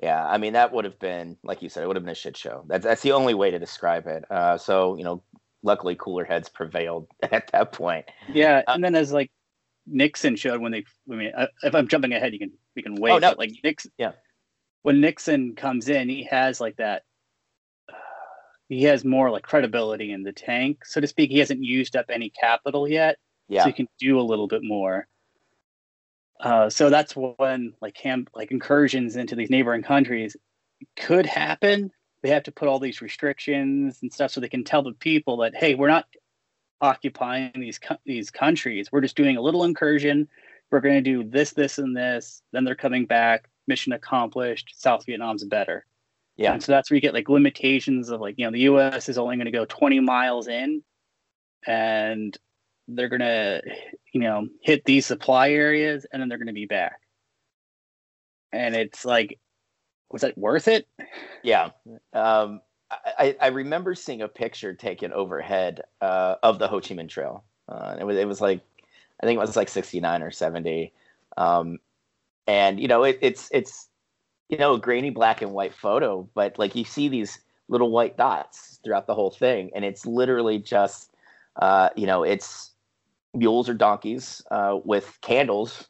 yeah. 0.02 0.24
I 0.26 0.38
mean, 0.38 0.54
that 0.54 0.72
would 0.72 0.84
have 0.84 0.98
been 0.98 1.36
like 1.42 1.62
you 1.62 1.68
said, 1.68 1.82
it 1.82 1.86
would 1.86 1.96
have 1.96 2.04
been 2.04 2.12
a 2.12 2.14
shit 2.14 2.36
show. 2.36 2.64
That's 2.66 2.84
that's 2.84 3.02
the 3.02 3.12
only 3.12 3.34
way 3.34 3.50
to 3.50 3.58
describe 3.58 4.06
it. 4.06 4.24
Uh, 4.30 4.58
so 4.58 4.96
you 4.96 5.04
know, 5.04 5.22
luckily, 5.62 5.96
cooler 5.96 6.24
heads 6.24 6.48
prevailed 6.48 7.06
at 7.22 7.50
that 7.52 7.72
point. 7.72 8.06
Yeah, 8.32 8.62
uh, 8.66 8.74
and 8.74 8.84
then 8.84 8.94
as 8.94 9.12
like 9.12 9.30
Nixon 9.86 10.36
showed 10.36 10.60
when 10.60 10.72
they, 10.72 10.84
I 11.10 11.14
mean, 11.14 11.32
uh, 11.36 11.46
if 11.62 11.74
I'm 11.74 11.88
jumping 11.88 12.12
ahead, 12.12 12.32
you 12.32 12.38
can 12.38 12.52
we 12.74 12.82
can 12.82 12.96
wait. 12.96 13.12
Oh, 13.12 13.18
no. 13.18 13.34
Like 13.36 13.52
Nixon, 13.62 13.92
yeah. 13.98 14.12
When 14.82 15.00
Nixon 15.00 15.54
comes 15.56 15.88
in, 15.88 16.08
he 16.08 16.24
has 16.24 16.60
like 16.60 16.76
that 16.76 17.02
he 18.68 18.84
has 18.84 19.04
more 19.04 19.30
like 19.30 19.42
credibility 19.42 20.12
in 20.12 20.22
the 20.22 20.32
tank, 20.32 20.84
so 20.84 21.00
to 21.00 21.06
speak. 21.06 21.30
He 21.30 21.38
hasn't 21.38 21.62
used 21.62 21.96
up 21.96 22.06
any 22.08 22.30
capital 22.30 22.88
yet, 22.88 23.18
yeah. 23.48 23.62
so 23.62 23.68
he 23.68 23.72
can 23.72 23.88
do 23.98 24.18
a 24.18 24.22
little 24.22 24.48
bit 24.48 24.62
more. 24.62 25.06
Uh, 26.40 26.68
so 26.68 26.90
that's 26.90 27.14
when 27.16 27.72
like 27.80 27.94
camp 27.94 28.28
like 28.34 28.50
incursions 28.50 29.16
into 29.16 29.34
these 29.34 29.50
neighboring 29.50 29.82
countries 29.82 30.36
could 30.96 31.26
happen. 31.26 31.90
They 32.22 32.30
have 32.30 32.42
to 32.44 32.52
put 32.52 32.68
all 32.68 32.78
these 32.78 33.00
restrictions 33.00 33.98
and 34.02 34.12
stuff 34.12 34.32
so 34.32 34.40
they 34.40 34.48
can 34.48 34.64
tell 34.64 34.82
the 34.82 34.92
people 34.92 35.38
that 35.38 35.54
hey, 35.54 35.74
we're 35.74 35.88
not 35.88 36.06
occupying 36.80 37.52
these 37.54 37.80
these 38.04 38.30
countries. 38.30 38.90
We're 38.90 39.00
just 39.00 39.16
doing 39.16 39.36
a 39.36 39.42
little 39.42 39.64
incursion. 39.64 40.28
We're 40.70 40.80
going 40.80 41.02
to 41.02 41.22
do 41.22 41.28
this, 41.28 41.52
this, 41.52 41.78
and 41.78 41.96
this. 41.96 42.42
Then 42.52 42.64
they're 42.64 42.74
coming 42.74 43.06
back. 43.06 43.48
Mission 43.68 43.92
accomplished. 43.92 44.74
South 44.76 45.06
Vietnam's 45.06 45.44
better. 45.44 45.86
Yeah. 46.36 46.52
And 46.52 46.62
so 46.62 46.72
that's 46.72 46.90
where 46.90 46.96
you 46.96 47.00
get 47.00 47.14
like 47.14 47.28
limitations 47.28 48.10
of 48.10 48.20
like, 48.20 48.34
you 48.38 48.44
know, 48.44 48.52
the 48.52 48.60
US 48.60 49.08
is 49.08 49.18
only 49.18 49.36
going 49.36 49.46
to 49.46 49.52
go 49.52 49.64
20 49.64 50.00
miles 50.00 50.48
in 50.48 50.82
and 51.66 52.36
they're 52.88 53.08
going 53.08 53.20
to, 53.20 53.62
you 54.12 54.20
know, 54.20 54.46
hit 54.62 54.84
these 54.84 55.06
supply 55.06 55.50
areas 55.50 56.06
and 56.12 56.20
then 56.20 56.28
they're 56.28 56.38
going 56.38 56.46
to 56.46 56.52
be 56.52 56.66
back. 56.66 57.00
And 58.52 58.76
it's 58.76 59.04
like, 59.04 59.38
was 60.10 60.22
that 60.22 60.38
worth 60.38 60.68
it? 60.68 60.86
Yeah. 61.42 61.70
Um, 62.12 62.60
I, 62.90 63.36
I 63.40 63.48
remember 63.48 63.94
seeing 63.94 64.22
a 64.22 64.28
picture 64.28 64.74
taken 64.74 65.12
overhead 65.12 65.82
uh, 66.00 66.36
of 66.42 66.58
the 66.58 66.68
Ho 66.68 66.80
Chi 66.80 66.94
Minh 66.94 67.08
Trail. 67.08 67.44
Uh, 67.68 67.96
it 67.98 68.04
was 68.04 68.16
it 68.16 68.28
was 68.28 68.40
like 68.40 68.60
I 69.20 69.26
think 69.26 69.36
it 69.36 69.40
was 69.40 69.56
like 69.56 69.68
69 69.68 70.22
or 70.22 70.30
70. 70.30 70.92
Um, 71.36 71.78
and 72.46 72.78
you 72.78 72.86
know 72.86 73.02
it, 73.02 73.18
it's 73.20 73.48
it's 73.52 73.88
you 74.48 74.58
know, 74.58 74.74
a 74.74 74.78
grainy 74.80 75.10
black 75.10 75.42
and 75.42 75.52
white 75.52 75.74
photo, 75.74 76.28
but 76.34 76.58
like 76.58 76.74
you 76.74 76.84
see 76.84 77.08
these 77.08 77.40
little 77.68 77.90
white 77.90 78.16
dots 78.16 78.78
throughout 78.84 79.06
the 79.06 79.14
whole 79.14 79.30
thing, 79.30 79.70
and 79.74 79.84
it's 79.84 80.06
literally 80.06 80.58
just, 80.58 81.14
uh, 81.56 81.88
you 81.96 82.06
know, 82.06 82.22
it's 82.22 82.70
mules 83.34 83.68
or 83.68 83.74
donkeys 83.74 84.42
uh, 84.50 84.78
with 84.84 85.18
candles, 85.20 85.88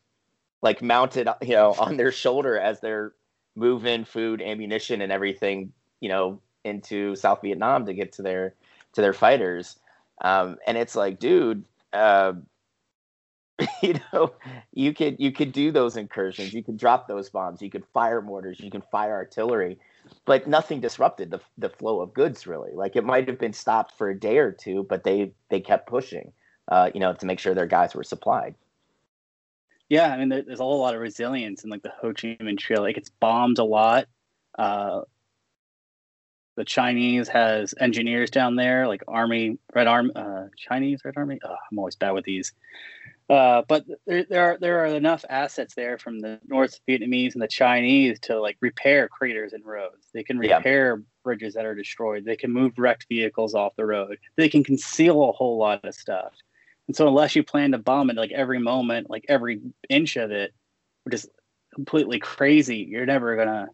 like 0.63 0.83
mounted, 0.83 1.29
you 1.43 1.55
know, 1.55 1.75
on 1.79 1.97
their 1.97 2.13
shoulder 2.13 2.59
as 2.59 2.81
they're 2.81 3.13
moving 3.55 4.05
food, 4.05 4.41
ammunition, 4.43 5.01
and 5.01 5.13
everything, 5.13 5.73
you 6.01 6.09
know, 6.09 6.41
into 6.65 7.15
South 7.15 7.41
Vietnam 7.43 7.87
to 7.87 7.95
get 7.95 8.13
to 8.13 8.23
their 8.23 8.55
to 8.93 9.01
their 9.01 9.13
fighters. 9.13 9.79
Um, 10.23 10.57
and 10.67 10.79
it's 10.79 10.97
like, 10.97 11.19
dude, 11.19 11.65
uh, 11.93 12.33
you 13.83 13.95
know 14.13 14.33
you 14.73 14.93
could 14.93 15.17
you 15.19 15.33
could 15.33 15.53
do 15.53 15.71
those 15.71 15.97
incursions 15.97 16.53
you 16.53 16.63
could 16.63 16.77
drop 16.77 17.09
those 17.09 17.31
bombs 17.31 17.63
you 17.63 17.71
could 17.71 17.85
fire 17.87 18.21
mortars 18.21 18.61
you 18.61 18.71
can 18.71 18.83
fire 18.83 19.13
artillery 19.13 19.79
but 20.25 20.47
nothing 20.47 20.81
disrupted 20.81 21.31
the, 21.31 21.41
the 21.57 21.71
flow 21.71 22.01
of 22.01 22.13
goods 22.13 22.47
really 22.47 22.73
like 22.75 22.97
it 22.97 23.05
might 23.05 23.27
have 23.27 23.39
been 23.39 23.55
stopped 23.55 23.97
for 23.97 24.11
a 24.11 24.19
day 24.19 24.39
or 24.39 24.53
two 24.53 24.85
but 24.89 25.05
they 25.05 25.33
they 25.49 25.61
kept 25.61 25.89
pushing 25.89 26.33
uh, 26.69 26.91
you 26.93 27.01
know 27.01 27.15
to 27.15 27.27
make 27.27 27.39
sure 27.39 27.55
their 27.55 27.67
guys 27.67 27.95
were 27.95 28.05
supplied 28.05 28.55
yeah 29.89 30.13
i 30.13 30.19
mean 30.19 30.29
there's 30.29 30.61
a 30.61 30.63
whole 30.63 30.81
lot 30.81 30.95
of 30.95 31.01
resilience 31.01 31.65
in 31.65 31.71
like 31.71 31.83
the 31.83 31.93
ho 32.01 32.13
chi 32.13 32.37
minh 32.41 32.59
trail 32.59 32.83
like 32.83 32.99
it's 32.99 33.11
bombed 33.21 33.59
a 33.59 33.65
lot 33.65 34.07
uh, 34.59 35.01
the 36.57 36.65
Chinese 36.65 37.29
has 37.29 37.75
engineers 37.79 38.31
down 38.31 38.57
there, 38.57 38.89
like 38.89 39.03
Army, 39.07 39.59
Red 39.75 39.87
Army, 39.87 40.11
uh, 40.17 40.47
Chinese 40.57 41.05
Red 41.05 41.15
Army. 41.17 41.39
I'm 41.45 41.79
always 41.79 41.97
bad 41.97 42.13
with 42.13 42.25
these. 42.25 42.53
Uh, 43.29 43.63
but 43.67 43.85
there, 44.07 44.25
there 44.29 44.45
are 44.45 44.59
there 44.61 44.85
are 44.85 44.87
enough 44.87 45.25
assets 45.29 45.75
there 45.75 45.99
from 45.99 46.21
the 46.21 46.39
North 46.47 46.79
Vietnamese 46.89 47.35
and 47.35 47.43
the 47.43 47.49
Chinese 47.49 48.21
to 48.21 48.41
like 48.41 48.57
repair 48.61 49.09
craters 49.09 49.53
and 49.53 49.65
roads. 49.65 50.07
They 50.15 50.23
can 50.23 50.39
repair 50.39 50.97
yeah. 50.97 51.03
bridges 51.25 51.55
that 51.55 51.67
are 51.67 51.75
destroyed. 51.75 52.25
They 52.25 52.37
can 52.37 52.53
move 52.53 52.79
wrecked 52.79 53.07
vehicles 53.09 53.55
off 53.55 53.75
the 53.77 53.85
road. 53.85 54.19
They 54.37 54.49
can 54.49 54.63
conceal 54.63 55.29
a 55.29 55.33
whole 55.33 55.59
lot 55.59 55.85
of 55.85 55.95
stuff. 55.95 56.35
And 56.87 56.95
so 56.95 57.09
unless 57.09 57.35
you 57.35 57.43
plan 57.43 57.73
to 57.73 57.79
bomb 57.79 58.11
it 58.11 58.17
like 58.17 58.31
every 58.31 58.61
moment, 58.61 59.11
like 59.11 59.25
every 59.29 59.61
inch 59.89 60.17
of 60.17 60.31
it, 60.31 60.55
which 61.03 61.15
is 61.15 61.29
completely 61.75 62.21
crazy, 62.21 62.87
you're 62.89 63.07
never 63.07 63.35
gonna 63.37 63.67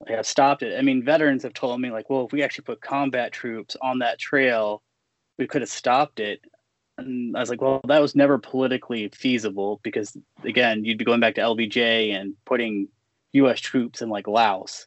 like, 0.00 0.14
have 0.14 0.26
stopped 0.26 0.62
it. 0.62 0.78
I 0.78 0.82
mean, 0.82 1.04
veterans 1.04 1.42
have 1.42 1.54
told 1.54 1.80
me 1.80 1.90
like, 1.90 2.08
well, 2.08 2.26
if 2.26 2.32
we 2.32 2.44
actually 2.44 2.64
put 2.64 2.80
combat 2.80 3.32
troops 3.32 3.76
on 3.82 3.98
that 4.00 4.20
trail, 4.20 4.82
we 5.36 5.48
could 5.48 5.62
have 5.62 5.70
stopped 5.70 6.20
it. 6.20 6.40
And 6.98 7.36
I 7.36 7.40
was 7.40 7.48
like, 7.48 7.62
well, 7.62 7.80
that 7.86 8.02
was 8.02 8.16
never 8.16 8.38
politically 8.38 9.08
feasible 9.08 9.80
because, 9.84 10.16
again, 10.42 10.84
you'd 10.84 10.98
be 10.98 11.04
going 11.04 11.20
back 11.20 11.36
to 11.36 11.40
LBJ 11.40 12.12
and 12.12 12.34
putting 12.44 12.88
U.S. 13.32 13.60
troops 13.60 14.02
in 14.02 14.08
like 14.08 14.26
Laos, 14.26 14.86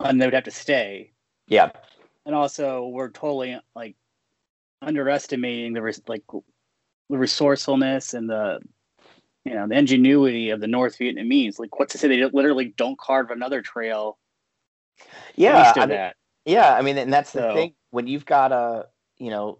and 0.00 0.20
they 0.20 0.26
would 0.26 0.34
have 0.34 0.44
to 0.44 0.50
stay. 0.50 1.12
Yeah. 1.46 1.70
And 2.24 2.34
also, 2.34 2.86
we're 2.88 3.10
totally 3.10 3.60
like 3.76 3.96
underestimating 4.80 5.74
the 5.74 5.82
res- 5.82 6.02
like 6.08 6.22
the 7.10 7.18
resourcefulness 7.18 8.14
and 8.14 8.28
the 8.28 8.60
you 9.44 9.54
know 9.54 9.66
the 9.66 9.76
ingenuity 9.76 10.50
of 10.50 10.60
the 10.60 10.66
North 10.66 10.98
Vietnamese. 10.98 11.58
Like, 11.58 11.78
what's 11.78 11.92
to 11.92 11.98
say 11.98 12.08
they 12.08 12.24
literally 12.24 12.74
don't 12.76 12.98
carve 12.98 13.30
another 13.30 13.60
trail? 13.60 14.18
Yeah, 15.36 15.72
I 15.76 15.86
mean, 15.86 16.10
yeah. 16.46 16.74
I 16.74 16.82
mean, 16.82 16.96
and 16.96 17.12
that's 17.12 17.32
the 17.32 17.40
so, 17.40 17.54
thing 17.54 17.74
when 17.90 18.06
you've 18.06 18.26
got 18.26 18.52
a 18.52 18.86
you 19.18 19.30
know 19.30 19.58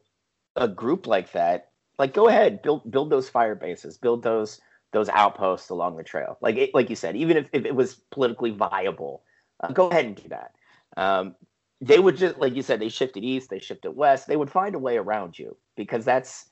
a 0.58 0.68
group 0.68 1.06
like 1.06 1.32
that, 1.32 1.70
like 1.98 2.12
go 2.12 2.28
ahead, 2.28 2.62
build 2.62 2.90
build 2.90 3.10
those 3.10 3.28
fire 3.28 3.54
bases, 3.54 3.96
build 3.96 4.22
those 4.22 4.60
those 4.92 5.08
outposts 5.08 5.70
along 5.70 5.96
the 5.96 6.02
trail. 6.02 6.38
Like 6.40 6.56
it, 6.56 6.74
like 6.74 6.90
you 6.90 6.96
said, 6.96 7.16
even 7.16 7.36
if, 7.36 7.48
if 7.52 7.64
it 7.64 7.74
was 7.74 7.94
politically 8.10 8.50
viable, 8.50 9.22
uh, 9.62 9.72
go 9.72 9.88
ahead 9.88 10.06
and 10.06 10.16
do 10.16 10.28
that. 10.28 10.54
Um, 10.96 11.34
they 11.80 11.98
would 11.98 12.16
just 12.16 12.38
like 12.38 12.54
you 12.54 12.62
said, 12.62 12.80
they 12.80 12.88
shifted 12.88 13.24
east, 13.24 13.50
they 13.50 13.60
shifted 13.60 13.92
west. 13.92 14.26
They 14.26 14.36
would 14.36 14.50
find 14.50 14.74
a 14.74 14.78
way 14.78 14.96
around 14.96 15.38
you 15.38 15.56
because 15.76 16.04
that's 16.04 16.46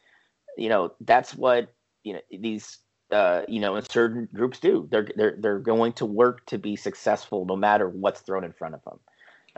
you 0.56 0.68
know 0.68 0.92
that's 1.00 1.34
what 1.34 1.72
you 2.04 2.14
know 2.14 2.20
these 2.30 2.78
uh, 3.10 3.42
you 3.48 3.60
know 3.60 3.80
certain 3.80 4.28
groups 4.32 4.60
do. 4.60 4.88
They're 4.90 5.08
they're 5.16 5.36
they're 5.38 5.58
going 5.58 5.92
to 5.94 6.06
work 6.06 6.46
to 6.46 6.58
be 6.58 6.76
successful 6.76 7.44
no 7.44 7.56
matter 7.56 7.88
what's 7.88 8.20
thrown 8.20 8.44
in 8.44 8.52
front 8.52 8.74
of 8.74 8.84
them. 8.84 9.00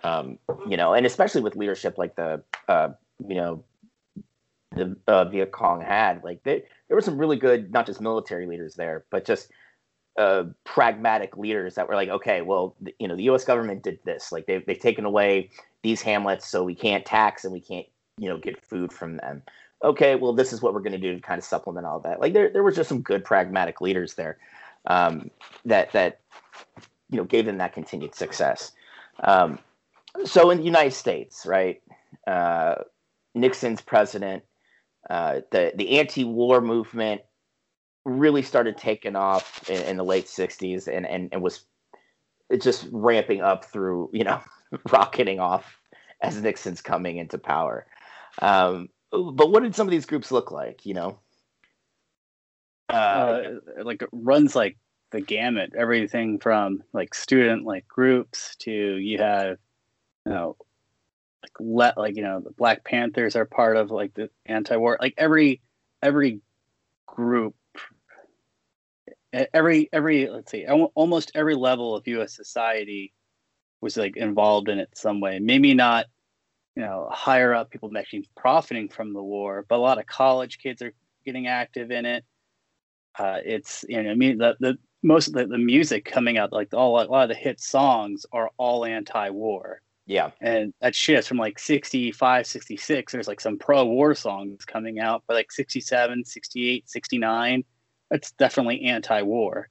Um, 0.05 0.39
you 0.69 0.77
know, 0.77 0.95
and 0.95 1.05
especially 1.05 1.41
with 1.41 1.57
leadership 1.57 1.99
like 1.99 2.17
the 2.17 2.43
uh, 2.69 2.91
you 3.27 3.35
know 3.35 3.65
the 4.73 4.97
uh, 5.07 5.25
Viet 5.25 5.53
Cong 5.53 5.81
had, 5.81 6.23
like 6.23 6.43
they, 6.43 6.65
there 6.89 6.97
were 6.97 7.03
some 7.03 7.19
really 7.19 7.37
good 7.37 7.73
not 7.73 7.87
just 7.87 8.01
military 8.01 8.47
leaders 8.47 8.75
there, 8.75 9.05
but 9.11 9.25
just 9.25 9.51
uh, 10.19 10.45
pragmatic 10.65 11.37
leaders 11.37 11.77
that 11.77 11.89
were 11.89 11.95
like, 11.95 12.09
okay, 12.09 12.43
well, 12.43 12.77
you 12.99 13.07
know, 13.07 13.17
the 13.17 13.23
U.S. 13.25 13.45
government 13.45 13.83
did 13.83 14.01
this. 14.05 14.33
Like 14.33 14.47
they've 14.47 14.65
they've 14.67 14.79
taken 14.79 15.05
away 15.05 15.51
these 15.83 16.03
hamlets, 16.03 16.49
so 16.49 16.65
we 16.65 16.75
can't 16.75 17.07
tax 17.07 17.45
and 17.45 17.53
we 17.53 17.61
can't, 17.61 17.87
you 18.19 18.29
know, 18.29 18.37
get 18.37 18.65
food 18.65 18.93
from 18.93 19.17
them. 19.17 19.43
Okay, 19.85 20.17
well, 20.17 20.33
this 20.33 20.53
is 20.53 20.61
what 20.61 20.75
we're 20.75 20.81
going 20.81 20.93
to 20.93 20.99
do 20.99 21.15
to 21.15 21.21
kind 21.21 21.39
of 21.39 21.45
supplement 21.45 21.87
all 21.87 22.01
that. 22.01 22.21
Like 22.21 22.33
there 22.33 22.51
there 22.51 22.65
was 22.65 22.75
just 22.75 22.89
some 22.89 23.01
good 23.01 23.25
pragmatic 23.25 23.81
leaders 23.81 24.15
there 24.15 24.39
um, 24.87 25.31
that 25.65 25.93
that 25.93 26.21
you 27.11 27.17
know 27.17 27.25
gave 27.25 27.47
them 27.47 27.59
that 27.59 27.73
continued 27.73 28.15
success. 28.15 28.73
Um, 29.23 29.61
so 30.25 30.51
in 30.51 30.59
the 30.59 30.65
United 30.65 30.95
States, 30.95 31.47
right, 31.47 31.81
uh, 32.27 32.77
Nixon's 33.35 33.81
president. 33.81 34.43
Uh, 35.09 35.41
the 35.51 35.73
the 35.77 35.99
anti-war 35.99 36.61
movement 36.61 37.23
really 38.05 38.43
started 38.43 38.77
taking 38.77 39.17
off 39.17 39.69
in, 39.69 39.83
in 39.83 39.97
the 39.97 40.05
late 40.05 40.27
60s 40.27 40.89
and, 40.89 41.07
and, 41.07 41.43
was 41.43 41.65
just 42.61 42.89
ramping 42.91 43.43
up 43.43 43.65
through, 43.65 44.11
you 44.13 44.25
know, 44.25 44.41
rocketing 44.91 45.41
off 45.41 45.79
as 46.23 46.41
Nixon's 46.41 46.81
coming 46.81 47.19
into 47.19 47.39
power. 47.39 47.87
Um, 48.41 48.89
but 49.11 49.51
what 49.51 49.63
did 49.63 49.75
some 49.75 49.87
of 49.87 49.91
these 49.91 50.07
groups 50.07 50.33
look 50.33 50.51
like, 50.51 50.85
you 50.87 50.95
know? 50.95 51.19
Uh, 52.91 52.93
uh, 53.79 53.85
like 53.85 54.03
runs 54.13 54.57
like 54.57 54.79
the 55.11 55.21
gamut, 55.21 55.73
everything 55.77 56.39
from 56.39 56.83
like 56.93 57.15
student 57.15 57.65
like 57.65 57.87
groups 57.87 58.57
to 58.61 58.71
you 58.71 59.19
have, 59.19 59.59
you 60.25 60.33
know, 60.33 60.57
like 61.43 61.53
let 61.61 61.97
like 61.97 62.17
you 62.17 62.23
know 62.23 62.41
the 62.41 62.51
Black 62.51 62.85
Panthers 62.85 63.37
are 63.37 63.45
part 63.45 63.77
of 63.77 63.91
like 63.91 64.15
the 64.15 64.31
anti-war 64.47 64.99
like 65.01 65.15
every 65.17 65.61
every 66.03 66.41
group 67.07 67.55
every 69.53 69.89
every 69.93 70.29
let's 70.29 70.51
see 70.51 70.67
almost 70.67 71.33
every 71.35 71.55
level 71.55 71.95
of 71.95 72.07
U.S. 72.09 72.35
society 72.35 73.13
was 73.81 73.97
like 73.97 74.17
involved 74.17 74.69
in 74.69 74.79
it 74.79 74.91
some 74.95 75.21
way. 75.21 75.39
Maybe 75.39 75.75
not 75.75 76.07
you 76.77 76.83
know 76.83 77.09
higher 77.11 77.55
up 77.55 77.71
people 77.71 77.91
actually 77.97 78.29
profiting 78.37 78.89
from 78.89 79.13
the 79.13 79.23
war, 79.23 79.65
but 79.69 79.77
a 79.77 79.83
lot 79.83 79.99
of 79.99 80.07
college 80.07 80.59
kids 80.59 80.83
are 80.83 80.93
getting 81.25 81.47
active 81.47 81.91
in 81.91 82.07
it. 82.07 82.25
Uh, 83.19 83.39
it's 83.45 83.85
you 83.89 84.03
know 84.03 84.11
I 84.11 84.15
mean 84.15 84.39
the 84.39 84.57
the 84.61 84.79
most 85.03 85.29
of 85.29 85.35
the, 85.35 85.47
the 85.47 85.59
music 85.59 86.05
coming 86.05 86.39
out 86.39 86.53
like 86.53 86.75
all 86.75 87.01
a 87.01 87.05
lot 87.05 87.23
of 87.23 87.29
the 87.29 87.35
hit 87.35 87.61
songs 87.61 88.27
are 88.33 88.51
all 88.57 88.85
anti-war. 88.85 89.81
Yeah. 90.09 90.31
And 90.41 90.75
that 90.81 90.97
shifts 90.97 91.29
from 91.29 91.37
like 91.37 91.61
65, 91.61 92.47
66. 92.47 93.13
There's 93.13 93.29
like 93.29 93.41
some 93.41 93.59
pro 93.59 93.85
war 93.85 94.15
songs 94.17 94.65
coming 94.65 94.99
out, 94.99 95.23
but 95.29 95.35
like 95.35 95.53
67, 95.53 96.25
68, 96.25 96.91
69 96.91 97.65
it's 98.11 98.33
definitely 98.33 98.85
anti-war 98.85 99.69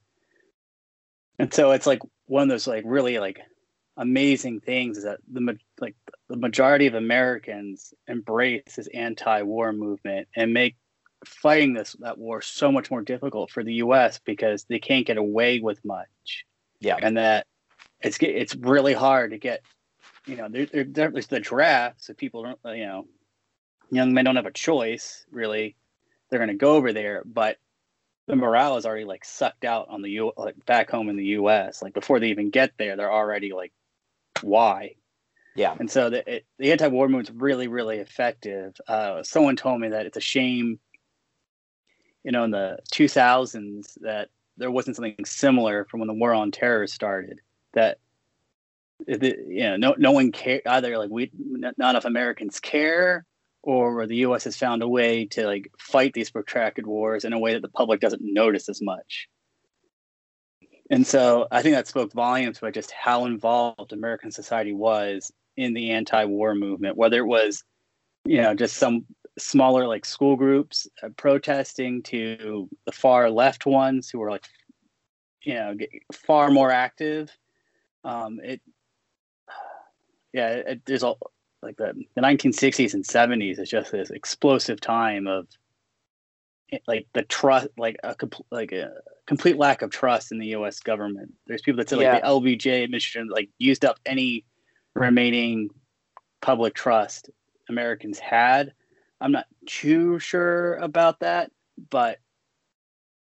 and 1.38 1.52
so 1.52 1.72
it's 1.72 1.86
like 1.86 2.00
one 2.26 2.44
of 2.44 2.48
those 2.48 2.66
like 2.66 2.84
really 2.86 3.18
like 3.18 3.40
amazing 3.96 4.60
things 4.60 4.98
is 4.98 5.04
that 5.04 5.18
the 5.32 5.56
like 5.80 5.94
the 6.28 6.36
majority 6.36 6.86
of 6.86 6.94
Americans 6.94 7.92
embrace 8.06 8.76
this 8.76 8.88
anti-war 8.94 9.72
movement 9.72 10.28
and 10.36 10.52
make 10.52 10.76
fighting 11.24 11.74
this 11.74 11.96
that 12.00 12.18
war 12.18 12.40
so 12.40 12.70
much 12.70 12.90
more 12.90 13.02
difficult 13.02 13.50
for 13.50 13.64
the 13.64 13.74
U.S. 13.74 14.20
because 14.24 14.64
they 14.64 14.78
can't 14.78 15.06
get 15.06 15.16
away 15.16 15.58
with 15.58 15.84
much. 15.84 16.44
Yeah, 16.80 16.96
and 17.00 17.16
that 17.16 17.46
it's 18.00 18.18
it's 18.20 18.54
really 18.54 18.94
hard 18.94 19.32
to 19.32 19.38
get. 19.38 19.62
You 20.26 20.36
know, 20.36 20.48
there, 20.48 20.66
there, 20.66 21.10
there's 21.10 21.26
the 21.26 21.40
draft, 21.40 22.02
so 22.02 22.14
people 22.14 22.42
don't. 22.42 22.76
You 22.76 22.86
know, 22.86 23.06
young 23.90 24.12
men 24.12 24.24
don't 24.24 24.36
have 24.36 24.46
a 24.46 24.52
choice 24.52 25.26
really. 25.30 25.76
They're 26.30 26.38
going 26.38 26.48
to 26.48 26.54
go 26.54 26.74
over 26.74 26.92
there, 26.92 27.22
but 27.24 27.56
the 28.26 28.36
morale 28.36 28.76
is 28.76 28.84
already 28.84 29.06
like 29.06 29.24
sucked 29.24 29.64
out 29.64 29.88
on 29.88 30.02
the 30.02 30.10
U 30.10 30.32
like 30.36 30.64
back 30.66 30.90
home 30.90 31.08
in 31.08 31.16
the 31.16 31.24
US. 31.24 31.82
Like 31.82 31.94
before 31.94 32.20
they 32.20 32.28
even 32.28 32.50
get 32.50 32.72
there, 32.78 32.96
they're 32.96 33.12
already 33.12 33.52
like, 33.52 33.72
why? 34.42 34.96
Yeah. 35.56 35.74
And 35.80 35.90
so 35.90 36.10
the 36.10 36.36
it, 36.36 36.46
the 36.58 36.70
anti-war 36.70 37.08
movement's 37.08 37.30
really 37.30 37.68
really 37.68 37.98
effective. 37.98 38.76
Uh, 38.86 39.22
someone 39.22 39.56
told 39.56 39.80
me 39.80 39.88
that 39.88 40.06
it's 40.06 40.18
a 40.18 40.20
shame, 40.20 40.78
you 42.22 42.30
know, 42.30 42.44
in 42.44 42.50
the 42.50 42.78
2000s 42.92 43.94
that 44.02 44.28
there 44.58 44.70
wasn't 44.70 44.96
something 44.96 45.24
similar 45.24 45.86
from 45.86 46.00
when 46.00 46.06
the 46.06 46.14
war 46.14 46.34
on 46.34 46.50
terror 46.50 46.86
started. 46.86 47.40
That 47.72 47.98
you 49.06 49.60
know, 49.60 49.76
no 49.76 49.94
no 49.98 50.12
one 50.12 50.32
care 50.32 50.60
either. 50.66 50.98
Like 50.98 51.10
we, 51.10 51.30
not 51.36 51.74
enough 51.78 52.04
Americans 52.04 52.60
care, 52.60 53.24
or 53.62 54.06
the 54.06 54.16
U.S. 54.16 54.44
has 54.44 54.56
found 54.56 54.82
a 54.82 54.88
way 54.88 55.26
to 55.26 55.46
like 55.46 55.70
fight 55.78 56.12
these 56.12 56.30
protracted 56.30 56.86
wars 56.86 57.24
in 57.24 57.32
a 57.32 57.38
way 57.38 57.52
that 57.52 57.62
the 57.62 57.68
public 57.68 58.00
doesn't 58.00 58.22
notice 58.22 58.68
as 58.68 58.80
much. 58.82 59.28
And 60.90 61.06
so 61.06 61.46
I 61.50 61.62
think 61.62 61.74
that 61.74 61.86
spoke 61.86 62.12
volumes 62.12 62.58
about 62.58 62.72
just 62.72 62.90
how 62.92 63.26
involved 63.26 63.92
American 63.92 64.30
society 64.30 64.72
was 64.72 65.30
in 65.56 65.74
the 65.74 65.90
anti-war 65.90 66.54
movement, 66.54 66.96
whether 66.96 67.18
it 67.18 67.26
was, 67.26 67.62
you 68.24 68.40
know, 68.40 68.54
just 68.54 68.76
some 68.76 69.04
smaller 69.38 69.86
like 69.86 70.04
school 70.04 70.36
groups 70.36 70.86
uh, 71.02 71.08
protesting 71.16 72.02
to 72.04 72.68
the 72.86 72.92
far 72.92 73.30
left 73.30 73.66
ones 73.66 74.08
who 74.08 74.18
were 74.18 74.30
like, 74.30 74.46
you 75.42 75.54
know, 75.54 75.76
far 76.12 76.50
more 76.50 76.70
active. 76.70 77.30
Um, 78.04 78.40
it, 78.42 78.60
yeah, 80.32 80.48
it, 80.48 80.82
there's 80.86 81.02
all 81.02 81.18
like 81.62 81.76
the, 81.76 81.92
the 82.14 82.20
1960s 82.20 82.94
and 82.94 83.04
70s 83.04 83.58
is 83.58 83.68
just 83.68 83.92
this 83.92 84.10
explosive 84.10 84.80
time 84.80 85.26
of 85.26 85.46
eh, 86.72 86.78
like 86.86 87.06
the 87.14 87.22
trust 87.22 87.68
like 87.76 87.96
a 88.04 88.16
like 88.50 88.72
a 88.72 88.92
complete 89.26 89.58
lack 89.58 89.82
of 89.82 89.90
trust 89.90 90.32
in 90.32 90.38
the 90.38 90.48
US 90.48 90.80
government. 90.80 91.32
There's 91.46 91.62
people 91.62 91.78
that 91.78 91.88
say 91.88 91.96
like 91.96 92.22
the 92.22 92.28
LBJ 92.28 92.84
administration 92.84 93.28
like 93.28 93.50
used 93.58 93.84
up 93.84 93.98
any 94.06 94.44
remaining 94.94 95.70
public 96.40 96.74
trust 96.74 97.30
Americans 97.68 98.18
had. 98.18 98.72
I'm 99.20 99.32
not 99.32 99.46
too 99.66 100.18
sure 100.18 100.76
about 100.76 101.20
that, 101.20 101.50
but 101.90 102.18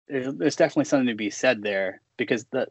there's, 0.09 0.35
there's 0.35 0.57
definitely 0.57 0.85
something 0.85 1.07
to 1.07 1.15
be 1.15 1.31
said 1.31 1.63
there 1.63 2.01
because 2.17 2.45
the 2.51 2.67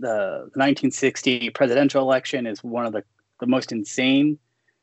the 0.00 0.50
1960 0.54 1.50
presidential 1.50 2.02
election 2.02 2.46
is 2.46 2.62
one 2.62 2.86
of 2.86 2.92
the, 2.92 3.02
the 3.40 3.46
most 3.46 3.72
insane 3.72 4.38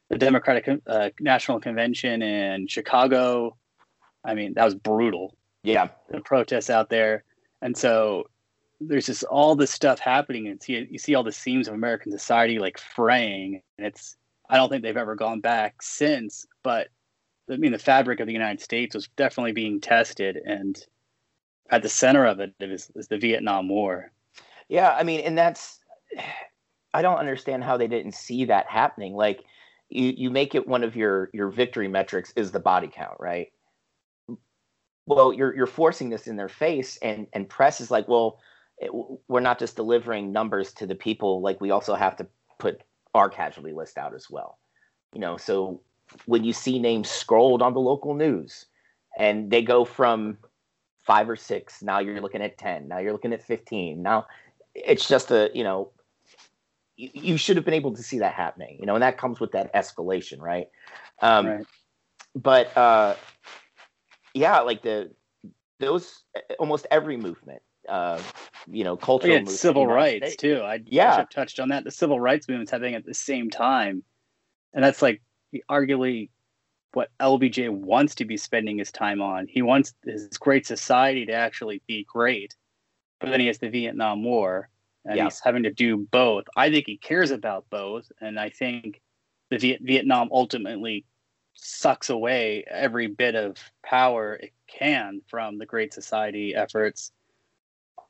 the 0.10 0.18
Democratic 0.18 0.70
uh, 0.88 1.10
National 1.20 1.60
Convention 1.60 2.22
in 2.22 2.68
Chicago. 2.68 3.56
I 4.24 4.34
mean, 4.34 4.54
that 4.54 4.66
was 4.66 4.76
brutal. 4.76 5.36
Yeah, 5.64 5.90
the 6.10 6.22
protests 6.22 6.70
out 6.70 6.90
there, 6.90 7.24
and 7.62 7.76
so 7.76 8.30
there's 8.80 9.08
just 9.08 9.24
all 9.24 9.56
this 9.56 9.72
stuff 9.72 10.00
happening, 10.00 10.48
and 10.48 10.62
see 10.62 10.88
you 10.90 11.00
see 11.00 11.16
all 11.16 11.24
the 11.24 11.32
seams 11.32 11.68
of 11.68 11.74
American 11.74 12.12
society 12.12 12.60
like 12.60 12.78
fraying, 12.78 13.62
and 13.78 13.88
it's 13.88 14.16
I 14.48 14.58
don't 14.58 14.70
think 14.70 14.84
they've 14.84 14.96
ever 14.96 15.16
gone 15.16 15.42
back 15.42 15.82
since. 15.82 16.46
But 16.62 16.90
I 17.50 17.58
mean, 17.58 17.72
the 17.72 17.80
fabric 17.80 18.20
of 18.20 18.28
the 18.28 18.34
United 18.34 18.62
States 18.62 18.94
was 18.94 19.08
definitely 19.16 19.54
being 19.54 19.82
tested, 19.82 20.38
and 20.38 20.78
at 21.72 21.82
the 21.82 21.90
center 21.90 22.26
of 22.26 22.40
it 22.40 22.54
is, 22.60 22.92
is 22.96 23.08
the 23.08 23.18
Vietnam 23.18 23.68
War. 23.70 24.12
Yeah, 24.70 24.92
I 24.92 25.02
mean, 25.02 25.22
and 25.22 25.36
that's 25.36 25.80
I 26.96 27.02
don't 27.02 27.18
understand 27.18 27.62
how 27.62 27.76
they 27.76 27.88
didn't 27.88 28.14
see 28.14 28.46
that 28.46 28.68
happening. 28.68 29.16
Like 29.16 29.44
you 29.90 30.14
you 30.16 30.30
make 30.30 30.56
it 30.56 30.66
one 30.66 30.82
of 30.82 30.96
your 30.96 31.30
your 31.34 31.50
victory 31.50 31.90
metrics 31.90 32.32
is 32.38 32.52
the 32.52 32.60
body 32.60 32.88
count, 32.88 33.18
right? 33.20 33.52
Well, 35.06 35.34
you're 35.34 35.54
you're 35.54 35.68
forcing 35.68 36.10
this 36.10 36.26
in 36.26 36.38
their 36.38 36.48
face, 36.48 36.98
and 37.02 37.28
and 37.34 37.50
press 37.50 37.82
is 37.82 37.92
like, 37.92 38.08
well, 38.08 38.40
it, 38.78 38.92
we're 39.28 39.42
not 39.42 39.60
just 39.60 39.76
delivering 39.76 40.32
numbers 40.32 40.72
to 40.74 40.88
the 40.88 40.96
people, 40.96 41.42
like 41.42 41.60
we 41.60 41.70
also 41.70 41.96
have 41.96 42.16
to 42.16 42.28
put 42.60 42.82
our 43.14 43.30
casualty 43.30 43.74
list 43.74 43.98
out 43.98 44.16
as 44.16 44.30
well. 44.30 44.58
You 45.14 45.20
know, 45.20 45.36
so 45.36 45.82
when 46.28 46.46
you 46.46 46.54
see 46.54 46.80
names 46.80 47.10
scrolled 47.10 47.62
on 47.62 47.74
the 47.74 47.82
local 47.82 48.16
news, 48.16 48.68
and 49.20 49.52
they 49.52 49.62
go 49.62 49.84
from 49.84 50.38
five 51.06 51.30
or 51.30 51.36
six, 51.36 51.84
now 51.84 52.00
you're 52.00 52.22
looking 52.22 52.42
at 52.42 52.58
ten, 52.58 52.88
now 52.88 53.00
you're 53.00 53.12
looking 53.12 53.34
at 53.34 53.44
fifteen, 53.44 54.02
now 54.02 54.26
it's 54.74 55.10
just 55.10 55.30
a 55.32 55.52
you 55.54 55.64
know 55.64 55.92
you, 56.96 57.10
you 57.14 57.38
should 57.38 57.56
have 57.56 57.66
been 57.66 57.74
able 57.74 57.96
to 57.96 58.04
see 58.04 58.20
that 58.20 58.34
happening, 58.34 58.78
you 58.80 58.86
know, 58.86 58.96
and 58.96 59.04
that 59.04 59.18
comes 59.18 59.40
with 59.40 59.52
that 59.52 59.74
escalation, 59.74 60.40
right? 60.40 60.68
Um, 61.22 61.48
right. 61.48 61.66
But 62.36 62.76
uh, 62.78 63.16
yeah, 64.34 64.60
like 64.62 64.82
the 64.82 65.12
those 65.80 66.24
almost 66.60 66.88
every 66.92 67.18
movement, 67.18 67.62
uh, 67.88 68.22
you 68.68 68.84
know, 68.84 68.96
Oh, 68.96 68.98
cultural 68.98 69.34
yeah, 69.34 69.40
movement, 69.40 69.60
civil 69.60 69.88
rights 69.88 70.18
States. 70.32 70.42
too. 70.42 70.62
I 70.64 70.82
Yeah. 70.86 71.12
should 71.12 71.20
have 71.20 71.30
touched 71.30 71.60
on 71.60 71.70
that. 71.70 71.84
The 71.84 71.92
civil 71.92 72.20
rights 72.20 72.48
movement's 72.48 72.72
happening 72.72 72.96
at 72.96 73.06
the 73.06 73.14
same 73.14 73.50
time, 73.50 74.04
and 74.74 74.84
that's 74.84 75.02
like 75.02 75.22
arguably 75.70 76.30
what 76.94 77.10
LBJ 77.20 77.70
wants 77.70 78.16
to 78.16 78.26
be 78.26 78.38
spending 78.38 78.78
his 78.78 78.92
time 78.92 79.22
on. 79.22 79.48
He 79.48 79.62
wants 79.62 79.94
his 80.06 80.30
great 80.38 80.66
society 80.66 81.26
to 81.26 81.34
actually 81.34 81.82
be 81.88 82.06
great, 82.06 82.56
but 83.20 83.30
then 83.30 83.40
he 83.40 83.48
has 83.48 83.60
the 83.60 83.70
Vietnam 83.70 84.24
War, 84.24 84.70
and 85.06 85.18
Yeah. 85.18 85.26
he's 85.26 85.40
having 85.40 85.64
to 85.64 85.72
do 85.72 85.98
both. 85.98 86.46
I 86.56 86.70
think 86.70 86.86
he 86.88 86.98
cares 86.98 87.32
about 87.32 87.70
both, 87.70 88.12
and 88.20 88.40
I 88.40 88.50
think 88.50 89.02
the 89.50 89.58
Viet- 89.58 89.82
Vietnam 89.82 90.30
ultimately 90.32 91.06
sucks 91.54 92.10
away 92.10 92.64
every 92.68 93.08
bit 93.08 93.36
of 93.36 93.58
power 93.84 94.36
it 94.36 94.52
can 94.68 95.22
from 95.28 95.58
the 95.58 95.66
Great 95.66 95.94
Society 95.94 96.54
efforts. 96.56 97.12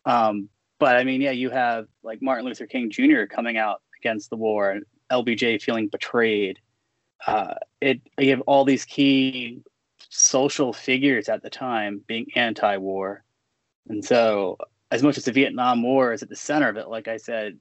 Um, 0.05 0.49
but 0.79 0.95
I 0.95 1.03
mean, 1.03 1.21
yeah, 1.21 1.31
you 1.31 1.49
have 1.49 1.87
like 2.03 2.21
Martin 2.21 2.45
Luther 2.45 2.65
King 2.65 2.89
Jr. 2.89 3.25
coming 3.25 3.57
out 3.57 3.81
against 3.99 4.29
the 4.29 4.35
war, 4.37 4.71
and 4.71 4.85
LBJ 5.11 5.61
feeling 5.61 5.87
betrayed. 5.87 6.59
Uh, 7.27 7.55
it 7.81 8.01
you 8.19 8.29
have 8.31 8.41
all 8.41 8.65
these 8.65 8.85
key 8.85 9.61
social 10.09 10.73
figures 10.73 11.29
at 11.29 11.41
the 11.41 11.49
time 11.49 12.01
being 12.07 12.27
anti-war, 12.35 13.23
and 13.89 14.03
so 14.03 14.57
as 14.91 15.03
much 15.03 15.17
as 15.17 15.25
the 15.25 15.31
Vietnam 15.31 15.81
War 15.83 16.13
is 16.13 16.23
at 16.23 16.29
the 16.29 16.35
center 16.35 16.69
of 16.69 16.77
it, 16.77 16.87
like 16.89 17.07
I 17.07 17.17
said, 17.17 17.57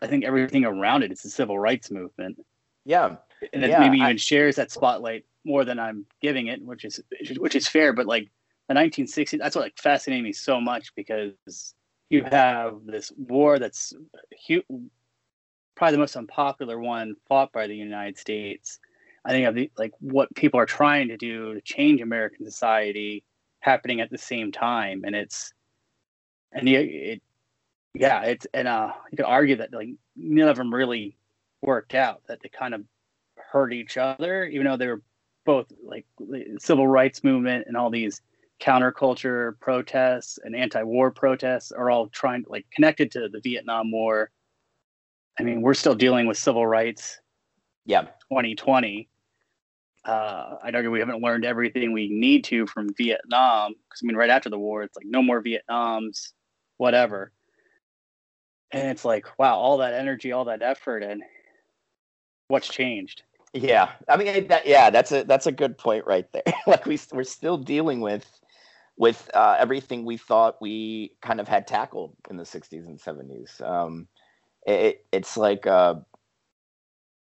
I 0.00 0.06
think 0.06 0.24
everything 0.24 0.64
around 0.64 1.02
it 1.02 1.12
is 1.12 1.22
the 1.22 1.30
civil 1.30 1.58
rights 1.58 1.90
movement 1.90 2.38
Yeah, 2.84 3.16
and 3.52 3.64
it 3.64 3.70
Yeah, 3.70 3.80
maybe 3.80 4.00
I- 4.00 4.06
even 4.06 4.18
shares 4.18 4.56
that 4.56 4.70
spotlight 4.70 5.24
more 5.44 5.64
than 5.64 5.78
I'm 5.78 6.06
giving 6.20 6.48
it, 6.48 6.62
which 6.62 6.84
is 6.84 7.00
which 7.38 7.54
is 7.56 7.68
fair. 7.68 7.92
But 7.92 8.06
like 8.06 8.30
the 8.68 8.74
1960s, 8.74 9.38
that's 9.38 9.56
what 9.56 9.62
like 9.62 9.78
fascinated 9.78 10.24
me 10.24 10.32
so 10.32 10.60
much 10.60 10.94
because 10.94 11.74
you 12.10 12.24
have 12.24 12.84
this 12.84 13.12
war 13.16 13.58
that's 13.58 13.92
hu- 14.46 14.90
probably 15.74 15.92
the 15.92 15.98
most 15.98 16.16
unpopular 16.16 16.78
one 16.78 17.14
fought 17.28 17.52
by 17.52 17.66
the 17.66 17.76
United 17.76 18.18
States. 18.18 18.78
I 19.24 19.30
think 19.30 19.46
of 19.46 19.54
the 19.54 19.70
like 19.76 19.92
what 20.00 20.32
people 20.36 20.60
are 20.60 20.66
trying 20.66 21.08
to 21.08 21.16
do 21.16 21.54
to 21.54 21.60
change 21.60 22.00
American 22.00 22.44
society 22.44 23.24
happening 23.60 24.00
at 24.00 24.10
the 24.10 24.18
same 24.18 24.52
time, 24.52 25.02
and 25.04 25.16
it's 25.16 25.52
and 26.52 26.68
yeah, 26.68 26.78
it 26.78 27.22
yeah, 27.94 28.22
it's 28.22 28.46
and 28.52 28.68
uh, 28.68 28.92
you 29.10 29.16
could 29.16 29.26
argue 29.26 29.56
that 29.56 29.72
like 29.72 29.90
none 30.16 30.48
of 30.48 30.56
them 30.56 30.72
really 30.72 31.16
worked 31.62 31.94
out. 31.94 32.22
That 32.28 32.40
they 32.42 32.48
kind 32.48 32.74
of 32.74 32.82
hurt 33.36 33.72
each 33.72 33.96
other, 33.96 34.44
even 34.44 34.66
though 34.66 34.76
they 34.76 34.88
were 34.88 35.02
both 35.44 35.66
like 35.84 36.06
civil 36.58 36.86
rights 36.86 37.22
movement 37.22 37.66
and 37.66 37.76
all 37.76 37.90
these 37.90 38.20
counterculture 38.60 39.58
protests 39.60 40.38
and 40.42 40.56
anti-war 40.56 41.10
protests 41.10 41.72
are 41.72 41.90
all 41.90 42.08
trying 42.08 42.44
like 42.48 42.66
connected 42.74 43.10
to 43.12 43.28
the 43.28 43.40
Vietnam 43.40 43.92
War. 43.92 44.30
I 45.38 45.42
mean, 45.42 45.60
we're 45.60 45.74
still 45.74 45.94
dealing 45.94 46.26
with 46.26 46.38
civil 46.38 46.66
rights 46.66 47.20
yeah, 47.86 48.02
2020. 48.02 49.08
Uh, 50.04 50.56
I'd 50.62 50.74
argue 50.74 50.90
we 50.90 51.00
haven't 51.00 51.22
learned 51.22 51.44
everything 51.44 51.92
we 51.92 52.08
need 52.08 52.44
to 52.44 52.66
from 52.66 52.92
Vietnam 52.94 53.74
because 53.88 54.00
I 54.02 54.06
mean, 54.06 54.16
right 54.16 54.30
after 54.30 54.50
the 54.50 54.58
war, 54.58 54.82
it's 54.82 54.96
like 54.96 55.06
no 55.06 55.22
more 55.22 55.42
Vietnams, 55.42 56.32
whatever. 56.76 57.32
And 58.72 58.88
it's 58.88 59.04
like, 59.04 59.26
wow, 59.38 59.56
all 59.56 59.78
that 59.78 59.94
energy, 59.94 60.32
all 60.32 60.44
that 60.46 60.62
effort, 60.62 61.02
and 61.02 61.22
what's 62.48 62.68
changed? 62.68 63.22
yeah. 63.52 63.92
I 64.08 64.16
mean, 64.16 64.48
that, 64.48 64.66
yeah, 64.66 64.90
that's 64.90 65.12
a 65.12 65.24
that's 65.24 65.46
a 65.46 65.52
good 65.52 65.78
point 65.78 66.04
right 66.06 66.30
there. 66.32 66.42
like 66.66 66.84
we 66.86 66.98
we're 67.12 67.24
still 67.24 67.56
dealing 67.56 68.00
with 68.00 68.40
with 68.96 69.30
uh, 69.34 69.56
everything 69.58 70.04
we 70.04 70.16
thought 70.16 70.60
we 70.60 71.12
kind 71.22 71.40
of 71.40 71.48
had 71.48 71.66
tackled 71.66 72.16
in 72.30 72.36
the 72.38 72.44
60s 72.44 72.86
and 72.86 72.98
70s. 72.98 73.60
Um, 73.60 74.08
it, 74.66 75.04
it's 75.12 75.36
like 75.36 75.66
uh, 75.66 75.96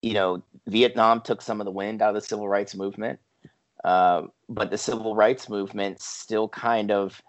you 0.01 0.13
know, 0.13 0.41
Vietnam 0.68 1.22
took 1.22 1.41
some 1.41 1.61
of 1.61 1.65
the 1.65 1.72
wind 1.72 2.01
out 2.01 2.09
of 2.09 2.15
the 2.15 2.27
civil 2.27 2.49
rights 2.49 2.76
movement, 2.76 3.19
uh, 3.84 4.23
but 4.49 4.72
the 4.72 4.77
civil 4.77 5.15
rights 5.15 5.47
movement 5.47 6.01
still 6.01 6.49
kind 6.49 6.91
of, 6.91 7.22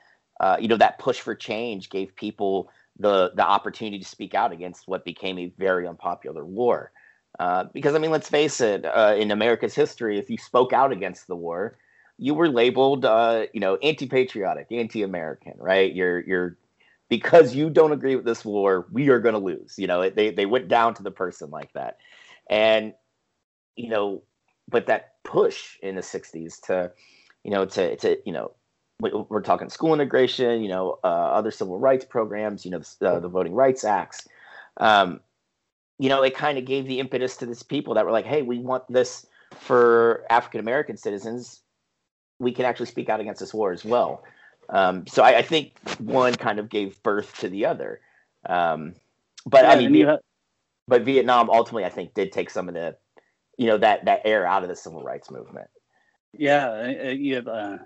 uh, 0.43 0.57
you 0.61 0.69
know, 0.69 0.77
that 0.77 0.99
push 0.99 1.21
for 1.21 1.35
change 1.35 1.89
gave 1.89 2.15
people 2.17 2.71
the 2.99 3.33
the 3.37 3.47
opportunity 3.47 3.99
to 3.99 4.05
speak 4.05 4.35
out 4.35 4.53
against 4.53 4.87
what 4.89 5.05
became 5.05 5.39
a 5.39 5.53
very 5.59 5.87
unpopular 5.87 6.45
war. 6.45 6.93
Uh, 7.39 7.65
because 7.73 7.95
I 7.95 7.99
mean, 7.99 8.11
let's 8.11 8.29
face 8.29 8.61
it, 8.61 8.85
uh, 8.85 9.15
in 9.19 9.31
America's 9.31 9.75
history, 9.75 10.19
if 10.19 10.29
you 10.29 10.37
spoke 10.37 10.73
out 10.73 10.93
against 10.93 11.29
the 11.29 11.37
war, 11.37 11.79
you 12.19 12.35
were 12.35 12.49
labeled, 12.49 13.05
uh, 13.05 13.47
you 13.55 13.61
know, 13.61 13.77
anti-patriotic, 13.77 14.67
anti-American, 14.71 15.55
right? 15.57 15.95
You're 15.95 16.21
you're 16.21 16.59
because 17.09 17.55
you 17.55 17.71
don't 17.71 17.93
agree 17.93 18.17
with 18.17 18.25
this 18.25 18.45
war, 18.45 18.87
we 18.91 19.09
are 19.11 19.21
going 19.21 19.35
to 19.35 19.39
lose. 19.39 19.75
You 19.79 19.87
know, 19.87 20.11
they 20.11 20.31
they 20.31 20.47
went 20.47 20.69
down 20.69 20.95
to 20.95 21.03
the 21.03 21.11
person 21.11 21.51
like 21.51 21.73
that, 21.75 21.99
and 22.51 22.95
you 23.77 23.89
know, 23.89 24.23
but 24.69 24.87
that 24.87 25.23
push 25.25 25.79
in 25.83 25.95
the 25.95 26.03
'60s 26.03 26.61
to, 26.67 26.93
you 27.45 27.51
know, 27.51 27.65
to 27.65 27.97
to 27.97 28.19
you 28.27 28.33
know, 28.33 28.53
we're 29.11 29.41
talking 29.41 29.69
school 29.69 29.93
integration, 29.95 30.63
you 30.63 30.69
know, 30.69 30.99
uh, 31.03 31.07
other 31.07 31.51
civil 31.51 31.79
rights 31.79 32.05
programs, 32.05 32.65
you 32.65 32.71
know, 32.71 32.81
the, 33.01 33.11
uh, 33.11 33.21
the 33.21 33.29
Voting 33.29 33.55
Rights 33.55 33.85
Acts. 33.85 34.29
Um, 34.79 35.21
you 35.99 36.09
know, 36.09 36.23
it 36.23 36.35
kind 36.35 36.59
of 36.59 36.65
gave 36.65 36.87
the 36.87 37.01
impetus 37.01 37.37
to 37.39 37.47
this 37.47 37.63
people 37.63 37.95
that 37.95 38.05
were 38.05 38.13
like, 38.13 38.27
hey, 38.27 38.43
we 38.43 38.59
want 38.59 38.85
this 38.89 39.27
for 39.59 40.25
African 40.31 40.61
American 40.61 40.97
citizens. 40.97 41.61
We 42.39 42.53
can 42.53 42.65
actually 42.65 42.87
speak 42.87 43.09
out 43.09 43.21
against 43.21 43.41
this 43.41 43.53
war 43.55 43.73
as 43.73 43.85
well. 43.85 44.25
Um, 44.69 45.07
so 45.07 45.23
I, 45.23 45.39
I 45.39 45.43
think 45.43 45.79
one 45.99 46.35
kind 46.35 46.59
of 46.59 46.69
gave 46.69 47.03
birth 47.03 47.39
to 47.39 47.49
the 47.49 47.67
other. 47.67 48.01
Um, 48.49 48.95
but 49.47 49.65
I 49.65 49.77
mean, 49.77 49.87
and 49.87 49.97
you 49.97 50.07
Viet- 50.07 50.17
ha- 50.17 50.23
but 50.89 51.03
Vietnam 51.03 51.51
ultimately, 51.51 51.85
I 51.85 51.91
think, 51.91 52.15
did 52.15 52.33
take 52.33 52.51
some 52.51 52.69
of 52.69 52.75
the, 52.75 52.97
you 53.59 53.67
know, 53.67 53.79
that 53.79 54.05
that 54.07 54.23
air 54.25 54.47
out 54.47 54.63
of 54.63 54.69
the 54.69 54.77
civil 54.77 55.03
rights 55.03 55.31
movement. 55.31 55.69
yeah, 56.37 56.69
uh, 57.05 57.09
you 57.11 57.37
have 57.37 57.49
uh, 57.49 57.79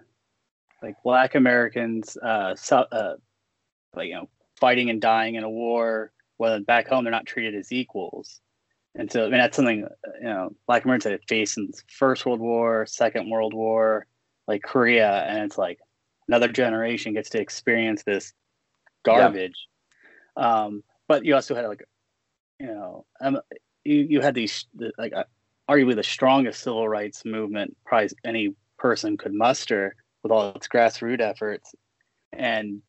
like 0.86 1.02
Black 1.02 1.34
Americans, 1.34 2.16
uh, 2.16 2.54
so, 2.54 2.78
uh, 2.92 3.14
like 3.94 4.08
you 4.08 4.14
know, 4.14 4.28
fighting 4.60 4.88
and 4.88 5.00
dying 5.00 5.34
in 5.34 5.42
a 5.44 5.50
war. 5.50 6.12
Whether 6.38 6.60
back 6.60 6.86
home 6.86 7.04
they're 7.04 7.10
not 7.10 7.26
treated 7.26 7.54
as 7.54 7.72
equals, 7.72 8.40
and 8.94 9.10
so 9.10 9.26
I 9.26 9.28
mean 9.30 9.38
that's 9.38 9.56
something 9.56 9.84
uh, 9.84 10.10
you 10.20 10.26
know 10.26 10.50
Black 10.66 10.84
Americans 10.84 11.12
had 11.12 11.24
faced 11.28 11.58
in 11.58 11.66
the 11.66 11.82
First 11.90 12.24
World 12.24 12.40
War, 12.40 12.86
Second 12.86 13.30
World 13.30 13.52
War, 13.52 14.06
like 14.46 14.62
Korea, 14.62 15.24
and 15.24 15.44
it's 15.44 15.58
like 15.58 15.80
another 16.28 16.48
generation 16.48 17.14
gets 17.14 17.30
to 17.30 17.40
experience 17.40 18.02
this 18.04 18.32
garbage. 19.04 19.66
Um, 20.36 20.84
but 21.08 21.24
you 21.24 21.34
also 21.34 21.54
had 21.54 21.66
like, 21.66 21.84
you 22.60 22.66
know, 22.66 23.06
um, 23.20 23.40
you 23.84 24.06
you 24.08 24.20
had 24.20 24.34
these 24.34 24.66
the, 24.74 24.92
like 24.98 25.14
uh, 25.14 25.24
arguably 25.68 25.96
the 25.96 26.02
strongest 26.02 26.62
civil 26.62 26.88
rights 26.88 27.24
movement 27.24 27.76
probably 27.86 28.10
any 28.24 28.54
person 28.78 29.16
could 29.16 29.32
muster 29.32 29.96
with 30.26 30.32
all 30.32 30.52
its 30.56 30.66
grassroots 30.66 31.20
efforts, 31.20 31.74
and 32.32 32.82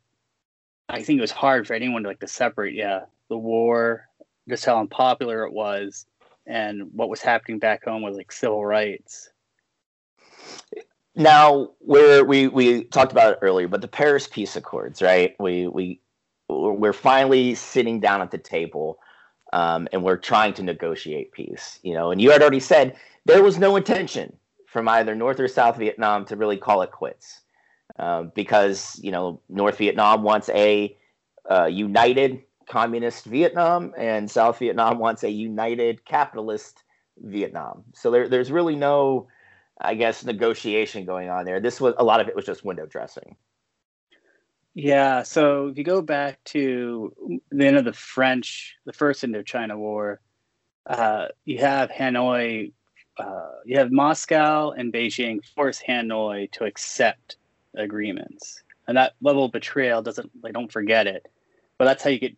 I 0.89 1.03
think 1.03 1.19
it 1.19 1.21
was 1.21 1.31
hard 1.31 1.67
for 1.67 1.75
anyone 1.75 2.01
to 2.01 2.09
like 2.09 2.19
to 2.21 2.27
separate, 2.27 2.73
yeah, 2.73 3.01
the 3.29 3.37
war, 3.37 4.07
just 4.49 4.65
how 4.65 4.79
unpopular 4.79 5.45
it 5.45 5.53
was, 5.53 6.07
and 6.47 6.89
what 6.93 7.09
was 7.09 7.21
happening 7.21 7.59
back 7.59 7.85
home 7.85 8.01
was 8.01 8.17
like 8.17 8.31
civil 8.31 8.65
rights. 8.65 9.29
Now, 11.15 11.69
we're, 11.79 12.23
we 12.23 12.47
we 12.47 12.85
talked 12.85 13.11
about 13.11 13.33
it 13.33 13.39
earlier, 13.43 13.67
but 13.67 13.81
the 13.81 13.87
Paris 13.87 14.27
Peace 14.27 14.55
Accords, 14.55 15.01
right? 15.01 15.35
We 15.39 15.67
we 15.67 16.01
we're 16.49 16.93
finally 16.93 17.53
sitting 17.53 17.99
down 17.99 18.21
at 18.21 18.31
the 18.31 18.37
table, 18.39 18.97
um, 19.53 19.87
and 19.91 20.03
we're 20.03 20.17
trying 20.17 20.53
to 20.55 20.63
negotiate 20.63 21.33
peace. 21.33 21.79
You 21.83 21.93
know, 21.93 22.09
and 22.09 22.19
you 22.19 22.31
had 22.31 22.41
already 22.41 22.59
said 22.59 22.95
there 23.25 23.43
was 23.43 23.59
no 23.59 23.75
intention 23.75 24.35
from 24.77 24.87
either 24.89 25.15
North 25.15 25.39
or 25.39 25.47
South 25.47 25.77
Vietnam 25.77 26.23
to 26.25 26.35
really 26.35 26.55
call 26.55 26.83
it 26.83 26.91
quits, 26.91 27.41
um, 27.97 28.31
because 28.35 28.99
you 29.01 29.09
know 29.09 29.41
North 29.49 29.79
Vietnam 29.79 30.21
wants 30.21 30.49
a 30.49 30.95
uh, 31.49 31.65
united 31.65 32.43
communist 32.69 33.25
Vietnam, 33.25 33.91
and 33.97 34.29
South 34.29 34.59
Vietnam 34.59 34.99
wants 35.05 35.23
a 35.23 35.31
united 35.31 36.05
capitalist 36.05 36.83
Vietnam. 37.17 37.85
So 37.95 38.11
there, 38.11 38.29
there's 38.29 38.51
really 38.51 38.75
no 38.75 39.29
I 39.81 39.95
guess 39.95 40.23
negotiation 40.23 41.05
going 41.05 41.27
on 41.31 41.43
there. 41.45 41.59
This 41.59 41.81
was 41.81 41.95
a 41.97 42.03
lot 42.03 42.21
of 42.21 42.27
it 42.27 42.35
was 42.35 42.45
just 42.45 42.63
window 42.63 42.85
dressing. 42.85 43.35
Yeah, 44.75 45.23
so 45.23 45.69
if 45.69 45.77
you 45.79 45.83
go 45.83 46.03
back 46.03 46.43
to 46.53 47.11
the 47.49 47.65
end 47.65 47.77
of 47.77 47.85
the 47.85 47.93
French, 47.93 48.75
the 48.85 48.93
first 48.93 49.23
Indochina 49.23 49.75
War, 49.75 50.21
uh, 50.85 51.29
you 51.45 51.57
have 51.57 51.89
Hanoi, 51.89 52.73
uh, 53.19 53.51
you 53.65 53.77
have 53.77 53.91
Moscow 53.91 54.71
and 54.71 54.93
Beijing 54.93 55.43
force 55.55 55.81
Hanoi 55.87 56.51
to 56.53 56.65
accept 56.65 57.37
agreements, 57.75 58.63
and 58.87 58.97
that 58.97 59.13
level 59.21 59.45
of 59.45 59.51
betrayal 59.51 60.01
doesn't 60.01 60.31
like 60.41 60.53
don't 60.53 60.71
forget 60.71 61.07
it, 61.07 61.25
but 61.77 61.85
that's 61.85 62.03
how 62.03 62.09
you 62.09 62.19
get 62.19 62.35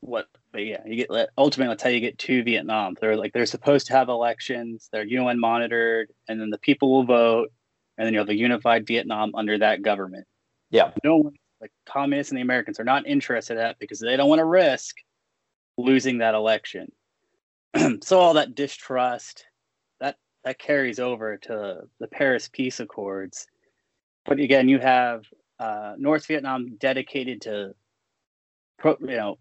what. 0.00 0.26
But 0.52 0.64
yeah, 0.64 0.80
you 0.84 0.96
get 0.96 1.30
ultimately 1.38 1.72
that's 1.72 1.82
how 1.82 1.90
you 1.90 2.00
get 2.00 2.18
to 2.18 2.42
Vietnam. 2.42 2.96
They're 3.00 3.16
like 3.16 3.32
they're 3.32 3.46
supposed 3.46 3.86
to 3.86 3.92
have 3.92 4.08
elections, 4.08 4.88
they're 4.92 5.04
UN 5.04 5.38
monitored, 5.38 6.10
and 6.28 6.40
then 6.40 6.50
the 6.50 6.58
people 6.58 6.90
will 6.90 7.04
vote, 7.04 7.52
and 7.96 8.06
then 8.06 8.12
you 8.12 8.18
have 8.18 8.28
a 8.28 8.34
unified 8.34 8.86
Vietnam 8.86 9.32
under 9.34 9.58
that 9.58 9.82
government. 9.82 10.26
Yeah. 10.70 10.92
No 11.04 11.18
one, 11.18 11.34
like 11.60 11.70
communists 11.86 12.32
and 12.32 12.38
the 12.38 12.42
Americans, 12.42 12.80
are 12.80 12.84
not 12.84 13.06
interested 13.06 13.54
in 13.54 13.58
that 13.58 13.78
because 13.78 14.00
they 14.00 14.16
don't 14.16 14.28
want 14.28 14.38
to 14.40 14.44
risk 14.44 14.96
losing 15.76 16.18
that 16.18 16.34
election. 16.34 16.90
so 18.02 18.18
all 18.18 18.34
that 18.34 18.54
distrust 18.54 19.44
that 20.00 20.16
that 20.44 20.58
carries 20.58 20.98
over 20.98 21.36
to 21.38 21.82
the 21.98 22.08
Paris 22.08 22.48
Peace 22.52 22.80
Accords. 22.80 23.46
But 24.24 24.40
again, 24.40 24.68
you 24.68 24.78
have 24.78 25.24
uh, 25.58 25.94
North 25.98 26.26
Vietnam 26.26 26.76
dedicated 26.78 27.42
to, 27.42 27.74
you 28.84 28.96
know, 29.00 29.38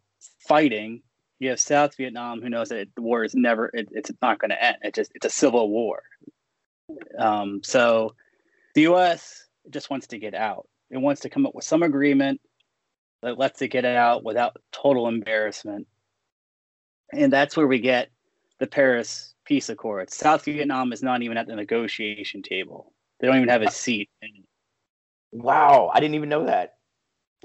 fighting. 0.47 1.01
You 1.39 1.49
have 1.49 1.59
South 1.59 1.95
Vietnam 1.95 2.41
who 2.41 2.49
knows 2.49 2.69
that 2.69 2.89
the 2.95 3.01
war 3.01 3.23
is 3.23 3.33
never, 3.33 3.67
it, 3.73 3.87
it's 3.91 4.11
not 4.21 4.39
going 4.39 4.49
to 4.49 4.61
end. 4.61 4.77
It 4.81 4.93
just, 4.93 5.11
it's 5.15 5.25
a 5.25 5.29
civil 5.29 5.69
war. 5.69 6.03
Um, 7.17 7.61
so 7.63 8.15
the 8.75 8.81
U.S. 8.81 9.47
just 9.69 9.89
wants 9.89 10.07
to 10.07 10.19
get 10.19 10.33
out. 10.33 10.67
It 10.89 10.97
wants 10.97 11.21
to 11.21 11.29
come 11.29 11.45
up 11.45 11.55
with 11.55 11.63
some 11.63 11.83
agreement 11.83 12.41
that 13.21 13.37
lets 13.37 13.61
it 13.61 13.69
get 13.69 13.85
out 13.85 14.23
without 14.23 14.57
total 14.71 15.07
embarrassment. 15.07 15.87
And 17.13 17.31
that's 17.31 17.55
where 17.55 17.67
we 17.67 17.79
get 17.79 18.09
the 18.59 18.67
Paris 18.67 19.33
Peace 19.45 19.69
Accords. 19.69 20.15
South 20.15 20.45
Vietnam 20.45 20.93
is 20.93 21.01
not 21.01 21.21
even 21.21 21.37
at 21.37 21.47
the 21.47 21.55
negotiation 21.55 22.41
table. 22.41 22.93
They 23.19 23.27
don't 23.27 23.37
even 23.37 23.49
have 23.49 23.61
a 23.61 23.71
seat. 23.71 24.09
Wow, 25.31 25.91
I 25.93 25.99
didn't 25.99 26.15
even 26.15 26.29
know 26.29 26.45
that. 26.45 26.75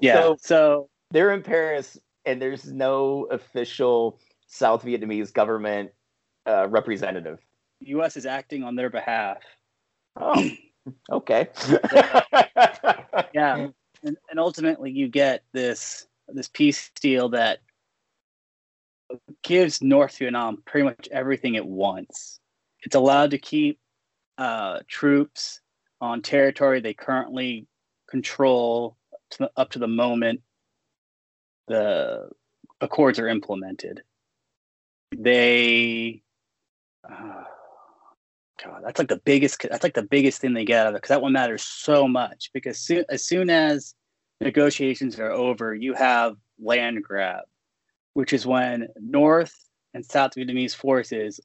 Yeah. 0.01 0.20
So, 0.20 0.36
so 0.41 0.89
they're 1.11 1.32
in 1.32 1.43
Paris, 1.43 1.99
and 2.24 2.41
there's 2.41 2.66
no 2.66 3.27
official 3.31 4.20
South 4.47 4.85
Vietnamese 4.85 5.32
government 5.32 5.91
uh, 6.47 6.69
representative. 6.69 7.39
U.S. 7.81 8.16
is 8.16 8.27
acting 8.27 8.62
on 8.62 8.77
their 8.77 8.91
behalf. 8.91 9.39
Oh, 10.16 10.51
okay. 11.12 11.49
yeah, 13.35 13.69
and, 14.03 14.16
and 14.31 14.39
ultimately 14.39 14.91
you 14.91 15.09
get 15.09 15.45
this 15.53 16.07
this 16.28 16.49
peace 16.49 16.91
deal 17.01 17.28
that 17.31 17.59
gives 19.44 19.80
North 19.82 20.18
Vietnam 20.18 20.62
pretty 20.66 20.84
much 20.84 21.08
everything 21.12 21.54
it 21.54 21.64
wants. 21.64 22.40
It's 22.82 22.96
allowed 22.96 23.30
to 23.30 23.38
keep 23.38 23.78
uh, 24.36 24.80
troops 24.88 25.60
on 26.00 26.22
territory 26.22 26.80
they 26.80 26.94
currently 26.94 27.68
control 28.08 28.96
to, 29.30 29.50
up 29.56 29.70
to 29.70 29.78
the 29.78 29.86
moment 29.86 30.40
the 31.68 32.28
accords 32.80 33.18
are 33.18 33.28
implemented. 33.28 34.02
They, 35.16 36.22
uh, 37.08 37.44
God, 38.62 38.82
that's 38.84 38.98
like 38.98 39.08
the 39.08 39.20
biggest. 39.24 39.62
That's 39.62 39.84
like 39.84 39.94
the 39.94 40.02
biggest 40.02 40.40
thing 40.40 40.52
they 40.52 40.64
get 40.64 40.80
out 40.80 40.88
of 40.88 40.94
it 40.94 40.98
because 40.98 41.08
that 41.10 41.22
one 41.22 41.32
matters 41.32 41.62
so 41.62 42.08
much. 42.08 42.50
Because 42.52 42.78
soon, 42.78 43.04
as 43.08 43.24
soon 43.24 43.50
as 43.50 43.94
negotiations 44.40 45.18
are 45.18 45.30
over, 45.30 45.74
you 45.74 45.94
have 45.94 46.36
land 46.58 47.02
grab 47.02 47.44
which 48.15 48.32
is 48.32 48.47
when 48.47 48.89
North 48.97 49.55
and 49.93 50.05
South 50.05 50.32
Vietnamese 50.36 50.74
forces 50.74 51.41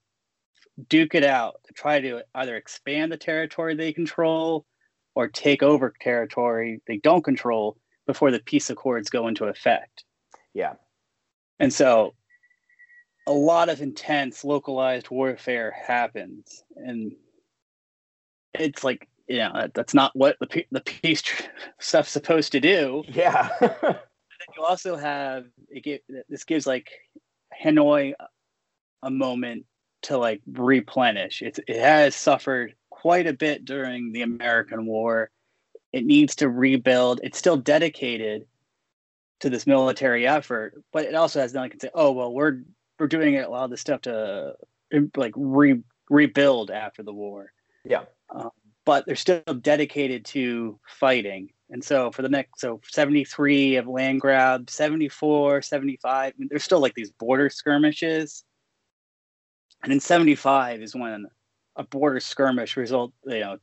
duke 0.88 1.14
it 1.14 1.26
out 1.26 1.60
to 1.66 1.74
try 1.74 2.00
to 2.00 2.22
either 2.36 2.56
expand 2.56 3.12
the 3.12 3.18
territory 3.18 3.76
they 3.76 3.91
control 3.91 4.66
or 5.16 5.28
take 5.28 5.62
over 5.62 5.94
territory 6.00 6.82
they 6.88 6.98
don't 6.98 7.24
control 7.24 7.78
before 8.08 8.32
the 8.32 8.40
peace 8.40 8.70
accords 8.70 9.10
go 9.10 9.28
into 9.28 9.46
effect. 9.46 10.06
Yeah. 10.54 10.74
And 11.60 11.74
so 11.74 12.16
a 13.28 13.34
lot 13.34 13.70
of 13.70 13.82
intense 13.82 14.44
localized 14.44 15.10
warfare 15.10 15.72
happens 15.72 16.64
and 16.76 17.12
it's 18.54 18.84
like 18.84 19.08
you 19.28 19.38
know 19.38 19.68
that's 19.76 19.94
not 19.94 20.16
what 20.16 20.38
the 20.40 20.66
the 20.72 20.82
peace 20.82 21.22
stuff's 21.80 22.10
supposed 22.10 22.52
to 22.54 22.60
do. 22.60 23.04
Yeah. 23.08 23.50
you 24.60 24.65
also 24.65 24.95
have 24.95 25.45
it 25.69 25.84
give, 25.84 26.02
this 26.27 26.44
gives 26.44 26.68
like 26.68 26.90
Hanoi 27.64 28.14
a 29.02 29.10
moment 29.10 29.65
to 30.03 30.18
like 30.18 30.41
replenish. 30.45 31.41
It's, 31.41 31.60
it 31.68 31.80
has 31.80 32.15
suffered 32.15 32.76
quite 32.90 33.27
a 33.27 33.34
bit 33.34 33.65
during 33.65 34.11
the 34.11 34.22
American 34.22 34.86
War. 34.86 35.31
It 35.94 36.06
needs 36.06 36.36
to 36.38 36.49
rebuild. 36.49 37.22
It's 37.23 37.38
still 37.38 37.57
dedicated 37.57 38.45
to 39.40 39.49
this 39.49 39.65
military 39.65 40.27
effort, 40.27 40.84
but 40.91 41.06
it 41.06 41.15
also 41.15 41.40
has 41.40 41.53
now. 41.53 41.64
nothing 41.64 41.80
to 41.80 41.88
say, 41.88 41.91
oh 41.94 42.11
well, 42.11 42.34
we're 42.34 42.61
we're 42.99 43.07
doing 43.07 43.38
a 43.38 43.49
lot 43.49 43.64
of 43.64 43.72
this 43.72 43.81
stuff 43.81 44.02
to 44.02 44.56
like 45.15 45.34
re, 45.36 45.80
rebuild 46.10 46.69
after 46.69 47.02
the 47.02 47.14
war. 47.14 47.53
Yeah. 47.86 48.03
Um, 48.30 48.49
but 48.86 49.06
they're 49.06 49.15
still 49.15 49.41
dedicated 49.61 50.26
to 50.26 50.80
fighting 50.86 51.52
and 51.70 51.84
so 51.84 52.12
for 52.12 52.24
the 52.24 52.30
next, 52.30 52.60
so 52.60 52.82
73 52.90 53.76
of 53.76 53.88
land 53.88 54.22
grab, 54.22 54.70
74, 54.70 55.62
75, 55.62 56.10
I 56.12 56.34
mean, 56.38 56.48
there's 56.50 56.64
still 56.64 56.80
like 56.80 56.96
these 56.96 57.12
border 57.12 57.50
skirmishes. 57.50 58.44
And 59.84 59.94
in 59.94 60.00
75 60.00 60.82
is 60.82 60.96
when 60.96 61.28
a 61.76 61.84
border 61.84 62.20
skirmish 62.20 62.76
result, 62.76 63.14
you 63.26 63.40
know, 63.40 63.58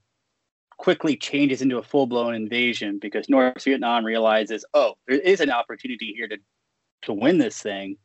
quickly 0.78 1.16
changes 1.16 1.62
into 1.62 1.78
a 1.78 1.82
full 1.82 2.06
blown 2.06 2.34
invasion 2.34 2.98
because 3.00 3.28
North 3.28 3.64
Vietnam 3.64 4.04
realizes, 4.04 4.64
oh, 4.72 4.94
there 5.08 5.18
is 5.18 5.40
an 5.40 5.50
opportunity 5.50 6.14
here 6.16 6.28
to, 6.28 6.36
to 7.02 7.12
win 7.12 7.38
this 7.38 7.60
thing. 7.60 7.96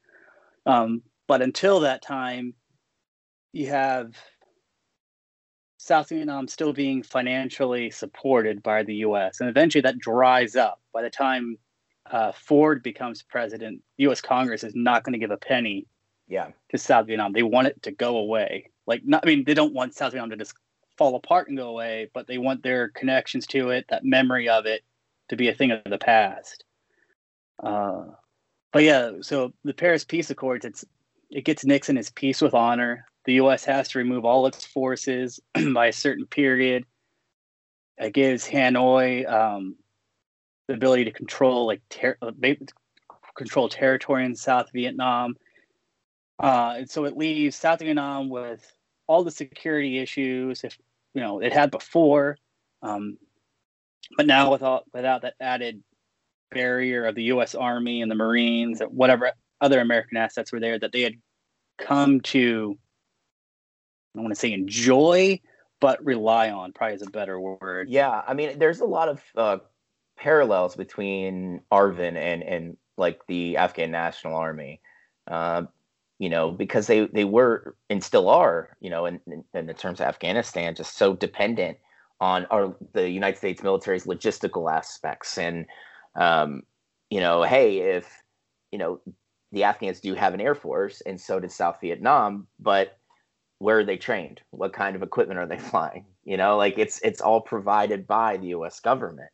Um, 0.65 1.03
but 1.28 1.41
until 1.41 1.82
that 1.82 2.02
time, 2.02 2.56
you 3.53 3.68
have 3.68 4.15
South 5.83 6.09
Vietnam 6.09 6.47
still 6.47 6.73
being 6.73 7.01
financially 7.01 7.89
supported 7.89 8.61
by 8.61 8.83
the 8.83 8.97
U.S. 8.97 9.39
And 9.39 9.49
eventually 9.49 9.81
that 9.81 9.97
dries 9.97 10.55
up. 10.55 10.79
By 10.93 11.01
the 11.01 11.09
time 11.09 11.57
uh, 12.11 12.33
Ford 12.33 12.83
becomes 12.83 13.23
president, 13.23 13.81
U.S. 13.97 14.21
Congress 14.21 14.63
is 14.63 14.75
not 14.75 15.03
going 15.03 15.13
to 15.13 15.19
give 15.19 15.31
a 15.31 15.37
penny 15.37 15.87
yeah. 16.27 16.49
to 16.69 16.77
South 16.77 17.07
Vietnam. 17.07 17.33
They 17.33 17.41
want 17.41 17.65
it 17.65 17.81
to 17.81 17.91
go 17.91 18.17
away. 18.17 18.69
Like, 18.85 19.01
not, 19.03 19.23
I 19.23 19.27
mean, 19.27 19.43
they 19.43 19.55
don't 19.55 19.73
want 19.73 19.95
South 19.95 20.11
Vietnam 20.11 20.29
to 20.29 20.37
just 20.37 20.53
fall 20.99 21.15
apart 21.15 21.47
and 21.47 21.57
go 21.57 21.69
away, 21.69 22.11
but 22.13 22.27
they 22.27 22.37
want 22.37 22.61
their 22.61 22.89
connections 22.89 23.47
to 23.47 23.71
it, 23.71 23.85
that 23.89 24.05
memory 24.05 24.49
of 24.49 24.67
it, 24.67 24.83
to 25.29 25.35
be 25.35 25.49
a 25.49 25.55
thing 25.55 25.71
of 25.71 25.81
the 25.83 25.97
past. 25.97 26.63
Uh, 27.57 28.03
but 28.71 28.83
yeah, 28.83 29.13
so 29.21 29.51
the 29.63 29.73
Paris 29.73 30.05
Peace 30.05 30.29
Accords, 30.29 30.63
it's 30.63 30.85
it 31.31 31.43
gets 31.43 31.65
Nixon 31.65 31.95
his 31.95 32.11
peace 32.11 32.39
with 32.39 32.53
honor 32.53 33.05
the 33.26 33.34
U.S. 33.34 33.64
has 33.65 33.89
to 33.89 33.99
remove 33.99 34.26
all 34.26 34.48
its 34.48 34.65
forces 34.65 35.39
by 35.73 35.88
a 35.88 35.93
certain 35.93 36.26
period. 36.26 36.85
It 37.98 38.14
gives 38.14 38.48
Hanoi 38.48 39.31
um, 39.31 39.76
the 40.68 40.73
ability 40.73 41.06
to 41.06 41.11
control 41.11 41.68
like 41.68 41.81
ter- 41.89 42.18
uh, 42.22 42.31
control 43.35 43.69
territory 43.69 44.26
in 44.26 44.35
South 44.35 44.72
Vietnam, 44.73 45.35
uh, 46.41 46.76
and 46.77 46.89
so 46.89 47.06
it 47.06 47.15
leaves 47.15 47.56
South 47.56 47.80
Vietnam 47.80 48.30
with 48.30 48.65
all 49.07 49.23
the 49.23 49.31
security 49.31 49.99
issues 49.99 50.64
if 50.64 50.77
you 51.14 51.22
know 51.22 51.41
it 51.41 51.53
had 51.53 51.69
before, 51.69 52.38
um, 52.81 53.18
but 54.18 54.26
now 54.26 54.52
without 54.52 54.85
without 54.93 55.22
that 55.22 55.35
added 55.39 55.84
barrier 56.49 57.06
of 57.06 57.15
the 57.15 57.23
U.S. 57.23 57.53
Army 57.53 58.02
and 58.02 58.10
the 58.10 58.15
Marines, 58.15 58.81
whatever 58.89 59.31
other 59.61 59.80
American 59.80 60.18
assets 60.18 60.52
were 60.52 60.60
there 60.60 60.80
that 60.80 60.91
they 60.91 61.02
had 61.02 61.15
come 61.77 62.19
to 62.22 62.77
don't 64.15 64.23
want 64.23 64.33
to 64.33 64.39
say 64.39 64.53
enjoy, 64.53 65.39
but 65.79 66.03
rely 66.05 66.49
on 66.51 66.73
probably 66.73 66.95
is 66.95 67.01
a 67.01 67.09
better 67.09 67.39
word. 67.39 67.89
Yeah, 67.89 68.21
I 68.27 68.33
mean, 68.33 68.59
there's 68.59 68.79
a 68.79 68.85
lot 68.85 69.09
of 69.09 69.21
uh, 69.35 69.57
parallels 70.17 70.75
between 70.75 71.61
ARVN 71.71 72.15
and 72.15 72.43
and 72.43 72.77
like 72.97 73.25
the 73.27 73.57
Afghan 73.57 73.91
National 73.91 74.35
Army. 74.35 74.81
Uh, 75.27 75.63
you 76.19 76.29
know, 76.29 76.51
because 76.51 76.85
they 76.85 77.07
they 77.07 77.23
were 77.25 77.75
and 77.89 78.03
still 78.03 78.29
are, 78.29 78.77
you 78.79 78.91
know, 78.91 79.07
in, 79.07 79.19
in, 79.25 79.43
in 79.55 79.65
the 79.65 79.73
terms 79.73 79.99
of 79.99 80.05
Afghanistan, 80.05 80.75
just 80.75 80.95
so 80.95 81.15
dependent 81.15 81.77
on 82.19 82.45
our 82.51 82.75
the 82.93 83.09
United 83.09 83.38
States 83.38 83.63
military's 83.63 84.05
logistical 84.05 84.71
aspects. 84.71 85.39
And 85.39 85.65
um, 86.15 86.61
you 87.09 87.19
know, 87.19 87.41
hey, 87.41 87.79
if 87.79 88.21
you 88.71 88.77
know 88.77 89.01
the 89.51 89.63
Afghans 89.63 89.99
do 89.99 90.13
have 90.13 90.35
an 90.35 90.41
air 90.41 90.53
force, 90.53 91.01
and 91.01 91.19
so 91.19 91.39
did 91.39 91.51
South 91.51 91.79
Vietnam, 91.81 92.45
but 92.59 92.99
where 93.61 93.79
are 93.79 93.83
they 93.83 93.97
trained? 93.97 94.41
What 94.49 94.73
kind 94.73 94.95
of 94.95 95.03
equipment 95.03 95.39
are 95.39 95.45
they 95.45 95.59
flying? 95.71 96.05
You 96.23 96.38
know, 96.38 96.57
like 96.57 96.77
it's 96.77 96.99
it's 97.03 97.21
all 97.21 97.41
provided 97.41 98.07
by 98.07 98.38
the 98.38 98.47
U.S. 98.47 98.79
government. 98.79 99.29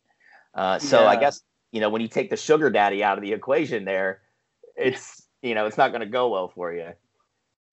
Uh, 0.53 0.79
so 0.79 1.01
yeah. 1.01 1.07
I 1.07 1.15
guess 1.15 1.41
you 1.71 1.81
know 1.81 1.89
when 1.89 2.01
you 2.01 2.07
take 2.07 2.29
the 2.29 2.37
sugar 2.37 2.69
daddy 2.69 3.03
out 3.03 3.17
of 3.17 3.23
the 3.23 3.33
equation, 3.33 3.85
there, 3.85 4.21
it's 4.75 5.23
you 5.41 5.55
know 5.55 5.65
it's 5.65 5.77
not 5.77 5.89
going 5.89 6.01
to 6.01 6.07
go 6.07 6.29
well 6.29 6.49
for 6.49 6.73
you. 6.73 6.91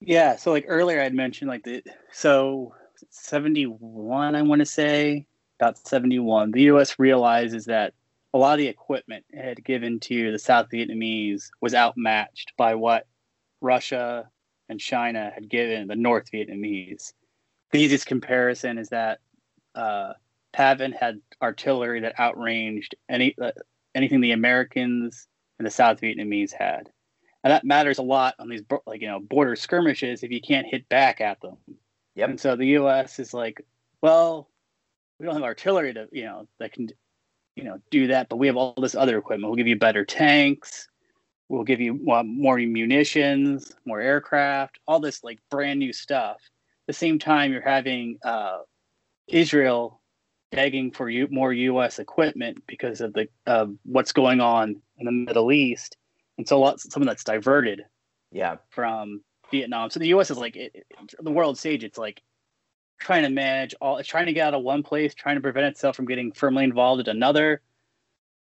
Yeah. 0.00 0.36
So 0.36 0.52
like 0.52 0.64
earlier, 0.68 1.00
I'd 1.00 1.14
mentioned 1.14 1.48
like 1.48 1.64
the 1.64 1.82
so 2.12 2.74
seventy 3.10 3.64
one, 3.64 4.34
I 4.34 4.42
want 4.42 4.60
to 4.60 4.66
say 4.66 5.26
about 5.60 5.78
seventy 5.78 6.18
one. 6.18 6.52
The 6.52 6.62
U.S. 6.62 6.98
realizes 6.98 7.64
that 7.66 7.94
a 8.32 8.38
lot 8.38 8.54
of 8.54 8.58
the 8.58 8.68
equipment 8.68 9.24
it 9.30 9.44
had 9.44 9.64
given 9.64 10.00
to 10.00 10.32
the 10.32 10.38
South 10.38 10.68
Vietnamese 10.68 11.50
was 11.60 11.74
outmatched 11.74 12.52
by 12.56 12.74
what 12.74 13.06
Russia 13.60 14.28
and 14.68 14.80
China 14.80 15.30
had 15.34 15.48
given 15.48 15.88
the 15.88 15.96
North 15.96 16.30
Vietnamese. 16.32 17.12
The 17.72 17.80
easiest 17.80 18.06
comparison 18.06 18.78
is 18.78 18.88
that 18.90 19.18
uh, 19.74 20.14
PAVN 20.54 20.94
had 20.94 21.20
artillery 21.42 22.00
that 22.00 22.18
outranged 22.18 22.94
any 23.08 23.34
uh, 23.40 23.52
anything 23.94 24.20
the 24.20 24.32
Americans 24.32 25.26
and 25.58 25.66
the 25.66 25.70
South 25.70 26.00
Vietnamese 26.00 26.52
had, 26.52 26.90
and 27.42 27.50
that 27.50 27.64
matters 27.64 27.98
a 27.98 28.02
lot 28.02 28.34
on 28.38 28.48
these 28.48 28.62
like 28.86 29.00
you 29.00 29.08
know 29.08 29.20
border 29.20 29.56
skirmishes 29.56 30.22
if 30.22 30.30
you 30.30 30.40
can't 30.40 30.66
hit 30.66 30.88
back 30.88 31.20
at 31.20 31.40
them. 31.40 31.56
Yep. 32.14 32.30
And 32.30 32.40
so 32.40 32.54
the 32.54 32.66
U.S. 32.68 33.18
is 33.18 33.34
like, 33.34 33.64
well, 34.00 34.48
we 35.18 35.26
don't 35.26 35.34
have 35.34 35.44
artillery 35.44 35.92
to 35.94 36.08
you 36.12 36.24
know 36.24 36.46
that 36.60 36.72
can 36.72 36.88
you 37.56 37.64
know 37.64 37.78
do 37.90 38.08
that, 38.08 38.28
but 38.28 38.36
we 38.36 38.46
have 38.46 38.56
all 38.56 38.74
this 38.80 38.94
other 38.94 39.18
equipment. 39.18 39.50
We'll 39.50 39.56
give 39.56 39.66
you 39.66 39.78
better 39.78 40.04
tanks. 40.04 40.88
We'll 41.48 41.64
give 41.64 41.80
you 41.80 41.94
more 41.94 42.56
munitions, 42.56 43.74
more 43.84 44.00
aircraft, 44.00 44.78
all 44.86 45.00
this 45.00 45.22
like 45.22 45.38
brand 45.50 45.78
new 45.78 45.92
stuff. 45.92 46.36
At 46.36 46.86
the 46.88 46.92
same 46.94 47.18
time, 47.18 47.52
you're 47.52 47.60
having 47.60 48.18
uh, 48.24 48.58
Israel 49.28 50.00
begging 50.52 50.90
for 50.90 51.10
you 51.10 51.28
more 51.30 51.52
U.S. 51.52 51.98
equipment 51.98 52.62
because 52.66 53.00
of 53.00 53.12
the 53.12 53.28
uh, 53.46 53.66
what's 53.84 54.12
going 54.12 54.40
on 54.40 54.80
in 54.98 55.06
the 55.06 55.12
Middle 55.12 55.52
East, 55.52 55.96
and 56.38 56.48
so 56.48 56.60
lots 56.60 56.90
some 56.92 57.02
of 57.02 57.08
that's 57.08 57.24
diverted. 57.24 57.82
Yeah. 58.32 58.56
From 58.70 59.22
Vietnam, 59.50 59.90
so 59.90 60.00
the 60.00 60.08
U.S. 60.08 60.30
is 60.30 60.38
like 60.38 60.56
it, 60.56 60.72
it, 60.74 61.14
the 61.20 61.30
world 61.30 61.58
stage. 61.58 61.84
It's 61.84 61.98
like 61.98 62.22
trying 62.98 63.22
to 63.24 63.30
manage 63.30 63.74
all, 63.80 63.98
it's 63.98 64.08
trying 64.08 64.26
to 64.26 64.32
get 64.32 64.48
out 64.48 64.54
of 64.54 64.62
one 64.62 64.82
place, 64.82 65.14
trying 65.14 65.36
to 65.36 65.40
prevent 65.40 65.66
itself 65.66 65.96
from 65.96 66.06
getting 66.06 66.32
firmly 66.32 66.64
involved 66.64 67.06
in 67.06 67.16
another. 67.16 67.60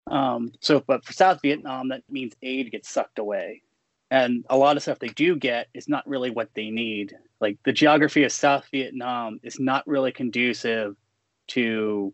Um, 0.09 0.51
so, 0.61 0.84
but 0.85 1.03
for 1.05 1.13
South 1.13 1.39
Vietnam, 1.41 1.89
that 1.89 2.03
means 2.09 2.34
aid 2.41 2.71
gets 2.71 2.89
sucked 2.89 3.19
away. 3.19 3.61
And 4.09 4.45
a 4.49 4.57
lot 4.57 4.77
of 4.77 4.84
stuff 4.84 4.99
they 4.99 5.09
do 5.09 5.35
get 5.35 5.67
is 5.73 5.89
not 5.89 6.07
really 6.07 6.29
what 6.29 6.49
they 6.53 6.69
need. 6.69 7.15
Like 7.41 7.57
the 7.63 7.73
geography 7.73 8.23
of 8.23 8.31
South 8.31 8.65
Vietnam 8.71 9.39
is 9.43 9.59
not 9.59 9.85
really 9.85 10.11
conducive 10.11 10.95
to 11.49 12.13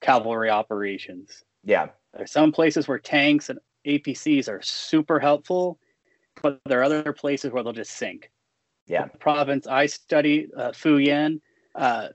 cavalry 0.00 0.50
operations. 0.50 1.42
Yeah. 1.64 1.88
There 2.12 2.22
are 2.22 2.28
some 2.28 2.52
places 2.52 2.86
where 2.86 2.98
tanks 2.98 3.48
and 3.48 3.58
APCs 3.86 4.48
are 4.48 4.62
super 4.62 5.18
helpful, 5.18 5.78
but 6.42 6.60
there 6.66 6.80
are 6.80 6.84
other 6.84 7.12
places 7.12 7.52
where 7.52 7.62
they'll 7.62 7.72
just 7.72 7.92
sink. 7.92 8.30
Yeah. 8.86 9.06
The 9.06 9.18
province 9.18 9.66
I 9.66 9.86
study, 9.86 10.48
uh, 10.56 10.70
Phu 10.70 11.04
Yen, 11.04 11.40
uh, 11.74 12.08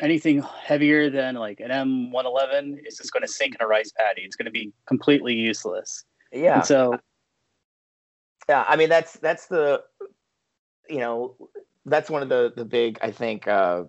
anything 0.00 0.42
heavier 0.42 1.10
than 1.10 1.36
like 1.36 1.60
an 1.60 1.70
M111 1.70 2.86
is 2.86 2.96
just 2.96 3.12
going 3.12 3.22
to 3.22 3.28
sink 3.28 3.54
in 3.54 3.64
a 3.64 3.66
rice 3.66 3.92
paddy. 3.98 4.22
It's 4.22 4.36
going 4.36 4.46
to 4.46 4.50
be 4.50 4.72
completely 4.86 5.34
useless. 5.34 6.04
Yeah. 6.32 6.56
And 6.56 6.64
so, 6.66 6.98
yeah, 8.48 8.64
I 8.68 8.76
mean 8.76 8.88
that's 8.88 9.14
that's 9.14 9.46
the, 9.46 9.82
you 10.88 10.98
know, 10.98 11.36
that's 11.84 12.10
one 12.10 12.22
of 12.22 12.28
the 12.28 12.52
the 12.54 12.64
big 12.64 12.98
I 13.02 13.10
think 13.10 13.48
uh, 13.48 13.84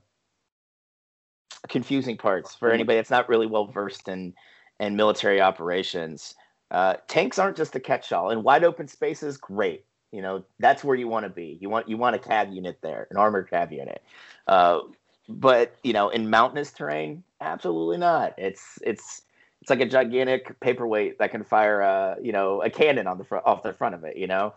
confusing 1.67 2.17
parts 2.17 2.55
for 2.55 2.71
anybody 2.71 2.97
that's 2.97 3.09
not 3.09 3.27
really 3.29 3.47
well 3.47 3.65
versed 3.65 4.07
in 4.07 4.33
in 4.79 4.95
military 4.95 5.41
operations. 5.41 6.35
Uh, 6.69 6.95
tanks 7.07 7.39
aren't 7.39 7.55
just 7.55 7.75
a 7.75 7.79
catch-all. 7.79 8.29
In 8.29 8.43
wide 8.43 8.63
open 8.63 8.87
spaces, 8.87 9.37
great. 9.37 9.85
You 10.11 10.21
know 10.21 10.45
that's 10.59 10.83
where 10.83 10.95
you 10.95 11.07
want 11.07 11.25
to 11.25 11.29
be. 11.29 11.57
You 11.59 11.69
want 11.69 11.89
you 11.89 11.97
want 11.97 12.15
a 12.15 12.19
cav 12.19 12.53
unit 12.53 12.79
there, 12.81 13.07
an 13.11 13.17
armored 13.17 13.49
cav 13.49 13.71
unit. 13.71 14.01
Uh, 14.47 14.79
but 15.27 15.75
you 15.83 15.93
know, 15.93 16.09
in 16.09 16.29
mountainous 16.29 16.71
terrain, 16.71 17.23
absolutely 17.41 17.97
not. 17.97 18.33
It's 18.37 18.79
it's 18.81 19.21
it's 19.61 19.69
like 19.69 19.81
a 19.81 19.85
gigantic 19.85 20.59
paperweight 20.59 21.19
that 21.19 21.31
can 21.31 21.43
fire 21.43 21.81
a 21.81 22.17
you 22.21 22.31
know 22.31 22.61
a 22.61 22.69
cannon 22.69 23.07
on 23.07 23.17
the 23.17 23.23
front 23.23 23.45
off 23.45 23.63
the 23.63 23.73
front 23.73 23.95
of 23.95 24.03
it. 24.03 24.17
You 24.17 24.27
know, 24.27 24.53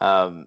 um, 0.00 0.46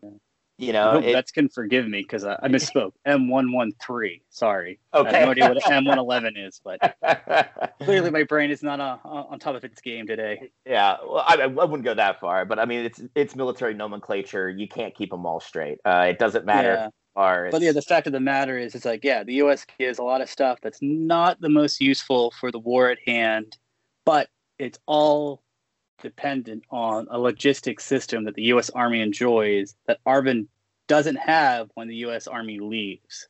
you 0.60 0.74
know 0.74 1.00
it, 1.00 1.14
vets 1.14 1.32
can 1.32 1.50
forgive 1.50 1.88
me 1.88 2.02
because 2.04 2.24
I, 2.24 2.38
I, 2.44 2.48
misspoke. 2.48 2.92
M 3.06 3.28
one 3.28 3.52
one 3.52 3.72
three. 3.82 4.22
Sorry. 4.30 4.80
Okay. 4.94 5.10
I 5.10 5.14
have 5.14 5.26
no 5.26 5.32
idea 5.32 5.50
what 5.50 5.72
M 5.72 5.86
one 5.86 5.98
eleven 5.98 6.38
is, 6.38 6.62
but 6.64 6.96
clearly 7.82 8.12
my 8.12 8.24
brain 8.24 8.52
is 8.52 8.62
not 8.62 8.80
uh, 8.80 8.98
on 9.04 9.40
top 9.40 9.56
of 9.56 9.64
its 9.64 9.82
game 9.82 10.06
today. 10.06 10.52
Yeah, 10.68 10.98
well, 11.04 11.26
I, 11.28 11.38
I, 11.42 11.48
wouldn't 11.48 11.84
go 11.84 11.96
that 11.96 12.20
far, 12.20 12.46
but 12.46 12.60
I 12.60 12.66
mean, 12.66 12.86
it's 12.86 13.02
it's 13.16 13.36
military 13.36 13.74
nomenclature. 13.74 14.50
You 14.50 14.68
can't 14.68 14.94
keep 14.94 15.10
them 15.10 15.26
all 15.26 15.40
straight. 15.40 15.80
Uh, 15.84 16.06
it 16.10 16.20
doesn't 16.20 16.46
matter. 16.46 16.74
Yeah. 16.74 16.90
But 17.16 17.62
yeah, 17.62 17.72
the 17.72 17.82
fact 17.82 18.08
of 18.08 18.14
the 18.14 18.20
matter 18.20 18.58
is, 18.58 18.74
it's 18.74 18.86
like, 18.86 19.04
yeah, 19.04 19.24
the 19.24 19.36
U.S. 19.36 19.66
gives 19.78 20.00
a 20.00 20.04
lot 20.04 20.22
of 20.22 20.30
stuff 20.30 20.60
that's 20.62 20.80
not 20.82 21.40
the 21.42 21.50
most 21.50 21.80
useful 21.80 22.34
for 22.40 22.52
the 22.52 22.60
war 22.60 22.90
at 22.90 22.98
hand, 23.06 23.58
but 24.06 24.30
it's 24.58 24.80
all 24.88 25.44
dependent 26.02 26.64
on 26.72 27.08
a 27.12 27.20
logistics 27.20 27.86
system 27.86 28.24
that 28.26 28.34
the 28.34 28.44
U.S. 28.44 28.70
Army 28.72 29.02
enjoys 29.02 29.76
that 29.86 30.00
ARVN 30.08 30.48
doesn't 30.88 31.18
have 31.18 31.70
when 31.76 31.88
the 31.88 31.96
U.S. 31.98 32.28
Army 32.28 32.60
leaves. 32.60 33.28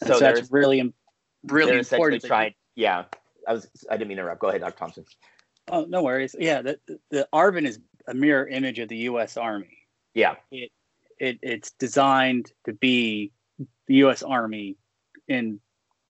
And 0.00 0.08
so, 0.08 0.14
so 0.14 0.20
that's 0.20 0.52
really, 0.52 0.92
really 1.46 1.78
important. 1.78 2.22
Trying, 2.22 2.54
yeah, 2.74 3.04
I 3.48 3.54
was. 3.54 3.68
I 3.90 3.96
didn't 3.96 4.08
mean 4.08 4.18
to 4.18 4.22
interrupt. 4.22 4.40
Go 4.40 4.48
ahead, 4.48 4.60
Dr. 4.60 4.76
Thompson. 4.76 5.04
Oh, 5.68 5.86
no 5.88 6.02
worries. 6.02 6.36
Yeah, 6.38 6.60
the 6.62 6.78
the 7.10 7.28
ARVN 7.32 7.66
is 7.66 7.80
a 8.06 8.14
mirror 8.14 8.46
image 8.46 8.78
of 8.78 8.88
the 8.88 8.96
U.S. 8.96 9.36
Army. 9.36 9.78
Yeah. 10.14 10.36
It 10.50 10.70
it, 11.18 11.38
it's 11.42 11.72
designed 11.72 12.52
to 12.64 12.72
be 12.72 13.32
the 13.86 13.96
U.S. 13.96 14.22
Army 14.22 14.76
in 15.28 15.60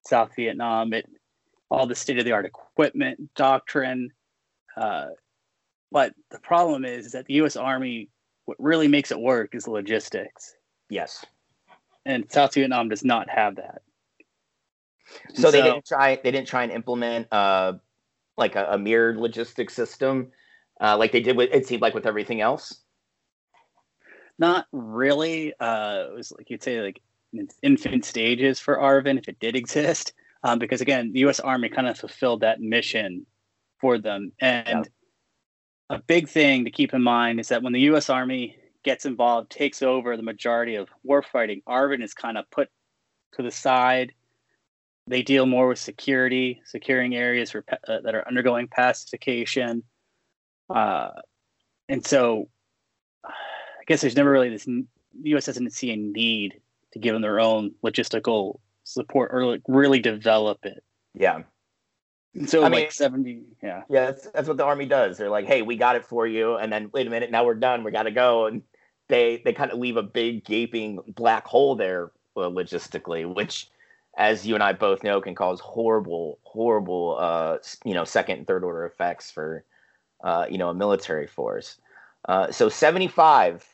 South 0.07 0.31
Vietnam. 0.37 0.93
It 0.93 1.07
all 1.71 1.87
the 1.87 1.95
state 1.95 2.19
of 2.19 2.25
the 2.25 2.33
art 2.33 2.47
equipment, 2.47 3.35
doctrine. 3.35 4.11
Uh, 4.77 5.07
but 5.91 6.15
the 6.31 6.39
problem 6.39 6.85
is, 6.85 7.07
is 7.07 7.13
that 7.13 7.27
the 7.27 7.35
U.S. 7.35 7.57
Army, 7.57 8.09
what 8.45 8.57
really 8.61 8.89
makes 8.89 9.11
it 9.11 9.19
work 9.19 9.55
is 9.55 9.67
logistics. 9.67 10.55
Yes. 10.89 11.25
And 12.05 12.31
South 12.31 12.55
Vietnam 12.55 12.89
does 12.89 13.05
not 13.05 13.29
have 13.31 13.57
that. 13.57 13.83
So, 15.35 15.43
so 15.43 15.51
they 15.51 15.63
didn't 15.63 15.87
try. 15.87 16.19
They 16.23 16.31
didn't 16.31 16.49
try 16.49 16.63
and 16.63 16.73
implement 16.73 17.29
uh, 17.33 17.75
like 18.37 18.57
a, 18.57 18.67
a 18.73 18.79
mirrored 18.79 19.17
logistics 19.17 19.75
system, 19.75 20.33
uh, 20.81 20.97
like 20.97 21.13
they 21.13 21.21
did 21.21 21.37
with. 21.37 21.51
It 21.53 21.67
seemed 21.67 21.83
like 21.83 21.95
with 21.95 22.07
everything 22.07 22.41
else. 22.41 22.84
Not 24.39 24.66
really. 24.73 25.55
Uh, 25.59 26.06
it 26.11 26.15
was 26.15 26.32
like 26.32 26.51
you'd 26.51 26.62
say 26.62 26.81
like 26.81 27.01
infant 27.62 28.05
stages 28.05 28.61
for 28.61 28.77
ARVN 28.77 29.19
if 29.19 29.28
it 29.28 29.39
did 29.40 29.56
exist, 29.56 30.12
um, 30.43 30.59
because 30.59 30.81
again, 30.81 31.12
the 31.12 31.20
U.S. 31.20 31.40
Army 31.40 31.69
kind 31.69 31.89
of 31.89 31.98
fulfilled 31.98 32.40
that 32.40 32.61
mission 32.61 33.27
for 33.81 33.98
them. 33.98 34.32
And 34.40 34.89
yeah. 35.90 35.97
a 35.97 36.02
big 36.06 36.28
thing 36.28 36.65
to 36.65 36.70
keep 36.70 36.94
in 36.94 37.02
mind 37.02 37.40
is 37.40 37.48
that 37.48 37.62
when 37.62 37.73
the 37.73 37.81
U.S. 37.81 38.11
Army 38.11 38.56
gets 38.82 39.06
involved, 39.06 39.51
takes 39.51 39.82
over 39.82 40.16
the 40.16 40.23
majority 40.23 40.77
of 40.77 40.89
warfighting, 41.09 41.62
ARVN 41.69 42.02
is 42.02 42.15
kind 42.15 42.36
of 42.36 42.51
put 42.51 42.69
to 43.35 43.43
the 43.43 43.51
side. 43.51 44.12
They 45.06 45.23
deal 45.23 45.47
more 45.47 45.69
with 45.69 45.78
security, 45.78 46.62
securing 46.65 47.15
areas 47.15 47.51
for, 47.51 47.65
uh, 47.69 48.01
that 48.02 48.15
are 48.15 48.27
undergoing 48.27 48.69
pacification. 48.69 49.82
Uh, 50.74 51.11
and 51.89 52.06
so 52.06 52.48
I 53.85 53.86
guess 53.86 54.01
there's 54.01 54.16
never 54.16 54.31
really 54.31 54.48
this. 54.48 54.65
The 54.65 54.86
U.S. 55.24 55.44
doesn't 55.44 55.70
see 55.70 55.93
a 55.93 55.97
need 55.97 56.59
to 56.93 56.98
give 56.98 57.12
them 57.12 57.20
their 57.20 57.39
own 57.39 57.73
logistical 57.85 58.61
support 58.85 59.31
or 59.32 59.44
like 59.44 59.61
really 59.69 59.98
develop 59.98 60.65
it. 60.65 60.82
Yeah. 61.12 61.43
And 62.35 62.48
so 62.48 62.61
I 62.61 62.69
like 62.69 62.73
mean, 62.73 62.90
70, 62.90 63.43
yeah. 63.62 63.82
Yeah, 63.90 64.06
that's, 64.06 64.27
that's 64.31 64.48
what 64.48 64.56
the 64.56 64.65
army 64.65 64.86
does. 64.86 65.19
They're 65.19 65.28
like, 65.28 65.47
hey, 65.47 65.61
we 65.61 65.77
got 65.77 65.97
it 65.97 66.05
for 66.06 66.27
you, 66.27 66.56
and 66.56 66.73
then 66.73 66.90
wait 66.93 67.06
a 67.06 67.11
minute, 67.11 67.31
now 67.31 67.44
we're 67.44 67.55
done. 67.55 67.85
We 67.85 67.93
got 67.93 68.05
to 68.05 68.11
go, 68.11 68.47
and 68.47 68.62
they 69.09 69.43
they 69.44 69.52
kind 69.52 69.70
of 69.70 69.78
leave 69.78 69.98
a 69.98 70.02
big 70.02 70.44
gaping 70.44 70.98
black 71.06 71.47
hole 71.47 71.77
there 71.77 72.11
uh, 72.36 72.40
logistically, 72.40 73.32
which, 73.32 73.69
as 74.16 74.47
you 74.47 74.55
and 74.55 74.65
I 74.65 74.73
both 74.73 75.05
know, 75.05 75.20
can 75.20 75.35
cause 75.35 75.61
horrible, 75.61 76.39
horrible, 76.43 77.19
uh, 77.20 77.59
you 77.85 77.94
know, 77.94 78.05
second 78.05 78.39
and 78.39 78.47
third 78.47 78.65
order 78.65 78.86
effects 78.86 79.31
for, 79.31 79.65
uh, 80.24 80.47
you 80.51 80.59
know, 80.59 80.70
a 80.70 80.74
military 80.74 81.27
force. 81.27 81.77
Uh, 82.29 82.51
so 82.51 82.69
75 82.69 83.67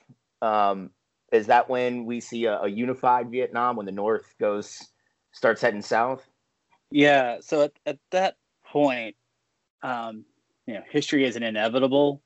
um, 0.43 0.91
is 1.33 1.47
that 1.47 1.69
when 1.69 2.05
we 2.05 2.21
see 2.21 2.47
a, 2.47 2.61
a, 2.61 2.69
unified 2.69 3.31
Vietnam 3.31 3.77
when 3.77 3.87
the 3.87 3.93
North 3.93 4.35
goes 4.41 4.89
starts 5.33 5.63
heading 5.63 5.83
south? 5.83 6.29
Yeah. 6.91 7.39
So 7.41 7.63
at, 7.63 7.73
at 7.87 7.99
that 8.11 8.37
point, 8.65 9.15
um, 9.83 10.25
you 10.67 10.75
know, 10.75 10.83
history 10.91 11.25
isn't 11.25 11.43
inevitable. 11.43 12.23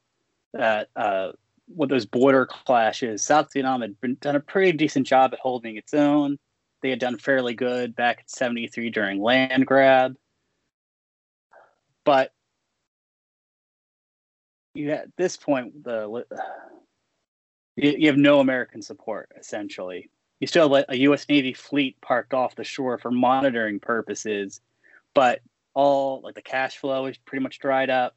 That 0.54 0.88
uh, 0.96 1.32
with 1.74 1.90
those 1.90 2.06
border 2.06 2.46
clashes, 2.46 3.22
South 3.22 3.52
Vietnam 3.52 3.80
had 3.80 4.00
been, 4.00 4.16
done 4.20 4.36
a 4.36 4.40
pretty 4.40 4.72
decent 4.72 5.06
job 5.06 5.32
at 5.32 5.40
holding 5.40 5.76
its 5.76 5.92
own. 5.92 6.38
They 6.82 6.90
had 6.90 7.00
done 7.00 7.18
fairly 7.18 7.54
good 7.54 7.96
back 7.96 8.20
in 8.20 8.28
'73 8.28 8.90
during 8.90 9.20
land 9.20 9.66
grab, 9.66 10.16
but 12.04 12.33
you 14.74 14.90
at 14.90 15.08
this 15.16 15.36
point 15.36 15.84
the 15.84 16.24
you, 17.76 18.06
have 18.06 18.16
no 18.16 18.40
American 18.40 18.82
support 18.82 19.30
essentially. 19.38 20.10
You 20.40 20.46
still 20.46 20.72
have 20.74 20.84
a 20.88 20.96
U.S. 20.98 21.26
Navy 21.28 21.54
fleet 21.54 21.98
parked 22.00 22.34
off 22.34 22.56
the 22.56 22.64
shore 22.64 22.98
for 22.98 23.10
monitoring 23.10 23.80
purposes, 23.80 24.60
but 25.14 25.40
all 25.72 26.20
like 26.22 26.34
the 26.34 26.42
cash 26.42 26.76
flow 26.76 27.06
is 27.06 27.16
pretty 27.16 27.42
much 27.42 27.60
dried 27.60 27.88
up. 27.88 28.14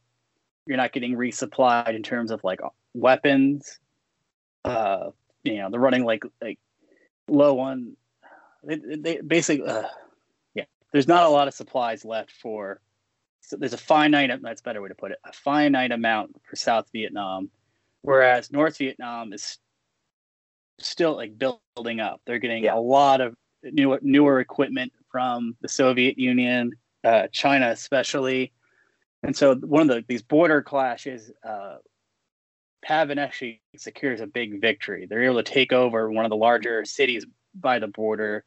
You're 0.66 0.78
not 0.78 0.92
getting 0.92 1.16
resupplied 1.16 1.96
in 1.96 2.04
terms 2.04 2.32
of 2.32 2.44
like 2.44 2.60
weapons. 2.94 3.80
Uh, 4.66 5.12
you 5.44 5.58
know, 5.58 5.70
they're 5.70 5.80
running 5.80 6.04
like 6.04 6.24
like 6.42 6.60
low 7.28 7.60
on. 7.60 7.96
They, 8.64 8.76
they 8.76 9.22
basically, 9.22 9.68
uh, 9.68 9.84
yeah, 10.54 10.66
there's 10.92 11.08
not 11.08 11.26
a 11.26 11.30
lot 11.30 11.48
of 11.48 11.54
supplies 11.54 12.04
left 12.04 12.32
for. 12.32 12.82
So 13.42 13.56
there's 13.58 13.74
a 13.74 13.78
finite. 13.78 14.30
That's 14.42 14.62
a 14.62 14.64
better 14.64 14.82
way 14.82 14.90
to 14.90 14.96
put 14.96 15.12
it. 15.12 15.20
A 15.26 15.32
finite 15.32 15.92
amount 15.92 16.36
for 16.50 16.56
South 16.56 16.88
Vietnam, 16.92 17.50
whereas 18.02 18.52
North 18.52 18.78
Vietnam 18.78 19.34
is 19.34 19.58
still 20.80 21.16
like 21.16 21.38
building 21.38 22.00
up. 22.00 22.22
They're 22.26 22.40
getting 22.40 22.66
yeah. 22.66 22.76
a 22.76 22.80
lot 22.80 23.22
of 23.22 23.36
new 23.64 23.98
newer 24.02 24.40
equipment 24.40 24.92
from 25.10 25.56
the 25.62 25.70
Soviet 25.70 26.18
Union, 26.18 26.72
uh, 27.04 27.28
China 27.32 27.70
especially, 27.70 28.52
and 29.24 29.36
so 29.36 29.56
one 29.56 29.90
of 29.90 29.96
the 29.96 30.04
these 30.08 30.22
border 30.24 30.62
clashes. 30.62 31.32
Uh, 31.44 31.78
PAVN 32.88 33.18
actually 33.18 33.62
secures 33.76 34.22
a 34.22 34.28
big 34.28 34.62
victory. 34.62 35.08
They're 35.08 35.24
able 35.24 35.44
to 35.44 35.52
take 35.52 35.74
over 35.74 36.10
one 36.12 36.26
of 36.26 36.30
the 36.30 36.38
larger 36.38 36.86
cities 36.86 37.26
by 37.54 37.80
the 37.80 37.88
border, 37.88 38.46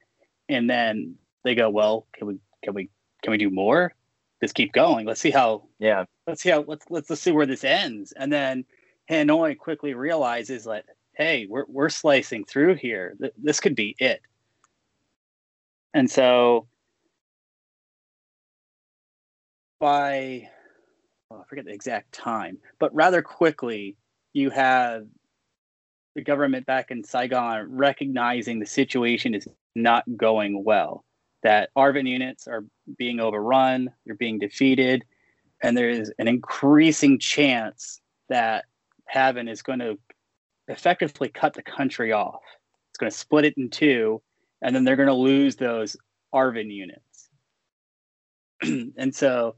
and 0.48 0.70
then 0.70 1.16
they 1.44 1.54
go, 1.54 1.68
"Well, 1.68 2.06
can 2.12 2.26
we 2.26 2.38
can 2.62 2.74
we 2.74 2.90
can 3.22 3.32
we 3.32 3.38
do 3.38 3.50
more? 3.50 3.94
Just 4.42 4.54
keep 4.54 4.72
going. 4.72 5.06
Let's 5.06 5.20
see 5.20 5.30
how. 5.30 5.68
Yeah. 5.78 6.04
Let's 6.26 6.42
see 6.42 6.50
how. 6.50 6.64
Let's 6.66 6.86
let's 6.90 7.10
let's 7.10 7.22
see 7.22 7.32
where 7.32 7.46
this 7.46 7.64
ends." 7.64 8.12
And 8.12 8.32
then 8.32 8.64
Hanoi 9.10 9.56
quickly 9.58 9.94
realizes 9.94 10.64
that, 10.64 10.84
hey, 11.14 11.46
we're 11.48 11.66
we're 11.68 11.88
slicing 11.88 12.44
through 12.44 12.76
here. 12.76 13.16
This 13.36 13.60
could 13.60 13.74
be 13.74 13.96
it. 13.98 14.22
And 15.92 16.10
so 16.10 16.68
by 19.80 20.48
well, 21.28 21.40
I 21.40 21.48
forget 21.48 21.64
the 21.64 21.72
exact 21.72 22.12
time, 22.12 22.58
but 22.78 22.94
rather 22.94 23.22
quickly, 23.22 23.96
you 24.32 24.50
have 24.50 25.06
the 26.14 26.22
government 26.22 26.66
back 26.66 26.90
in 26.90 27.04
Saigon 27.04 27.66
recognizing 27.76 28.58
the 28.58 28.66
situation 28.66 29.34
is 29.34 29.46
not 29.74 30.04
going 30.16 30.64
well, 30.64 31.04
that 31.42 31.70
ARVN 31.76 32.08
units 32.08 32.46
are 32.46 32.64
being 32.96 33.20
overrun, 33.20 33.90
they're 34.04 34.14
being 34.14 34.38
defeated, 34.38 35.04
and 35.62 35.76
there 35.76 35.88
is 35.88 36.12
an 36.18 36.28
increasing 36.28 37.18
chance 37.18 38.00
that 38.28 38.64
PAVN 39.14 39.50
is 39.50 39.62
going 39.62 39.80
to 39.80 39.98
effectively 40.68 41.28
cut 41.28 41.54
the 41.54 41.62
country 41.62 42.12
off. 42.12 42.42
It's 42.90 42.98
going 42.98 43.10
to 43.10 43.16
split 43.16 43.44
it 43.44 43.56
in 43.56 43.70
two, 43.70 44.22
and 44.62 44.74
then 44.74 44.84
they're 44.84 44.96
going 44.96 45.08
to 45.08 45.14
lose 45.14 45.56
those 45.56 45.96
ARVN 46.34 46.72
units. 46.72 47.28
and 48.96 49.14
so, 49.14 49.56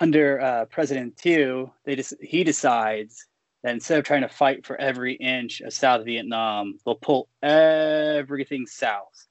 under 0.00 0.40
uh, 0.40 0.64
President 0.66 1.16
Thieu, 1.16 1.70
they 1.84 1.94
just 1.96 2.14
he 2.20 2.42
decides 2.42 3.26
that 3.62 3.74
instead 3.74 3.98
of 3.98 4.04
trying 4.04 4.22
to 4.22 4.28
fight 4.28 4.66
for 4.66 4.76
every 4.80 5.14
inch 5.14 5.60
of 5.60 5.72
South 5.72 6.04
Vietnam, 6.04 6.78
they'll 6.84 6.96
pull 6.96 7.28
everything 7.42 8.66
south 8.66 9.26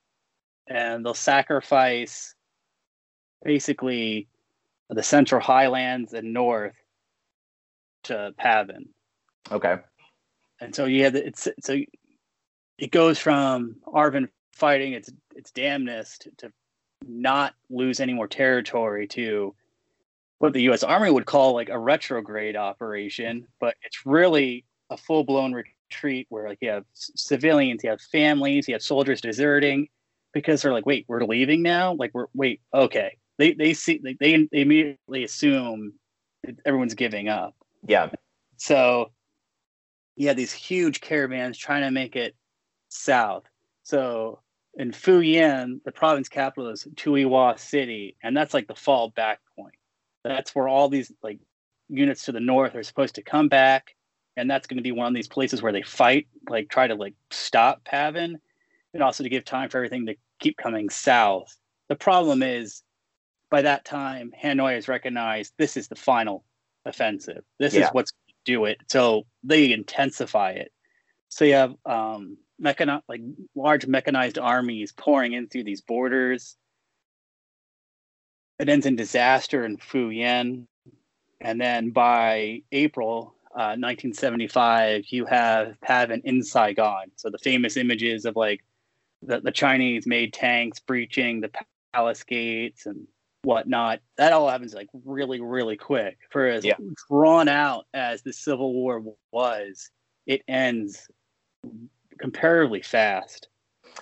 and 0.68 1.06
they'll 1.06 1.14
sacrifice 1.14 2.36
basically 3.44 4.28
the 4.90 5.04
central 5.04 5.42
highlands 5.42 6.14
and 6.14 6.34
north 6.34 6.76
to 8.04 8.34
PAVN. 8.40 8.88
Okay. 9.52 9.78
And 10.62 10.74
so 10.74 10.86
you 10.86 11.04
have 11.04 11.16
it's 11.16 11.48
so 11.62 11.78
it 12.78 12.92
goes 12.92 13.20
from 13.20 13.78
ARVN 13.86 14.30
fighting 14.54 14.94
its 14.94 15.10
its 15.36 15.52
damnness 15.52 16.20
to 16.38 16.52
not 17.06 17.54
lose 17.70 18.00
any 18.00 18.14
more 18.14 18.28
territory 18.28 19.08
to 19.08 19.54
what 20.40 20.54
the 20.54 20.64
U.S. 20.64 20.84
Army 20.84 21.10
would 21.10 21.26
call 21.26 21.54
like 21.54 21.70
a 21.70 21.80
retrograde 21.80 22.56
operation, 22.56 23.48
but 23.60 23.76
it's 23.84 24.06
really 24.06 24.66
a 24.90 24.98
full 24.98 25.24
blown 25.24 25.54
retreat 25.54 26.28
where 26.30 26.48
like 26.48 26.60
you 26.62 26.70
have 26.70 26.86
civilians, 26.94 27.84
you 27.84 27.90
have 27.90 28.02
families, 28.02 28.68
you 28.68 28.74
have 28.74 28.82
soldiers 28.82 29.22
deserting 29.22 29.88
because 30.34 30.62
they're 30.62 30.74
like, 30.74 30.86
wait, 30.86 31.06
we're 31.08 31.24
leaving 31.24 31.62
now. 31.62 31.94
Like 31.94 32.12
we're 32.14 32.28
wait, 32.34 32.62
okay. 32.74 33.18
They 33.38 33.54
they 33.54 33.74
see 33.74 34.00
they 34.04 34.14
they 34.20 34.48
immediately 34.52 35.24
assume 35.24 35.94
everyone's 36.66 36.96
giving 36.96 37.30
up. 37.30 37.56
Yeah. 37.88 38.10
So 38.58 39.12
yeah, 40.16 40.34
these 40.34 40.54
huge 40.54 41.02
caravans 41.02 41.58
trying 41.58 41.82
to 41.82 41.92
make 41.92 42.16
it 42.16 42.36
south. 42.90 43.44
So 43.84 44.40
in 44.76 44.94
Yen, 45.06 45.82
the 45.86 45.92
province 45.92 46.30
capital 46.30 46.70
is 46.70 46.88
Tuy 46.96 47.24
Hoa 47.24 47.58
City, 47.58 48.16
and 48.24 48.36
that's 48.36 48.54
like 48.54 48.68
the 48.68 48.74
fallback 48.74 49.38
point 49.56 49.76
that's 50.24 50.56
where 50.56 50.68
all 50.68 50.90
these 50.90 51.12
like 51.22 51.40
units 51.90 52.26
to 52.26 52.32
the 52.32 52.40
north 52.40 52.76
are 52.76 52.84
supposed 52.84 53.16
to 53.16 53.22
come 53.22 53.50
back 53.50 53.96
and 54.36 54.50
that's 54.50 54.68
going 54.68 54.78
to 54.78 54.84
be 54.84 54.92
one 54.92 55.08
of 55.08 55.14
these 55.14 55.28
places 55.28 55.62
where 55.62 55.72
they 55.72 55.82
fight 55.82 56.28
like 56.50 56.70
try 56.70 56.88
to 56.88 56.96
like 56.96 57.14
stop 57.30 57.84
PAVN 57.84 58.36
and 58.94 59.04
also 59.04 59.24
to 59.24 59.30
give 59.30 59.46
time 59.46 59.70
for 59.70 59.78
everything 59.78 60.06
to 60.06 60.16
keep 60.40 60.58
coming 60.58 60.90
south 60.90 61.56
the 61.90 61.96
problem 61.96 62.44
is 62.44 62.82
by 63.50 63.62
that 63.62 63.86
time 63.86 64.32
hanoi 64.42 64.76
has 64.76 64.88
recognized 64.88 65.54
this 65.58 65.78
is 65.78 65.88
the 65.88 65.96
final 65.96 66.44
offensive 66.86 67.44
this 67.60 67.74
yeah. 67.74 67.86
is 67.86 67.90
what's 67.92 68.12
going 68.12 68.36
to 68.46 68.52
do 68.52 68.66
it 68.66 68.78
so 68.88 69.24
they 69.44 69.72
intensify 69.72 70.52
it 70.52 70.72
so 71.30 71.46
you 71.46 71.54
have 71.54 71.74
um 71.86 72.38
like 72.60 73.22
large 73.56 73.88
mechanized 73.88 74.38
armies 74.38 74.92
pouring 74.94 75.34
in 75.34 75.48
through 75.48 75.64
these 75.64 75.82
borders 75.82 76.56
it 78.60 78.70
ends 78.70 78.86
in 78.86 78.96
disaster 78.96 79.66
in 79.66 79.78
Phu 79.78 80.16
Yen. 80.16 80.68
And 81.42 81.60
then 81.60 81.90
by 81.90 82.62
April 82.72 83.36
uh, 83.52 83.76
1975, 83.76 85.06
you 85.10 85.26
have 85.26 85.76
PAVN 85.82 86.22
in 86.24 86.44
Saigon. 86.44 87.12
So 87.16 87.30
the 87.30 87.38
famous 87.40 87.78
images 87.78 88.26
of 88.26 88.36
like 88.36 88.64
the, 89.26 89.42
the 89.42 89.52
Chinese 89.52 90.06
made 90.06 90.34
tanks 90.34 90.80
breaching 90.80 91.42
the 91.42 91.52
palace 91.94 92.24
gates 92.24 92.86
and 92.86 93.08
whatnot. 93.44 94.00
That 94.18 94.34
all 94.34 94.50
happens 94.50 94.74
like 94.74 94.90
really, 95.06 95.42
really 95.42 95.78
quick. 95.78 96.18
For 96.32 96.48
as 96.48 96.66
yeah. 96.66 96.76
drawn 97.10 97.48
out 97.48 97.86
as 97.94 98.22
the 98.22 98.34
Civil 98.34 98.74
War 98.74 99.04
was, 99.32 99.90
it 100.26 100.42
ends 100.48 101.08
comparatively 102.20 102.82
fast. 102.82 103.48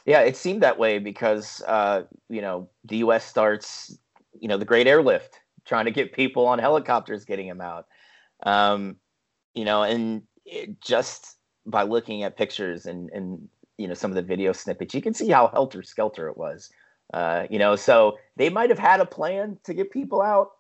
Yeah, 0.06 0.22
it 0.22 0.38
seemed 0.38 0.64
that 0.64 0.80
way 0.80 1.00
because 1.00 1.62
uh, 1.68 2.04
you 2.30 2.42
know 2.42 2.70
the 2.86 2.98
U.S. 2.98 3.26
starts 3.26 3.98
you 4.40 4.48
know 4.48 4.58
the 4.58 4.66
great 4.66 4.88
airlift 4.88 5.40
trying 5.66 5.86
to 5.86 5.92
get 5.92 6.14
people 6.14 6.48
on 6.48 6.60
helicopters 6.60 7.26
getting 7.26 7.48
them 7.48 7.62
out 7.62 7.86
um, 8.44 8.96
you 9.54 9.66
know 9.66 9.84
and 9.84 10.24
just 10.82 11.38
by 11.66 11.84
looking 11.84 12.24
at 12.24 12.38
pictures 12.38 12.86
and 12.86 13.10
and 13.12 13.48
you 13.82 13.88
know 13.88 13.94
some 13.94 14.12
of 14.12 14.16
the 14.16 14.22
video 14.22 14.52
snippets 14.52 14.94
you 14.94 15.02
can 15.02 15.14
see 15.14 15.30
how 15.30 15.48
helter 15.48 15.84
skelter 15.84 16.28
it 16.28 16.38
was 16.38 16.70
uh, 17.14 17.46
you 17.50 17.60
know 17.60 17.76
so 17.76 18.18
they 18.38 18.50
might 18.50 18.70
have 18.70 18.80
had 18.80 19.00
a 19.00 19.06
plan 19.06 19.58
to 19.64 19.74
get 19.74 19.92
people 19.92 20.22
out 20.22 20.52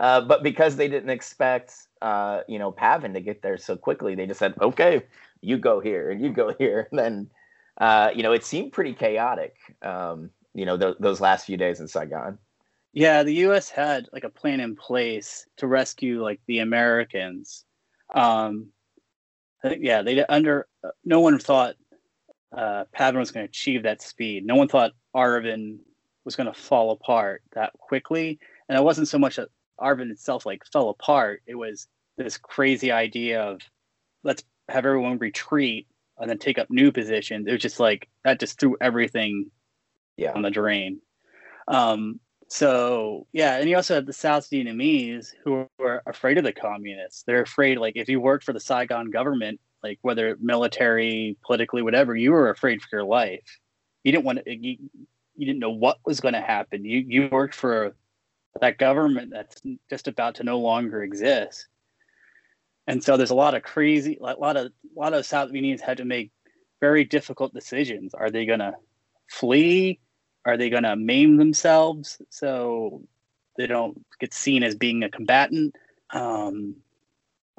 uh, 0.00 0.20
but 0.20 0.42
because 0.42 0.76
they 0.76 0.88
didn't 0.88 1.10
expect 1.10 1.74
uh, 2.00 2.40
you 2.48 2.58
know 2.58 2.72
PAVN 2.72 3.12
to 3.14 3.20
get 3.20 3.42
there 3.42 3.58
so 3.58 3.76
quickly 3.76 4.14
they 4.14 4.26
just 4.26 4.38
said 4.38 4.54
okay 4.60 5.02
you 5.40 5.58
go 5.58 5.80
here 5.80 6.10
and 6.10 6.22
you 6.22 6.30
go 6.30 6.54
here 6.58 6.88
and 6.90 6.98
then 6.98 7.30
uh, 7.78 8.10
you 8.14 8.22
know 8.22 8.32
it 8.32 8.44
seemed 8.44 8.72
pretty 8.72 8.94
chaotic 8.94 9.56
um, 9.82 10.30
you 10.54 10.64
know 10.64 10.78
th- 10.78 10.96
those 11.00 11.20
last 11.20 11.46
few 11.46 11.56
days 11.56 11.80
in 11.80 11.88
Saigon 11.88 12.38
yeah, 12.92 13.22
the 13.22 13.34
U.S. 13.34 13.70
had 13.70 14.08
like 14.12 14.24
a 14.24 14.28
plan 14.28 14.60
in 14.60 14.76
place 14.76 15.46
to 15.56 15.66
rescue 15.66 16.22
like 16.22 16.40
the 16.46 16.58
Americans. 16.58 17.64
Um, 18.14 18.68
yeah, 19.64 20.02
they 20.02 20.24
under 20.26 20.66
no 21.04 21.20
one 21.20 21.38
thought 21.38 21.76
uh, 22.56 22.84
PAVN 22.96 23.16
was 23.16 23.30
going 23.30 23.46
to 23.46 23.50
achieve 23.50 23.82
that 23.84 24.02
speed. 24.02 24.44
No 24.44 24.56
one 24.56 24.68
thought 24.68 24.92
ARVN 25.14 25.78
was 26.24 26.36
going 26.36 26.46
to 26.52 26.58
fall 26.58 26.90
apart 26.90 27.42
that 27.54 27.72
quickly, 27.74 28.38
and 28.68 28.78
it 28.78 28.84
wasn't 28.84 29.08
so 29.08 29.18
much 29.18 29.36
that 29.36 29.48
ARVN 29.80 30.10
itself 30.10 30.46
like 30.46 30.62
fell 30.72 30.88
apart. 30.90 31.42
It 31.46 31.54
was 31.54 31.88
this 32.16 32.38
crazy 32.38 32.92
idea 32.92 33.42
of 33.42 33.60
let's 34.22 34.44
have 34.68 34.86
everyone 34.86 35.18
retreat 35.18 35.86
and 36.18 36.30
then 36.30 36.38
take 36.38 36.58
up 36.58 36.70
new 36.70 36.92
positions. 36.92 37.46
It 37.46 37.52
was 37.52 37.62
just 37.62 37.80
like 37.80 38.08
that 38.24 38.40
just 38.40 38.60
threw 38.60 38.76
everything 38.80 39.50
yeah. 40.16 40.32
on 40.32 40.42
the 40.42 40.50
drain. 40.50 41.00
Um, 41.68 42.20
so 42.48 43.26
yeah, 43.32 43.56
and 43.56 43.68
you 43.68 43.76
also 43.76 43.94
have 43.94 44.06
the 44.06 44.12
South 44.12 44.48
Vietnamese 44.50 45.32
who 45.42 45.66
were 45.78 46.02
afraid 46.06 46.38
of 46.38 46.44
the 46.44 46.52
communists. 46.52 47.22
They're 47.22 47.42
afraid, 47.42 47.78
like 47.78 47.96
if 47.96 48.08
you 48.08 48.20
worked 48.20 48.44
for 48.44 48.52
the 48.52 48.60
Saigon 48.60 49.10
government, 49.10 49.58
like 49.82 49.98
whether 50.02 50.36
military, 50.40 51.36
politically, 51.44 51.82
whatever, 51.82 52.14
you 52.14 52.32
were 52.32 52.50
afraid 52.50 52.82
for 52.82 52.88
your 52.92 53.04
life. 53.04 53.58
You 54.04 54.12
didn't 54.12 54.24
want 54.24 54.44
to. 54.44 54.54
You, 54.54 54.76
you 55.36 55.46
didn't 55.46 55.60
know 55.60 55.70
what 55.70 55.98
was 56.04 56.20
going 56.20 56.34
to 56.34 56.40
happen. 56.40 56.84
You 56.84 57.04
you 57.06 57.28
worked 57.30 57.54
for 57.54 57.94
that 58.60 58.78
government 58.78 59.30
that's 59.32 59.60
just 59.88 60.08
about 60.08 60.36
to 60.36 60.44
no 60.44 60.58
longer 60.58 61.02
exist. 61.02 61.66
And 62.86 63.02
so 63.02 63.16
there's 63.16 63.30
a 63.30 63.34
lot 63.34 63.54
of 63.54 63.62
crazy, 63.62 64.18
a 64.20 64.34
lot 64.34 64.56
of 64.56 64.66
a 64.66 65.00
lot 65.00 65.14
of 65.14 65.24
South 65.24 65.50
Vietnamese 65.50 65.80
had 65.80 65.98
to 65.98 66.04
make 66.04 66.32
very 66.80 67.04
difficult 67.04 67.54
decisions. 67.54 68.12
Are 68.12 68.30
they 68.30 68.44
going 68.44 68.58
to 68.58 68.74
flee? 69.30 70.00
Are 70.44 70.56
they 70.56 70.68
going 70.68 70.82
to 70.82 70.96
maim 70.96 71.36
themselves 71.36 72.20
so 72.28 73.02
they 73.56 73.68
don't 73.68 74.04
get 74.18 74.34
seen 74.34 74.64
as 74.64 74.74
being 74.74 75.04
a 75.04 75.08
combatant? 75.08 75.76
Um, 76.12 76.76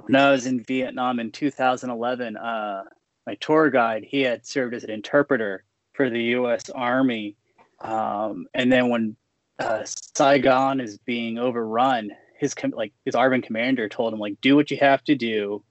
when 0.05 0.15
I 0.15 0.31
was 0.31 0.45
in 0.45 0.63
Vietnam 0.63 1.19
in 1.19 1.31
2011, 1.31 2.37
uh, 2.37 2.83
my 3.25 3.35
tour 3.35 3.69
guide 3.69 4.05
he 4.07 4.21
had 4.21 4.45
served 4.45 4.73
as 4.73 4.83
an 4.83 4.89
interpreter 4.89 5.63
for 5.93 6.09
the 6.09 6.21
U.S. 6.23 6.69
Army, 6.69 7.35
um, 7.79 8.47
and 8.53 8.71
then 8.71 8.89
when 8.89 9.15
uh, 9.59 9.83
Saigon 9.85 10.79
is 10.79 10.97
being 10.97 11.37
overrun, 11.37 12.11
his 12.37 12.53
com- 12.53 12.73
like 12.75 12.93
his 13.05 13.15
ARVN 13.15 13.43
commander 13.43 13.87
told 13.87 14.13
him 14.13 14.19
like 14.19 14.39
do 14.41 14.55
what 14.55 14.71
you 14.71 14.77
have 14.77 15.03
to 15.05 15.15
do 15.15 15.63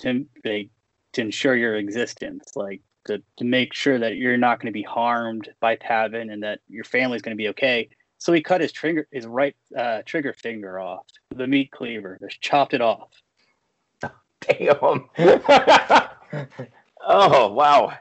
to 0.00 0.26
like, 0.44 0.70
to 1.12 1.20
ensure 1.20 1.56
your 1.56 1.76
existence, 1.76 2.52
like 2.56 2.80
to, 3.06 3.22
to 3.36 3.44
make 3.44 3.74
sure 3.74 3.98
that 3.98 4.16
you're 4.16 4.36
not 4.36 4.60
going 4.60 4.72
to 4.72 4.76
be 4.76 4.82
harmed 4.82 5.48
by 5.60 5.76
PAVN 5.76 6.32
and 6.32 6.42
that 6.42 6.60
your 6.68 6.84
family's 6.84 7.22
going 7.22 7.36
to 7.36 7.42
be 7.42 7.48
okay. 7.48 7.88
So 8.18 8.32
he 8.32 8.40
cut 8.40 8.60
his 8.60 8.72
trigger 8.72 9.06
his 9.10 9.26
right 9.26 9.54
uh, 9.76 10.02
trigger 10.06 10.32
finger 10.32 10.78
off 10.78 11.04
the 11.34 11.46
meat 11.46 11.70
cleaver, 11.70 12.18
just 12.22 12.40
chopped 12.40 12.72
it 12.72 12.80
off. 12.80 13.10
Damn. 14.48 15.08
oh 17.06 17.52
wow. 17.52 17.92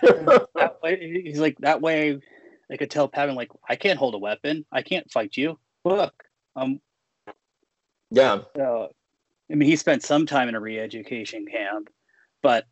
that 0.00 0.78
way, 0.82 1.22
he's 1.24 1.40
like 1.40 1.58
that 1.58 1.80
way 1.80 2.20
they 2.68 2.76
could 2.76 2.90
tell 2.90 3.08
PAVN 3.08 3.34
like 3.34 3.50
I 3.68 3.76
can't 3.76 3.98
hold 3.98 4.14
a 4.14 4.18
weapon, 4.18 4.64
I 4.70 4.82
can't 4.82 5.10
fight 5.10 5.36
you. 5.36 5.58
Look, 5.84 6.14
um, 6.56 6.80
yeah. 8.10 8.40
So, 8.56 8.90
I 9.50 9.54
mean, 9.54 9.68
he 9.68 9.76
spent 9.76 10.02
some 10.02 10.26
time 10.26 10.48
in 10.48 10.54
a 10.54 10.60
re-education 10.60 11.46
camp, 11.46 11.90
but 12.42 12.66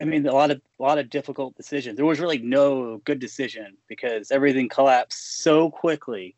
I 0.00 0.04
mean, 0.04 0.26
a 0.26 0.32
lot 0.32 0.50
of 0.50 0.60
a 0.78 0.82
lot 0.82 0.98
of 0.98 1.10
difficult 1.10 1.56
decisions. 1.56 1.96
There 1.96 2.06
was 2.06 2.20
really 2.20 2.38
no 2.38 2.98
good 2.98 3.18
decision 3.18 3.76
because 3.88 4.30
everything 4.30 4.68
collapsed 4.68 5.42
so 5.42 5.70
quickly. 5.70 6.36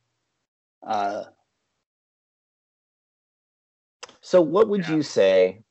Uh, 0.87 1.25
so, 4.23 4.41
what 4.41 4.69
would 4.69 4.89
yeah. 4.89 4.97
you 4.97 5.03
say 5.03 5.63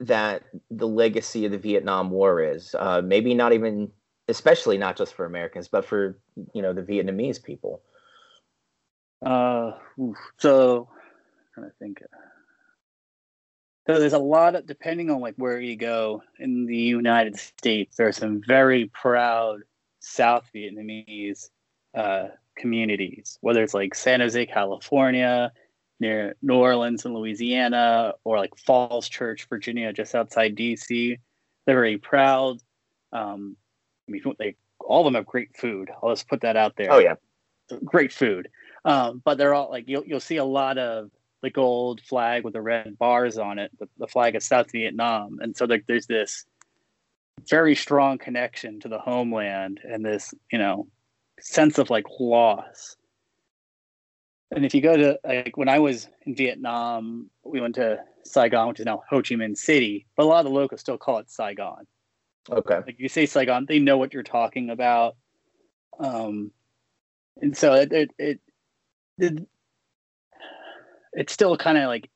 that 0.00 0.44
the 0.70 0.88
legacy 0.88 1.44
of 1.44 1.52
the 1.52 1.58
Vietnam 1.58 2.10
War 2.10 2.42
is? 2.42 2.74
Uh, 2.78 3.02
maybe 3.02 3.34
not 3.34 3.52
even, 3.52 3.90
especially 4.28 4.78
not 4.78 4.96
just 4.96 5.14
for 5.14 5.24
Americans, 5.24 5.68
but 5.68 5.84
for 5.84 6.18
you 6.52 6.62
know 6.62 6.72
the 6.72 6.82
Vietnamese 6.82 7.42
people. 7.42 7.82
Uh, 9.24 9.72
so 10.38 10.88
trying 11.54 11.68
to 11.68 11.72
think. 11.78 12.02
So 13.86 13.98
there's 13.98 14.12
a 14.12 14.18
lot 14.18 14.54
of 14.54 14.66
depending 14.66 15.10
on 15.10 15.20
like 15.20 15.34
where 15.36 15.60
you 15.60 15.76
go 15.76 16.22
in 16.38 16.66
the 16.66 16.76
United 16.76 17.38
States. 17.38 17.96
There 17.96 18.06
are 18.06 18.12
some 18.12 18.42
very 18.46 18.90
proud 18.92 19.60
South 20.00 20.44
Vietnamese 20.54 21.48
uh, 21.94 22.28
communities, 22.56 23.38
whether 23.40 23.62
it's 23.62 23.74
like 23.74 23.94
San 23.94 24.20
Jose, 24.20 24.46
California, 24.46 25.52
near 26.00 26.36
New 26.42 26.54
Orleans 26.54 27.04
in 27.04 27.14
Louisiana, 27.14 28.14
or 28.24 28.38
like 28.38 28.56
Falls 28.56 29.08
Church, 29.08 29.46
Virginia, 29.48 29.92
just 29.92 30.14
outside 30.14 30.56
DC. 30.56 31.18
They're 31.66 31.74
very 31.74 31.98
proud. 31.98 32.58
Um, 33.12 33.56
I 34.08 34.12
mean, 34.12 34.22
they 34.38 34.56
all 34.80 35.00
of 35.00 35.04
them 35.04 35.14
have 35.14 35.26
great 35.26 35.56
food. 35.56 35.90
I'll 36.02 36.10
just 36.10 36.28
put 36.28 36.42
that 36.42 36.56
out 36.56 36.76
there. 36.76 36.92
Oh 36.92 36.98
yeah, 36.98 37.14
great 37.84 38.12
food. 38.12 38.48
Um, 38.84 39.20
but 39.24 39.38
they're 39.38 39.54
all 39.54 39.70
like 39.70 39.88
you'll 39.88 40.04
you'll 40.04 40.20
see 40.20 40.36
a 40.36 40.44
lot 40.44 40.78
of 40.78 41.10
the 41.42 41.50
gold 41.50 42.00
flag 42.00 42.44
with 42.44 42.54
the 42.54 42.60
red 42.60 42.98
bars 42.98 43.38
on 43.38 43.58
it, 43.58 43.70
the, 43.78 43.88
the 43.98 44.06
flag 44.06 44.34
of 44.34 44.42
South 44.42 44.70
Vietnam. 44.72 45.38
And 45.40 45.56
so 45.56 45.66
there, 45.66 45.80
there's 45.86 46.06
this 46.06 46.44
very 47.48 47.74
strong 47.74 48.18
connection 48.18 48.80
to 48.80 48.88
the 48.88 48.98
homeland 48.98 49.80
and 49.84 50.04
this, 50.04 50.34
you 50.50 50.58
know, 50.58 50.88
sense 51.40 51.78
of 51.78 51.90
like 51.90 52.06
loss. 52.18 52.96
And 54.50 54.64
if 54.64 54.74
you 54.74 54.80
go 54.80 54.96
to 54.96 55.18
like 55.24 55.56
when 55.56 55.68
I 55.68 55.78
was 55.78 56.08
in 56.26 56.34
Vietnam, 56.34 57.30
we 57.44 57.60
went 57.60 57.74
to 57.74 57.98
Saigon, 58.24 58.68
which 58.68 58.80
is 58.80 58.86
now 58.86 59.02
Ho 59.10 59.22
Chi 59.22 59.34
Minh 59.34 59.56
City, 59.56 60.06
but 60.16 60.24
a 60.24 60.26
lot 60.26 60.40
of 60.40 60.46
the 60.46 60.58
locals 60.58 60.80
still 60.80 60.98
call 60.98 61.18
it 61.18 61.30
Saigon. 61.30 61.86
Okay. 62.50 62.76
Like 62.76 62.98
you 62.98 63.08
say 63.08 63.26
Saigon, 63.26 63.66
they 63.68 63.78
know 63.78 63.98
what 63.98 64.14
you're 64.14 64.22
talking 64.22 64.70
about. 64.70 65.16
Um, 66.00 66.50
and 67.40 67.56
so 67.56 67.74
it, 67.74 67.92
it, 67.92 68.10
it, 68.18 68.40
it 69.18 69.48
it's 71.12 71.32
still 71.32 71.56
kind 71.56 71.78
of 71.78 71.88
like 71.88 72.08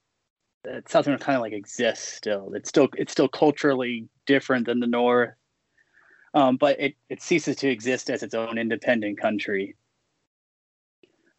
it's 0.64 0.92
something 0.92 1.12
that 1.12 1.20
kind 1.20 1.36
of 1.36 1.42
like 1.42 1.52
exists 1.52 2.12
still. 2.14 2.52
It's 2.54 2.68
still 2.68 2.88
it's 2.94 3.12
still 3.12 3.28
culturally 3.28 4.08
different 4.26 4.66
than 4.66 4.80
the 4.80 4.86
North, 4.86 5.34
um, 6.34 6.56
but 6.56 6.80
it 6.80 6.94
it 7.08 7.20
ceases 7.20 7.56
to 7.56 7.68
exist 7.68 8.10
as 8.10 8.22
its 8.22 8.34
own 8.34 8.58
independent 8.58 9.20
country. 9.20 9.76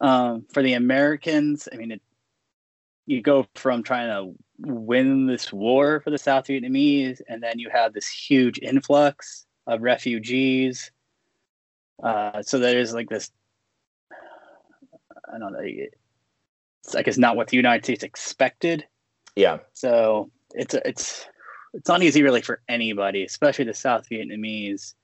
Um, 0.00 0.46
for 0.52 0.62
the 0.62 0.74
Americans, 0.74 1.68
I 1.72 1.76
mean, 1.76 1.92
it, 1.92 2.02
you 3.06 3.22
go 3.22 3.46
from 3.54 3.82
trying 3.82 4.08
to 4.08 4.34
win 4.58 5.26
this 5.26 5.52
war 5.52 6.00
for 6.00 6.10
the 6.10 6.18
South 6.18 6.46
Vietnamese, 6.46 7.20
and 7.28 7.42
then 7.42 7.58
you 7.58 7.70
have 7.70 7.92
this 7.92 8.08
huge 8.08 8.58
influx 8.58 9.46
of 9.66 9.82
refugees. 9.82 10.90
Uh, 12.02 12.42
so 12.42 12.58
there's 12.58 12.92
like 12.92 13.08
this, 13.08 13.30
I 15.32 15.38
don't 15.38 15.52
know, 15.52 15.86
I 16.96 17.02
guess 17.02 17.18
not 17.18 17.36
what 17.36 17.48
the 17.48 17.56
United 17.56 17.84
States 17.84 18.04
expected. 18.04 18.86
Yeah. 19.36 19.58
So 19.72 20.30
it's 20.52 20.74
it's 20.74 21.26
it's 21.72 21.88
not 21.88 22.02
easy 22.02 22.22
really 22.22 22.42
for 22.42 22.62
anybody, 22.68 23.24
especially 23.24 23.64
the 23.64 23.74
South 23.74 24.08
Vietnamese. 24.08 24.94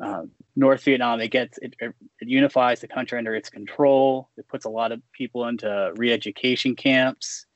Um, 0.00 0.30
North 0.56 0.82
Vietnam, 0.82 1.20
it 1.20 1.28
gets 1.28 1.58
it, 1.58 1.74
it, 1.78 1.94
unifies 2.20 2.80
the 2.80 2.88
country 2.88 3.18
under 3.18 3.34
its 3.34 3.50
control. 3.50 4.30
It 4.36 4.48
puts 4.48 4.64
a 4.64 4.70
lot 4.70 4.92
of 4.92 5.00
people 5.12 5.46
into 5.46 5.92
re-education 5.96 6.74
camps. 6.74 7.46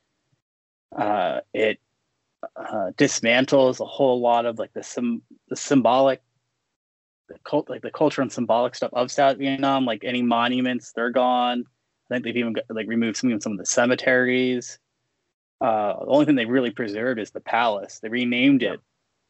Uh, 0.95 1.41
it 1.53 1.79
uh, 2.55 2.91
dismantles 2.97 3.79
a 3.79 3.85
whole 3.85 4.21
lot 4.21 4.45
of 4.45 4.59
like 4.59 4.73
the 4.73 4.83
sim, 4.83 5.23
the 5.49 5.55
symbolic, 5.55 6.21
the 7.27 7.35
cult 7.43 7.69
like 7.69 7.81
the 7.81 7.91
culture 7.91 8.21
and 8.21 8.31
symbolic 8.31 8.75
stuff 8.75 8.91
of 8.93 9.11
South 9.11 9.37
Vietnam. 9.37 9.85
Like 9.85 10.03
any 10.03 10.21
monuments, 10.21 10.91
they're 10.95 11.09
gone. 11.09 11.65
I 12.09 12.15
think 12.15 12.25
they've 12.25 12.37
even 12.37 12.55
like 12.69 12.87
removed 12.87 13.17
some 13.17 13.31
of 13.31 13.41
some 13.41 13.53
of 13.53 13.57
the 13.57 13.65
cemeteries. 13.65 14.77
Uh, 15.59 15.93
the 15.99 16.11
only 16.11 16.25
thing 16.25 16.35
they 16.35 16.45
really 16.45 16.71
preserved 16.71 17.19
is 17.19 17.31
the 17.31 17.39
palace. 17.39 17.99
They 17.99 18.09
renamed 18.09 18.61
it 18.61 18.79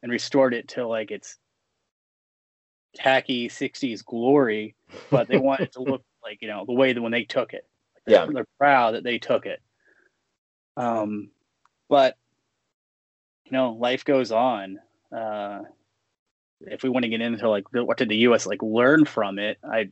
and 0.03 0.11
restored 0.11 0.53
it 0.53 0.67
to 0.69 0.85
like 0.87 1.11
its 1.11 1.37
tacky 2.95 3.49
'60s 3.49 4.03
glory, 4.03 4.75
but 5.11 5.27
they 5.27 5.37
wanted 5.37 5.71
to 5.73 5.81
look 5.81 6.03
like 6.23 6.41
you 6.41 6.47
know 6.47 6.65
the 6.65 6.73
way 6.73 6.93
that 6.93 7.01
when 7.01 7.11
they 7.11 7.23
took 7.23 7.53
it. 7.53 7.67
Like 7.95 8.03
they're, 8.05 8.25
yeah, 8.25 8.31
they're 8.33 8.47
proud 8.57 8.95
that 8.95 9.03
they 9.03 9.19
took 9.19 9.45
it. 9.45 9.61
Um, 10.77 11.29
but 11.89 12.17
you 13.45 13.51
know, 13.51 13.73
life 13.73 14.05
goes 14.05 14.31
on. 14.31 14.79
Uh, 15.15 15.61
if 16.61 16.83
we 16.83 16.89
want 16.89 17.03
to 17.03 17.09
get 17.09 17.21
into 17.21 17.49
like 17.49 17.65
what 17.71 17.97
did 17.97 18.09
the 18.09 18.17
U.S. 18.17 18.45
like 18.45 18.61
learn 18.63 19.05
from 19.05 19.39
it, 19.39 19.57
I'm 19.63 19.91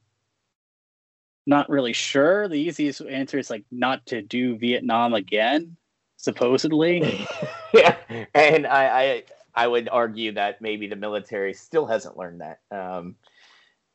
not 1.45 1.69
really 1.69 1.93
sure. 1.93 2.47
The 2.47 2.55
easiest 2.55 3.01
answer 3.01 3.37
is 3.37 3.49
like 3.49 3.65
not 3.71 4.05
to 4.07 4.21
do 4.21 4.57
Vietnam 4.57 5.13
again, 5.13 5.77
supposedly. 6.17 7.27
yeah, 7.73 7.97
and 8.33 8.65
I, 8.65 9.01
I 9.01 9.23
I 9.55 9.67
would 9.67 9.89
argue 9.89 10.33
that 10.33 10.61
maybe 10.61 10.87
the 10.87 10.95
military 10.95 11.53
still 11.53 11.85
hasn't 11.85 12.17
learned 12.17 12.41
that. 12.41 12.59
Um, 12.71 13.15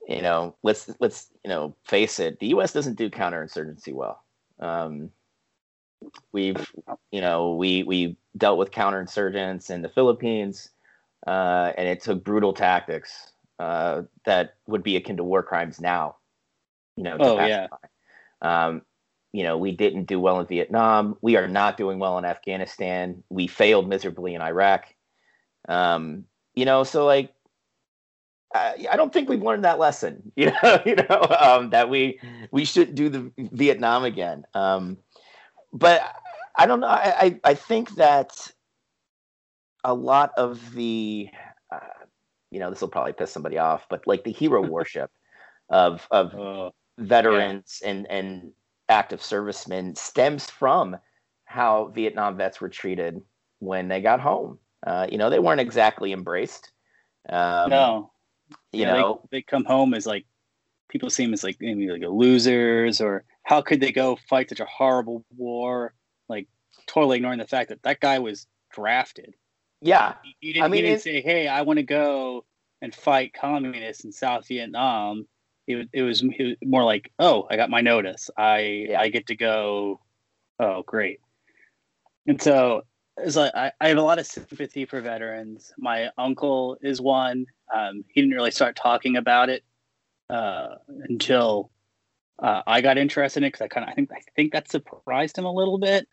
you 0.09 0.23
know, 0.23 0.55
let's 0.63 0.91
let's 1.01 1.29
you 1.45 1.51
know 1.51 1.75
face 1.85 2.19
it. 2.19 2.39
The 2.39 2.49
U.S. 2.49 2.73
doesn't 2.73 2.97
do 2.97 3.11
counterinsurgency 3.11 3.93
well. 3.93 4.23
Um, 4.61 5.11
we've 6.33 6.71
you 7.11 7.21
know 7.21 7.55
we 7.55 7.83
we 7.83 8.17
dealt 8.37 8.59
with 8.59 8.71
counterinsurgents 8.71 9.71
in 9.71 9.83
the 9.83 9.89
Philippines, 9.89 10.71
uh, 11.27 11.73
and 11.77 11.89
it 11.89 12.01
took 12.01 12.25
brutal 12.25 12.53
tactics 12.53 13.33
uh, 13.59 14.03
that 14.25 14.55
would 14.67 14.83
be 14.83 14.97
akin 14.97 15.17
to 15.17 15.25
war 15.25 15.43
crimes 15.43 15.81
now 15.81 16.17
you 16.99 17.05
know. 17.05 17.17
oh 17.21 17.47
yeah. 17.47 17.69
Um, 18.43 18.83
you 19.33 19.45
know, 19.45 19.57
we 19.57 19.73
didn't 19.73 20.05
do 20.05 20.19
well 20.19 20.41
in 20.41 20.47
Vietnam. 20.47 21.17
We 21.21 21.37
are 21.37 21.47
not 21.47 21.77
doing 21.77 21.99
well 21.99 22.19
in 22.19 22.25
Afghanistan. 22.25 23.23
We 23.29 23.47
failed 23.47 23.89
miserably 23.89 24.35
in 24.35 24.43
Iraq. 24.43 24.87
Um, 25.69 26.25
you 26.55 26.65
know, 26.65 26.83
so 26.83 27.07
like, 27.07 27.33
I, 28.55 28.87
I 28.91 28.97
don't 28.97 29.13
think 29.13 29.29
we've 29.29 29.43
learned 29.43 29.65
that 29.65 29.79
lesson. 29.79 30.33
You 30.37 30.53
know, 30.63 30.83
you 30.87 30.97
know 30.97 31.27
um, 31.41 31.71
that 31.71 31.89
we 31.91 32.19
we 32.51 32.65
should 32.65 32.95
do 32.95 33.09
the 33.09 33.31
Vietnam 33.39 34.05
again. 34.05 34.45
Um, 34.55 34.97
but 35.73 36.03
I 36.57 36.67
don't 36.67 36.81
know. 36.81 36.89
I, 36.89 37.15
I, 37.21 37.41
I 37.45 37.55
think 37.55 37.95
that 37.97 38.51
a 39.85 39.95
lot 39.95 40.33
of 40.37 40.75
the, 40.75 41.29
uh, 41.73 41.79
you 42.51 42.59
know, 42.59 42.71
this 42.71 42.81
will 42.81 42.89
probably 42.89 43.13
piss 43.13 43.31
somebody 43.31 43.59
off, 43.59 43.87
but 43.89 44.07
like 44.07 44.25
the 44.25 44.33
hero 44.33 44.61
worship 44.69 45.11
of 45.71 46.07
of 46.11 46.35
uh, 46.35 46.71
veterans 46.99 47.81
yeah. 47.83 47.91
and 47.91 48.11
and 48.11 48.53
active 48.89 49.23
servicemen 49.23 49.95
stems 49.95 50.49
from 50.49 50.97
how 51.45 51.93
Vietnam 51.95 52.37
vets 52.37 52.61
were 52.61 52.69
treated 52.69 53.21
when 53.59 53.89
they 53.89 54.01
got 54.01 54.21
home. 54.21 54.59
Uh, 54.87 55.07
you 55.11 55.19
know, 55.19 55.31
they 55.31 55.39
weren't 55.39 55.61
exactly 55.61 56.13
embraced. 56.13 56.71
Um, 57.29 57.71
no, 57.71 58.11
you 58.73 58.83
yeah, 58.83 58.95
know, 58.95 59.21
they, 59.31 59.39
they, 59.39 59.43
come 59.43 59.65
home 59.65 59.93
as 59.93 60.07
like 60.07 60.25
people 60.89 61.11
see 61.11 61.25
them 61.25 61.35
as 61.35 61.45
like 61.45 61.57
maybe 61.61 61.89
like 61.89 62.03
losers, 62.03 63.01
or 63.01 63.25
how 63.43 63.61
could 63.61 63.81
they 63.81 63.93
go 63.93 64.17
fight 64.29 64.49
such 64.49 64.61
a 64.61 64.67
horrible 64.67 65.25
war? 65.37 65.95
Like 66.29 66.47
totally 66.87 67.17
ignoring 67.17 67.39
the 67.39 67.47
fact 67.47 67.69
that 67.71 67.83
that 67.83 68.01
guy 68.01 68.19
was 68.19 68.47
drafted. 68.73 69.35
Yeah, 69.81 70.15
he, 70.23 70.37
he 70.41 70.53
didn't, 70.55 70.65
I 70.65 70.69
mean, 70.69 70.85
he 70.85 70.91
didn't 70.91 71.03
say, 71.03 71.21
"Hey, 71.21 71.49
I 71.49 71.63
want 71.63 71.79
to 71.79 71.85
go 71.85 72.45
and 72.81 72.95
fight 72.95 73.35
communists 73.35 74.05
in 74.05 74.13
South 74.13 74.47
Vietnam." 74.49 75.27
it, 75.69 75.89
it, 75.93 76.03
was, 76.03 76.23
it 76.23 76.43
was 76.43 76.57
more 76.65 76.83
like, 76.83 77.13
oh, 77.19 77.47
I 77.51 77.57
got 77.57 77.71
my 77.71 77.83
notice. 77.83 78.31
I 78.37 78.87
yeah. 78.89 79.01
I 79.01 79.09
get 79.11 79.27
to 79.27 79.37
go. 79.37 80.01
Oh, 80.59 80.83
great. 80.83 81.21
And 82.27 82.41
so 82.41 82.83
it's 83.19 83.37
like 83.37 83.55
I, 83.55 83.73
I 83.81 83.89
have 83.89 83.99
a 83.99 84.03
lot 84.03 84.19
of 84.19 84.27
sympathy 84.27 84.85
for 84.85 85.01
veterans. 85.01 85.73
My 85.79 86.11
uncle 86.19 86.77
is 86.81 87.01
one. 87.01 87.47
Um, 87.75 88.05
he 88.09 88.21
didn't 88.21 88.35
really 88.35 88.51
start 88.51 88.77
talking 88.77 89.17
about 89.17 89.49
it 89.49 89.65
uh, 90.31 90.77
until 91.09 91.71
uh, 92.39 92.63
I 92.67 92.81
got 92.81 92.99
interested 92.99 93.41
in 93.41 93.45
it 93.45 93.49
because 93.49 93.63
I 93.65 93.69
kind 93.69 93.85
of 93.85 93.91
I 93.91 93.95
think 93.95 94.11
I 94.13 94.21
think 94.37 94.53
that 94.53 94.71
surprised 94.71 95.37
him 95.37 95.45
a 95.45 95.53
little 95.53 95.79
bit. 95.79 96.09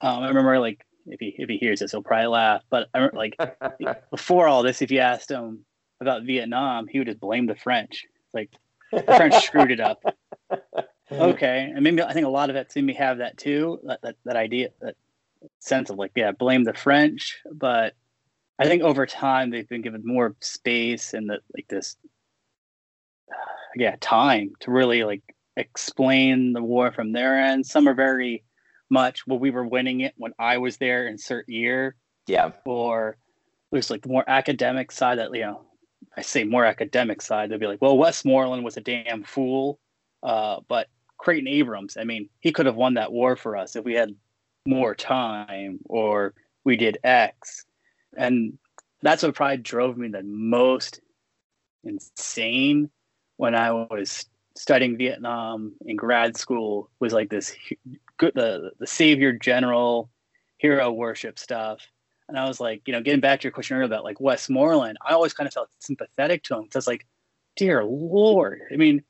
Um, 0.00 0.22
I 0.22 0.28
remember 0.28 0.58
like 0.58 0.84
if 1.06 1.20
he 1.20 1.34
if 1.38 1.48
he 1.48 1.56
hears 1.56 1.80
this, 1.80 1.92
he'll 1.92 2.02
probably 2.02 2.28
laugh. 2.28 2.62
But 2.70 2.88
I 2.94 2.98
remember, 2.98 3.18
like 3.18 4.00
before 4.10 4.48
all 4.48 4.62
this, 4.62 4.82
if 4.82 4.90
you 4.90 5.00
asked 5.00 5.30
him 5.30 5.64
about 6.00 6.24
Vietnam, 6.24 6.86
he 6.86 6.98
would 6.98 7.08
just 7.08 7.20
blame 7.20 7.46
the 7.46 7.56
French. 7.56 8.06
Like 8.32 8.50
the 8.92 9.02
French 9.02 9.34
screwed 9.44 9.70
it 9.70 9.80
up. 9.80 10.02
Okay, 11.12 11.70
and 11.72 11.84
maybe 11.84 12.02
I 12.02 12.12
think 12.14 12.26
a 12.26 12.30
lot 12.30 12.48
of 12.48 12.54
vets 12.54 12.74
maybe 12.74 12.94
have 12.94 13.18
that 13.18 13.36
too. 13.36 13.78
That, 13.84 14.00
that 14.02 14.16
that 14.24 14.36
idea, 14.36 14.70
that 14.80 14.96
sense 15.58 15.90
of 15.90 15.98
like, 15.98 16.12
yeah, 16.14 16.32
blame 16.32 16.64
the 16.64 16.74
French. 16.74 17.40
But 17.52 17.94
I 18.58 18.66
think 18.66 18.82
over 18.82 19.06
time 19.06 19.50
they've 19.50 19.68
been 19.68 19.82
given 19.82 20.02
more 20.04 20.34
space 20.40 21.14
and 21.14 21.30
that 21.30 21.40
like 21.54 21.68
this, 21.68 21.96
yeah, 23.76 23.96
time 24.00 24.52
to 24.60 24.70
really 24.70 25.04
like 25.04 25.22
explain 25.56 26.52
the 26.52 26.62
war 26.62 26.92
from 26.92 27.12
their 27.12 27.38
end. 27.38 27.66
Some 27.66 27.88
are 27.88 27.94
very 27.94 28.44
much 28.90 29.26
well, 29.26 29.38
we 29.38 29.50
were 29.50 29.66
winning 29.66 30.00
it 30.00 30.14
when 30.16 30.32
I 30.38 30.58
was 30.58 30.76
there 30.76 31.06
in 31.06 31.18
certain 31.18 31.54
year. 31.54 31.96
Yeah. 32.26 32.52
Or 32.64 33.16
there's 33.72 33.90
like 33.90 34.02
the 34.02 34.08
more 34.08 34.24
academic 34.28 34.92
side 34.92 35.18
that 35.18 35.34
you 35.34 35.42
know 35.42 35.62
I 36.16 36.22
say 36.22 36.44
more 36.44 36.64
academic 36.64 37.22
side, 37.22 37.50
they'll 37.50 37.58
be 37.58 37.66
like, 37.66 37.82
well, 37.82 37.98
Westmoreland 37.98 38.64
was 38.64 38.76
a 38.76 38.80
damn 38.80 39.24
fool. 39.24 39.78
Uh, 40.22 40.60
but 40.68 40.88
Creighton 41.18 41.48
Abrams, 41.48 41.96
I 41.96 42.04
mean, 42.04 42.28
he 42.40 42.52
could 42.52 42.66
have 42.66 42.76
won 42.76 42.94
that 42.94 43.12
war 43.12 43.36
for 43.36 43.56
us 43.56 43.76
if 43.76 43.84
we 43.84 43.94
had 43.94 44.14
more 44.66 44.94
time 44.94 45.78
or 45.86 46.34
we 46.64 46.76
did 46.76 46.98
X. 47.04 47.64
And 48.16 48.58
that's 49.02 49.22
what 49.22 49.34
probably 49.34 49.58
drove 49.58 49.96
me 49.96 50.08
the 50.08 50.22
most 50.22 51.00
insane 51.84 52.90
when 53.36 53.54
I 53.54 53.72
was 53.72 54.26
studying 54.56 54.96
Vietnam 54.96 55.74
in 55.84 55.96
grad 55.96 56.36
school 56.36 56.90
was 57.00 57.12
like 57.12 57.28
this 57.28 57.54
good 58.16 58.32
the 58.34 58.70
the 58.78 58.86
savior 58.86 59.32
general 59.32 60.08
hero 60.58 60.92
worship 60.92 61.38
stuff 61.38 61.80
and 62.28 62.38
I 62.38 62.46
was 62.46 62.60
like, 62.60 62.82
you 62.86 62.92
know, 62.92 63.02
getting 63.02 63.20
back 63.20 63.40
to 63.40 63.44
your 63.44 63.52
question 63.52 63.76
earlier 63.76 63.86
about 63.86 64.04
like 64.04 64.20
Westmoreland, 64.20 64.98
I 65.04 65.12
always 65.12 65.34
kind 65.34 65.46
of 65.46 65.52
felt 65.52 65.68
sympathetic 65.78 66.42
to 66.44 66.56
him. 66.56 66.64
Because 66.64 66.86
like, 66.86 67.06
dear 67.56 67.84
Lord, 67.84 68.62
I 68.72 68.76
mean, 68.76 69.02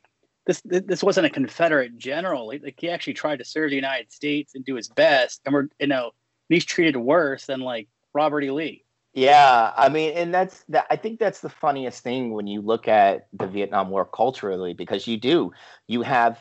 this 0.47 0.63
this 0.65 1.03
wasn't 1.03 1.27
a 1.27 1.31
Confederate 1.31 1.97
general. 1.99 2.49
Like 2.49 2.77
he 2.79 2.91
actually 2.91 3.15
tried 3.15 3.39
to 3.39 3.45
serve 3.45 3.71
the 3.71 3.77
United 3.77 4.13
States 4.13 4.55
and 4.55 4.65
do 4.65 4.75
his 4.75 4.89
best, 4.89 5.41
and 5.45 5.55
we're 5.55 5.69
you 5.79 5.87
know 5.87 6.13
he's 6.49 6.65
treated 6.65 6.97
worse 6.97 7.47
than 7.47 7.61
like 7.61 7.89
Robert 8.13 8.43
E. 8.43 8.51
Lee. 8.51 8.85
Yeah, 9.15 9.73
I 9.77 9.89
mean, 9.89 10.13
and 10.15 10.35
that's 10.35 10.65
that. 10.69 10.87
I 10.91 10.97
think 10.97 11.19
that's 11.19 11.41
the 11.41 11.49
funniest 11.49 12.03
thing 12.03 12.33
when 12.33 12.47
you 12.47 12.61
look 12.61 12.89
at 12.89 13.29
the 13.33 13.47
Vietnam 13.47 13.91
War 13.91 14.05
culturally, 14.05 14.75
because 14.75 15.07
you 15.07 15.17
do 15.17 15.53
you 15.87 16.03
have 16.03 16.39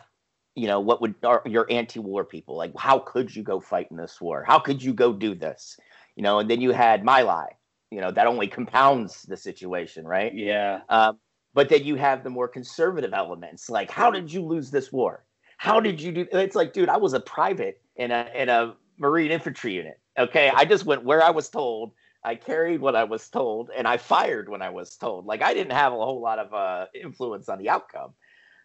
you 0.56 0.68
know 0.68 0.80
what 0.80 1.02
would 1.02 1.16
are 1.24 1.42
your 1.46 1.66
anti-war 1.72 2.24
people 2.24 2.56
like 2.56 2.72
how 2.78 3.00
could 3.00 3.36
you 3.36 3.42
go 3.42 3.60
fight 3.60 3.88
in 3.90 3.98
this 3.98 4.22
war 4.22 4.44
how 4.48 4.60
could 4.60 4.84
you 4.84 4.94
go 4.94 5.12
do 5.12 5.34
this 5.34 5.80
you 6.16 6.24
know, 6.24 6.40
and 6.40 6.50
then 6.50 6.62
you 6.62 6.72
had 6.72 7.04
My 7.04 7.22
Lai, 7.22 7.56
you 7.92 8.02
know, 8.02 8.12
that 8.12 8.28
only 8.28 8.48
compounds 8.48 9.24
the 9.24 9.38
situation, 9.38 10.06
right? 10.06 10.34
Yeah. 10.34 10.82
Um, 10.90 11.20
but 11.54 11.70
then 11.70 11.84
you 11.84 11.96
have 11.96 12.24
the 12.24 12.30
more 12.30 12.48
conservative 12.48 13.14
elements, 13.14 13.70
like 13.70 13.92
how 13.92 14.12
did 14.12 14.32
you 14.32 14.42
lose 14.42 14.72
this 14.72 14.92
war? 14.92 15.26
How 15.58 15.80
did 15.80 16.02
you 16.02 16.12
do? 16.12 16.28
It's 16.32 16.56
like, 16.56 16.74
dude, 16.74 16.90
I 16.90 16.98
was 16.98 17.14
a 17.14 17.20
private 17.20 17.82
in 17.96 18.12
a 18.12 18.30
in 18.36 18.50
a 18.50 18.76
Marine 18.98 19.32
infantry 19.32 19.74
unit. 19.74 20.00
Okay, 20.18 20.52
I 20.54 20.66
just 20.66 20.86
went 20.86 21.04
where 21.04 21.24
I 21.24 21.30
was 21.30 21.50
told. 21.50 21.94
I 22.26 22.36
carried 22.36 22.80
what 22.80 22.96
I 22.96 23.04
was 23.04 23.28
told, 23.30 23.70
and 23.76 23.88
I 23.88 23.98
fired 23.98 24.48
when 24.48 24.62
I 24.62 24.70
was 24.70 24.96
told. 24.96 25.26
Like 25.26 25.42
I 25.42 25.54
didn't 25.54 25.74
have 25.74 25.94
a 25.94 25.98
whole 25.98 26.22
lot 26.22 26.40
of 26.40 26.54
uh, 26.54 26.86
influence 26.94 27.50
on 27.50 27.60
the 27.60 27.70
outcome. 27.70 28.14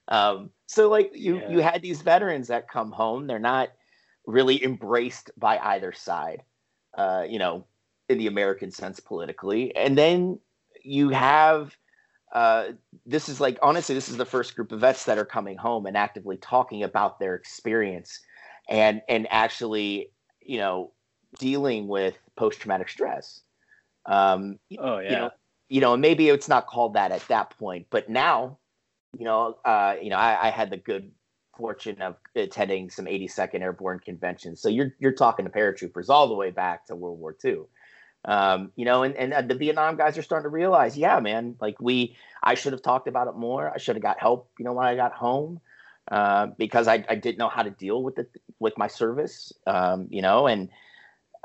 Um, 0.09 0.51
so 0.67 0.89
like 0.89 1.13
you 1.15 1.39
yeah. 1.39 1.51
you 1.51 1.59
had 1.61 1.83
these 1.83 2.03
veterans 2.03 2.49
that 2.49 2.69
come 2.69 2.93
home, 2.93 3.27
they're 3.27 3.39
not 3.39 3.71
really 4.27 4.63
embraced 4.63 5.31
by 5.39 5.59
either 5.59 5.93
side 5.93 6.43
uh, 6.99 7.25
you 7.29 7.39
know, 7.39 7.65
in 8.09 8.19
the 8.19 8.27
American 8.27 8.71
sense 8.71 9.01
politically. 9.01 9.75
And 9.77 9.97
then 9.97 10.39
you 10.83 11.11
have 11.11 11.77
uh, 12.33 12.73
this 13.07 13.29
is 13.29 13.41
like 13.41 13.59
honestly, 13.63 13.95
this 13.95 14.09
is 14.09 14.17
the 14.17 14.27
first 14.27 14.55
group 14.55 14.73
of 14.73 14.81
vets 14.81 15.05
that 15.05 15.19
are 15.19 15.25
coming 15.25 15.57
home 15.57 15.87
and 15.87 15.97
actively 15.97 16.37
talking 16.37 16.83
about 16.83 17.19
their 17.19 17.35
experience 17.35 18.21
and 18.69 19.03
and 19.09 19.27
actually, 19.31 20.11
you 20.41 20.59
know, 20.59 20.93
dealing 21.39 21.89
with 21.89 22.17
post 22.37 22.61
traumatic 22.61 22.89
stress. 22.89 23.43
Um, 24.07 24.59
oh 24.79 24.99
yeah. 24.99 25.11
You 25.11 25.17
know, 25.17 25.31
you 25.69 25.81
know, 25.81 25.97
maybe 25.97 26.29
it's 26.29 26.49
not 26.49 26.67
called 26.67 26.95
that 26.95 27.13
at 27.13 27.27
that 27.29 27.51
point, 27.59 27.87
but 27.91 28.09
now, 28.09 28.59
you 29.19 29.25
know, 29.25 29.57
uh, 29.65 29.97
you 30.01 30.11
know, 30.11 30.17
I, 30.17 30.49
I 30.49 30.51
had 30.51 30.71
the 30.71 30.79
good 30.79 31.11
fortune 31.57 32.01
of 32.01 32.17
attending 32.37 32.89
some 32.89 33.05
82nd 33.05 33.61
Airborne 33.61 34.01
conventions. 34.01 34.63
So 34.63 34.69
you're 34.69 34.95
you're 34.99 35.13
talking 35.13 35.45
to 35.45 35.51
paratroopers 35.51 36.09
all 36.09 36.29
the 36.29 36.35
way 36.35 36.51
back 36.51 36.87
to 36.87 36.97
World 36.97 37.19
War 37.19 37.37
II. 37.45 37.63
Um, 38.25 38.73
you 38.77 38.85
know, 38.85 39.05
and, 39.05 39.15
and 39.17 39.33
uh, 39.33 39.43
the 39.43 39.55
Vietnam 39.55 39.97
guys 39.97 40.19
are 40.19 40.23
starting 40.23 40.45
to 40.45 40.51
realize, 40.51 40.97
yeah, 40.97 41.21
man, 41.21 41.57
like 41.61 41.77
we, 41.81 42.17
I 42.43 42.55
should 42.55 42.73
have 42.73 42.83
talked 42.83 43.09
about 43.09 43.29
it 43.29 43.37
more. 43.37 43.71
I 43.73 43.79
should 43.79 43.97
have 43.97 44.03
got 44.03 44.21
help, 44.21 44.51
you 44.59 44.65
know, 44.65 44.73
when 44.73 44.87
I 44.87 44.97
got 44.97 45.13
home, 45.13 45.61
uh, 46.11 46.49
because 46.59 46.89
I, 46.89 47.05
I 47.09 47.15
didn't 47.15 47.39
know 47.39 47.49
how 47.49 47.63
to 47.63 47.71
deal 47.71 48.03
with 48.03 48.19
it 48.19 48.31
with 48.59 48.77
my 48.77 48.89
service, 48.89 49.53
um, 49.67 50.09
you 50.11 50.21
know, 50.21 50.47
and, 50.47 50.69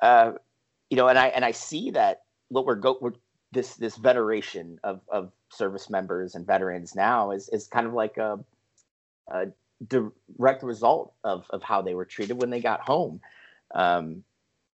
uh, 0.01 0.33
you 0.89 0.97
know, 0.97 1.07
and 1.07 1.17
I, 1.17 1.27
and 1.27 1.45
I 1.45 1.51
see 1.51 1.91
that 1.91 2.23
what 2.49 2.65
we're 2.65 2.75
go, 2.75 2.97
we're, 2.99 3.13
this, 3.51 3.75
this 3.75 3.95
veneration 3.95 4.79
of, 4.83 5.01
of 5.09 5.31
service 5.49 5.89
members 5.89 6.35
and 6.35 6.45
veterans 6.45 6.95
now 6.95 7.31
is, 7.31 7.49
is 7.49 7.67
kind 7.67 7.85
of 7.85 7.93
like 7.93 8.17
a, 8.17 8.39
a 9.27 9.45
direct 9.87 10.63
result 10.63 11.13
of 11.23 11.45
of 11.49 11.61
how 11.63 11.81
they 11.81 11.93
were 11.93 12.05
treated 12.05 12.39
when 12.39 12.49
they 12.49 12.61
got 12.61 12.81
home. 12.81 13.19
Um, 13.75 14.23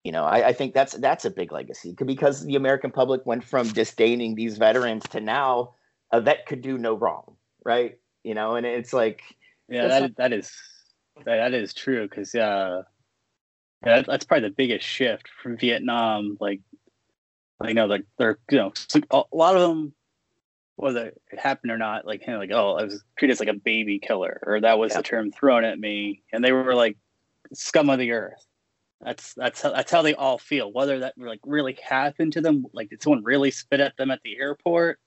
you 0.08 0.14
know, 0.14 0.24
I, 0.24 0.48
I, 0.48 0.54
think 0.54 0.74
that's 0.74 0.94
that's 0.94 1.26
a 1.26 1.30
big 1.30 1.52
legacy 1.52 1.94
because 2.06 2.46
the 2.46 2.56
American 2.56 2.92
public 2.92 3.26
went 3.26 3.44
from 3.44 3.68
disdaining 3.68 4.36
these 4.36 4.58
veterans 4.58 5.04
to 5.10 5.20
now 5.20 5.74
a 6.14 6.22
vet 6.22 6.46
could 6.46 6.62
do 6.62 6.78
no 6.78 6.94
wrong, 6.94 7.36
right? 7.66 7.98
You 8.24 8.34
know, 8.34 8.56
and 8.56 8.66
it's 8.66 8.94
like, 8.94 9.22
yeah, 9.68 9.88
that, 9.88 10.16
that 10.16 10.32
is 10.32 10.50
that 11.26 11.54
is 11.54 11.74
true 11.74 12.08
because 12.08 12.34
uh, 12.34 12.84
yeah, 13.86 14.02
that's 14.04 14.24
probably 14.24 14.48
the 14.48 14.56
biggest 14.56 14.88
shift 14.88 15.28
from 15.44 15.58
Vietnam. 15.58 16.38
Like, 16.40 16.62
I 17.60 17.74
know, 17.74 17.86
like 17.86 18.06
they're 18.18 18.40
you 18.50 18.60
know 18.60 18.72
a 19.12 19.24
lot 19.34 19.58
of 19.58 19.62
them 19.68 19.94
whether 20.78 21.08
it 21.08 21.40
happened 21.40 21.72
or 21.72 21.78
not, 21.78 22.06
like, 22.06 22.26
you 22.26 22.32
know, 22.32 22.40
like, 22.40 22.52
oh, 22.54 22.78
I 22.78 22.86
was 22.86 23.04
treated 23.18 23.34
as 23.34 23.40
like 23.42 23.50
a 23.50 23.54
baby 23.54 24.00
killer, 24.00 24.40
or 24.46 24.62
that 24.62 24.80
was 24.80 24.94
yeah. 24.94 25.00
the 25.00 25.04
term 25.04 25.32
thrown 25.34 25.66
at 25.66 25.78
me, 25.78 26.22
and 26.32 26.46
they 26.46 26.54
were 26.54 26.76
like 26.76 26.96
scum 27.52 27.90
of 27.90 28.00
the 28.00 28.14
earth. 28.14 28.47
That's 29.02 29.34
that's 29.36 29.62
how, 29.62 29.72
that's 29.72 29.92
how 29.92 30.02
they 30.02 30.16
all 30.16 30.38
feel. 30.38 30.72
Whether 30.72 31.00
that 31.00 31.14
like 31.18 31.40
really 31.46 31.78
happened 31.84 32.34
to 32.34 32.42
them, 32.42 32.66
like 32.74 32.90
did 32.90 33.02
someone 33.04 33.24
really 33.24 33.52
spit 33.52 33.80
at 33.80 33.96
them 33.98 34.12
at 34.12 34.22
the 34.24 34.38
airport? 34.38 35.00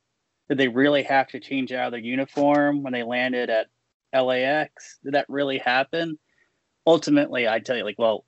Did 0.49 0.59
they 0.59 0.69
really 0.69 1.03
have 1.05 1.29
to 1.29 1.41
change 1.41 1.73
out 1.73 1.91
their 1.91 2.01
uniform 2.01 2.83
when 2.83 2.93
they 2.93 3.03
landed 3.03 3.51
at 3.51 3.67
LAX? 4.13 4.99
Did 5.05 5.15
that 5.15 5.27
really 5.29 5.59
happen? 5.59 6.19
Ultimately, 6.87 7.47
I 7.47 7.61
tell 7.61 7.77
you, 7.77 7.85
like, 7.85 7.99
well, 7.99 8.25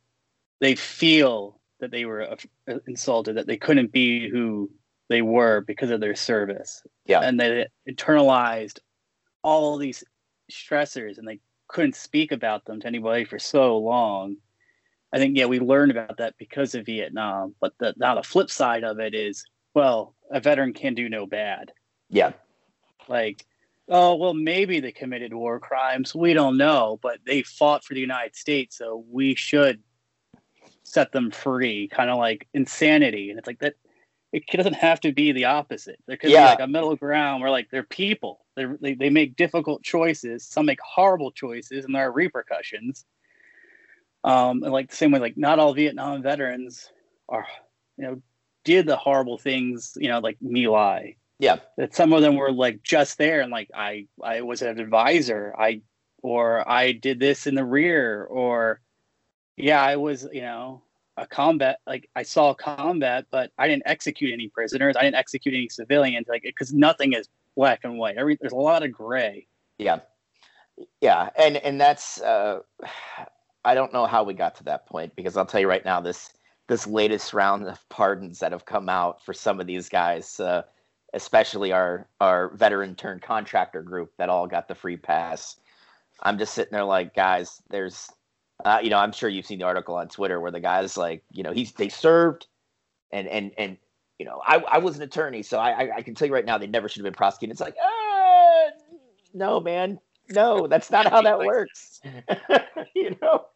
they 0.60 0.74
feel 0.74 1.60
that 1.80 1.90
they 1.90 2.04
were 2.04 2.22
uh, 2.22 2.78
insulted, 2.86 3.36
that 3.36 3.46
they 3.46 3.56
couldn't 3.56 3.90
be 3.90 4.28
who 4.28 4.70
they 5.08 5.22
were 5.22 5.60
because 5.60 5.90
of 5.90 6.00
their 6.00 6.14
service. 6.14 6.82
Yeah. 7.06 7.20
And 7.20 7.38
they 7.38 7.66
internalized 7.88 8.78
all 9.42 9.76
these 9.76 10.04
stressors 10.50 11.18
and 11.18 11.26
they 11.26 11.40
couldn't 11.68 11.96
speak 11.96 12.32
about 12.32 12.64
them 12.64 12.80
to 12.80 12.86
anybody 12.86 13.24
for 13.24 13.38
so 13.38 13.78
long. 13.78 14.36
I 15.12 15.18
think, 15.18 15.36
yeah, 15.36 15.46
we 15.46 15.60
learned 15.60 15.92
about 15.92 16.16
that 16.18 16.36
because 16.38 16.74
of 16.74 16.86
Vietnam. 16.86 17.54
But 17.60 17.74
the, 17.78 17.94
now 17.96 18.14
the 18.14 18.22
flip 18.22 18.50
side 18.50 18.84
of 18.84 18.98
it 18.98 19.14
is, 19.14 19.44
well, 19.74 20.14
a 20.30 20.40
veteran 20.40 20.72
can 20.72 20.94
do 20.94 21.08
no 21.08 21.26
bad. 21.26 21.72
Yeah. 22.08 22.32
Like, 23.08 23.44
oh, 23.88 24.14
well, 24.14 24.34
maybe 24.34 24.80
they 24.80 24.92
committed 24.92 25.34
war 25.34 25.58
crimes. 25.60 26.14
We 26.14 26.32
don't 26.32 26.56
know, 26.56 26.98
but 27.02 27.18
they 27.26 27.42
fought 27.42 27.84
for 27.84 27.94
the 27.94 28.00
United 28.00 28.36
States. 28.36 28.78
So 28.78 29.04
we 29.10 29.34
should 29.34 29.80
set 30.82 31.12
them 31.12 31.30
free, 31.30 31.88
kind 31.88 32.10
of 32.10 32.18
like 32.18 32.48
insanity. 32.54 33.30
And 33.30 33.38
it's 33.38 33.46
like 33.46 33.60
that 33.60 33.74
it 34.32 34.46
doesn't 34.46 34.74
have 34.74 35.00
to 35.00 35.12
be 35.12 35.32
the 35.32 35.44
opposite. 35.44 35.98
There 36.06 36.16
could 36.16 36.30
yeah. 36.30 36.46
be 36.46 36.50
like 36.50 36.60
a 36.60 36.66
middle 36.66 36.96
ground 36.96 37.42
where 37.42 37.50
like 37.50 37.70
they're 37.70 37.82
people. 37.82 38.46
They're, 38.56 38.78
they 38.80 38.94
they 38.94 39.10
make 39.10 39.36
difficult 39.36 39.82
choices. 39.82 40.44
Some 40.44 40.66
make 40.66 40.80
horrible 40.80 41.30
choices, 41.30 41.84
and 41.84 41.94
there 41.94 42.08
are 42.08 42.12
repercussions. 42.12 43.04
Um, 44.24 44.62
and 44.62 44.72
like 44.72 44.90
the 44.90 44.96
same 44.96 45.10
way, 45.10 45.18
like 45.18 45.36
not 45.36 45.58
all 45.58 45.74
Vietnam 45.74 46.22
veterans 46.22 46.90
are, 47.28 47.46
you 47.96 48.04
know, 48.04 48.22
did 48.64 48.86
the 48.86 48.96
horrible 48.96 49.38
things, 49.38 49.96
you 50.00 50.08
know, 50.08 50.20
like 50.20 50.36
My 50.40 50.66
Lai. 50.66 51.16
Yeah. 51.38 51.56
That 51.76 51.94
some 51.94 52.12
of 52.12 52.22
them 52.22 52.36
were 52.36 52.52
like 52.52 52.82
just 52.82 53.18
there 53.18 53.40
and 53.40 53.50
like 53.50 53.68
I 53.74 54.06
I 54.22 54.42
was 54.42 54.62
an 54.62 54.78
advisor. 54.78 55.54
I 55.58 55.80
or 56.22 56.68
I 56.70 56.92
did 56.92 57.18
this 57.18 57.46
in 57.46 57.56
the 57.56 57.64
rear 57.64 58.24
or 58.24 58.80
yeah, 59.56 59.82
I 59.82 59.96
was, 59.96 60.28
you 60.32 60.42
know, 60.42 60.82
a 61.16 61.26
combat 61.26 61.80
like 61.86 62.08
I 62.14 62.22
saw 62.22 62.54
combat, 62.54 63.26
but 63.30 63.50
I 63.58 63.66
didn't 63.66 63.86
execute 63.86 64.32
any 64.32 64.48
prisoners. 64.48 64.96
I 64.96 65.02
didn't 65.02 65.16
execute 65.16 65.54
any 65.54 65.68
civilians 65.68 66.28
like 66.28 66.42
because 66.42 66.72
nothing 66.72 67.12
is 67.14 67.28
black 67.56 67.80
and 67.82 67.98
white. 67.98 68.16
Every 68.16 68.38
there's 68.40 68.52
a 68.52 68.56
lot 68.56 68.84
of 68.84 68.92
gray. 68.92 69.48
Yeah. 69.78 70.00
Yeah, 71.00 71.28
and 71.36 71.56
and 71.58 71.80
that's 71.80 72.20
uh 72.20 72.60
I 73.64 73.74
don't 73.74 73.92
know 73.92 74.06
how 74.06 74.24
we 74.24 74.34
got 74.34 74.54
to 74.56 74.64
that 74.64 74.86
point 74.86 75.14
because 75.16 75.36
I'll 75.36 75.46
tell 75.46 75.60
you 75.60 75.68
right 75.68 75.84
now 75.84 76.00
this 76.00 76.32
this 76.68 76.86
latest 76.86 77.34
round 77.34 77.66
of 77.66 77.88
pardons 77.88 78.38
that 78.38 78.52
have 78.52 78.64
come 78.64 78.88
out 78.88 79.24
for 79.24 79.32
some 79.34 79.60
of 79.60 79.66
these 79.66 79.88
guys 79.88 80.40
uh 80.40 80.62
especially 81.12 81.72
our 81.72 82.08
our 82.20 82.48
veteran 82.54 82.94
turned 82.94 83.22
contractor 83.22 83.82
group 83.82 84.12
that 84.18 84.28
all 84.28 84.46
got 84.46 84.68
the 84.68 84.74
free 84.74 84.96
pass. 84.96 85.56
I'm 86.22 86.38
just 86.38 86.54
sitting 86.54 86.72
there 86.72 86.84
like, 86.84 87.14
guys, 87.14 87.60
there's, 87.68 88.08
uh, 88.64 88.78
you 88.82 88.90
know, 88.90 88.98
I'm 88.98 89.12
sure 89.12 89.28
you've 89.28 89.46
seen 89.46 89.58
the 89.58 89.64
article 89.64 89.96
on 89.96 90.08
Twitter 90.08 90.40
where 90.40 90.52
the 90.52 90.60
guy's 90.60 90.96
like, 90.96 91.24
you 91.32 91.42
know, 91.42 91.52
he's 91.52 91.72
they 91.72 91.88
served, 91.88 92.46
and 93.10 93.26
and 93.28 93.52
and 93.58 93.76
you 94.18 94.26
know, 94.26 94.40
I 94.46 94.58
I 94.58 94.78
was 94.78 94.96
an 94.96 95.02
attorney, 95.02 95.42
so 95.42 95.58
I 95.58 95.70
I, 95.70 95.96
I 95.96 96.02
can 96.02 96.14
tell 96.14 96.28
you 96.28 96.34
right 96.34 96.44
now 96.44 96.58
they 96.58 96.66
never 96.66 96.88
should 96.88 97.00
have 97.00 97.12
been 97.12 97.16
prosecuted. 97.16 97.52
It's 97.52 97.60
like, 97.60 97.76
uh, 97.82 98.70
no, 99.34 99.60
man, 99.60 99.98
no, 100.32 100.66
that's 100.70 100.90
not 100.90 101.08
how 101.08 101.22
that 101.22 101.38
works. 101.38 102.00
you 102.94 103.16
know, 103.20 103.46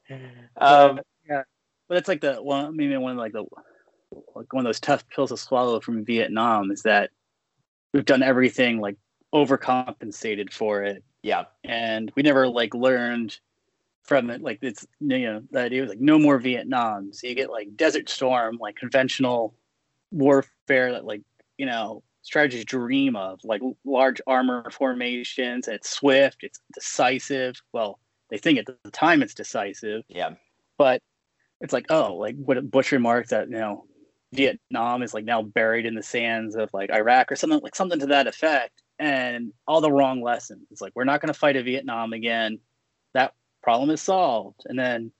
um, 0.57 1.01
yeah, 1.29 1.43
but 1.89 1.99
it's 1.99 2.09
like 2.09 2.21
the 2.21 2.35
one, 2.35 2.77
maybe 2.77 2.97
one 2.97 3.13
of 3.13 3.19
like 3.19 3.33
the 3.33 3.45
like 4.35 4.53
one 4.53 4.65
of 4.65 4.69
those 4.69 4.81
tough 4.81 5.09
pills 5.09 5.31
to 5.31 5.37
swallow 5.37 5.81
from 5.81 6.05
Vietnam 6.05 6.71
is 6.71 6.83
that 6.83 7.11
we've 7.93 8.05
done 8.05 8.23
everything 8.23 8.81
like 8.81 8.97
overcompensated 9.35 10.53
for 10.53 10.83
it. 10.83 11.03
Yeah. 11.23 11.45
And 11.65 12.13
we 12.15 12.23
never 12.23 12.49
like 12.49 12.75
learned 12.75 13.39
from 14.05 14.31
it 14.31 14.41
like 14.41 14.61
it's 14.63 14.87
you 15.01 15.19
know 15.19 15.43
the 15.51 15.59
idea 15.59 15.81
was 15.81 15.91
like 15.91 16.01
no 16.01 16.19
more 16.19 16.39
Vietnam. 16.39 17.13
So 17.13 17.27
you 17.27 17.35
get 17.35 17.51
like 17.51 17.77
Desert 17.77 18.09
Storm, 18.09 18.59
like 18.61 18.77
conventional 18.77 19.55
warfare 20.13 20.93
that 20.93 21.05
like, 21.05 21.23
you 21.59 21.67
know, 21.67 22.03
strategists 22.27 22.65
dream 22.65 23.15
of, 23.15 23.39
like 23.45 23.63
large 23.85 24.21
armor 24.27 24.69
formations. 24.73 25.69
It's 25.69 25.91
swift, 25.91 26.39
it's 26.43 26.59
decisive. 26.75 27.55
Well, 27.73 28.01
they 28.31 28.39
think 28.39 28.59
at 28.59 28.67
the 28.67 28.91
time 28.91 29.23
it's 29.23 29.33
decisive. 29.33 30.03
Yeah. 30.09 30.31
But 30.77 31.03
it's 31.61 31.73
like, 31.73 31.87
oh, 31.89 32.15
like 32.15 32.35
what 32.35 32.69
Bush 32.69 32.91
remarked 32.91 33.31
that, 33.31 33.49
you 33.49 33.59
know, 33.59 33.85
Vietnam 34.35 35.05
is 35.05 35.15
like 35.15 35.25
now 35.25 35.41
buried 35.41 35.87
in 35.87 35.95
the 35.95 36.03
sands 36.03 36.57
of 36.57 36.69
like 36.75 36.91
Iraq 36.91 37.31
or 37.31 37.37
something 37.37 37.61
like 37.63 37.77
something 37.77 38.01
to 38.01 38.07
that 38.07 38.27
effect 38.27 38.83
and 38.99 39.53
all 39.69 39.81
the 39.81 39.93
wrong 39.93 40.21
lessons. 40.21 40.67
It's 40.73 40.81
like 40.81 40.93
we're 40.97 41.05
not 41.05 41.21
going 41.21 41.33
to 41.33 41.39
fight 41.39 41.55
a 41.55 41.63
Vietnam 41.63 42.13
again. 42.13 42.59
That 43.15 43.35
problem 43.63 43.91
is 43.91 44.03
solved. 44.03 44.63
And 44.67 44.77
then 44.77 45.13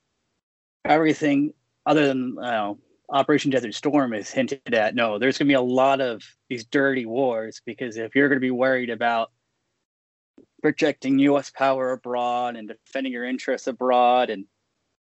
everything 0.85 1.55
other 1.87 2.09
than 2.09 2.31
you 2.31 2.35
know, 2.35 2.79
Operation 3.09 3.51
Desert 3.51 3.75
Storm 3.75 4.13
is 4.13 4.31
hinted 4.31 4.75
at. 4.75 4.95
No, 4.95 5.19
there's 5.19 5.39
going 5.39 5.47
to 5.47 5.51
be 5.51 5.55
a 5.55 5.61
lot 5.61 6.01
of 6.01 6.23
these 6.49 6.65
dirty 6.65 7.07
wars 7.07 7.63
because 7.65 7.97
if 7.97 8.15
you're 8.15 8.29
going 8.29 8.37
to 8.37 8.41
be 8.41 8.51
worried 8.51 8.91
about 8.91 9.31
projecting 10.63 11.19
U.S. 11.21 11.51
power 11.51 11.93
abroad 11.93 12.57
and 12.57 12.69
defending 12.69 13.13
your 13.13 13.25
interests 13.25 13.69
abroad 13.69 14.31
and 14.31 14.47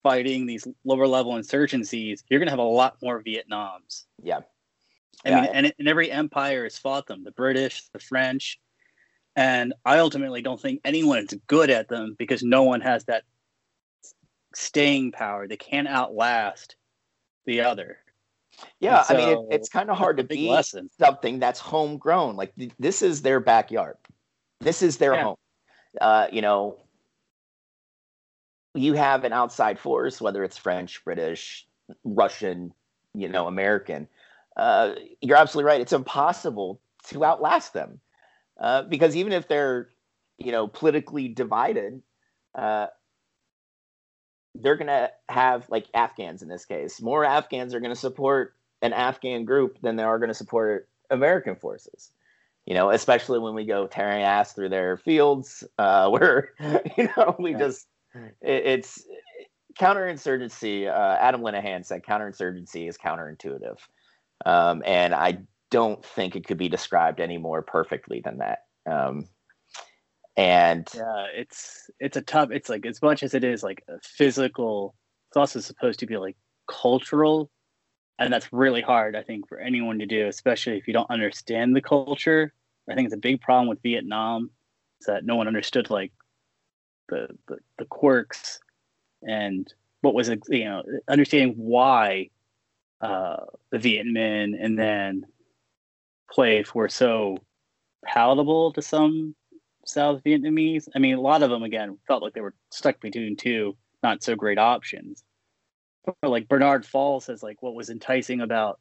fighting 0.01 0.45
these 0.45 0.67
lower 0.83 1.07
level 1.07 1.33
insurgencies, 1.33 2.23
you're 2.29 2.39
going 2.39 2.47
to 2.47 2.51
have 2.51 2.59
a 2.59 2.63
lot 2.63 2.97
more 3.01 3.21
Vietnams. 3.21 4.05
Yeah. 4.21 4.39
I 5.25 5.29
yeah. 5.29 5.41
mean, 5.41 5.49
and, 5.53 5.73
and 5.79 5.87
every 5.87 6.11
empire 6.11 6.63
has 6.63 6.77
fought 6.77 7.07
them 7.07 7.23
the 7.23 7.31
British, 7.31 7.83
the 7.93 7.99
French. 7.99 8.59
And 9.35 9.73
I 9.85 9.99
ultimately 9.99 10.41
don't 10.41 10.59
think 10.59 10.81
anyone 10.83 11.19
is 11.19 11.35
good 11.47 11.69
at 11.69 11.89
them 11.89 12.15
because 12.17 12.43
no 12.43 12.63
one 12.63 12.81
has 12.81 13.05
that 13.05 13.23
staying 14.53 15.11
power. 15.11 15.47
They 15.47 15.57
can't 15.57 15.87
outlast 15.87 16.75
the 17.45 17.61
other. 17.61 17.97
Yeah, 18.79 19.01
so, 19.03 19.15
I 19.15 19.17
mean, 19.17 19.29
it, 19.29 19.55
it's 19.55 19.69
kind 19.69 19.89
of 19.89 19.97
hard 19.97 20.17
to 20.17 20.23
be 20.23 20.49
lesson. 20.49 20.89
something 20.99 21.39
that's 21.39 21.59
homegrown. 21.59 22.35
Like 22.35 22.55
th- 22.55 22.71
this 22.79 23.01
is 23.01 23.21
their 23.21 23.39
backyard. 23.39 23.97
This 24.59 24.81
is 24.81 24.97
their 24.97 25.15
yeah. 25.15 25.23
home. 25.23 25.35
Uh, 25.99 26.27
you 26.31 26.41
know, 26.41 26.79
you 28.75 28.93
have 28.93 29.23
an 29.23 29.33
outside 29.33 29.79
force, 29.79 30.21
whether 30.21 30.43
it's 30.43 30.57
French, 30.57 31.03
British, 31.03 31.67
Russian, 32.03 32.73
you 33.13 33.29
know, 33.29 33.47
American. 33.47 34.07
Uh, 34.55 34.93
you're 35.21 35.37
absolutely 35.37 35.67
right. 35.67 35.81
It's 35.81 35.93
impossible 35.93 36.79
to 37.07 37.25
outlast 37.25 37.73
them 37.73 37.99
uh, 38.59 38.83
because 38.83 39.15
even 39.15 39.33
if 39.33 39.47
they're, 39.47 39.89
you 40.37 40.51
know, 40.51 40.67
politically 40.67 41.27
divided, 41.27 42.01
uh, 42.55 42.87
they're 44.55 44.75
going 44.75 44.87
to 44.87 45.11
have 45.29 45.69
like 45.69 45.87
Afghans 45.93 46.41
in 46.41 46.47
this 46.47 46.65
case. 46.65 47.01
More 47.01 47.25
Afghans 47.25 47.73
are 47.73 47.79
going 47.79 47.93
to 47.93 47.99
support 47.99 48.55
an 48.81 48.93
Afghan 48.93 49.45
group 49.45 49.79
than 49.81 49.95
they 49.95 50.03
are 50.03 50.19
going 50.19 50.29
to 50.29 50.35
support 50.35 50.87
American 51.09 51.55
forces. 51.55 52.11
You 52.65 52.75
know, 52.75 52.91
especially 52.91 53.39
when 53.39 53.55
we 53.55 53.65
go 53.65 53.87
tearing 53.87 54.23
ass 54.23 54.53
through 54.53 54.69
their 54.69 54.95
fields, 54.97 55.63
uh, 55.77 56.09
where 56.11 56.51
you 56.97 57.09
know 57.17 57.35
we 57.39 57.53
just 57.53 57.87
it, 58.15 58.21
it's 58.41 59.03
counterinsurgency. 59.79 60.87
Uh, 60.87 61.17
Adam 61.19 61.41
Linehan 61.41 61.85
said 61.85 62.03
counterinsurgency 62.03 62.87
is 62.87 62.97
counterintuitive, 62.97 63.77
um, 64.45 64.81
and 64.85 65.13
I 65.13 65.39
don't 65.71 66.05
think 66.05 66.35
it 66.35 66.45
could 66.47 66.57
be 66.57 66.69
described 66.69 67.19
any 67.19 67.37
more 67.37 67.61
perfectly 67.61 68.21
than 68.23 68.37
that. 68.37 68.59
Um, 68.89 69.27
and 70.35 70.87
yeah, 70.95 71.25
it's 71.35 71.89
it's 71.99 72.17
a 72.17 72.21
tough. 72.21 72.49
It's 72.51 72.69
like 72.69 72.85
as 72.85 73.01
much 73.01 73.23
as 73.23 73.33
it 73.33 73.43
is 73.43 73.63
like 73.63 73.83
physical, 74.03 74.95
it's 75.29 75.37
also 75.37 75.59
supposed 75.59 75.99
to 75.99 76.05
be 76.05 76.17
like 76.17 76.35
cultural, 76.67 77.51
and 78.17 78.33
that's 78.33 78.51
really 78.51 78.81
hard. 78.81 79.15
I 79.15 79.23
think 79.23 79.47
for 79.47 79.59
anyone 79.59 79.99
to 79.99 80.05
do, 80.05 80.27
especially 80.27 80.77
if 80.77 80.87
you 80.87 80.93
don't 80.93 81.09
understand 81.09 81.75
the 81.75 81.81
culture. 81.81 82.53
I 82.89 82.95
think 82.95 83.05
it's 83.05 83.15
a 83.15 83.17
big 83.17 83.39
problem 83.39 83.69
with 83.69 83.81
Vietnam 83.81 84.51
is 84.99 85.07
that 85.07 85.25
no 85.25 85.35
one 85.35 85.47
understood 85.47 85.89
like 85.89 86.11
the, 87.09 87.27
the, 87.47 87.57
the 87.77 87.85
quirks 87.85 88.59
and 89.21 89.71
what 90.01 90.13
was 90.13 90.29
you 90.49 90.65
know 90.65 90.83
understanding 91.07 91.55
why 91.57 92.29
uh, 93.01 93.37
the 93.71 93.79
Viet 93.79 94.05
Minh 94.05 94.53
and 94.59 94.77
then 94.77 95.25
PLAF 96.33 96.73
were 96.73 96.89
so 96.89 97.37
palatable 98.05 98.73
to 98.73 98.81
some 98.81 99.35
South 99.85 100.23
Vietnamese. 100.23 100.87
I 100.95 100.99
mean, 100.99 101.15
a 101.15 101.21
lot 101.21 101.43
of 101.43 101.49
them 101.49 101.63
again 101.63 101.97
felt 102.07 102.23
like 102.23 102.33
they 102.33 102.41
were 102.41 102.55
stuck 102.69 102.99
between 102.99 103.35
two 103.35 103.75
not 104.03 104.21
so 104.21 104.35
great 104.35 104.59
options. 104.59 105.23
But 106.05 106.29
like 106.29 106.49
Bernard 106.49 106.85
Fall 106.85 107.21
says, 107.21 107.41
like 107.41 107.63
what 107.63 107.73
was 107.73 107.89
enticing 107.89 108.41
about 108.41 108.79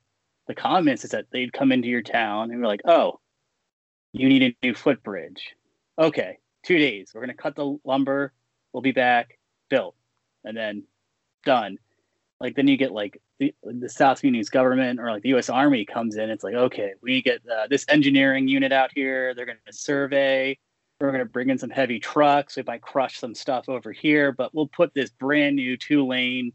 the 0.48 0.54
comments 0.54 1.04
is 1.04 1.12
that 1.12 1.26
they'd 1.30 1.52
come 1.52 1.70
into 1.70 1.88
your 1.88 2.02
town 2.02 2.50
and 2.50 2.60
we're 2.60 2.66
like, 2.66 2.82
oh, 2.84 3.20
you 4.12 4.28
need 4.28 4.42
a 4.42 4.66
new 4.66 4.74
footbridge. 4.74 5.54
Okay, 5.98 6.38
two 6.64 6.76
days. 6.78 7.12
We're 7.14 7.20
gonna 7.20 7.34
cut 7.34 7.54
the 7.54 7.78
lumber. 7.84 8.32
We'll 8.72 8.82
be 8.82 8.92
back, 8.92 9.38
built, 9.70 9.94
and 10.44 10.56
then 10.56 10.84
done. 11.44 11.78
Like 12.40 12.56
then 12.56 12.66
you 12.66 12.76
get 12.76 12.92
like 12.92 13.22
the, 13.38 13.54
the 13.62 13.88
South 13.88 14.20
Vietnamese 14.20 14.50
government 14.50 14.98
or 14.98 15.12
like 15.12 15.22
the 15.22 15.30
U.S. 15.30 15.48
Army 15.48 15.84
comes 15.84 16.16
in. 16.16 16.28
It's 16.28 16.42
like 16.42 16.54
okay, 16.54 16.94
we 17.00 17.22
get 17.22 17.40
uh, 17.48 17.68
this 17.70 17.86
engineering 17.88 18.48
unit 18.48 18.72
out 18.72 18.90
here. 18.92 19.32
They're 19.34 19.46
gonna 19.46 19.58
survey. 19.70 20.58
We're 21.02 21.10
gonna 21.10 21.24
bring 21.24 21.50
in 21.50 21.58
some 21.58 21.70
heavy 21.70 21.98
trucks. 21.98 22.56
We 22.56 22.62
might 22.62 22.80
crush 22.80 23.18
some 23.18 23.34
stuff 23.34 23.68
over 23.68 23.90
here, 23.90 24.30
but 24.30 24.54
we'll 24.54 24.68
put 24.68 24.94
this 24.94 25.10
brand 25.10 25.56
new 25.56 25.76
two 25.76 26.06
lane 26.06 26.52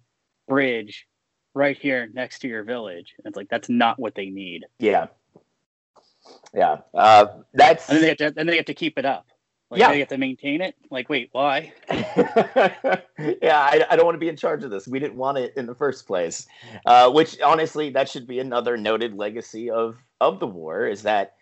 bridge 0.48 1.06
right 1.54 1.78
here 1.78 2.10
next 2.14 2.40
to 2.40 2.48
your 2.48 2.64
village. 2.64 3.14
And 3.18 3.28
it's 3.28 3.36
like 3.36 3.50
that's 3.50 3.68
not 3.68 4.00
what 4.00 4.16
they 4.16 4.30
need. 4.30 4.66
Yeah. 4.80 5.08
Yeah. 6.54 6.78
Uh, 6.94 7.26
that's 7.54 7.90
and 7.90 7.98
then 7.98 8.02
they 8.02 8.08
have 8.08 8.18
to, 8.18 8.32
then 8.32 8.48
they 8.48 8.56
have 8.56 8.66
to 8.66 8.74
keep 8.74 8.98
it 8.98 9.06
up. 9.06 9.28
Like 9.70 9.82
yeah. 9.82 9.92
they 9.92 10.00
have 10.00 10.08
to 10.10 10.18
maintain 10.18 10.62
it. 10.62 10.76
Like, 10.90 11.10
wait, 11.10 11.28
why? 11.34 11.74
yeah, 11.92 13.02
I, 13.20 13.86
I, 13.90 13.96
don't 13.98 14.06
want 14.06 14.16
to 14.16 14.20
be 14.20 14.30
in 14.30 14.38
charge 14.38 14.64
of 14.64 14.72
this. 14.72 14.88
We 14.88 14.98
didn't 14.98 15.18
want 15.18 15.40
it 15.40 15.54
in 15.58 15.66
the 15.66 15.76
first 15.76 16.08
place. 16.08 16.48
Uh, 16.86 17.12
which 17.12 17.42
honestly, 17.42 17.90
that 17.90 18.08
should 18.08 18.28
be 18.28 18.40
another 18.40 18.78
noted 18.78 19.14
legacy 19.14 19.70
of 19.70 19.98
of 20.22 20.40
the 20.40 20.48
war 20.48 20.88
is 20.88 21.04
that 21.04 21.36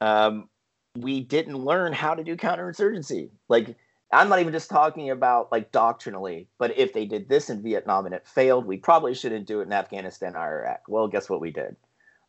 um, 0.00 0.48
we 0.96 1.20
didn't 1.20 1.56
learn 1.56 1.92
how 1.92 2.14
to 2.14 2.24
do 2.24 2.36
counterinsurgency. 2.36 3.30
Like, 3.48 3.76
I'm 4.12 4.28
not 4.28 4.40
even 4.40 4.52
just 4.52 4.70
talking 4.70 5.10
about 5.10 5.52
like 5.52 5.70
doctrinally, 5.70 6.48
but 6.58 6.76
if 6.78 6.92
they 6.92 7.04
did 7.04 7.28
this 7.28 7.50
in 7.50 7.62
Vietnam 7.62 8.06
and 8.06 8.14
it 8.14 8.26
failed, 8.26 8.66
we 8.66 8.78
probably 8.78 9.14
shouldn't 9.14 9.46
do 9.46 9.60
it 9.60 9.64
in 9.64 9.72
Afghanistan 9.72 10.34
or 10.34 10.62
Iraq. 10.62 10.82
Well, 10.88 11.08
guess 11.08 11.28
what 11.28 11.40
we 11.40 11.50
did? 11.50 11.76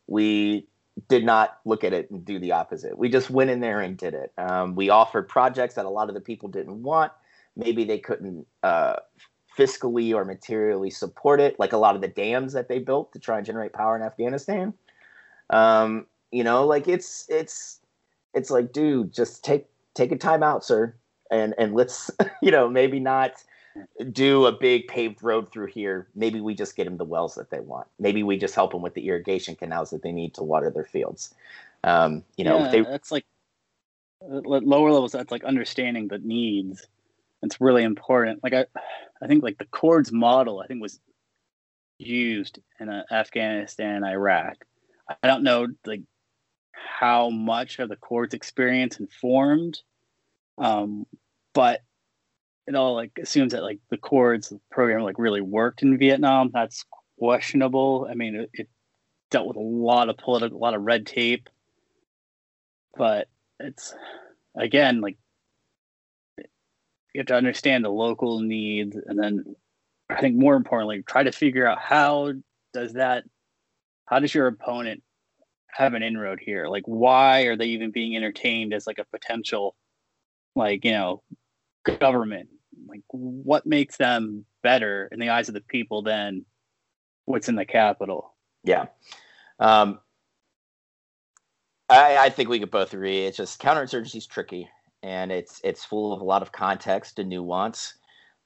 We 0.06 0.68
did 1.08 1.24
not 1.24 1.58
look 1.64 1.84
at 1.84 1.94
it 1.94 2.10
and 2.10 2.24
do 2.24 2.38
the 2.38 2.52
opposite. 2.52 2.98
We 2.98 3.08
just 3.08 3.30
went 3.30 3.50
in 3.50 3.60
there 3.60 3.80
and 3.80 3.96
did 3.96 4.12
it. 4.12 4.32
Um, 4.36 4.74
we 4.74 4.90
offered 4.90 5.28
projects 5.28 5.74
that 5.74 5.86
a 5.86 5.90
lot 5.90 6.08
of 6.08 6.14
the 6.14 6.20
people 6.20 6.48
didn't 6.48 6.82
want. 6.82 7.12
Maybe 7.56 7.84
they 7.84 7.98
couldn't 7.98 8.46
uh, 8.62 8.96
fiscally 9.56 10.14
or 10.14 10.24
materially 10.24 10.90
support 10.90 11.40
it, 11.40 11.58
like 11.58 11.72
a 11.72 11.78
lot 11.78 11.94
of 11.94 12.02
the 12.02 12.08
dams 12.08 12.52
that 12.52 12.68
they 12.68 12.78
built 12.78 13.12
to 13.12 13.18
try 13.18 13.38
and 13.38 13.46
generate 13.46 13.72
power 13.72 13.96
in 13.96 14.02
Afghanistan. 14.02 14.74
Um, 15.48 16.06
you 16.30 16.44
know, 16.44 16.66
like 16.66 16.86
it's 16.86 17.26
it's 17.28 17.79
it's 18.34 18.50
like, 18.50 18.72
dude, 18.72 19.12
just 19.12 19.44
take 19.44 19.66
take 19.94 20.12
a 20.12 20.16
time 20.16 20.42
out, 20.42 20.64
sir, 20.64 20.94
and 21.30 21.54
and 21.58 21.74
let's 21.74 22.10
you 22.42 22.50
know 22.50 22.68
maybe 22.68 23.00
not 23.00 23.42
do 24.12 24.46
a 24.46 24.52
big 24.52 24.88
paved 24.88 25.22
road 25.22 25.50
through 25.50 25.66
here. 25.66 26.08
Maybe 26.14 26.40
we 26.40 26.54
just 26.54 26.76
get 26.76 26.84
them 26.84 26.96
the 26.96 27.04
wells 27.04 27.34
that 27.36 27.50
they 27.50 27.60
want. 27.60 27.86
Maybe 27.98 28.22
we 28.22 28.36
just 28.36 28.54
help 28.54 28.72
them 28.72 28.82
with 28.82 28.94
the 28.94 29.06
irrigation 29.06 29.54
canals 29.54 29.90
that 29.90 30.02
they 30.02 30.12
need 30.12 30.34
to 30.34 30.42
water 30.42 30.70
their 30.70 30.84
fields. 30.84 31.34
Um, 31.84 32.24
you 32.36 32.44
know, 32.44 32.58
yeah, 32.58 32.70
they, 32.70 32.80
that's 32.82 33.12
like 33.12 33.24
lower 34.22 34.90
levels. 34.90 35.12
That's 35.12 35.30
like 35.30 35.44
understanding 35.44 36.08
the 36.08 36.18
needs. 36.18 36.86
It's 37.42 37.60
really 37.60 37.84
important. 37.84 38.42
Like 38.42 38.52
I, 38.52 38.66
I 39.22 39.26
think 39.26 39.42
like 39.42 39.58
the 39.58 39.66
CORDS 39.66 40.12
model. 40.12 40.60
I 40.60 40.66
think 40.66 40.82
was 40.82 41.00
used 41.98 42.58
in 42.80 42.88
uh, 42.88 43.04
Afghanistan 43.10 43.96
and 43.96 44.04
Iraq. 44.04 44.64
I 45.22 45.26
don't 45.26 45.42
know 45.42 45.68
like 45.86 46.02
how 46.88 47.30
much 47.30 47.78
of 47.78 47.88
the 47.88 47.96
CORDS 47.96 48.34
experience 48.34 48.98
informed, 48.98 49.78
um, 50.58 51.06
but 51.54 51.82
it 52.66 52.74
all 52.74 52.94
like 52.94 53.12
assumes 53.20 53.52
that 53.52 53.62
like 53.62 53.80
the 53.90 53.96
CORDS 53.96 54.52
program 54.70 55.02
like 55.02 55.18
really 55.18 55.40
worked 55.40 55.82
in 55.82 55.98
Vietnam. 55.98 56.50
That's 56.52 56.84
questionable. 57.18 58.06
I 58.10 58.14
mean, 58.14 58.34
it, 58.36 58.50
it 58.52 58.68
dealt 59.30 59.48
with 59.48 59.56
a 59.56 59.60
lot 59.60 60.08
of 60.08 60.16
political, 60.16 60.58
a 60.58 60.60
lot 60.60 60.74
of 60.74 60.82
red 60.82 61.06
tape, 61.06 61.48
but 62.96 63.28
it's 63.58 63.94
again 64.56 65.00
like 65.00 65.16
you 67.14 67.18
have 67.18 67.26
to 67.26 67.34
understand 67.34 67.84
the 67.84 67.90
local 67.90 68.40
needs, 68.40 68.96
and 69.06 69.18
then 69.18 69.56
I 70.08 70.20
think 70.20 70.36
more 70.36 70.54
importantly, 70.54 71.02
try 71.02 71.22
to 71.22 71.32
figure 71.32 71.66
out 71.66 71.78
how 71.80 72.32
does 72.72 72.92
that, 72.94 73.24
how 74.06 74.20
does 74.20 74.34
your 74.34 74.46
opponent 74.46 75.02
have 75.72 75.94
an 75.94 76.02
inroad 76.02 76.40
here? 76.40 76.66
Like, 76.68 76.84
why 76.86 77.42
are 77.42 77.56
they 77.56 77.66
even 77.66 77.90
being 77.90 78.16
entertained 78.16 78.74
as 78.74 78.86
like 78.86 78.98
a 78.98 79.04
potential, 79.04 79.76
like 80.54 80.84
you 80.84 80.92
know, 80.92 81.22
government? 81.98 82.48
Like 82.86 83.02
what 83.08 83.66
makes 83.66 83.96
them 83.96 84.44
better 84.62 85.08
in 85.12 85.20
the 85.20 85.30
eyes 85.30 85.48
of 85.48 85.54
the 85.54 85.60
people 85.60 86.02
than 86.02 86.44
what's 87.24 87.48
in 87.48 87.56
the 87.56 87.64
capital? 87.64 88.34
Yeah. 88.64 88.86
Um 89.58 90.00
I, 91.88 92.18
I 92.18 92.30
think 92.30 92.48
we 92.48 92.60
could 92.60 92.70
both 92.70 92.94
agree 92.94 93.26
it's 93.26 93.36
just 93.36 93.60
counterinsurgency 93.60 94.16
is 94.16 94.26
tricky 94.26 94.68
and 95.02 95.32
it's 95.32 95.60
it's 95.64 95.84
full 95.84 96.12
of 96.12 96.20
a 96.20 96.24
lot 96.24 96.42
of 96.42 96.52
context 96.52 97.18
and 97.18 97.28
nuance 97.28 97.94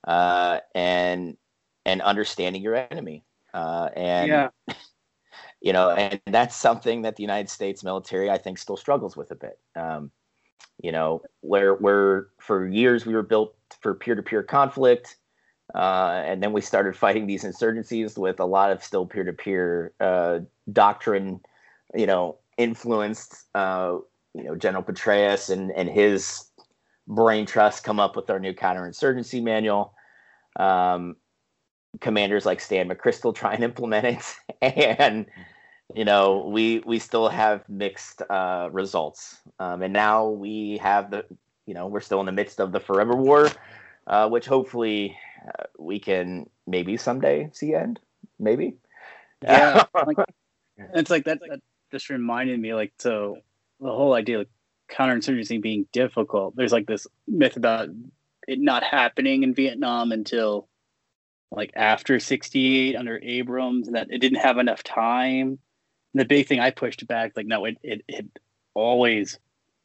uh 0.09 0.60
and 0.74 1.36
and 1.84 2.01
understanding 2.01 2.62
your 2.62 2.74
enemy 2.74 3.24
uh 3.52 3.90
and 3.94 4.28
yeah 4.28 4.48
you 5.65 5.73
know 5.73 5.91
and 5.91 6.20
that's 6.27 6.55
something 6.55 7.03
that 7.03 7.16
the 7.16 7.23
united 7.23 7.49
states 7.49 7.82
military 7.82 8.31
i 8.31 8.39
think 8.39 8.59
still 8.59 8.77
struggles 8.77 9.16
with 9.16 9.31
a 9.32 9.35
bit. 9.35 9.59
Um 9.74 10.12
you 10.82 10.93
know 10.93 11.23
where 11.41 11.74
where 11.74 12.28
for 12.39 12.69
years 12.69 13.07
we 13.07 13.15
were 13.15 13.23
built 13.23 13.55
for 13.81 13.95
peer-to-peer 13.95 14.43
conflict 14.43 15.16
uh, 15.74 16.23
and 16.27 16.43
then 16.43 16.53
we 16.53 16.61
started 16.61 16.95
fighting 16.95 17.27
these 17.27 17.43
insurgencies 17.43 18.19
with 18.19 18.39
a 18.39 18.45
lot 18.45 18.70
of 18.70 18.85
still 18.85 19.07
peer-to-peer 19.07 19.93
uh, 20.01 20.41
doctrine 20.73 21.41
you 21.95 22.07
know 22.07 22.36
influenced 22.59 23.47
uh, 23.55 23.97
you 24.35 24.45
know 24.45 24.55
general 24.55 24.82
petraeus 24.82 25.49
and 25.51 25.70
and 25.73 25.89
his 25.89 26.47
brain 27.07 27.47
trust 27.47 27.85
come 27.85 28.01
up 28.01 28.16
with 28.16 28.28
our 28.31 28.39
new 28.39 28.53
counterinsurgency 28.53 29.43
manual. 29.43 29.95
Um, 30.57 31.16
commanders 32.01 32.45
like 32.45 32.61
stan 32.61 32.89
mcchrystal 32.89 33.35
try 33.35 33.55
and 33.55 33.62
implement 33.62 34.05
it 34.05 34.35
and 34.99 35.27
you 35.93 36.05
know, 36.05 36.48
we 36.48 36.81
we 36.81 36.98
still 36.98 37.28
have 37.28 37.69
mixed 37.69 38.23
uh, 38.31 38.69
results, 38.73 39.43
um, 39.59 39.82
and 39.82 39.93
now 39.93 40.28
we 40.28 40.78
have 40.78 41.11
the, 41.11 41.24
you 41.66 41.74
know, 41.74 41.89
we're 41.89 42.01
still 42.01 42.20
in 42.20 42.27
the 42.27 42.32
midst 42.32 42.61
of 42.61 42.73
the 42.73 42.81
forever 42.81 43.15
war, 43.15 43.51
uh, 44.06 44.28
which 44.28 44.47
hopefully 44.47 45.16
uh, 45.47 45.65
we 45.78 45.98
can 45.98 46.48
maybe 46.66 46.97
someday 46.97 47.51
see 47.52 47.74
end, 47.74 48.01
maybe. 48.39 48.77
Yeah, 49.43 49.85
like, 50.06 50.16
it's 50.94 51.11
like 51.11 51.24
that. 51.24 51.40
That 51.40 51.61
just 51.93 52.09
reminded 52.09 52.59
me, 52.59 52.73
like, 52.73 52.93
so 52.98 53.36
the 53.81 53.93
whole 53.93 54.15
idea 54.15 54.40
of 54.40 54.47
counterinsurgency 54.90 55.61
being 55.61 55.86
difficult. 55.93 56.56
There's 56.56 56.73
like 56.73 56.86
this 56.86 57.06
myth 57.27 57.56
about 57.56 57.90
it 58.48 58.59
not 58.59 58.82
happening 58.82 59.43
in 59.43 59.55
Vietnam 59.55 60.12
until 60.12 60.69
like 61.51 61.73
after 61.77 62.19
68 62.19 62.97
under 62.97 63.19
Abrams 63.23 63.86
and 63.86 63.97
that 63.97 64.09
it 64.11 64.19
didn't 64.19 64.40
have 64.40 64.59
enough 64.59 64.82
time 64.82 65.59
the 66.15 66.24
big 66.24 66.47
thing 66.47 66.61
I 66.61 66.70
pushed 66.70 67.07
back, 67.07 67.32
like, 67.36 67.47
no, 67.47 67.65
it, 67.65 67.78
it 67.82 68.03
had 68.09 68.28
always 68.74 69.39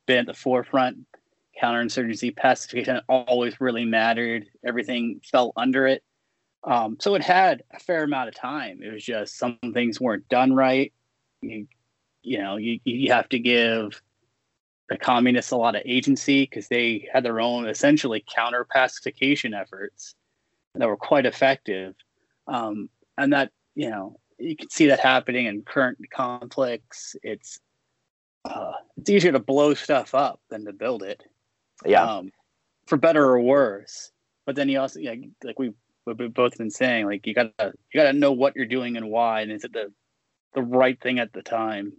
been 0.06 0.20
at 0.20 0.26
the 0.28 0.34
forefront. 0.34 1.06
Counterinsurgency, 1.62 2.36
pacification 2.36 3.02
always 3.10 3.60
really 3.60 3.84
mattered. 3.84 4.46
Everything 4.66 5.20
fell 5.24 5.52
under 5.58 5.88
it. 5.88 6.04
Um, 6.64 6.98
so 7.00 7.16
it 7.16 7.24
had 7.24 7.64
a 7.74 7.80
fair 7.80 8.04
amount 8.04 8.30
of 8.30 8.36
time. 8.36 8.82
It 8.82 8.94
was 8.94 9.04
just 9.04 9.38
some 9.38 9.58
things 9.74 10.00
weren't 10.00 10.28
done 10.30 10.54
right. 10.54 10.94
You, 11.42 11.68
you 12.22 12.38
know, 12.38 12.58
you, 12.58 12.80
you 12.84 13.12
have 13.12 13.30
to 13.30 13.40
give 13.40 14.02
the 14.90 14.98
communists 14.98 15.52
a 15.52 15.58
lot 15.58 15.76
of 15.76 15.82
agency 15.86 16.44
because 16.44 16.68
they 16.68 17.08
had 17.14 17.24
their 17.24 17.40
own 17.40 17.68
essentially 17.68 18.24
counter 18.34 18.66
pacification 18.66 19.54
efforts 19.54 20.16
that 20.76 20.88
were 20.88 20.98
quite 20.98 21.26
effective. 21.26 21.96
Um, 22.48 22.90
and 23.18 23.34
that, 23.34 23.52
you 23.76 23.90
know, 23.90 24.20
you 24.40 24.56
can 24.56 24.70
see 24.70 24.88
that 24.88 25.00
happening 25.00 25.46
in 25.46 25.62
current 25.62 25.98
conflicts. 26.12 27.16
It's 27.24 27.60
uh, 28.46 28.74
it's 28.98 29.10
easier 29.10 29.32
to 29.32 29.40
blow 29.40 29.74
stuff 29.74 30.16
up 30.16 30.40
than 30.50 30.66
to 30.66 30.74
build 30.74 31.04
it. 31.04 31.24
Yeah. 31.86 32.04
Um, 32.04 32.32
for 32.88 32.98
better 32.98 33.24
or 33.24 33.40
worse. 33.40 34.12
But 34.46 34.56
then 34.56 34.70
you 34.70 34.80
also, 34.80 35.00
yeah, 35.00 35.14
like 35.44 35.60
we 35.60 35.74
we've 36.06 36.34
both 36.34 36.58
been 36.58 36.72
saying, 36.72 37.06
like 37.06 37.28
you 37.28 37.34
gotta 37.34 37.74
you 37.94 38.02
gotta 38.02 38.14
know 38.14 38.32
what 38.32 38.56
you're 38.56 38.66
doing 38.66 38.98
and 38.98 39.10
why, 39.10 39.42
and 39.42 39.52
is 39.52 39.64
it 39.64 39.74
the 39.74 39.92
the 40.54 40.62
right 40.62 41.00
thing 41.00 41.20
at 41.20 41.34
the 41.34 41.44
time? 41.44 41.94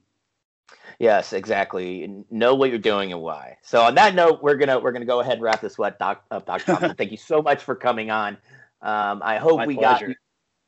Yes, 0.98 1.32
exactly. 1.32 2.24
Know 2.30 2.54
what 2.54 2.70
you're 2.70 2.78
doing 2.78 3.12
and 3.12 3.22
why. 3.22 3.56
So 3.62 3.82
on 3.82 3.94
that 3.94 4.14
note, 4.14 4.42
we're 4.42 4.56
gonna 4.56 4.78
we're 4.78 4.92
gonna 4.92 5.04
go 5.04 5.20
ahead 5.20 5.34
and 5.34 5.42
wrap 5.42 5.60
this 5.60 5.78
up, 5.78 5.98
Doc, 5.98 6.24
up, 6.30 6.46
Dr. 6.46 6.64
Thompson. 6.64 6.94
Thank 6.98 7.10
you 7.12 7.16
so 7.16 7.42
much 7.42 7.62
for 7.62 7.74
coming 7.74 8.10
on. 8.10 8.36
Um, 8.82 9.22
I 9.22 9.38
hope 9.38 9.58
My 9.58 9.66
we 9.66 9.76
pleasure. 9.76 10.08
got 10.08 10.16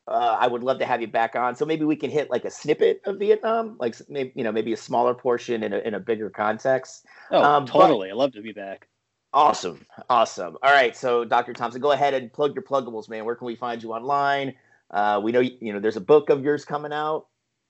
uh, 0.09 0.37
I 0.41 0.47
would 0.47 0.63
love 0.63 0.79
to 0.81 0.87
have 0.87 1.01
you 1.01 1.07
back 1.07 1.37
on. 1.37 1.55
So 1.55 1.65
maybe 1.65 1.85
we 1.85 1.97
can 1.97 2.11
hit 2.11 2.31
like 2.31 2.45
a 2.45 2.51
snippet 2.51 3.03
of 3.07 3.19
Vietnam, 3.19 3.77
like 3.79 3.95
maybe 4.09 4.33
you 4.35 4.45
know 4.45 4.53
maybe 4.53 4.73
a 4.73 4.77
smaller 4.77 5.15
portion 5.15 5.63
in 5.63 5.73
a 5.73 5.79
in 5.79 5.95
a 5.95 6.01
bigger 6.01 6.31
context. 6.31 7.07
Oh, 7.31 7.43
um, 7.43 7.67
totally! 7.67 8.11
I 8.11 8.15
love 8.15 8.33
to 8.33 8.43
be 8.43 8.53
back. 8.53 8.89
Awesome, 9.33 9.87
awesome. 10.11 10.59
All 10.63 10.73
right, 10.73 10.95
so 10.97 11.25
Dr. 11.25 11.53
Thompson, 11.55 11.81
go 11.81 11.93
ahead 11.93 12.15
and 12.15 12.33
plug 12.33 12.55
your 12.55 12.65
pluggables, 12.65 13.09
man. 13.09 13.25
Where 13.25 13.35
can 13.35 13.47
we 13.47 13.57
find 13.57 13.83
you 13.83 13.93
online? 13.93 14.55
Uh, 14.91 15.21
we 15.23 15.33
know 15.33 15.41
you 15.41 15.73
know 15.73 15.81
there's 15.81 15.97
a 15.97 16.03
book 16.03 16.31
of 16.31 16.43
yours 16.43 16.65
coming 16.65 16.93
out, 16.93 17.27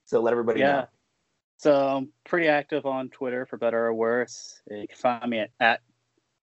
so 0.06 0.20
let 0.20 0.32
everybody 0.32 0.60
yeah. 0.60 0.72
know. 0.72 0.86
So 1.58 1.96
I'm 1.96 2.08
pretty 2.24 2.48
active 2.48 2.86
on 2.86 3.10
Twitter 3.10 3.46
for 3.46 3.56
better 3.56 3.86
or 3.86 3.94
worse. 3.94 4.60
You 4.68 4.88
can 4.88 4.96
find 4.96 5.30
me 5.30 5.38
at, 5.38 5.50
at 5.60 5.80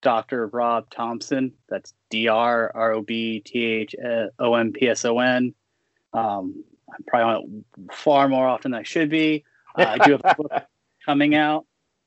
Dr. 0.00 0.46
Rob 0.46 0.88
Thompson. 0.88 1.52
That's 1.68 1.92
D 2.08 2.28
R 2.28 2.72
R 2.74 2.92
O 2.92 3.02
B 3.02 3.40
T 3.40 3.64
H 3.64 3.94
O 4.38 4.54
M 4.54 4.72
P 4.72 4.88
S 4.88 5.04
O 5.04 5.18
N. 5.18 5.54
Um, 6.12 6.64
I'm 6.92 7.04
probably 7.06 7.24
on 7.24 7.64
it 7.86 7.94
far 7.94 8.28
more 8.28 8.46
often 8.46 8.72
than 8.72 8.80
I 8.80 8.84
should 8.84 9.10
be. 9.10 9.44
Uh, 9.76 9.96
I 10.00 10.04
do 10.04 10.12
have 10.12 10.22
a 10.24 10.34
book 10.34 10.52
coming 11.04 11.34
out. 11.34 11.66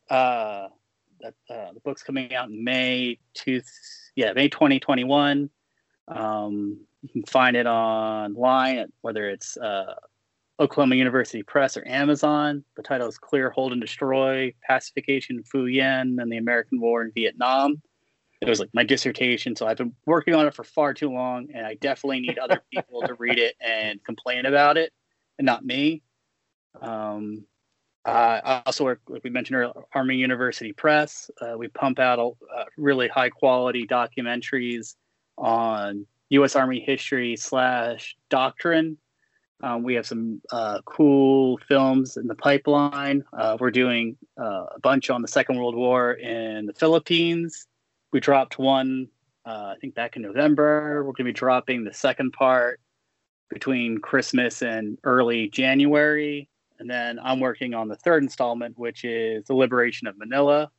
Uh, 0.09 0.67
that, 1.21 1.33
uh, 1.49 1.71
the 1.73 1.79
book's 1.83 2.03
coming 2.03 2.35
out 2.35 2.49
in 2.49 2.63
May 2.63 3.19
two, 3.33 3.61
yeah, 4.15 4.33
May 4.33 4.49
2021. 4.49 5.49
Um, 6.09 6.85
you 7.01 7.09
can 7.09 7.23
find 7.23 7.55
it 7.55 7.65
online, 7.65 8.77
at, 8.77 8.89
whether 9.01 9.29
it's 9.29 9.55
uh, 9.57 9.95
Oklahoma 10.59 10.95
University 10.95 11.43
Press 11.43 11.77
or 11.77 11.87
Amazon. 11.87 12.63
The 12.75 12.83
title 12.83 13.07
is 13.07 13.17
Clear, 13.17 13.49
Hold, 13.51 13.71
and 13.71 13.81
Destroy 13.81 14.53
Pacification, 14.67 15.43
Phu 15.43 15.73
Yen, 15.73 16.17
and 16.19 16.31
the 16.31 16.37
American 16.37 16.81
War 16.81 17.03
in 17.03 17.11
Vietnam 17.13 17.81
it 18.43 18.49
was 18.49 18.59
like 18.59 18.69
my 18.73 18.83
dissertation. 18.83 19.55
So 19.55 19.67
I've 19.67 19.77
been 19.77 19.93
working 20.05 20.35
on 20.35 20.45
it 20.45 20.53
for 20.53 20.63
far 20.63 20.93
too 20.93 21.09
long, 21.09 21.47
and 21.53 21.65
I 21.65 21.75
definitely 21.75 22.19
need 22.19 22.37
other 22.37 22.61
people 22.73 23.01
to 23.03 23.13
read 23.15 23.39
it 23.39 23.55
and 23.61 24.03
complain 24.03 24.45
about 24.45 24.77
it, 24.77 24.91
and 25.39 25.45
not 25.45 25.65
me. 25.65 26.01
Um, 26.81 27.45
uh, 28.05 28.41
I 28.43 28.61
also 28.65 28.83
work, 28.83 28.99
like 29.07 29.23
we 29.23 29.29
mentioned 29.29 29.55
earlier, 29.55 29.73
Army 29.93 30.17
University 30.17 30.73
Press. 30.73 31.31
Uh, 31.41 31.57
we 31.57 31.69
pump 31.69 31.99
out 31.99 32.19
uh, 32.19 32.65
really 32.77 33.07
high 33.07 33.29
quality 33.29 33.87
documentaries 33.87 34.95
on 35.37 36.05
U.S. 36.29 36.57
Army 36.57 36.81
history 36.81 37.37
slash 37.37 38.17
doctrine. 38.29 38.97
Um, 39.61 39.83
we 39.83 39.93
have 39.93 40.05
some 40.05 40.41
uh, 40.51 40.81
cool 40.83 41.57
films 41.69 42.17
in 42.17 42.27
the 42.27 42.35
pipeline. 42.35 43.23
Uh, 43.31 43.55
we're 43.57 43.71
doing 43.71 44.17
uh, 44.37 44.65
a 44.75 44.79
bunch 44.81 45.09
on 45.09 45.21
the 45.21 45.27
Second 45.29 45.57
World 45.57 45.75
War 45.75 46.11
in 46.11 46.65
the 46.65 46.73
Philippines 46.73 47.67
we 48.13 48.19
dropped 48.19 48.57
one 48.57 49.09
uh, 49.45 49.73
I 49.75 49.75
think 49.81 49.95
back 49.95 50.15
in 50.15 50.21
November. 50.21 51.03
We're 51.03 51.11
going 51.11 51.15
to 51.17 51.23
be 51.25 51.33
dropping 51.33 51.83
the 51.83 51.93
second 51.93 52.31
part 52.31 52.79
between 53.49 53.97
Christmas 53.97 54.61
and 54.61 54.97
early 55.03 55.49
January. 55.49 56.47
And 56.79 56.89
then 56.89 57.19
I'm 57.21 57.39
working 57.39 57.73
on 57.73 57.89
the 57.89 57.97
third 57.97 58.23
installment, 58.23 58.77
which 58.79 59.03
is 59.03 59.45
The 59.45 59.53
Liberation 59.53 60.07
of 60.07 60.17
Manila. 60.17 60.71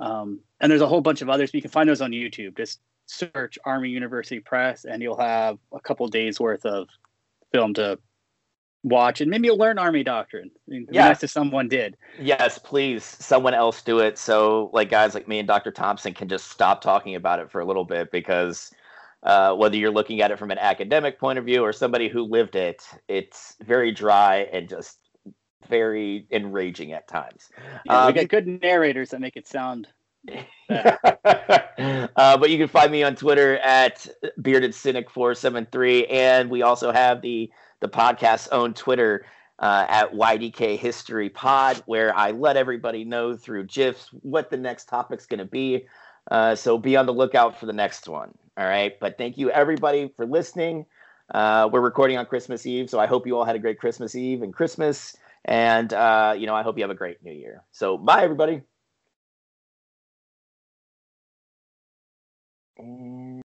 Um, 0.00 0.40
and 0.60 0.70
there's 0.70 0.82
a 0.82 0.86
whole 0.86 1.00
bunch 1.00 1.22
of 1.22 1.30
others. 1.30 1.50
But 1.50 1.54
you 1.54 1.62
can 1.62 1.70
find 1.70 1.88
those 1.88 2.02
on 2.02 2.10
YouTube. 2.10 2.56
Just 2.56 2.80
search 3.06 3.58
Army 3.64 3.88
University 3.88 4.40
Press, 4.40 4.84
and 4.84 5.02
you'll 5.02 5.18
have 5.18 5.58
a 5.72 5.80
couple 5.80 6.06
days 6.08 6.38
worth 6.38 6.66
of 6.66 6.88
film 7.52 7.74
to 7.74 7.98
watch, 8.82 9.20
and 9.20 9.30
maybe 9.30 9.46
you'll 9.46 9.58
learn 9.58 9.78
Army 9.78 10.02
doctrine. 10.02 10.50
yeah, 10.66 11.08
nice 11.08 11.22
if 11.22 11.30
someone 11.30 11.68
did. 11.68 11.96
Yes, 12.18 12.58
please, 12.58 13.04
someone 13.04 13.54
else 13.54 13.82
do 13.82 14.00
it. 14.00 14.18
So, 14.18 14.70
like 14.72 14.90
guys 14.90 15.14
like 15.14 15.28
me 15.28 15.38
and 15.38 15.48
Dr. 15.48 15.70
Thompson 15.70 16.14
can 16.14 16.28
just 16.28 16.50
stop 16.50 16.80
talking 16.80 17.14
about 17.14 17.40
it 17.40 17.50
for 17.50 17.60
a 17.60 17.64
little 17.64 17.84
bit 17.84 18.10
because. 18.10 18.70
Uh, 19.24 19.54
whether 19.54 19.76
you're 19.76 19.92
looking 19.92 20.20
at 20.20 20.32
it 20.32 20.36
from 20.36 20.50
an 20.50 20.58
academic 20.58 21.16
point 21.16 21.38
of 21.38 21.44
view 21.44 21.62
or 21.62 21.72
somebody 21.72 22.08
who 22.08 22.24
lived 22.24 22.56
it, 22.56 22.82
it's 23.06 23.54
very 23.62 23.92
dry 23.92 24.38
and 24.52 24.68
just 24.68 24.98
very 25.68 26.26
enraging 26.32 26.90
at 26.90 27.06
times. 27.06 27.48
Yeah, 27.86 28.00
um, 28.00 28.06
we 28.08 28.14
get 28.14 28.28
good 28.28 28.48
narrators 28.60 29.10
that 29.10 29.20
make 29.20 29.36
it 29.36 29.46
sound 29.46 29.86
uh, 30.68 30.96
but 32.16 32.50
you 32.50 32.58
can 32.58 32.68
find 32.68 32.92
me 32.92 33.02
on 33.02 33.16
Twitter 33.16 33.58
at 33.58 34.06
bearded 34.40 34.74
cynic 34.74 35.10
473 35.10 36.06
and 36.06 36.48
we 36.48 36.62
also 36.62 36.92
have 36.92 37.20
the 37.22 37.50
the 37.82 37.88
podcast's 37.88 38.48
own 38.48 38.72
Twitter 38.72 39.26
uh, 39.58 39.84
at 39.88 40.12
YDK 40.12 40.78
History 40.78 41.28
Pod, 41.28 41.82
where 41.86 42.16
I 42.16 42.30
let 42.30 42.56
everybody 42.56 43.04
know 43.04 43.36
through 43.36 43.64
GIFs 43.64 44.08
what 44.22 44.50
the 44.50 44.56
next 44.56 44.88
topic's 44.88 45.26
going 45.26 45.38
to 45.38 45.44
be. 45.44 45.86
Uh, 46.30 46.54
so 46.54 46.78
be 46.78 46.96
on 46.96 47.06
the 47.06 47.12
lookout 47.12 47.58
for 47.58 47.66
the 47.66 47.72
next 47.72 48.08
one. 48.08 48.32
All 48.56 48.66
right. 48.66 48.98
But 49.00 49.18
thank 49.18 49.36
you, 49.36 49.50
everybody, 49.50 50.12
for 50.16 50.24
listening. 50.24 50.86
Uh, 51.34 51.68
we're 51.72 51.80
recording 51.80 52.18
on 52.18 52.26
Christmas 52.26 52.66
Eve, 52.66 52.88
so 52.88 52.98
I 53.00 53.06
hope 53.06 53.26
you 53.26 53.36
all 53.36 53.44
had 53.44 53.56
a 53.56 53.58
great 53.58 53.78
Christmas 53.78 54.14
Eve 54.14 54.42
and 54.42 54.54
Christmas. 54.54 55.16
And, 55.44 55.92
uh, 55.92 56.34
you 56.38 56.46
know, 56.46 56.54
I 56.54 56.62
hope 56.62 56.78
you 56.78 56.84
have 56.84 56.90
a 56.90 56.94
great 56.94 57.22
new 57.24 57.32
year. 57.32 57.64
So 57.72 57.98
bye, 57.98 58.22
everybody. 58.22 58.62
And 62.78 63.41